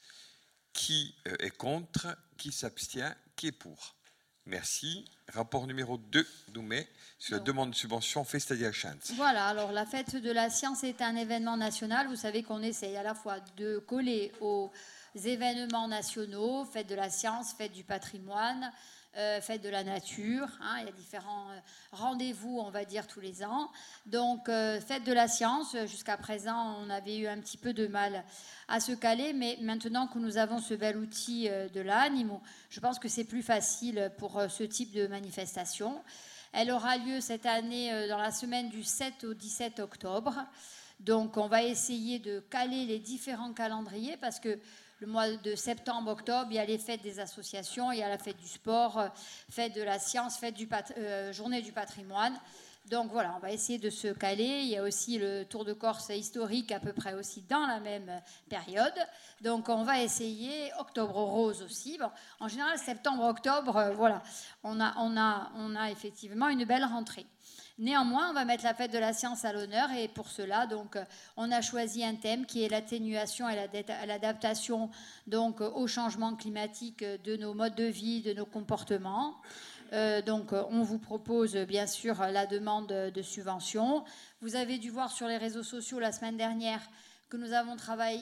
[0.73, 2.07] Qui est contre?
[2.37, 3.15] Qui s'abstient?
[3.35, 3.96] Qui est pour?
[4.47, 5.05] Merci.
[5.33, 6.87] Rapport numéro 2, Doumé,
[7.19, 9.11] sur la demande de subvention Festadia Chance.
[9.17, 12.07] Voilà, alors la fête de la science est un événement national.
[12.07, 14.71] Vous savez qu'on essaye à la fois de coller aux
[15.17, 18.73] événements nationaux, fête de la science, fête du patrimoine,
[19.17, 20.47] euh, fête de la nature.
[20.61, 21.59] hein, il y a différents euh,
[21.93, 23.71] rendez-vous, on va dire, tous les ans.
[24.05, 27.87] Donc, euh, fête de la science, jusqu'à présent, on avait eu un petit peu de
[27.87, 28.25] mal
[28.69, 32.99] à se caler, mais maintenant que nous avons ce bel outil de l'animo, je pense
[32.99, 36.03] que c'est plus facile pour ce type de manifestation.
[36.53, 40.45] Elle aura lieu cette année dans la semaine du 7 au 17 octobre.
[41.01, 44.59] Donc on va essayer de caler les différents calendriers parce que
[44.99, 48.09] le mois de septembre, octobre, il y a les fêtes des associations, il y a
[48.09, 49.09] la fête du sport, euh,
[49.51, 52.35] fête de la science, fête du euh, journée du patrimoine.
[52.91, 54.61] Donc voilà, on va essayer de se caler.
[54.63, 57.81] Il y a aussi le Tour de Corse historique à peu près aussi dans la
[57.81, 58.95] même période.
[59.41, 61.99] Donc on va essayer octobre rose aussi.
[61.99, 64.23] Bon, en général, septembre, octobre, euh, voilà,
[64.63, 67.27] on a, on, a, on a effectivement une belle rentrée.
[67.79, 70.97] Néanmoins, on va mettre la fête de la science à l'honneur et pour cela, donc,
[71.37, 73.69] on a choisi un thème qui est l'atténuation et
[74.07, 74.91] l'adaptation
[75.27, 79.37] donc au changement climatique de nos modes de vie, de nos comportements.
[79.93, 84.05] Euh, donc, on vous propose bien sûr la demande de subvention.
[84.41, 86.81] Vous avez dû voir sur les réseaux sociaux la semaine dernière
[87.29, 87.77] que nous avons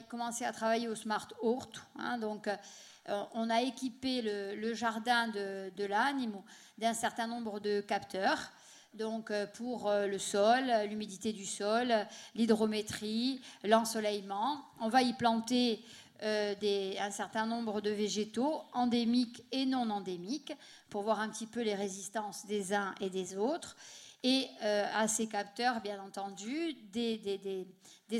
[0.09, 1.69] commencé à travailler au Smart Hort.
[1.97, 5.89] Hein, donc, euh, on a équipé le, jardin de, de
[6.79, 8.51] d'un certain nombre de capteurs
[8.95, 11.93] donc euh, pour euh, le sol, l'humidité du sol,
[12.35, 14.65] l'hydrométrie, l'ensoleillement.
[14.81, 15.85] On va y planter
[16.23, 16.55] euh,
[17.01, 20.53] un certain nombre de végétaux endémiques et non endémiques
[20.91, 23.77] pour voir un petit peu les résistances des uns et des autres.
[24.23, 27.67] Et à ces capteurs, bien entendu, des,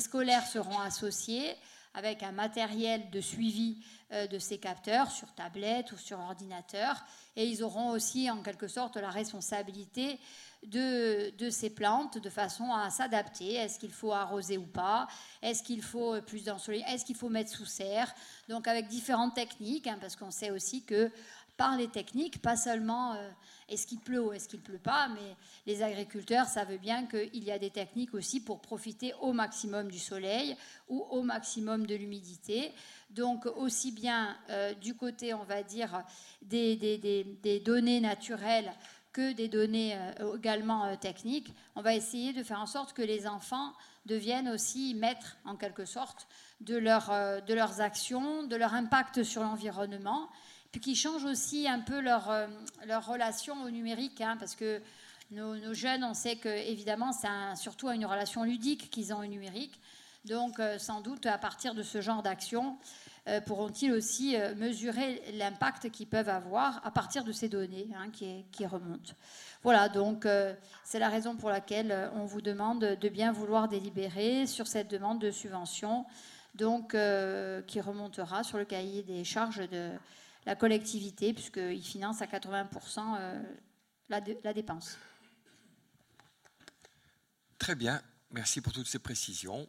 [0.01, 1.57] scolaires seront associés
[1.95, 3.79] avec un matériel de suivi
[4.11, 7.03] de ces capteurs sur tablette ou sur ordinateur.
[7.37, 10.19] Et ils auront aussi, en quelque sorte, la responsabilité
[10.67, 13.55] de, ces plantes de façon à s'adapter.
[13.55, 15.07] Est-ce qu'il faut arroser ou pas?
[15.43, 18.13] Est-ce qu'il faut plus d'ensoleillement Est-ce qu'il faut mettre sous serre?
[18.49, 21.11] Donc avec différentes techniques, hein, parce qu'on sait aussi que
[21.57, 23.31] par les techniques, pas seulement euh,
[23.69, 25.37] est-ce qu'il pleut ou est-ce qu'il pleut pas, mais
[25.67, 30.01] les agriculteurs savent bien qu'il y a des techniques aussi pour profiter au maximum du
[30.01, 30.57] soleil
[30.89, 32.73] ou au maximum de l'humidité.
[33.11, 36.03] Donc aussi bien euh, du côté, on va dire,
[36.43, 38.73] des, des données naturelles
[39.15, 41.55] que des données euh, également euh, techniques.
[41.77, 43.73] On va essayer de faire en sorte que les enfants
[44.05, 46.27] deviennent aussi maîtres, en quelque sorte,
[46.61, 50.29] de, euh, de leurs actions, de leur impact sur l'environnement,
[50.73, 52.29] puis qui changent aussi un peu leur,
[52.87, 54.83] leur relation au numérique, hein, parce que
[55.31, 59.81] nos, jeunes, on sait que évidemment, c'est surtout une relation ludique qu'ils ont au numérique.
[60.25, 62.77] Donc, sans doute, à partir de ce genre d'action,
[63.41, 68.67] pourront-ils aussi euh, mesurer l'impact qu'ils peuvent avoir à partir de ces données hein, qui,
[68.67, 69.15] remontent.
[69.63, 70.55] Voilà, donc euh,
[70.85, 75.21] c'est la raison pour laquelle on vous demande de bien vouloir délibérer sur cette demande
[75.21, 76.05] de subvention,
[76.55, 76.97] donc
[77.67, 79.91] qui remontera sur le cahier des charges de
[80.45, 83.01] la collectivité, puisqu'il finance à 80%
[84.11, 84.99] la, la dépense.
[87.59, 89.67] Très bien, merci pour toutes ces précisions.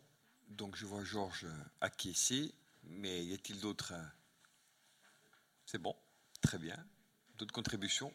[0.49, 1.47] Donc je vois Georges
[1.81, 2.53] acquiescer.
[2.87, 4.03] Mais y a-t-il d'autres euh,
[5.65, 5.95] C'est bon,
[6.41, 6.77] très bien.
[7.37, 8.11] D'autres contributions?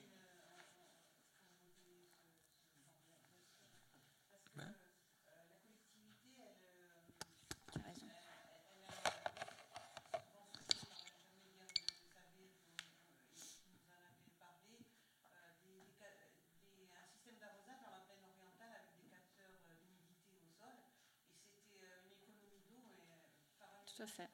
[23.97, 24.31] Tout à fait.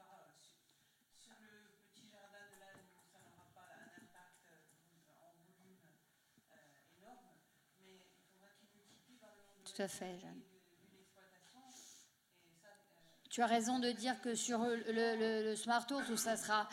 [13.29, 16.67] Tu as raison de dire que sur le, Smart Tour, tout ça sera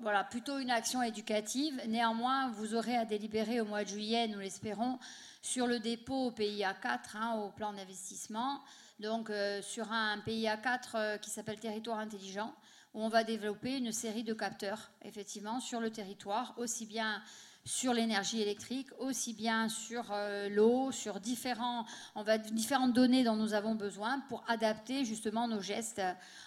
[0.00, 1.78] voilà, plutôt une action éducative.
[1.88, 4.98] Néanmoins, vous aurez à délibérer au mois de juillet, nous l'espérons,
[5.42, 8.60] sur le dépôt au PIA 4, hein, au plan d'investissement.
[8.98, 12.54] Donc, euh, sur un PIA 4 euh, qui s'appelle Territoire intelligent,
[12.94, 17.22] où on va développer une série de capteurs, effectivement, sur le territoire, aussi bien
[17.70, 23.36] sur l'énergie électrique, aussi bien sur euh, l'eau, sur différents, on va, différentes données dont
[23.36, 26.02] nous avons besoin pour adapter justement nos gestes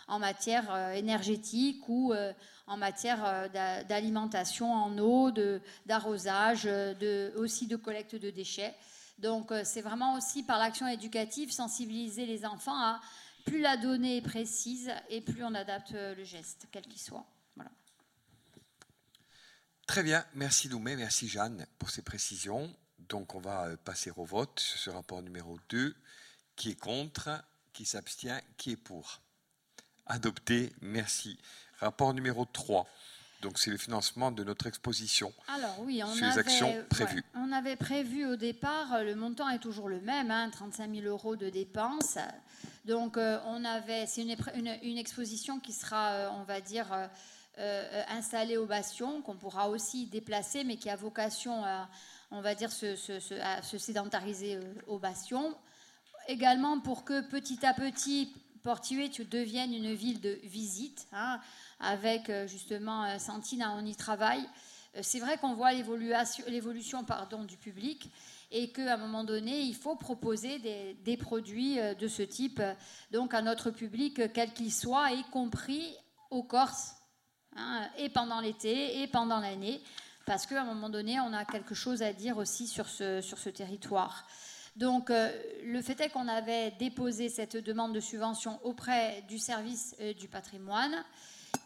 [0.09, 2.33] en matière euh, énergétique ou euh,
[2.67, 3.49] en matière
[3.87, 5.31] d'alimentation en eau,
[5.85, 6.67] d'arrosage,
[7.37, 8.73] aussi de collecte de déchets.
[9.19, 13.01] Donc c'est vraiment aussi par l'action éducative sensibiliser les enfants à
[13.45, 17.25] plus la donnée est précise et plus on adapte le geste, quel qu'il soit.
[19.87, 22.73] Très bien, merci Loumé, merci Jeanne pour ces précisions.
[23.09, 25.93] Donc on va euh, passer au vote sur ce rapport numéro 2.
[26.55, 27.29] Qui est contre?
[27.73, 28.41] Qui s'abstient?
[28.57, 29.19] Qui est pour?
[30.05, 31.37] Adopté, merci.
[31.79, 32.87] Rapport numéro 3.
[33.41, 35.33] Donc c'est le financement de notre exposition.
[35.49, 37.23] Alors oui, on, avait, actions prévues.
[37.35, 41.07] on avait prévu au départ, euh, le montant est toujours le même, 35 hein, 000
[41.07, 42.17] euros de dépenses.
[42.85, 46.87] Donc euh, on avait, c'est une, exposition qui sera, on va dire,
[47.59, 51.87] euh, installé au bastion, qu'on pourra aussi déplacer, mais qui a vocation à,
[52.31, 55.55] on va dire, se, se, sédentariser euh, au bastion.
[56.27, 58.33] Également pour que petit à petit,
[58.63, 61.39] Portuet devienne une ville de visite, hein,
[61.79, 64.49] avec euh, justement Santine, on y travaille.
[65.01, 67.05] C'est vrai qu'on voit l'évolution
[67.47, 68.09] du public
[68.49, 72.61] et qu'à un moment donné, il faut proposer des, des, produits de ce type
[73.11, 75.95] donc à notre public, quel qu'il soit, y compris
[76.29, 76.95] aux Corses
[77.55, 79.81] Hein, et pendant l'été et pendant l'année,
[80.25, 83.37] parce qu'à un moment donné, on a quelque chose à dire aussi sur ce, sur
[83.37, 84.25] ce territoire.
[84.75, 85.29] Donc, euh,
[85.65, 90.27] le fait est qu'on avait déposé cette demande de subvention auprès du service euh, du
[90.27, 91.03] patrimoine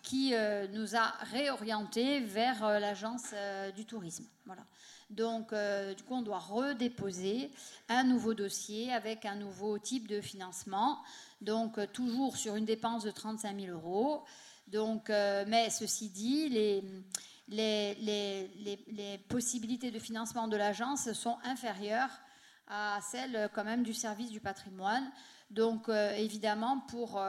[0.04, 3.34] qui euh, nous a réorientés vers l'agence
[3.76, 4.26] du tourisme.
[4.46, 4.64] Voilà.
[5.10, 5.54] Donc,
[5.96, 7.50] du coup, on doit redéposer
[7.88, 11.00] un nouveau dossier avec un nouveau type de financement.
[11.40, 14.26] Donc, toujours sur une dépense de 35 000 euros.
[14.68, 16.50] Donc, euh, mais ceci dit,
[17.48, 22.12] les, possibilités de financement de l'agence sont inférieures
[22.68, 25.10] à celles euh, quand même du service du patrimoine.
[25.50, 27.22] Donc, euh, évidemment, pour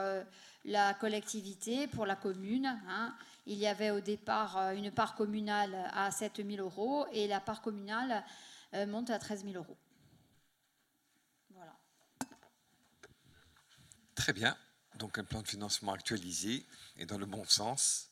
[0.65, 6.11] la collectivité, pour la commune, hein, il y avait au départ une part communale à
[6.11, 8.25] 7 000 euros et la part communale
[8.87, 9.77] monte à 13 000 euros.
[11.51, 11.73] Voilà.
[14.15, 14.57] Très bien.
[14.99, 16.65] Donc un plan de financement actualisé
[16.97, 18.11] et dans le bon sens.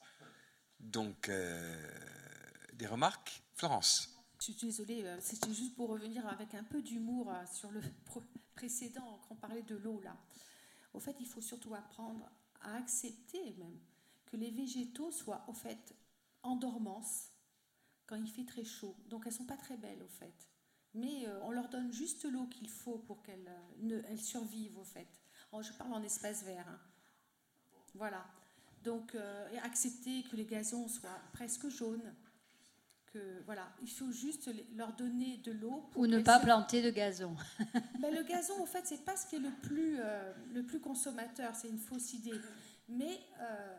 [0.79, 1.91] Donc, euh,
[2.73, 4.09] des remarques Florence?
[4.39, 7.81] Je suis désolée, euh, c'était juste pour revenir avec un peu d'humour euh, sur le
[8.55, 10.15] précédent, quand on parlait de l'eau là.
[10.93, 12.29] Au fait, il faut surtout apprendre
[12.61, 13.79] à accepter même
[14.25, 15.93] que les végétaux soient au fait
[16.43, 17.31] en dormance
[18.05, 18.95] quand il fait très chaud.
[19.09, 20.47] Donc elles sont pas très belles au fait.
[20.93, 25.07] Mais on leur donne juste l'eau qu'il faut pour qu'elles ne- elles survivent au fait.
[25.51, 26.65] Oh, je parle en espace vert.
[26.67, 26.79] hein.
[27.95, 28.25] Voilà.
[28.83, 32.13] Donc euh, accepter que les gazons soient presque jaunes.
[33.13, 35.89] Que, voilà, il faut juste leur donner de l'eau.
[35.95, 37.35] Ou ne pas se- planter de gazon.
[37.99, 40.81] ben, le gazon, en fait, c'est pas ce qui est le plus, euh, le plus
[40.81, 42.39] consommateur, c'est une fausse idée.
[42.89, 43.77] Mais, euh,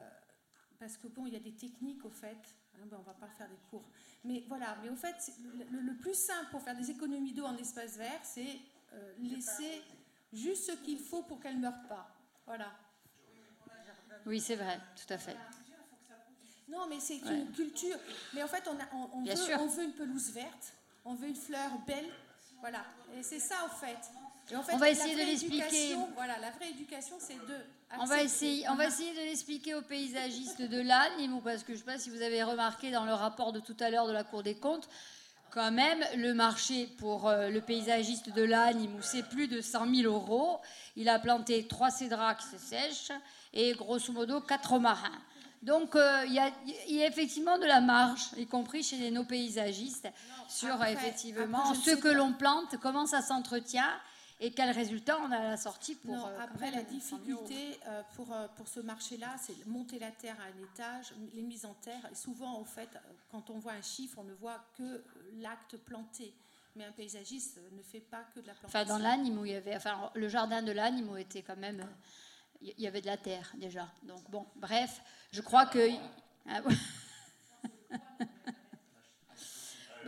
[0.78, 2.38] parce que bon, il y a des techniques, au fait,
[2.76, 3.88] hein, ben, on va pas faire des cours.
[4.24, 5.34] Mais voilà, mais au fait, c'est-
[5.70, 8.58] le, le plus simple pour faire des économies d'eau en espace vert, c'est
[8.94, 9.82] euh, laisser
[10.32, 12.08] juste ce qu'il faut pour qu'elle ne meure pas.
[12.47, 12.73] Voilà.
[14.26, 15.36] Oui, c'est vrai, tout à fait.
[16.68, 17.34] Non, mais c'est Ouais.
[17.40, 17.97] une culture.
[18.34, 20.74] Mais en fait, on, a- on- veut, on veut une pelouse verte,
[21.05, 22.08] on veut une fleur belle.
[22.60, 22.84] Voilà.
[23.16, 23.97] Et c'est ça, en fait.
[24.50, 25.97] Et en fait, On va essayer de l'expliquer.
[26.15, 27.57] Voilà, la vraie éducation, c'est de.
[27.98, 31.73] On va, essayer, on va essayer de l'expliquer aux paysagistes de l'Anne, parce que je
[31.74, 34.12] ne sais pas si vous avez remarqué dans le rapport de tout à l'heure de
[34.12, 34.89] la Cour des comptes,
[35.50, 40.12] quand même, le marché pour euh, le paysagiste de l'Anne, c'est plus de 100 000
[40.12, 40.58] euros.
[40.96, 43.12] Il a planté trois cédras qui se sèchent
[43.52, 45.18] et grosso modo quatre romarins.
[45.62, 46.50] Donc euh, il y, a,
[46.88, 50.08] il y a effectivement de la marge, y compris chez nos paysagistes,
[50.48, 53.90] sur après- effectivement après, ce que l'on plante, comment ça s'entretient
[54.41, 56.15] et quel résultat on a à la sortie pour.
[56.15, 56.89] Non, euh, après, la 100
[57.25, 57.47] 000 euros.
[57.47, 61.42] difficulté euh, pour, euh, pour ce marché-là, c'est monter la terre à un étage, les
[61.42, 62.08] mises en terre.
[62.10, 62.89] Et souvent, en fait,
[63.31, 65.05] quand on voit un chiffre, on ne voit que
[65.39, 66.34] l'acte planté.
[66.76, 68.81] Mais un paysagiste ne fait pas que de la plantation.
[68.81, 71.57] Enfin, dans l'anime où il y avait, enfin, le jardin de l'anime où était quand
[71.57, 71.84] même,
[72.60, 73.89] il y avait de la terre déjà.
[74.05, 75.00] Donc bon, bref,
[75.33, 75.91] je crois que.
[76.49, 76.75] Ah, ouais.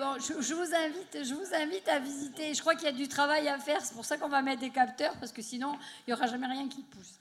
[0.01, 2.55] Bon, je, je vous invite, je vous invite à visiter.
[2.55, 3.85] Je crois qu'il y a du travail à faire.
[3.85, 6.47] C'est pour ça qu'on va mettre des capteurs parce que sinon, il n'y aura jamais
[6.47, 7.19] rien qui pousse.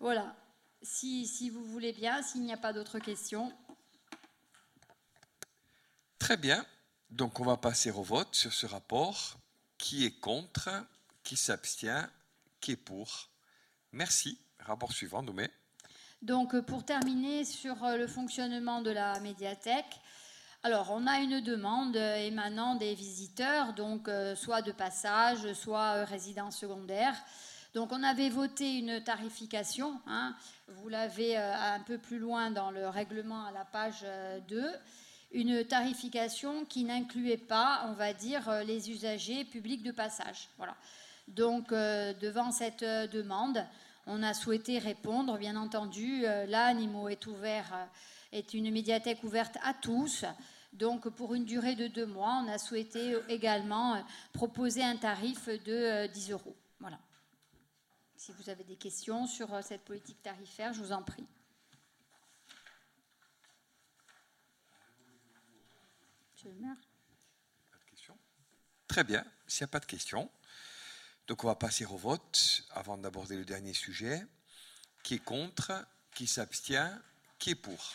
[0.00, 0.34] Voilà.
[0.82, 3.52] Si, si vous voulez bien, s'il n'y a pas d'autres questions.
[6.18, 6.66] Très bien.
[7.08, 9.38] Donc on va passer au vote sur ce rapport.
[9.78, 10.70] Qui est contre?
[11.22, 12.10] Qui s'abstient?
[12.60, 13.28] Qui est pour?
[13.92, 14.40] Merci.
[14.58, 15.48] Rapport suivant, Noumé.
[16.20, 20.00] Donc, pour terminer sur euh, le fonctionnement de la médiathèque,
[20.62, 25.96] alors on a une demande euh, émanant des visiteurs, donc euh, soit de passage, soit
[25.98, 27.14] euh, résidence secondaire.
[27.74, 30.34] Donc, on avait voté une tarification, hein,
[30.68, 34.72] vous l'avez un peu plus loin dans le règlement à la page euh, 2,
[35.32, 40.48] une tarification qui n'incluait pas, on va dire, les usagers publics de passage.
[40.56, 40.74] Voilà.
[41.28, 43.62] Donc, devant cette demande,
[44.10, 46.22] on a souhaité répondre, bien entendu.
[46.24, 47.88] Euh, L'Animo est ouvert,
[48.32, 50.24] est une médiathèque ouverte à tous.
[50.72, 55.48] Donc, pour une durée de deux mois, on a souhaité également euh, proposer un tarif
[55.48, 56.56] de euh, 10 euros.
[56.78, 56.98] Voilà.
[58.16, 61.26] Si vous avez des questions sur euh, cette politique tarifaire, je vous en prie.
[66.34, 66.76] Monsieur le maire.
[68.88, 69.24] Très bien.
[69.46, 70.30] S'il n'y a pas de questions,
[71.26, 74.26] donc on va passer au vote avant d'aborder le dernier sujet.
[75.02, 75.86] Qui est contre?
[76.14, 76.98] Qui s'abstient?
[77.38, 77.94] Qui est pour?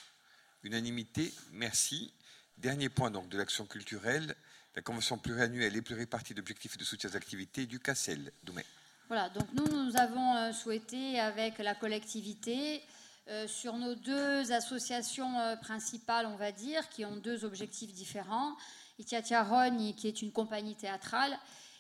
[0.64, 2.14] Unanimité, merci.
[2.58, 4.36] Dernier point donc de l'action culturelle,
[4.76, 8.32] la convention pluriannuelle et pluripartie d'objectifs de soutien aux activités du CACEL.
[8.44, 8.64] Doumé.
[9.10, 12.82] Voilà, donc nous, nous avons euh, souhaité, avec la collectivité,
[13.28, 18.56] euh, sur nos deux associations euh, principales, on va dire, qui ont deux objectifs différents,
[19.00, 21.38] Itiatia Rogne, qui est une compagnie théâtrale,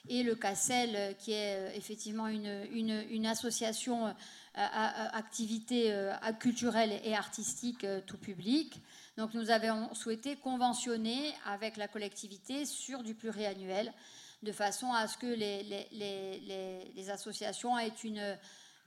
[0.09, 4.11] et le CACEL, euh, qui est euh, effectivement une, une- association euh,
[4.55, 5.91] à, à- activité
[6.39, 8.81] culturelle et artistique tout public.
[9.17, 13.93] Donc nous avons souhaité conventionner avec la collectivité sur du pluriannuel.
[14.43, 15.63] de façon à ce que les,
[16.95, 18.37] les, associations aient une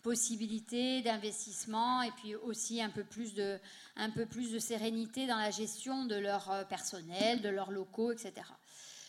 [0.02, 3.58] possibilité d'investissement et puis aussi un peu, plus de,
[3.96, 8.32] un peu plus de sérénité dans la gestion de leur personnel, de leurs locaux, etc.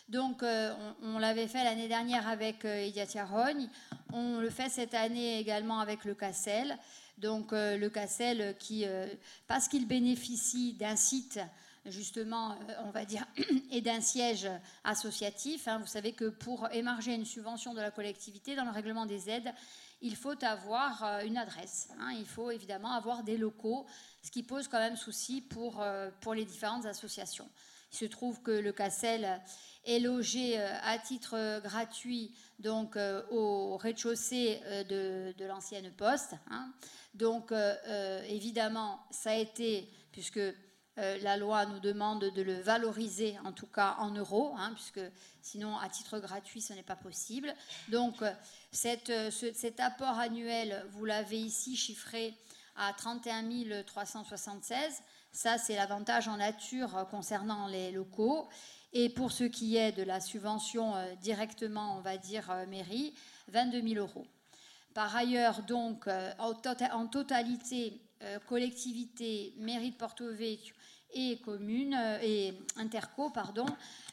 [0.10, 2.90] Donc, euh, on, l'avait fait l'année dernière avec euh,
[4.14, 6.78] On le fait cette année également avec le Cassel.
[7.18, 8.86] Donc, euh, le Cassel, qui,
[9.48, 11.40] parce qu'il bénéficie d'un site
[11.90, 13.26] justement, euh, on va dire,
[13.72, 14.48] et d'un siège
[14.84, 15.68] associatif.
[15.68, 15.80] Hein.
[15.80, 19.54] Vous savez que pour émarger une subvention de la collectivité, dans le règlement des aides,
[20.02, 21.90] il faut avoir euh, une adresse.
[22.00, 22.14] Hein.
[22.18, 23.86] Il faut évidemment avoir des locaux,
[24.22, 27.50] ce qui pose quand même souci pour, euh, pour les différentes associations.
[27.92, 29.42] Il se trouve que le Cassel
[29.86, 32.98] est logé à titre gratuit donc
[33.32, 34.60] au rez-de-chaussée
[34.90, 36.34] de, l'ancienne poste.
[36.50, 36.74] Hein.
[37.14, 37.54] Donc
[38.28, 40.42] évidemment, ça a été, puisque
[41.00, 45.02] euh, la loi nous demande de le valoriser, en tout cas en euros, hein, puisque
[45.44, 47.54] sinon, à titre gratuit, ce n'est pas possible.
[47.90, 48.32] Donc, euh,
[49.10, 52.34] euh, cet apport annuel, vous l'avez ici chiffré
[52.76, 55.04] à 31 376.
[55.38, 58.50] Ça, c'est l'avantage en nature concernant les locaux.
[58.92, 63.14] Et pour ce qui est de la subvention directement, on va dire mairie,
[63.50, 64.26] 22 000 euros.
[64.96, 66.08] Par ailleurs, donc,
[66.40, 68.02] en totalité,
[68.48, 70.74] collectivité, mairie de Porto Vecchio
[71.14, 73.66] et commune euh, et interco, pardon,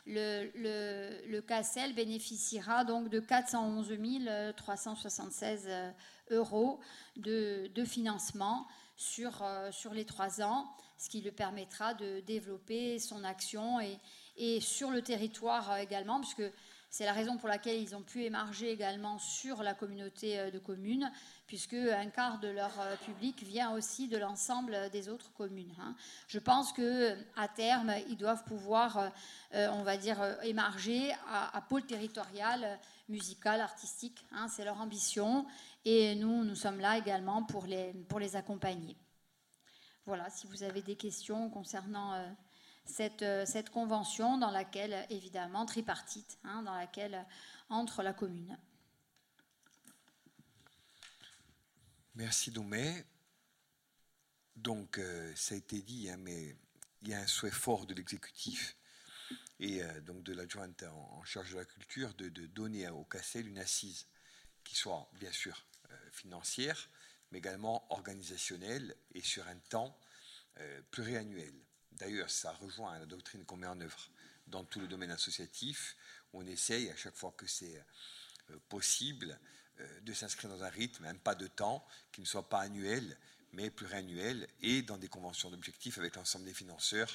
[0.06, 3.92] le, le, bénéficiera donc de 411
[4.56, 5.90] 376 euh,
[6.30, 6.80] euros
[7.16, 8.66] de, financement
[9.18, 10.66] euh, sur les trois ans,
[11.04, 13.78] ce qui lui permettra de développer son action
[14.36, 16.42] et, sur le territoire également, puisque
[16.88, 21.10] c'est la raison pour laquelle ils ont pu émarger également sur la communauté de communes,
[21.46, 25.74] puisque un quart de leur euh, public vient aussi de l'ensemble des autres communes.
[25.78, 25.94] Hein.
[26.26, 29.08] Je pense que à terme, ils doivent pouvoir, euh,
[29.54, 34.24] euh, on va dire, émarger à, pôle territorial, musical, artistique.
[34.32, 34.48] Hein.
[34.48, 35.46] C'est leur ambition,
[35.84, 38.96] et nous, nous sommes là également pour les, pour les accompagner.
[40.06, 42.34] Voilà, si vous avez des questions concernant
[42.84, 47.26] cette, cette, convention dans laquelle, évidemment, tripartite, hein, dans laquelle
[47.70, 48.58] entre la commune.
[52.14, 53.04] Merci Doumé.
[54.54, 56.56] Donc, euh, ça a été dit, hein, mais
[57.02, 58.76] il y a un souhait fort de l'exécutif
[59.58, 63.58] et euh, donc de l'adjointe en, charge de la culture de, donner au CACEL une
[63.58, 64.06] assise
[64.62, 66.88] qui soit bien sûr euh, financière,
[67.34, 69.98] mais également organisationnelle et sur un temps
[70.92, 71.52] pluriannuel.
[71.90, 74.08] D'ailleurs, ça rejoint la doctrine qu'on met en œuvre
[74.46, 75.96] dans tout le domaine associatif.
[76.32, 77.84] On essaye, à chaque fois que c'est
[78.68, 79.36] possible,
[79.80, 83.18] euh, de s'inscrire dans un rythme, un pas de temps qui ne soit pas annuel,
[83.52, 87.10] mais pluriannuel, et dans des conventions d'objectifs avec l'ensemble des financeurs.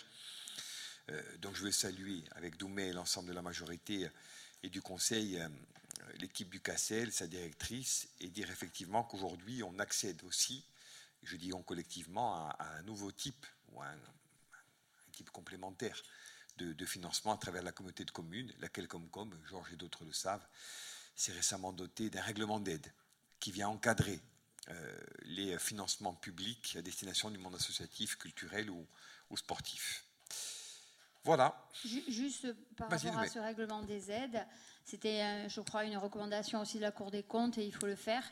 [1.09, 4.09] Euh, donc je veux saluer avec Doumé et l'ensemble de la majorité
[4.63, 5.47] et du Conseil euh,
[6.19, 10.65] l'équipe du CACEL, sa directrice, et dire effectivement qu'aujourd'hui on accède aussi,
[11.23, 13.95] je dis on collectivement, à, un nouveau type, ou un,
[15.11, 16.01] type complémentaire
[16.57, 19.09] de, financement à travers la communauté de communes, laquelle, comme,
[19.45, 20.45] Georges et d'autres le savent,
[21.15, 22.93] s'est récemment doté d'un règlement d'aide
[23.39, 24.19] qui vient encadrer
[24.67, 28.87] euh, les financements publics à destination du monde associatif, culturel ou,
[29.37, 30.05] sportif.
[31.23, 31.55] Voilà.
[31.83, 34.45] Juste par rapport à ce règlement des aides,
[34.85, 37.85] c'était, euh, je crois, une recommandation aussi de la Cour des comptes et il faut
[37.85, 38.23] le faire.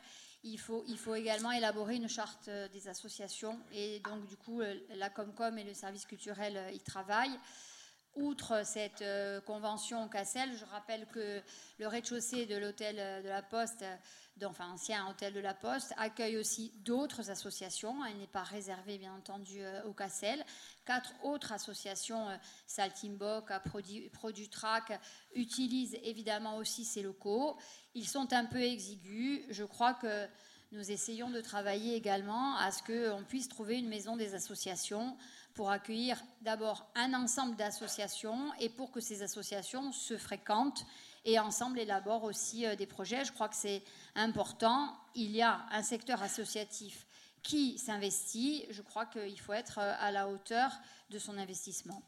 [0.44, 4.62] Il faut, il faut également élaborer une charte euh, des associations et donc du coup
[4.94, 7.38] la Comcom et le service culturel y travaillent.
[8.14, 11.40] Outre cette euh, convention Cassel, je rappelle que
[11.78, 15.94] le rez-de-chaussée de l'hôtel euh, de la Poste, euh, enfin ancien hôtel de la Poste,
[15.96, 18.04] accueille aussi d'autres associations.
[18.04, 20.44] Elle n'est pas réservée, bien entendu, au Cassel.
[20.84, 22.26] Quatre autres associations,
[22.66, 23.52] Saltimbok,
[24.12, 25.00] Produtrac,
[25.34, 27.56] utilisent évidemment aussi ces locaux.
[27.94, 29.44] Ils sont un peu exigus.
[29.50, 30.28] Je crois que
[30.70, 35.16] nous essayons de travailler également à ce qu'on puisse trouver une maison des associations
[35.58, 40.86] pour accueillir d'abord un ensemble d'associations et pour que ces associations se fréquentent
[41.24, 43.24] et ensemble élaborent aussi euh, des projets.
[43.24, 43.82] Je crois que c'est
[44.14, 44.96] important.
[45.16, 47.08] Il y a un secteur associatif
[47.42, 48.66] qui s'investit.
[48.70, 50.70] Je crois qu'il faut être euh, à la hauteur
[51.10, 52.04] de son investissement.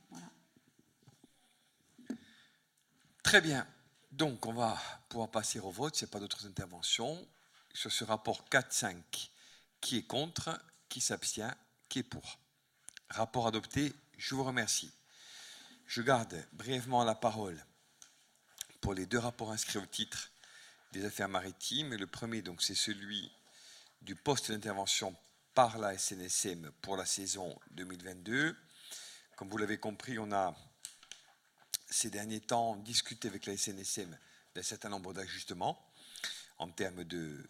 [3.24, 3.66] Très bien.
[4.12, 5.96] Donc, on va pouvoir passer au vote.
[5.96, 7.26] Ce n'est pas d'autres interventions.
[7.74, 8.94] Sur ce rapport 4-5,
[9.80, 10.56] qui est contre,
[10.88, 11.56] qui s'abstient,
[11.88, 12.38] qui est pour
[13.10, 14.92] Rapport adopté, je vous remercie.
[15.88, 17.60] Je garde brièvement la parole
[18.80, 20.30] pour les deux rapports inscrits au titre
[20.92, 21.92] des affaires maritimes.
[21.96, 23.32] Le premier, donc, c'est celui
[24.00, 25.16] du poste d'intervention
[25.54, 28.56] par la SNSM pour la saison 2022.
[29.34, 30.54] Comme vous l'avez compris, on a
[31.88, 34.16] ces derniers temps discuté avec la SNSM
[34.54, 35.84] d'un certain nombre d'ajustements
[36.58, 37.44] en termes de,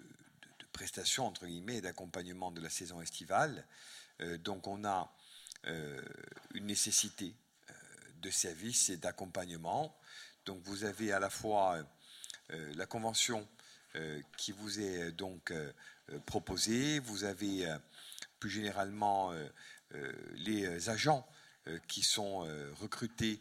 [0.73, 3.67] prestations, entre guillemets, et d'accompagnement de la saison estivale.
[4.39, 5.13] donc on a
[5.65, 7.35] une nécessité
[8.23, 9.97] de services et d'accompagnement.
[10.47, 11.79] Donc vous avez à la fois
[12.49, 13.47] la convention
[14.37, 15.53] qui vous est donc
[16.27, 17.73] proposée, vous avez
[18.39, 19.33] plus généralement
[20.33, 21.27] les agents
[21.89, 22.41] qui sont
[22.81, 23.41] recrutés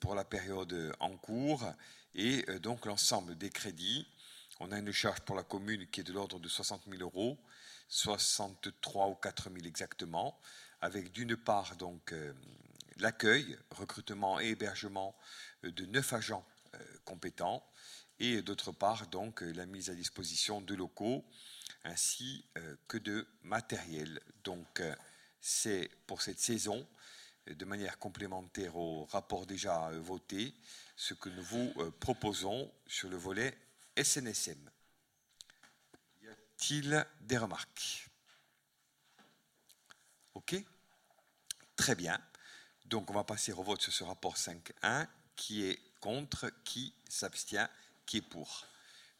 [0.00, 1.72] pour la période en cours
[2.14, 4.06] et donc l'ensemble des crédits.
[4.60, 7.38] On a une charge pour la commune qui est de l'ordre de 60 000 euros,
[7.88, 10.38] 63 ou 4 000 exactement,
[10.82, 12.14] avec d'une part donc
[12.98, 15.16] l'accueil, recrutement et hébergement
[15.62, 16.46] de neuf agents
[17.04, 17.66] compétents,
[18.18, 21.24] et d'autre part donc la mise à disposition de locaux
[21.84, 22.44] ainsi
[22.88, 24.20] que de matériel.
[24.44, 24.82] Donc
[25.40, 26.86] c'est pour cette saison,
[27.46, 30.54] de manière complémentaire au rapport déjà voté,
[30.96, 33.56] ce que nous vous proposons sur le volet
[33.96, 34.70] SNSM.
[36.22, 38.08] Y a-t-il des remarques?
[40.34, 40.54] Ok?
[41.76, 42.20] Très bien.
[42.86, 45.06] Donc on va passer au vote sur ce rapport 5.1.
[45.36, 47.68] Qui est contre Qui s'abstient
[48.06, 48.66] Qui est pour?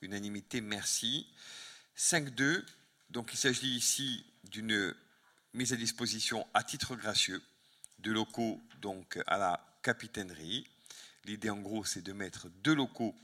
[0.02, 1.26] Unanimité, merci.
[1.96, 2.64] 5.2.
[3.10, 4.94] Donc il s'agit ici d'une
[5.54, 7.42] mise à disposition à titre gracieux
[7.98, 10.66] de locaux donc à la capitainerie.
[11.24, 13.14] L'idée en gros c'est de mettre deux locaux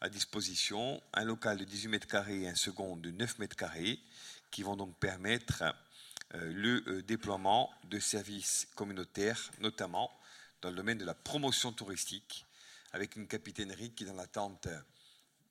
[0.00, 3.98] à disposition, un local de 18 mètres carrés et un second de 9 mètres carrés,
[4.50, 5.64] qui vont donc permettre
[6.42, 10.10] le euh, déploiement de services communautaires, notamment
[10.62, 12.46] dans le domaine de la promotion touristique,
[12.92, 14.68] avec une capitainerie qui dans l'attente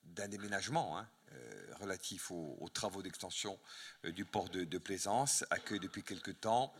[0.04, 3.58] d'un déménagement hein, euh, relatif aux, travaux d'extension
[4.04, 6.74] du port de, Plaisance, accueille depuis quelque temps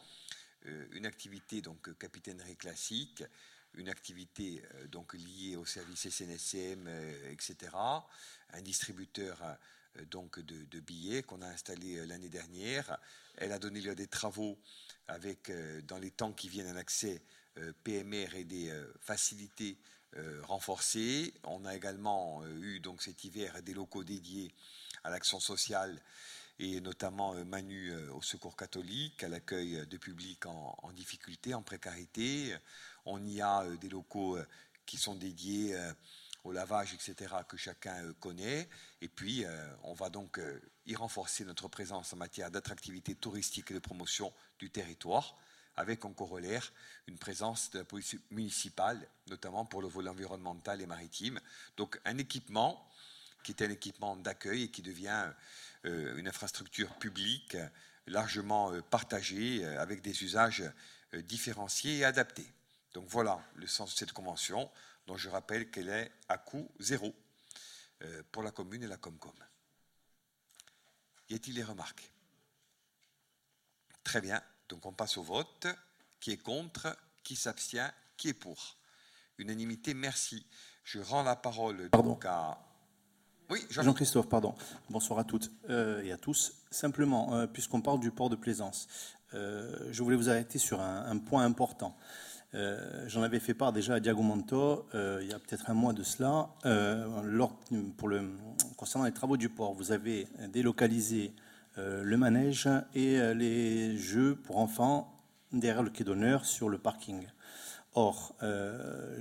[0.92, 3.22] une activité donc capitainerie classique,
[3.74, 6.88] une activité donc liée au service SNSM,
[7.30, 9.38] etc., un distributeur
[10.10, 12.98] donc de, billets qu'on a installé l'année dernière.
[13.36, 14.58] Elle a donné lieu à des travaux
[15.08, 15.52] avec,
[15.86, 17.22] dans les temps qui viennent, un accès
[17.84, 19.78] PMR et des facilités
[20.42, 21.34] renforcées.
[21.44, 24.52] On a également eu donc cet hiver des locaux dédiés
[25.04, 26.00] à l'action sociale
[26.58, 32.56] et notamment Manu au Secours catholique, à l'accueil de publics en, difficulté, en précarité.
[33.04, 34.38] On y a des locaux
[34.86, 35.76] qui sont dédiés
[36.44, 38.68] au lavage, etc., que chacun connaît.
[39.00, 39.44] Et puis,
[39.82, 40.40] on va donc
[40.86, 45.36] y renforcer notre présence en matière d'attractivité touristique et de promotion du territoire,
[45.76, 46.72] avec en corollaire
[47.08, 51.40] une présence de la police municipale, notamment pour le volet environnemental et maritime.
[51.76, 52.88] Donc un équipement
[53.42, 55.32] qui est un équipement d'accueil et qui devient
[55.82, 57.56] une infrastructure publique
[58.06, 60.62] largement partagée avec des usages
[61.12, 62.50] différenciés et adaptés.
[62.92, 64.70] Donc voilà le sens de cette convention,
[65.06, 67.14] dont je rappelle qu'elle est à coût zéro
[68.32, 69.32] pour la commune et la Comcom.
[71.30, 72.10] Y a-t-il des remarques?
[74.02, 74.42] Très bien.
[74.68, 75.66] Donc on passe au vote.
[76.20, 76.96] Qui est contre?
[77.22, 77.92] Qui s'abstient?
[78.16, 78.76] Qui est pour?
[79.38, 80.46] Unanimité, merci.
[80.84, 82.58] Je rends la parole donc à.
[83.50, 84.54] Oui, Jean-Christophe, pardon.
[84.90, 86.52] Bonsoir à toutes euh, et à tous.
[86.70, 88.86] Simplement, euh, puisqu'on parle du port de plaisance,
[89.34, 91.96] euh, je voulais vous arrêter sur un, point important.
[93.06, 96.50] J'en avais fait part déjà à Diagomonto il y a peut-être un mois de cela.
[97.24, 97.58] Lors,
[97.96, 98.22] pour le,
[98.76, 101.32] concernant les travaux du port, vous avez délocalisé
[101.76, 105.12] le manège et les jeux pour enfants
[105.52, 107.26] derrière le quai d'honneur sur le parking.
[107.94, 108.36] Or,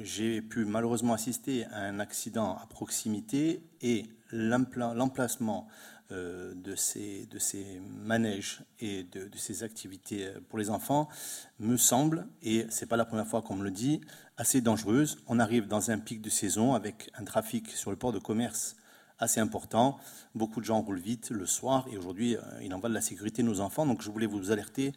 [0.01, 5.67] j'ai pu malheureusement assister à un accident à proximité et l'emplacement
[6.13, 11.09] de, ces, de ces manèges et de, ces activités pour les enfants
[11.59, 14.01] me semble, et ce n'est pas la première fois qu'on me le dit,
[14.37, 15.17] assez dangereuse.
[15.27, 18.75] On arrive dans un pic de saison avec un trafic sur le port de commerce
[19.19, 19.97] assez important.
[20.35, 23.41] Beaucoup de gens roulent vite le soir et aujourd'hui, il en va de la sécurité
[23.41, 23.85] de nos enfants.
[23.85, 24.93] Donc je voulais vous alerter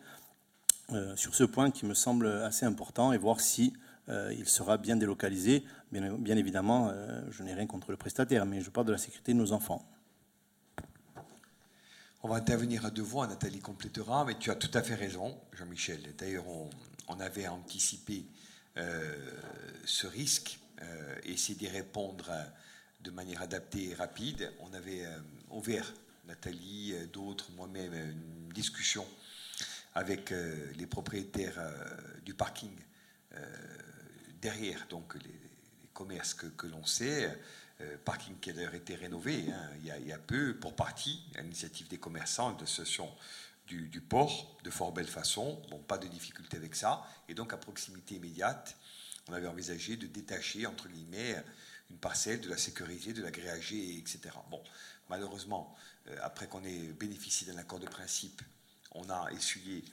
[1.14, 3.72] sur ce point qui me semble assez important et voir si
[4.08, 5.64] il sera bien délocalisé.
[5.92, 6.92] Bien évidemment,
[7.30, 9.84] je n'ai rien contre le prestataire, mais je parle de la sécurité de nos enfants.
[12.26, 15.38] On va intervenir à deux voix, Nathalie complétera, mais tu as tout à fait raison,
[15.52, 16.00] Jean-Michel.
[16.18, 16.48] D'ailleurs,
[17.06, 18.24] on, avait anticipé
[19.84, 20.58] ce risque
[21.22, 22.32] et essayé d'y répondre
[23.02, 24.52] de manière adaptée et rapide.
[24.58, 25.06] On avait
[25.50, 25.94] ouvert,
[26.26, 29.06] Nathalie, d'autres, moi-même, une discussion
[29.94, 30.34] avec
[30.76, 31.62] les propriétaires
[32.24, 32.74] du parking
[34.40, 35.46] derrière donc les,
[35.94, 37.38] commerces que, l'on sait.
[38.04, 41.88] Parking qui a d'ailleurs été rénové hein, il, y a, peu, pour partie, à l'initiative
[41.88, 43.10] des commerçants et de l'association
[43.66, 45.60] du, port, de fort belle façon.
[45.70, 47.04] Bon, pas de difficulté avec ça.
[47.28, 48.76] Et donc, à proximité immédiate,
[49.28, 51.42] on avait envisagé de détacher, entre guillemets,
[51.90, 54.20] une parcelle, de la sécuriser, de l'agréger, etc.
[54.50, 54.62] Bon,
[55.10, 55.76] malheureusement,
[56.22, 58.40] après qu'on ait bénéficié d'un accord de principe,
[58.92, 59.84] on a essuyé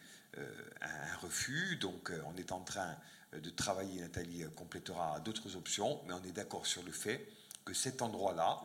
[0.81, 2.95] un refus, donc on est en train
[3.33, 7.27] de travailler, Nathalie complétera d'autres options, mais on est d'accord sur le fait
[7.65, 8.61] que cet endroit-là,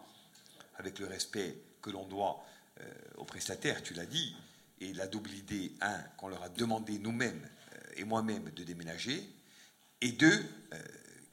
[0.78, 2.44] avec le respect que l'on doit
[3.16, 4.36] aux prestataires, tu l'as dit,
[4.80, 7.48] et la double idée, un, qu'on leur a demandé nous-mêmes
[7.96, 9.28] et moi-même de déménager,
[10.00, 10.78] et deux, euh,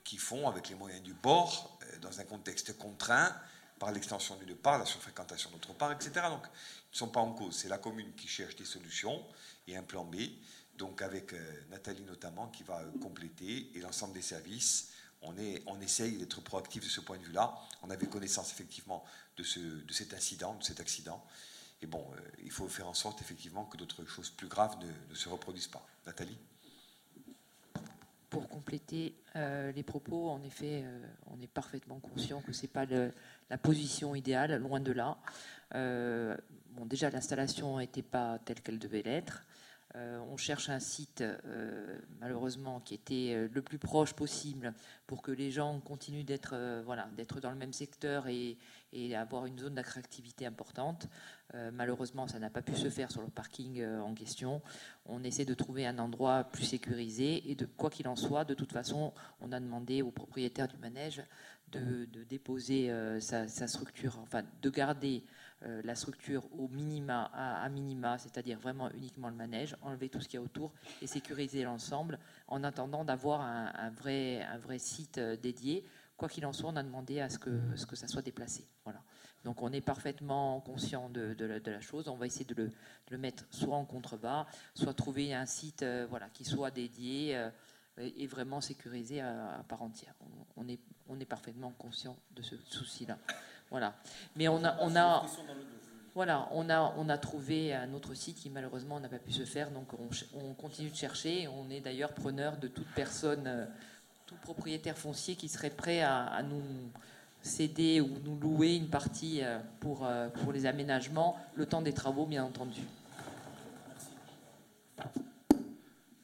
[0.04, 3.36] qui font avec les moyens du bord, euh, dans un contexte contraint,
[3.80, 6.12] par l'extension d'une part, la surfréquentation d'autre part, etc.
[6.30, 7.56] Donc, ils ne sont pas en cause.
[7.56, 9.22] C'est la commune qui cherche des solutions
[9.68, 10.16] et un plan B.
[10.78, 14.92] Donc, avec euh, Nathalie notamment, qui va compléter, et l'ensemble des services,
[15.26, 17.58] on, est, essaye d'être proactif de ce point de vue-là.
[17.84, 19.04] On avait connaissance effectivement
[19.38, 21.24] de, ce, de cet incident, de cet accident.
[21.82, 22.06] Et bon,
[22.44, 25.86] il faut faire en sorte effectivement que d'autres choses plus graves ne, se reproduisent pas.
[26.06, 26.38] Nathalie?
[28.30, 32.68] Pour compléter euh, les propos, en effet, euh, on est parfaitement conscient que ce n'est
[32.68, 35.18] pas la position idéale, loin de là.
[35.76, 36.36] Euh,
[36.72, 39.44] bon, déjà, l'installation n'était pas telle qu'elle devait l'être.
[39.96, 44.74] Euh, on cherche un site, euh, malheureusement, qui était euh, le plus proche possible
[45.08, 46.56] pour que les gens continuent d'être
[47.16, 48.58] d'être dans le même secteur et,
[49.16, 51.08] avoir une zone d'attractivité importante.
[51.74, 54.62] malheureusement, ça n'a pas pu se faire sur le parking en question.
[55.06, 58.54] On essaie de trouver un endroit plus sécurisé et de quoi qu'il en soit, de
[58.54, 61.24] toute façon, on a demandé au propriétaire du manège
[61.72, 65.24] de, déposer sa, sa, structure, enfin de garder
[65.64, 70.28] euh, la structure au minima, à, minima, c'est-à-dire vraiment uniquement le manège, enlever tout ce
[70.28, 74.46] qu'il y a autour et sécuriser l'ensemble en attendant d'avoir un, vrai,
[74.78, 75.86] site euh, dédié.
[76.18, 78.68] Quoi qu'il en soit, on a demandé à ce que, ce que ça soit déplacé.
[78.84, 79.02] Voilà.
[79.44, 82.08] Donc on est parfaitement conscient de, de, la, chose.
[82.08, 82.72] On va essayer de
[83.10, 87.40] le, mettre soit en contrebas, soit trouver un site euh, voilà, qui soit dédié
[87.98, 90.14] et vraiment sécurisé à, part entière.
[90.58, 93.18] On, est, on est parfaitement conscient de ce souci-là.
[93.70, 93.96] Voilà.
[94.36, 95.26] Mais on a, on a,
[96.16, 99.44] voilà, on a, on a trouvé un autre site qui malheureusement n'a pas pu se
[99.44, 99.88] faire, donc
[100.34, 101.48] on, continue de chercher.
[101.50, 103.66] On est d'ailleurs preneur de toute personne, euh,
[104.26, 106.64] tout propriétaire foncier qui serait prêt à, nous
[107.42, 111.94] céder ou nous louer une partie euh, pour, euh, pour les aménagements, le temps des
[111.94, 112.82] travaux, bien entendu.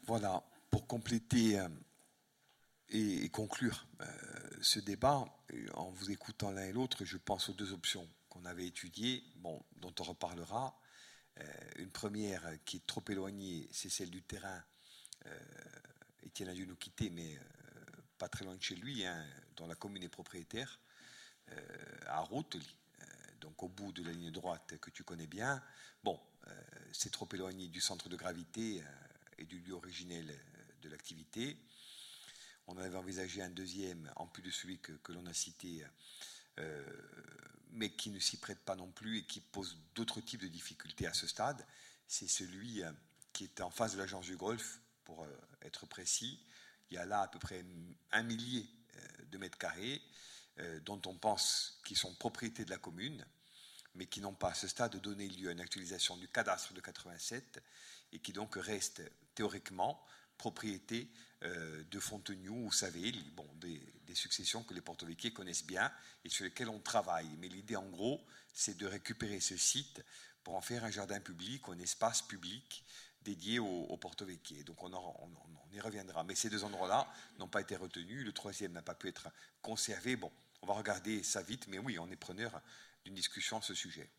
[0.07, 1.63] Voilà, pour compléter
[2.89, 3.88] et, conclure
[4.61, 5.25] ce débat,
[5.75, 9.61] en vous écoutant l'un et l'autre, je pense aux deux options qu'on avait étudiées, bon,
[9.77, 10.75] dont on reparlera.
[11.39, 11.43] Euh,
[11.77, 14.63] une première qui est trop éloignée, c'est celle du terrain.
[15.25, 15.39] Euh,
[16.23, 17.39] Étienne a dû nous quitter, mais euh,
[18.22, 19.25] pas très loin de chez lui, hein,
[19.56, 20.80] dont la commune est propriétaire,
[22.06, 22.77] à Routely,
[23.40, 25.59] donc au bout de la ligne droite que tu connais bien.
[26.03, 26.19] Bon,
[26.93, 28.83] c'est trop éloigné du centre de gravité
[29.40, 30.40] et du lieu originel
[30.83, 31.58] de l'activité.
[32.67, 35.83] On avait envisagé un deuxième, en plus de celui que, l'on a cité,
[36.59, 36.83] euh,
[37.72, 41.08] mais qui ne s'y prête pas non plus et qui pose d'autres types de difficultés
[41.08, 41.66] à ce stade.
[42.08, 42.91] C'est celui euh,
[43.33, 45.27] qui est en face de l'agence du golf, pour euh,
[45.64, 46.40] être précis.
[46.92, 47.66] Il y a là à peu près
[48.11, 48.68] un millier
[49.32, 50.02] de mètres carrés
[50.84, 53.26] dont on pense qu'ils sont propriété de la commune,
[53.95, 56.82] mais qui n'ont pas à ce stade donné lieu à une actualisation du cadastre de
[56.82, 57.64] 87
[58.14, 59.03] et qui donc restent
[59.36, 60.03] théoriquement
[60.38, 61.08] propriété
[61.44, 63.82] euh, de Fontenioux ou Savelli, bon, des,
[64.14, 65.90] successions que les porto-véquiers connaissent bien
[66.26, 67.30] et sur lesquelles on travaille.
[67.40, 68.20] Mais l'idée, en gros,
[68.53, 70.03] c'est de récupérer ce site
[70.44, 72.84] pour en faire un jardin public un espace public
[73.24, 74.64] dédié aux, aux porto-véquiers.
[74.64, 74.91] Donc on,
[75.74, 76.24] y reviendra.
[76.24, 77.08] Mais ces deux endroits-là
[77.40, 78.25] n'ont pas été retenus.
[78.25, 79.30] Le troisième n'a pas pu être
[79.61, 80.16] conservé.
[80.16, 82.61] Bon, on va regarder ça vite, mais oui, on est preneur
[83.06, 84.09] d'une discussion à ce sujet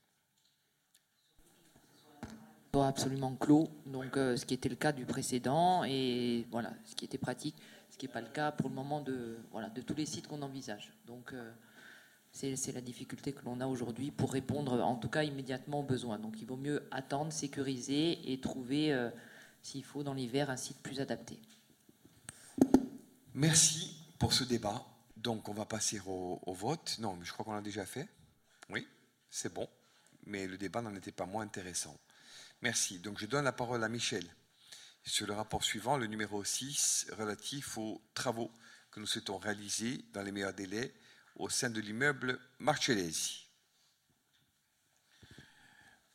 [2.81, 7.05] absolument clos, donc euh, ce qui était le cas du précédent et voilà, ce qui
[7.05, 7.57] était pratique,
[7.91, 10.27] ce qui n'est pas le cas pour le moment de voilà de tous les sites
[10.27, 10.91] qu'on envisage.
[11.07, 11.53] Donc euh,
[12.33, 16.19] c'est la difficulté que l'on a aujourd'hui pour répondre, en tout cas immédiatement aux besoins.
[16.19, 19.11] Donc il vaut mieux attendre, sécuriser et trouver, euh,
[19.63, 21.39] s'il faut, dans l'hiver, un site plus adapté.
[23.35, 24.85] Merci pour ce débat.
[25.17, 26.97] Donc on va passer au, au vote.
[26.99, 28.09] Non, mais je crois qu'on l'a déjà fait.
[28.71, 28.89] Oui,
[29.31, 29.69] c'est bon.
[30.25, 31.97] Mais le débat n'en était pas moins intéressant.
[32.63, 32.99] Merci.
[32.99, 34.25] Donc je donne la parole à Michel
[35.05, 38.51] sur le rapport suivant, le numéro 6, relatif aux travaux
[38.91, 40.95] que nous souhaitons réaliser dans les meilleurs délais
[41.37, 43.43] au sein de l'immeuble Marcellesi.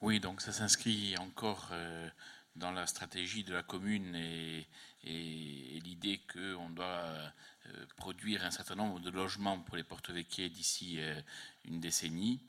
[0.01, 2.07] Oui, donc ça s'inscrit encore euh,
[2.55, 4.67] dans la stratégie de la commune et,
[5.03, 11.19] l'idée qu'on doit euh, produire un certain nombre de logements pour les porte-véquiers d'ici euh,
[11.65, 12.41] une décennie.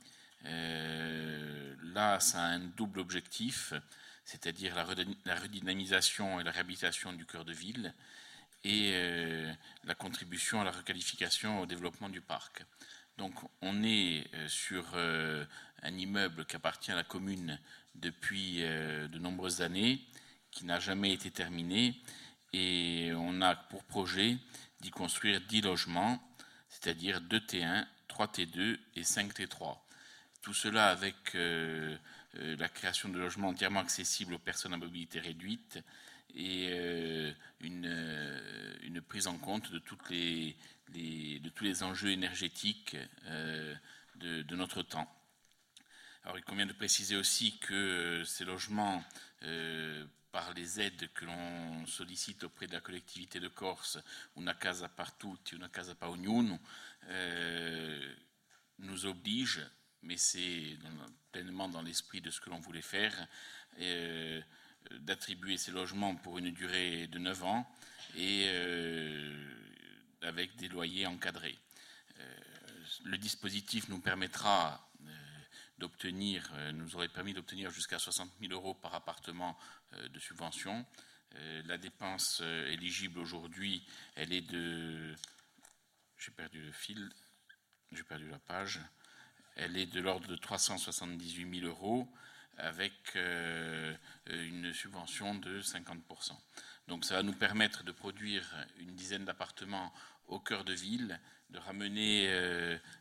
[0.45, 3.73] Là, ça a un double objectif,
[4.25, 7.95] c'est-à-dire la, redynamisation et la réhabilitation du cœur de ville,
[8.69, 8.93] et
[9.85, 12.65] la contribution à la requalification au développement du parc.
[13.17, 13.33] Donc
[13.63, 17.59] on est sur un immeuble qui appartient à la commune
[17.95, 20.01] depuis de nombreuses années,
[20.51, 22.01] qui n'a jamais été terminé,
[22.53, 24.37] et on a pour projet
[24.81, 26.23] d'y construire 10 logements,
[26.69, 29.77] c'est-à-dire 2 T1, 3 T2 et 5 T3.
[30.43, 31.97] Tout cela avec euh,
[32.37, 35.79] euh, la création de logements entièrement accessibles aux personnes à mobilité réduite
[36.39, 42.97] et euh, une, prise en compte de, tous les enjeux énergétiques
[44.17, 45.11] de, de, notre temps.
[46.25, 49.03] Alors il convient de préciser aussi que ces logements
[50.33, 53.99] par les aides que l'on sollicite auprès de la collectivité de Corse,
[54.37, 55.95] Una Casa Partout et Una Casa
[57.09, 58.15] euh,
[58.79, 59.61] nous oblige,
[60.03, 60.77] mais c'est
[61.33, 63.27] pleinement dans l'esprit de ce que l'on voulait faire,
[63.81, 64.41] euh,
[65.01, 67.71] d'attribuer ces logements pour une durée de 9 ans
[68.17, 69.55] et euh,
[70.23, 71.59] avec des loyers encadrés.
[73.05, 74.89] le dispositif nous permettra
[75.79, 79.57] d'obtenir, nous aurait permis d'obtenir jusqu'à 60 000 euros par appartement
[79.95, 80.85] euh, de subvention.
[81.35, 85.15] Euh, la dépense euh, éligible aujourd'hui, elle est de...
[86.19, 87.09] J'ai perdu le fil,
[87.93, 88.81] j'ai perdu la page.
[89.57, 92.13] Elle est de l'ordre de 378 000 euros
[92.59, 92.93] avec
[94.27, 96.33] une subvention de 50%.
[96.89, 98.45] Donc ça va nous permettre de produire
[98.79, 99.93] une dizaine d'appartements
[100.27, 101.21] au cœur de ville,
[101.51, 102.29] de ramener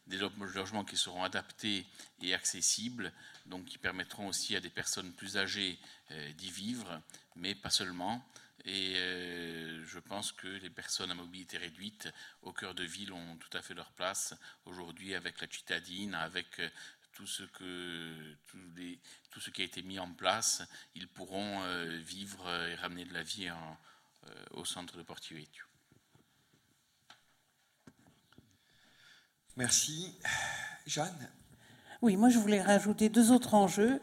[0.07, 1.85] des logements qui seront adaptés
[2.21, 3.11] et accessibles,
[3.47, 5.79] donc qui permettront aussi à des personnes plus âgées
[6.11, 7.01] euh, d'y vivre,
[7.35, 8.25] mais pas seulement.
[8.65, 12.09] Et euh, je pense que les personnes à mobilité réduite
[12.41, 14.33] au cœur de ville ont tout à fait leur place
[14.65, 16.69] aujourd'hui avec la citadine, avec euh,
[17.17, 18.35] tout ce, que,
[19.31, 20.61] tout, ce qui a été mis en place.
[20.93, 21.63] Ils pourront
[22.03, 23.49] vivre et ramener de la vie
[24.51, 25.33] au centre de Porto
[29.55, 30.15] Merci.
[30.85, 31.31] Jeanne?
[32.03, 33.99] Oui, moi je voulais rajouter deux autres enjeux.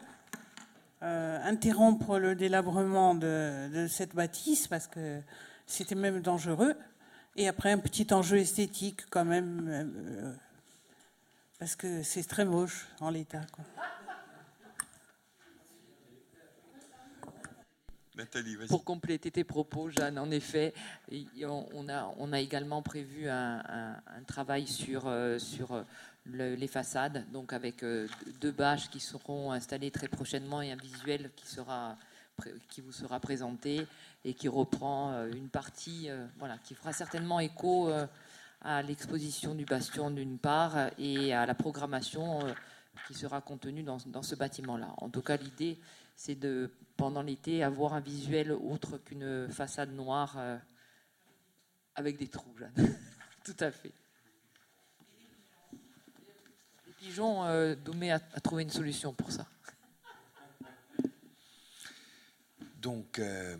[1.01, 5.21] Euh, interrompre le délabrement de, cette bâtisse parce que
[5.65, 6.75] c'était même dangereux.
[7.37, 10.33] Et après un petit enjeu esthétique quand même euh,
[11.65, 13.41] parce que c'est très moche en l'état.
[18.67, 20.75] Pour compléter tes propos, Jeanne, en effet,
[21.41, 23.95] on a, on a également prévu un,
[24.27, 25.83] travail sur, euh, sur
[26.27, 28.07] les façades, donc avec euh,
[28.39, 31.97] deux bâches qui seront installées très prochainement et un visuel qui, sera,
[32.69, 33.87] qui vous sera présenté
[34.23, 37.89] et qui reprend euh, une partie, voilà, qui fera certainement écho
[38.65, 42.39] à l'exposition du bastion d'une part et à la programmation
[43.07, 44.93] qui sera contenue dans, ce bâtiment-là.
[44.97, 45.79] En tout cas, l'idée,
[46.15, 50.57] c'est de pendant l'été, avoir un visuel autre qu'une façade noire euh,
[51.93, 52.97] avec des trous, Jeanne.
[53.43, 53.91] Tout à fait.
[56.87, 57.75] Les pigeons, euh,
[58.11, 59.45] a, trouvé une solution pour ça.
[62.77, 63.57] Donc, euh,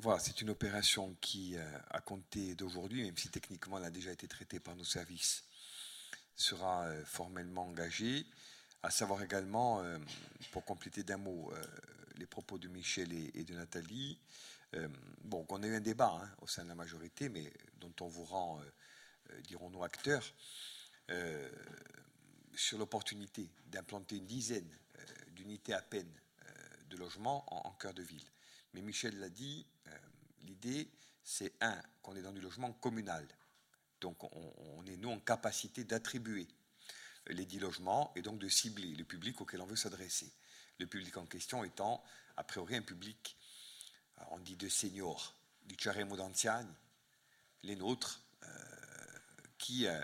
[0.00, 1.56] voilà, c'est une opération qui,
[1.90, 5.44] a compté d'aujourd'hui, même si techniquement elle a déjà été traitée par nos services,
[6.36, 8.24] sera formellement engagée.
[8.84, 9.82] À savoir également,
[10.52, 11.52] pour compléter d'un mot,
[12.18, 14.18] les propos de Michel et, de Nathalie.
[14.74, 14.88] Euh,
[15.22, 18.08] bon, on a eu un débat hein, au sein de la majorité, mais dont on
[18.08, 18.64] vous rend, euh,
[19.30, 20.24] euh, dirons-nous, acteurs,
[22.54, 24.68] sur l'opportunité d'implanter une dizaine
[25.30, 26.12] d'unités à peine
[26.90, 28.26] de logements en, cœur de ville.
[28.74, 29.66] Mais Michel l'a dit,
[30.42, 30.90] l'idée,
[31.22, 33.26] c'est un, qu'on est dans du logement communal.
[34.00, 36.46] Donc on, est, nous, en capacité d'attribuer
[37.26, 40.32] les dix logements et donc de cibler le public auquel on veut s'adresser
[40.78, 42.02] le public en question étant
[42.36, 43.36] a priori un public,
[44.18, 46.68] euh, on dit de seniors, du Ciaremo d'Anziani,
[47.64, 48.48] les nôtres, euh,
[49.58, 50.02] qui, euh,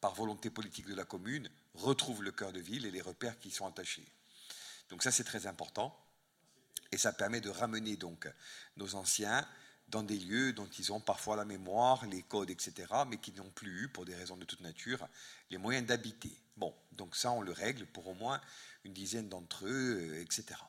[0.00, 3.48] par volonté politique de la commune, retrouvent le cœur de ville et les repères qui
[3.48, 4.10] y sont attachés.
[4.88, 5.96] Donc ça, c'est très important.
[6.92, 8.28] Et ça permet de ramener donc
[8.76, 9.46] nos anciens
[9.90, 13.50] dans des lieux dont ils ont parfois la mémoire, les codes, etc., mais qui n'ont
[13.50, 15.06] plus eu, pour des raisons de toute nature,
[15.50, 16.32] les moyens d'habiter.
[16.56, 18.40] Bon, donc ça, on le règle pour au moins
[18.84, 20.60] une dizaine d'entre eux, euh, etc.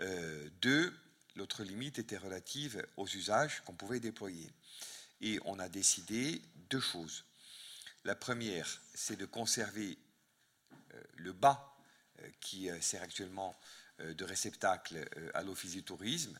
[0.00, 0.92] Euh, deux,
[1.36, 4.50] l'autre limite était relative aux usages qu'on pouvait déployer.
[5.20, 7.24] Et on a décidé deux choses.
[8.04, 9.98] La première, c'est de conserver
[10.94, 11.72] euh, le bas
[12.40, 13.54] qui sert actuellement
[13.98, 16.38] de réceptacle à l'Office du tourisme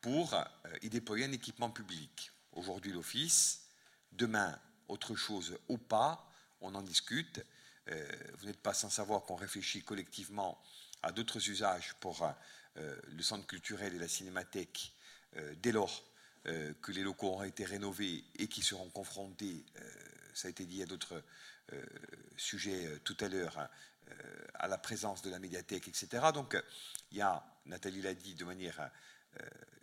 [0.00, 0.34] pour
[0.82, 2.32] y déployer un équipement public.
[2.52, 3.68] Aujourd'hui l'Office,
[4.12, 7.44] demain autre chose ou pas, on en discute.
[7.88, 8.06] Euh,
[8.38, 10.62] vous n'êtes pas sans savoir qu'on réfléchit collectivement
[11.02, 12.22] à d'autres usages pour
[12.76, 14.92] euh, le centre culturel et la cinémathèque
[15.36, 16.04] euh, dès lors
[16.46, 19.90] euh, que les locaux auront été rénovés et qui seront confrontés, euh,
[20.34, 21.22] ça a été dit à d'autres
[21.72, 21.84] euh,
[22.36, 23.68] sujets tout à l'heure, hein,
[24.54, 26.26] à la présence de la médiathèque, etc.
[26.34, 26.56] Donc
[27.10, 28.90] il y a, Nathalie l'a dit de manière,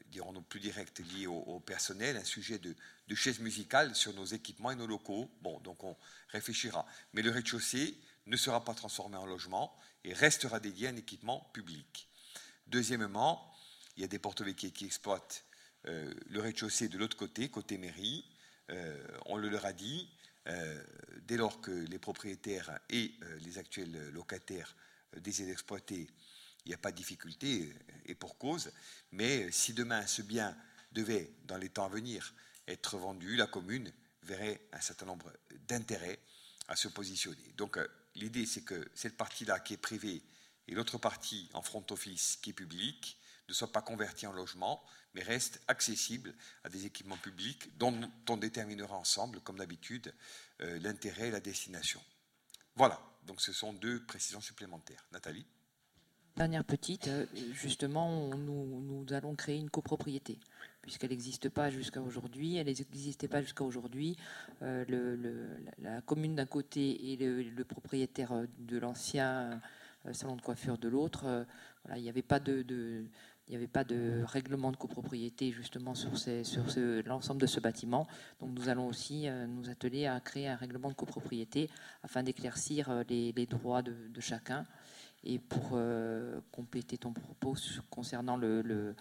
[0.08, 2.76] dirons-nous, plus directe liée au, personnel, un sujet de,
[3.08, 5.30] de chaises musicales sur nos équipements et nos locaux.
[5.42, 5.96] Bon, donc on
[6.30, 6.86] réfléchira.
[7.14, 11.50] Mais le rez-de-chaussée ne sera pas transformé en logement et restera dédié à un équipement
[11.54, 12.10] public.
[12.68, 13.54] Deuxièmement,
[13.96, 15.46] il y a des porte qui exploitent
[15.86, 18.26] euh, le rez-de-chaussée de l'autre côté, côté mairie.
[18.70, 20.10] Euh, on le leur a dit,
[20.48, 20.84] euh,
[21.24, 24.76] dès lors que les propriétaires et les actuels locataires
[25.18, 26.08] désirent exploiter,
[26.66, 27.74] il n'y a pas de difficulté,
[28.06, 28.72] et pour cause.
[29.12, 30.56] Mais si demain ce bien
[30.92, 32.34] devait, dans les temps à venir,
[32.68, 33.92] être vendu, la commune
[34.24, 35.32] verrait un certain nombre
[35.68, 36.20] d'intérêts
[36.68, 37.54] à se positionner.
[37.56, 37.80] Donc
[38.16, 40.22] l'idée, c'est que cette partie-là qui est privée
[40.68, 43.18] et l'autre partie en front office qui est publique
[43.48, 44.84] ne soit pas convertie en logement,
[45.18, 47.94] mais reste accessible à des équipements publics dont
[48.30, 50.14] on déterminera ensemble, comme d'habitude,
[50.62, 52.00] euh, l'intérêt et la destination.
[52.76, 55.04] Voilà, donc ce sont deux précisions supplémentaires.
[55.12, 55.46] Nathalie?
[56.36, 60.38] Dernière petite, euh, justement, nous, allons créer une copropriété,
[60.84, 62.58] puisqu'elle n'existe pas jusqu'à aujourd'hui.
[62.58, 64.18] Elle n'existait pas jusqu'à aujourd'hui.
[64.62, 64.86] Euh,
[65.80, 69.60] la commune d'un côté et le, propriétaire de l'ancien
[70.12, 71.48] salon de coiffure de l'autre,
[71.84, 73.10] voilà, il n'y avait pas de,
[73.48, 76.12] il n'y avait pas de règlement de copropriété justement sur,
[77.06, 78.06] l'ensemble de ce bâtiment.
[78.42, 81.70] Donc nous allons aussi euh, nous atteler à créer un règlement de copropriété
[82.04, 84.66] afin d'éclaircir euh, les, droits de, chacun.
[85.24, 87.56] Et pour euh, compléter ton propos
[87.90, 88.96] concernant le,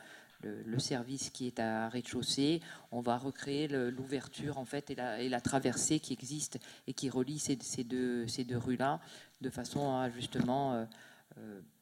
[0.79, 2.61] service qui est à rez-de-chaussée,
[2.93, 7.57] on va recréer l'ouverture en fait et la, traversée qui existe et qui relie ces,
[7.83, 8.27] deux,
[8.57, 9.01] rues-là
[9.41, 10.87] de façon à justement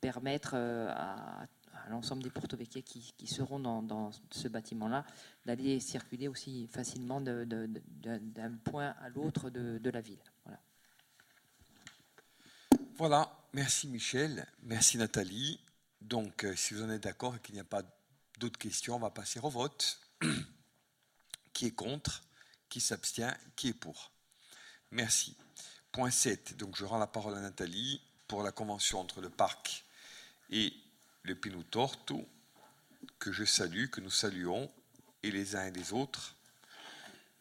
[0.00, 1.46] permettre à à
[1.88, 2.82] l'ensemble des porto qui,
[3.16, 5.04] qui, seront dans, ce bâtiment-là,
[5.44, 10.22] d'aller circuler aussi facilement d'un point à l'autre de, la ville.
[10.44, 10.60] Voilà.
[12.96, 13.46] voilà.
[13.52, 15.60] merci Michel, merci Nathalie.
[16.00, 17.82] Donc, euh, si vous en êtes d'accord et qu'il n'y a pas
[18.38, 20.00] d'autres questions, on va passer au vote.
[21.54, 22.22] qui est contre?
[22.68, 23.34] Qui s'abstient?
[23.56, 24.12] Qui est pour?
[24.90, 25.34] Merci.
[25.92, 26.56] Point 7.
[26.58, 29.84] Donc, je rends la parole à Nathalie pour la convention entre le parc
[30.50, 30.72] et
[31.24, 32.26] le Pino Torto,
[33.18, 34.70] que je salue, que nous saluons,
[35.22, 36.36] et les uns et les autres.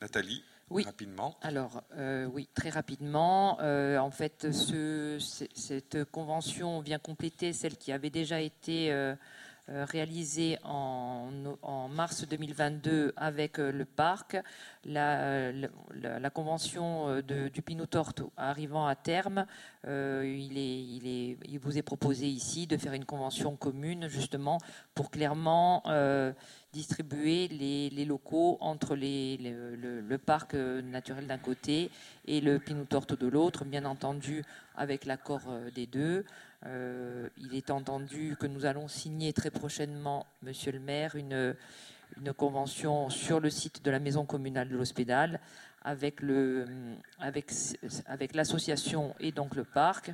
[0.02, 0.84] Nathalie oui.
[0.86, 1.38] Rapidement.
[1.42, 3.60] Alors, euh, oui, très rapidement.
[3.62, 5.18] Euh, en fait, ce,
[5.54, 9.14] cette convention vient compléter celle qui avait déjà été euh,
[9.68, 11.30] réalisé en,
[11.90, 14.38] mars 2022 avec euh, le parc.
[14.86, 15.52] La,
[16.34, 19.46] convention euh, du Pinot Torto arrivant à terme,
[19.86, 24.58] il, est, il, est, il, vous est proposé ici de faire une convention commune justement
[24.96, 25.84] pour clairement
[26.72, 31.92] distribuer les, locaux entre le, le, parc naturel d'un côté
[32.26, 34.44] et le Pinot Torto de l'autre, bien entendu
[34.76, 35.42] avec l'accord
[35.76, 36.26] des deux.
[36.66, 41.56] Euh, il est entendu que nous allons signer très prochainement, Monsieur le maire, une,
[42.38, 45.40] convention sur le site de la maison communale de l'Hospédal
[45.82, 46.22] avec,
[48.34, 50.12] l'association et donc le parc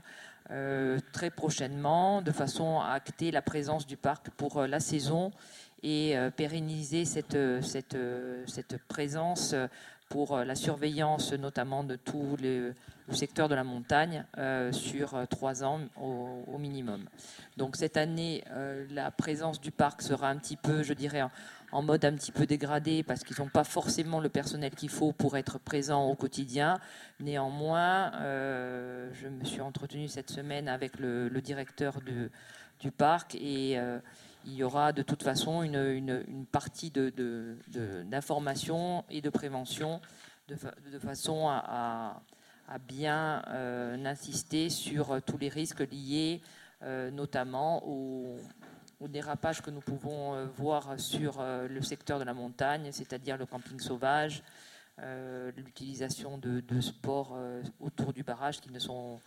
[0.49, 5.31] euh, très prochainement, de façon à acter la présence du parc pour euh, la saison
[5.83, 7.37] et pérenniser cette
[8.87, 9.55] présence
[10.09, 12.73] pour la surveillance notamment de tous les
[13.09, 17.05] le secteur de la montagne euh, sur euh, trois ans au, minimum.
[17.57, 21.21] Donc cette année, euh, la présence du parc sera un petit peu, je dirais,
[21.71, 25.11] en, mode un petit peu dégradé parce qu'ils n'ont pas forcément le personnel qu'il faut
[25.11, 26.79] pour être présent au quotidien.
[27.19, 31.99] Néanmoins, je me suis entretenu cette semaine avec le, directeur
[32.79, 33.79] du parc et
[34.45, 40.01] il y aura de toute façon une, partie d'information et de prévention
[40.47, 40.55] de,
[40.99, 42.21] façon à
[42.77, 46.41] bien euh, insister sur euh, tous les risques liés
[46.83, 48.37] euh, notamment au,
[49.07, 54.43] dérapage que nous pouvons voir sur le secteur de la montagne, c'est-à-dire le camping sauvage,
[55.55, 57.37] l'utilisation de, sports
[57.79, 59.21] autour du barrage qui, ne sont,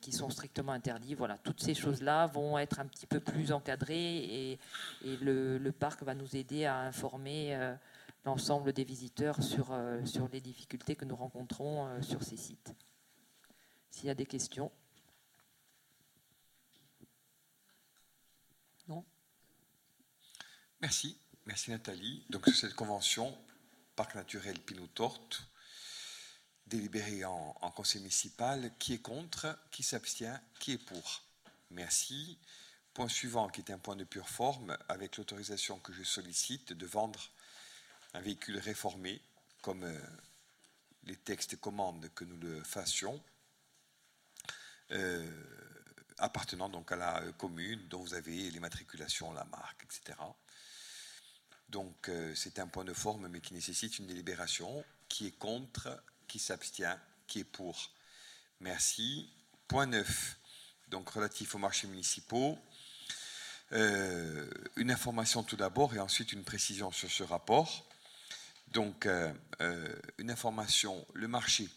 [0.00, 1.14] qui sont strictement interdits.
[1.14, 4.58] Voilà, toutes ces choses-là vont être un petit peu plus encadrées et,
[5.02, 7.76] le, parc va nous aider à informer
[8.24, 12.74] l'ensemble des visiteurs sur, euh, sur les difficultés que nous rencontrons euh, sur ces sites.
[13.90, 14.72] S'il y a des questions.
[18.88, 19.04] Non?
[20.80, 21.18] Merci.
[21.46, 22.24] Merci Nathalie.
[22.30, 23.36] Donc cette convention,
[23.94, 25.46] Parc naturel Pinot-Torte,
[26.66, 31.22] délibérée en, en, conseil municipal, qui est contre, qui s'abstient, qui est pour
[31.70, 32.38] Merci.
[32.92, 36.86] Point suivant, qui est un point de pure forme, avec l'autorisation que je sollicite de
[36.86, 37.30] vendre
[38.14, 39.20] un véhicule réformé,
[39.62, 39.84] comme
[41.02, 43.20] les textes commandent que nous le fassions,
[46.18, 50.16] appartenant donc à la commune dont vous avez les matriculations, la marque, etc.
[51.68, 54.84] Donc c'est un point de forme, mais qui nécessite une délibération.
[55.08, 56.02] Qui est contre
[56.34, 56.98] Qui s'abstient
[57.28, 57.92] Qui est pour
[58.58, 59.30] Merci.
[59.68, 60.36] Point 9,
[60.88, 62.58] donc relatif aux marchés municipaux.
[63.70, 67.88] Euh, une information tout d'abord et ensuite une précision sur ce rapport.
[68.72, 71.68] Donc, euh, euh, une information, le marché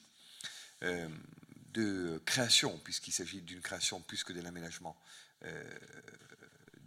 [0.82, 4.98] de création, puisqu'il s'agit d'une création plus que de l'aménagement,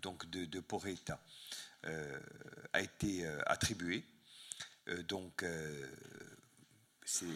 [0.03, 1.21] donc de, de Poreta,
[1.85, 4.05] a été attribué.
[5.07, 5.45] donc,
[7.11, 7.27] c'est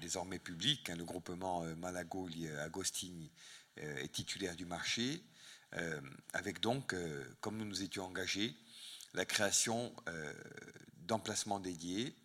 [0.00, 0.90] désormais public.
[0.90, 3.30] Hein, le groupement Malagoli Agostini
[3.76, 5.22] est titulaire du marché.
[5.76, 6.00] Euh,
[6.32, 8.54] avec donc, euh, comme nous nous étions engagés,
[9.14, 10.32] la création euh,
[10.96, 12.16] d'emplacements dédiés,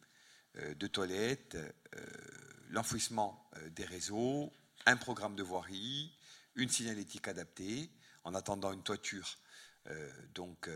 [0.75, 1.55] de toilettes,
[2.69, 4.51] l'enfouissement des réseaux,
[4.87, 6.11] un programme de voirie,
[6.55, 7.91] une signalétique adaptée,
[8.23, 9.37] en attendant une toiture
[10.33, 10.67] donc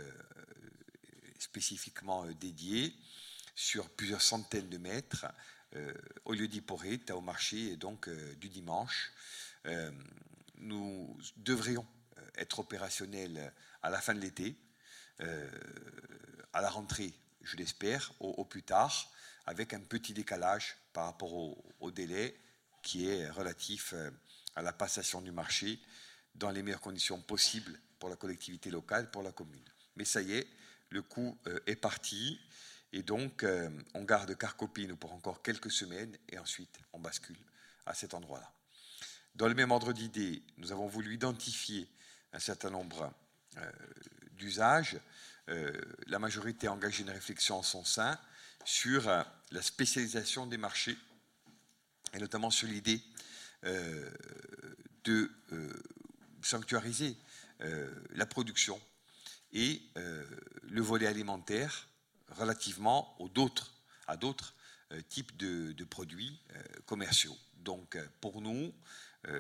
[1.40, 2.94] spécifiquement dédiée
[3.56, 5.26] sur plusieurs centaines de mètres
[6.26, 8.10] au lieu d'Hyporite, au marché donc
[8.40, 9.12] du dimanche.
[10.58, 11.88] nous devrions
[12.36, 14.56] être opérationnel à la fin de l'été,
[15.22, 15.50] euh,
[16.54, 19.10] à la rentrée, je l'espère, au, plus tard,
[19.46, 22.38] avec un petit décalage par rapport au, délai
[22.84, 24.10] qui est relatif euh,
[24.56, 25.80] à la passation du marché
[26.36, 29.64] dans les meilleures conditions possibles pour la collectivité locale, pour la commune.
[29.96, 30.48] Mais ça y est,
[30.90, 32.40] le coup euh, est parti
[32.94, 33.46] et donc
[33.94, 37.38] on garde Carcopine pour encore quelques semaines et ensuite on bascule
[37.86, 38.52] à cet endroit-là.
[39.36, 41.88] Dans le même ordre d'idée, nous avons voulu identifier
[42.34, 43.14] un certain nombre
[43.58, 43.72] euh,
[44.34, 44.98] d'usages,
[45.50, 45.72] euh,
[46.08, 48.18] la majorité a engagé une réflexion en son sein
[48.66, 50.98] sur euh, la spécialisation des marchés,
[52.14, 53.02] et notamment sur l'idée
[55.04, 55.32] de
[56.42, 57.16] sanctuariser
[58.16, 58.82] la production
[59.54, 61.88] et le volet alimentaire
[62.38, 63.16] relativement
[64.08, 64.54] à d'autres
[65.10, 66.40] types de, produits
[66.86, 67.38] commerciaux.
[67.58, 68.74] Donc pour nous,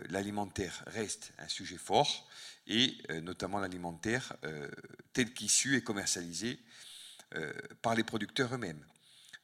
[0.10, 2.28] l'alimentaire reste un sujet fort
[2.68, 4.70] et euh, notamment l'alimentaire euh,
[5.14, 6.60] tel qu'issu et commercialisé
[7.36, 8.84] euh, par les producteurs eux-mêmes.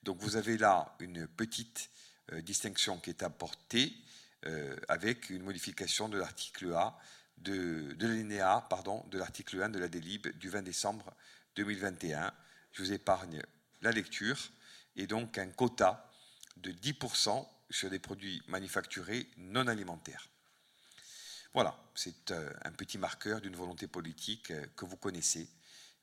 [0.03, 1.89] Donc vous avez là une petite
[2.43, 3.93] distinction qui est apportée
[4.89, 6.97] avec une modification de l'article A
[7.37, 11.13] de, de l'article 1 de la délib du 20 décembre
[11.55, 12.33] 2021.
[12.71, 13.41] Je vous épargne
[13.81, 14.37] la lecture
[14.95, 16.11] et donc un quota
[16.57, 20.29] de 10% sur des produits manufacturés non alimentaires.
[21.53, 25.49] Voilà, c'est euh, un petit marqueur d'une volonté politique euh, que vous connaissez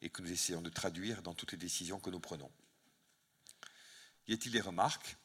[0.03, 2.51] et que nous essayons de traduire dans toutes les décisions que nous prenons.
[4.27, 5.17] Y a-t-il des remarques?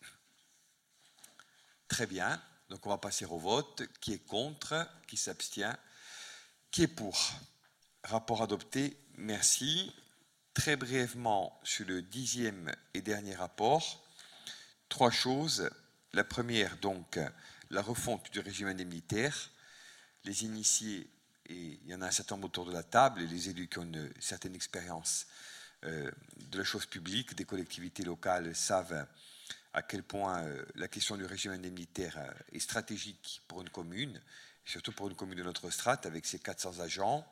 [1.87, 3.83] Très bien, donc on va passer au vote.
[3.99, 4.87] Qui est contre?
[5.07, 5.75] Qui s'abstient?
[6.71, 7.33] Qui est pour?
[8.03, 9.91] Rapport adopté, merci.
[10.59, 14.05] Très brièvement sur le dixième et dernier rapport,
[14.89, 15.69] trois choses.
[16.11, 17.17] La première, donc,
[17.69, 19.51] la refonte du régime indemnitaire
[20.25, 21.09] les initiés,
[21.45, 23.69] et il y en a un certain nombre autour de la table, et les élus
[23.69, 25.27] qui ont une certaine expérience
[25.85, 29.07] euh, de la chose publique, des collectivités locales, savent
[29.71, 34.21] à quel point euh, la question du régime indemnitaire euh, est stratégique pour une commune,
[34.65, 37.25] surtout pour une commune de notre strate avec ses 400 agents.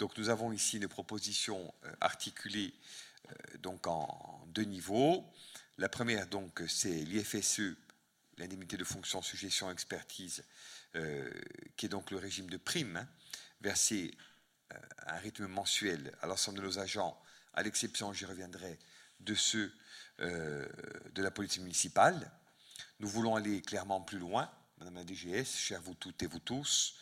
[0.00, 2.72] Donc nous avons ici une proposition articulée
[3.58, 5.30] donc en deux niveaux.
[5.76, 7.60] La première donc c'est l'IFSE,
[8.38, 10.42] l'indemnité de fonction, suggestion, expertise,
[10.96, 11.30] euh,
[11.76, 13.06] qui est donc le régime de prime, hein,
[13.60, 14.16] versé
[14.72, 17.20] euh, à un rythme mensuel à l'ensemble de nos agents,
[17.52, 18.78] à l'exception, j'y reviendrai,
[19.20, 19.70] de ceux
[20.20, 20.66] euh,
[21.12, 22.32] de la police municipale.
[23.00, 26.96] Nous voulons aller clairement plus loin, Madame la DGS, chère vous toutes et vous tous,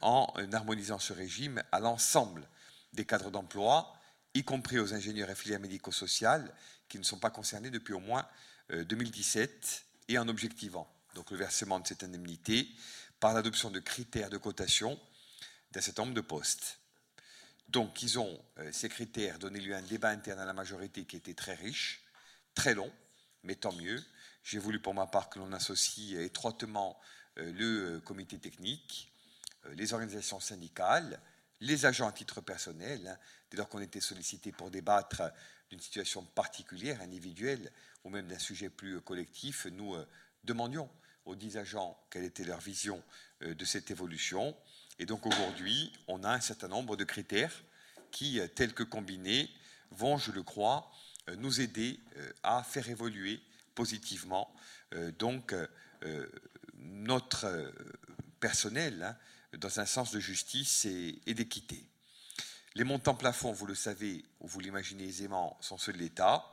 [0.00, 2.48] en harmonisant ce régime à l'ensemble
[2.94, 3.94] des cadres d'emploi,
[4.34, 6.54] y compris aux ingénieurs et filières médico-sociales
[6.88, 8.26] qui ne sont pas concernés depuis au moins
[8.70, 12.68] 2017, et en objectivant donc le versement de cette indemnité
[13.20, 14.98] par l'adoption de critères de cotation
[15.72, 16.78] d'un certain nombre de postes.
[17.68, 21.04] Donc, ils ont, euh, ces critères, donné lieu à un débat interne à la majorité
[21.04, 22.02] qui était très riche,
[22.54, 22.90] très long,
[23.42, 24.02] mais tant mieux.
[24.42, 26.98] J'ai voulu pour ma part que l'on associe étroitement
[27.38, 29.07] euh, le euh, comité technique,
[29.74, 31.20] les organisations syndicales,
[31.60, 33.18] les agents à titre personnel, hein,
[33.50, 35.22] dès lors qu'on était sollicité pour débattre
[35.70, 37.70] d'une situation particulière, individuelle,
[38.04, 39.96] ou même d'un sujet plus collectif, nous
[40.44, 40.88] demandions
[41.24, 43.02] aux dix agents quelle était leur vision
[43.42, 44.56] euh, de cette évolution.
[44.98, 47.52] Et donc aujourd'hui, on a un certain nombre de critères
[48.10, 49.50] qui, euh, tels que combinés,
[49.90, 50.90] vont, je le crois,
[51.36, 51.98] nous aider
[52.42, 53.40] à faire évoluer
[53.74, 54.54] positivement
[55.18, 55.54] donc
[56.74, 57.72] notre
[58.40, 59.16] personnel hein,
[59.56, 61.82] dans un sens de justice et, d'équité.
[62.74, 66.44] Les montants plafonds, vous le savez ou vous l'imaginez aisément, sont ceux de l'État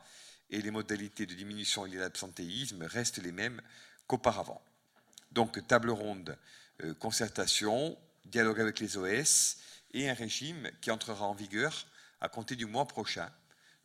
[0.50, 3.62] et les modalités de diminution à l'absentéisme restent les mêmes
[4.08, 4.62] qu'auparavant.
[5.32, 6.38] Donc table ronde,
[6.84, 9.58] euh, concertation, dialogue avec les OS
[9.94, 11.86] et un régime qui entrera en vigueur
[12.22, 13.30] à compter du mois prochain,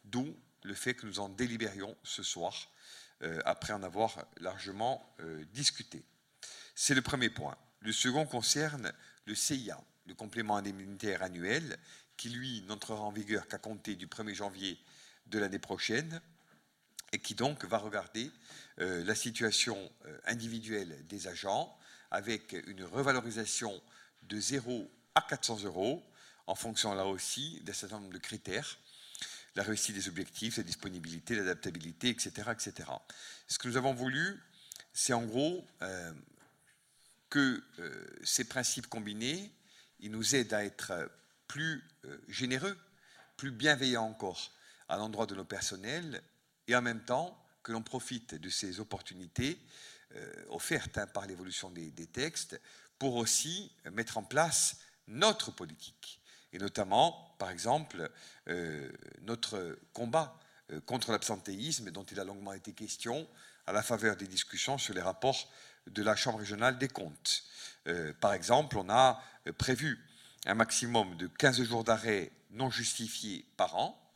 [0.05, 2.71] d'où le fait que nous en délibérions ce soir,
[3.23, 6.03] euh, après en avoir largement euh, discuté.
[6.75, 7.57] C'est le premier point.
[7.81, 8.93] Le second concerne
[9.27, 11.79] le CIA, le complément indemnitaire annuel,
[12.17, 14.79] qui lui n'entrera en vigueur qu'à compter du 1er janvier
[15.27, 16.21] de l'année prochaine
[17.13, 18.31] et qui donc va regarder
[18.79, 21.77] euh, la situation euh, individuelle des agents
[22.11, 23.81] avec une revalorisation
[24.23, 26.05] de 0 à 400 euros
[26.47, 28.79] en fonction là aussi d'un certain nombre de critères
[29.57, 32.89] la réussite des objectifs, la disponibilité, l'adaptabilité, etc., etc.
[33.49, 34.41] Ce que nous avons voulu,
[34.93, 36.13] c'est en gros euh,
[37.31, 39.53] que euh, ces principes combinés,
[40.01, 41.11] ils nous aident à être
[41.47, 42.77] plus euh, généreux,
[43.37, 44.53] plus bienveillants encore
[44.89, 46.21] à l'endroit de nos personnels,
[46.67, 49.59] et en même temps que l'on profite de ces opportunités
[50.17, 52.61] euh, offertes hein, par l'évolution des, textes
[52.99, 56.21] pour aussi mettre en place notre politique,
[56.53, 58.11] et notamment, par exemple,
[59.23, 60.39] notre combat
[60.85, 63.27] contre l'absentéisme dont il a longuement été question
[63.67, 65.51] à la faveur des discussions sur les rapports
[65.87, 67.45] de la Chambre régionale des comptes.
[67.87, 69.99] Euh, par exemple, on a euh, prévu
[70.47, 74.13] un maximum de 15 jours d'arrêt non justifiés par an,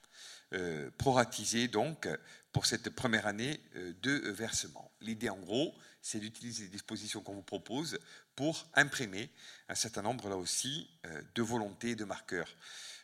[0.53, 2.09] euh, proratisé donc
[2.53, 3.61] pour cette première année
[4.03, 4.93] de versement.
[5.01, 7.99] L'idée en gros, c'est d'utiliser les dispositions qu'on vous propose
[8.37, 9.31] pour imprimer
[9.69, 10.89] un certain nombre là aussi
[11.35, 12.49] de volontés, de marqueurs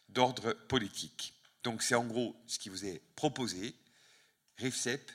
[0.08, 1.34] d'ordre politique.
[1.64, 3.74] Donc c'est en gros ce qui vous est proposé,
[4.58, 5.10] RIFSEP,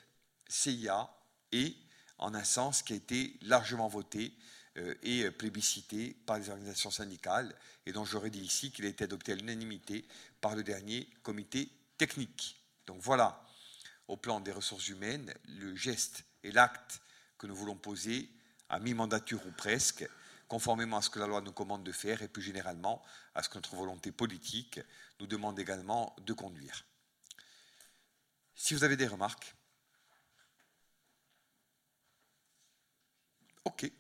[0.48, 1.10] CIA
[1.52, 1.76] et
[2.18, 4.34] en un sens qui a été largement voté
[4.78, 9.04] euh, et plébiscité par les organisations syndicales et dont j'aurais dit ici qu'il a été
[9.04, 10.06] adopté à l'unanimité
[10.42, 12.62] par le dernier comité technique.
[12.88, 13.42] Donc voilà,
[14.08, 17.02] au plan des ressources humaines, le geste et l'acte
[17.38, 18.30] que nous voulons poser
[18.70, 20.08] à mi-mandature ou presque,
[20.48, 23.02] conformément à ce que la loi nous commande de faire et plus généralement
[23.34, 24.80] à ce que notre volonté politique
[25.20, 26.86] nous demande également de conduire.
[28.56, 29.56] Si vous avez des remarques,
[33.66, 33.92] Ok,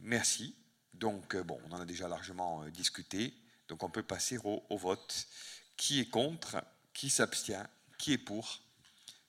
[0.00, 0.56] merci.
[0.94, 3.34] Donc, euh, bon, on en a déjà largement euh, discuté.
[3.68, 5.28] Donc, on peut passer au, vote.
[5.76, 6.64] Qui est contre?
[6.94, 7.66] Qui s'abstient?
[7.98, 8.62] Qui est pour?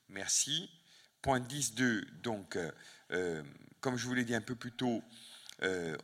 [0.08, 0.70] Merci.
[1.22, 2.58] Point 10.2, donc,
[3.12, 3.44] euh,
[3.82, 5.04] comme je vous l'ai dit un peu plus tôt,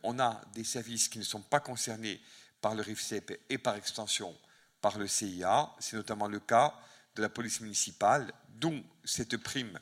[0.02, 2.20] on a des services qui ne sont pas concernés
[2.60, 4.36] par le RIFSEP et par extension
[4.82, 5.72] par le CIA.
[5.78, 6.74] C'est notamment le cas
[7.14, 9.78] de la police municipale, dont cette prime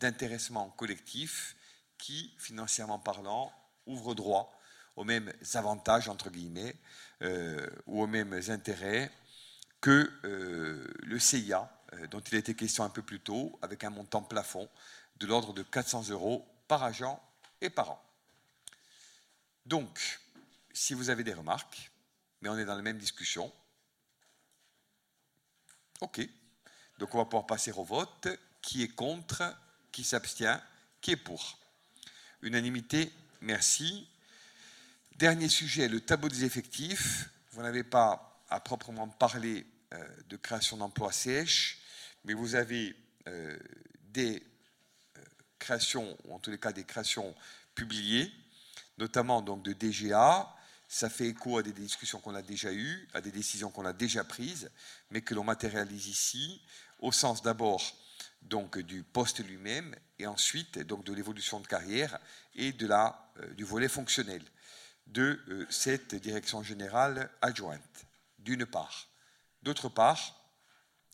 [0.00, 1.54] d'intéressement collectif
[2.02, 3.52] qui, financièrement parlant,
[3.86, 4.52] ouvre droit
[4.96, 6.74] aux mêmes avantages, entre guillemets,
[7.22, 9.08] euh, ou aux mêmes intérêts
[9.80, 13.84] que euh, le CIA, euh, dont il a été question un peu plus tôt, avec
[13.84, 14.68] un montant plafond
[15.20, 17.22] de l'ordre de 400 euros par agent
[17.60, 18.04] et par an.
[19.64, 20.20] Donc,
[20.72, 21.92] si vous avez des remarques,
[22.40, 23.52] mais on est dans la même discussion,
[26.00, 26.20] ok.
[26.98, 28.26] Donc on va pouvoir passer au vote.
[28.60, 29.56] Qui est contre?
[29.92, 30.60] Qui s'abstient?
[31.00, 31.61] Qui est pour?
[32.42, 34.08] Unanimité, merci.
[35.16, 37.30] Dernier sujet, le tableau des effectifs.
[37.52, 41.78] Vous n'avez pas à proprement parler euh, de création d'emplois sèches,
[42.24, 42.96] mais vous avez
[43.28, 43.56] euh,
[44.08, 44.42] des
[45.16, 45.20] euh,
[45.60, 47.32] créations, ou en tous les cas des créations
[47.76, 48.32] publiées,
[48.98, 50.52] notamment donc de DGA.
[50.88, 53.92] Ça fait écho à des discussions qu'on a déjà eues, à des décisions qu'on a
[53.92, 54.68] déjà prises,
[55.12, 56.60] mais que l'on matérialise ici,
[56.98, 57.80] au sens d'abord
[58.42, 62.18] donc du poste lui-même et ensuite donc de l'évolution de carrière
[62.54, 64.42] et de la, euh, du volet fonctionnel
[65.06, 68.06] de euh, cette direction générale adjointe,
[68.38, 69.08] d'une part.
[69.62, 70.40] D'autre part,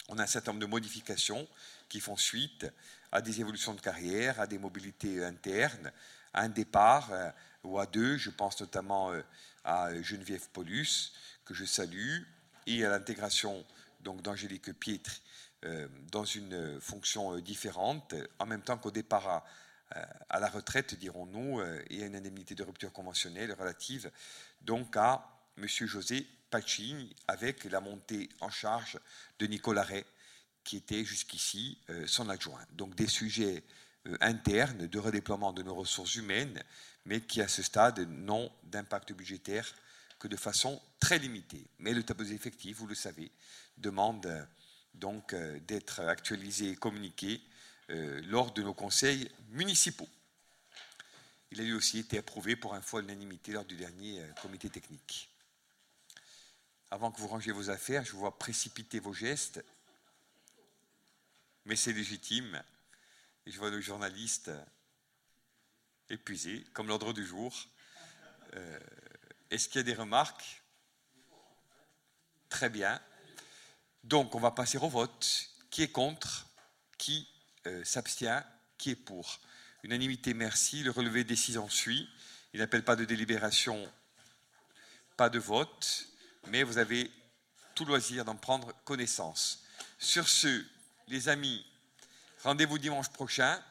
[0.08, 1.46] on a un certain nombre de modifications
[1.88, 2.66] qui font suite
[3.12, 5.92] à des évolutions de carrière, à des mobilités internes,
[6.32, 7.30] à un départ euh,
[7.62, 8.16] ou à deux.
[8.16, 9.12] Je pense notamment
[9.64, 11.12] à Geneviève Paulus,
[11.44, 12.22] que je salue,
[12.66, 13.64] et à l'intégration
[14.00, 15.20] donc d'Angélique Pietre
[16.12, 19.44] dans une fonction euh, différente, en même temps qu'au départ à,
[19.96, 20.04] euh,
[20.38, 24.10] la retraite, dirons-nous, et à une indemnité de rupture conventionnelle relative
[24.62, 25.66] donc à M.
[25.66, 28.98] José Pacini, avec la montée en charge
[29.38, 30.04] de Nicolas Ray,
[30.64, 32.64] qui était jusqu'ici son adjoint.
[32.72, 33.64] Donc des sujets
[34.20, 36.62] internes de redéploiement de nos ressources humaines,
[37.06, 39.74] mais qui à ce stade n'ont d'impact budgétaire
[40.18, 41.64] que de façon très limitée.
[41.78, 43.30] Mais le tableau effectif, vous le savez,
[43.78, 44.46] demande
[44.98, 47.40] donc euh, d'être actualisé et communiqué
[47.90, 50.08] euh, lors de nos conseils municipaux.
[51.50, 54.68] Il a lui aussi été approuvé pour un fois l'unanimité lors du dernier euh, comité
[54.68, 55.30] technique.
[56.90, 59.62] Avant que vous rangiez vos affaires, je vois précipiter vos gestes,
[61.66, 62.62] mais c'est légitime.
[63.46, 64.50] Je vois le journaliste
[66.08, 67.54] épuisé, comme l'ordre du jour.
[69.50, 70.62] Est-ce qu'il y a des remarques?
[72.48, 72.98] Très bien.
[74.08, 75.50] Donc, on va passer au vote.
[75.70, 76.46] Qui est contre?
[76.96, 77.28] Qui
[77.66, 78.42] euh, s'abstient?
[78.78, 79.38] Qui est pour?
[79.82, 80.82] Unanimité, merci.
[80.82, 82.08] Le relevé de décision suit.
[82.54, 83.86] Il n'appelle pas de délibération,
[85.18, 86.08] pas de vote,
[86.46, 87.10] mais vous avez
[87.74, 89.62] tout loisir d'en prendre connaissance.
[89.98, 90.64] Sur ce,
[91.08, 91.66] les amis,
[92.42, 93.62] rendez-vous dimanche prochain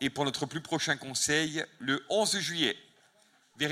[0.00, 2.76] et pour notre plus prochain conseil, le 11 juillet.
[3.58, 3.66] Vi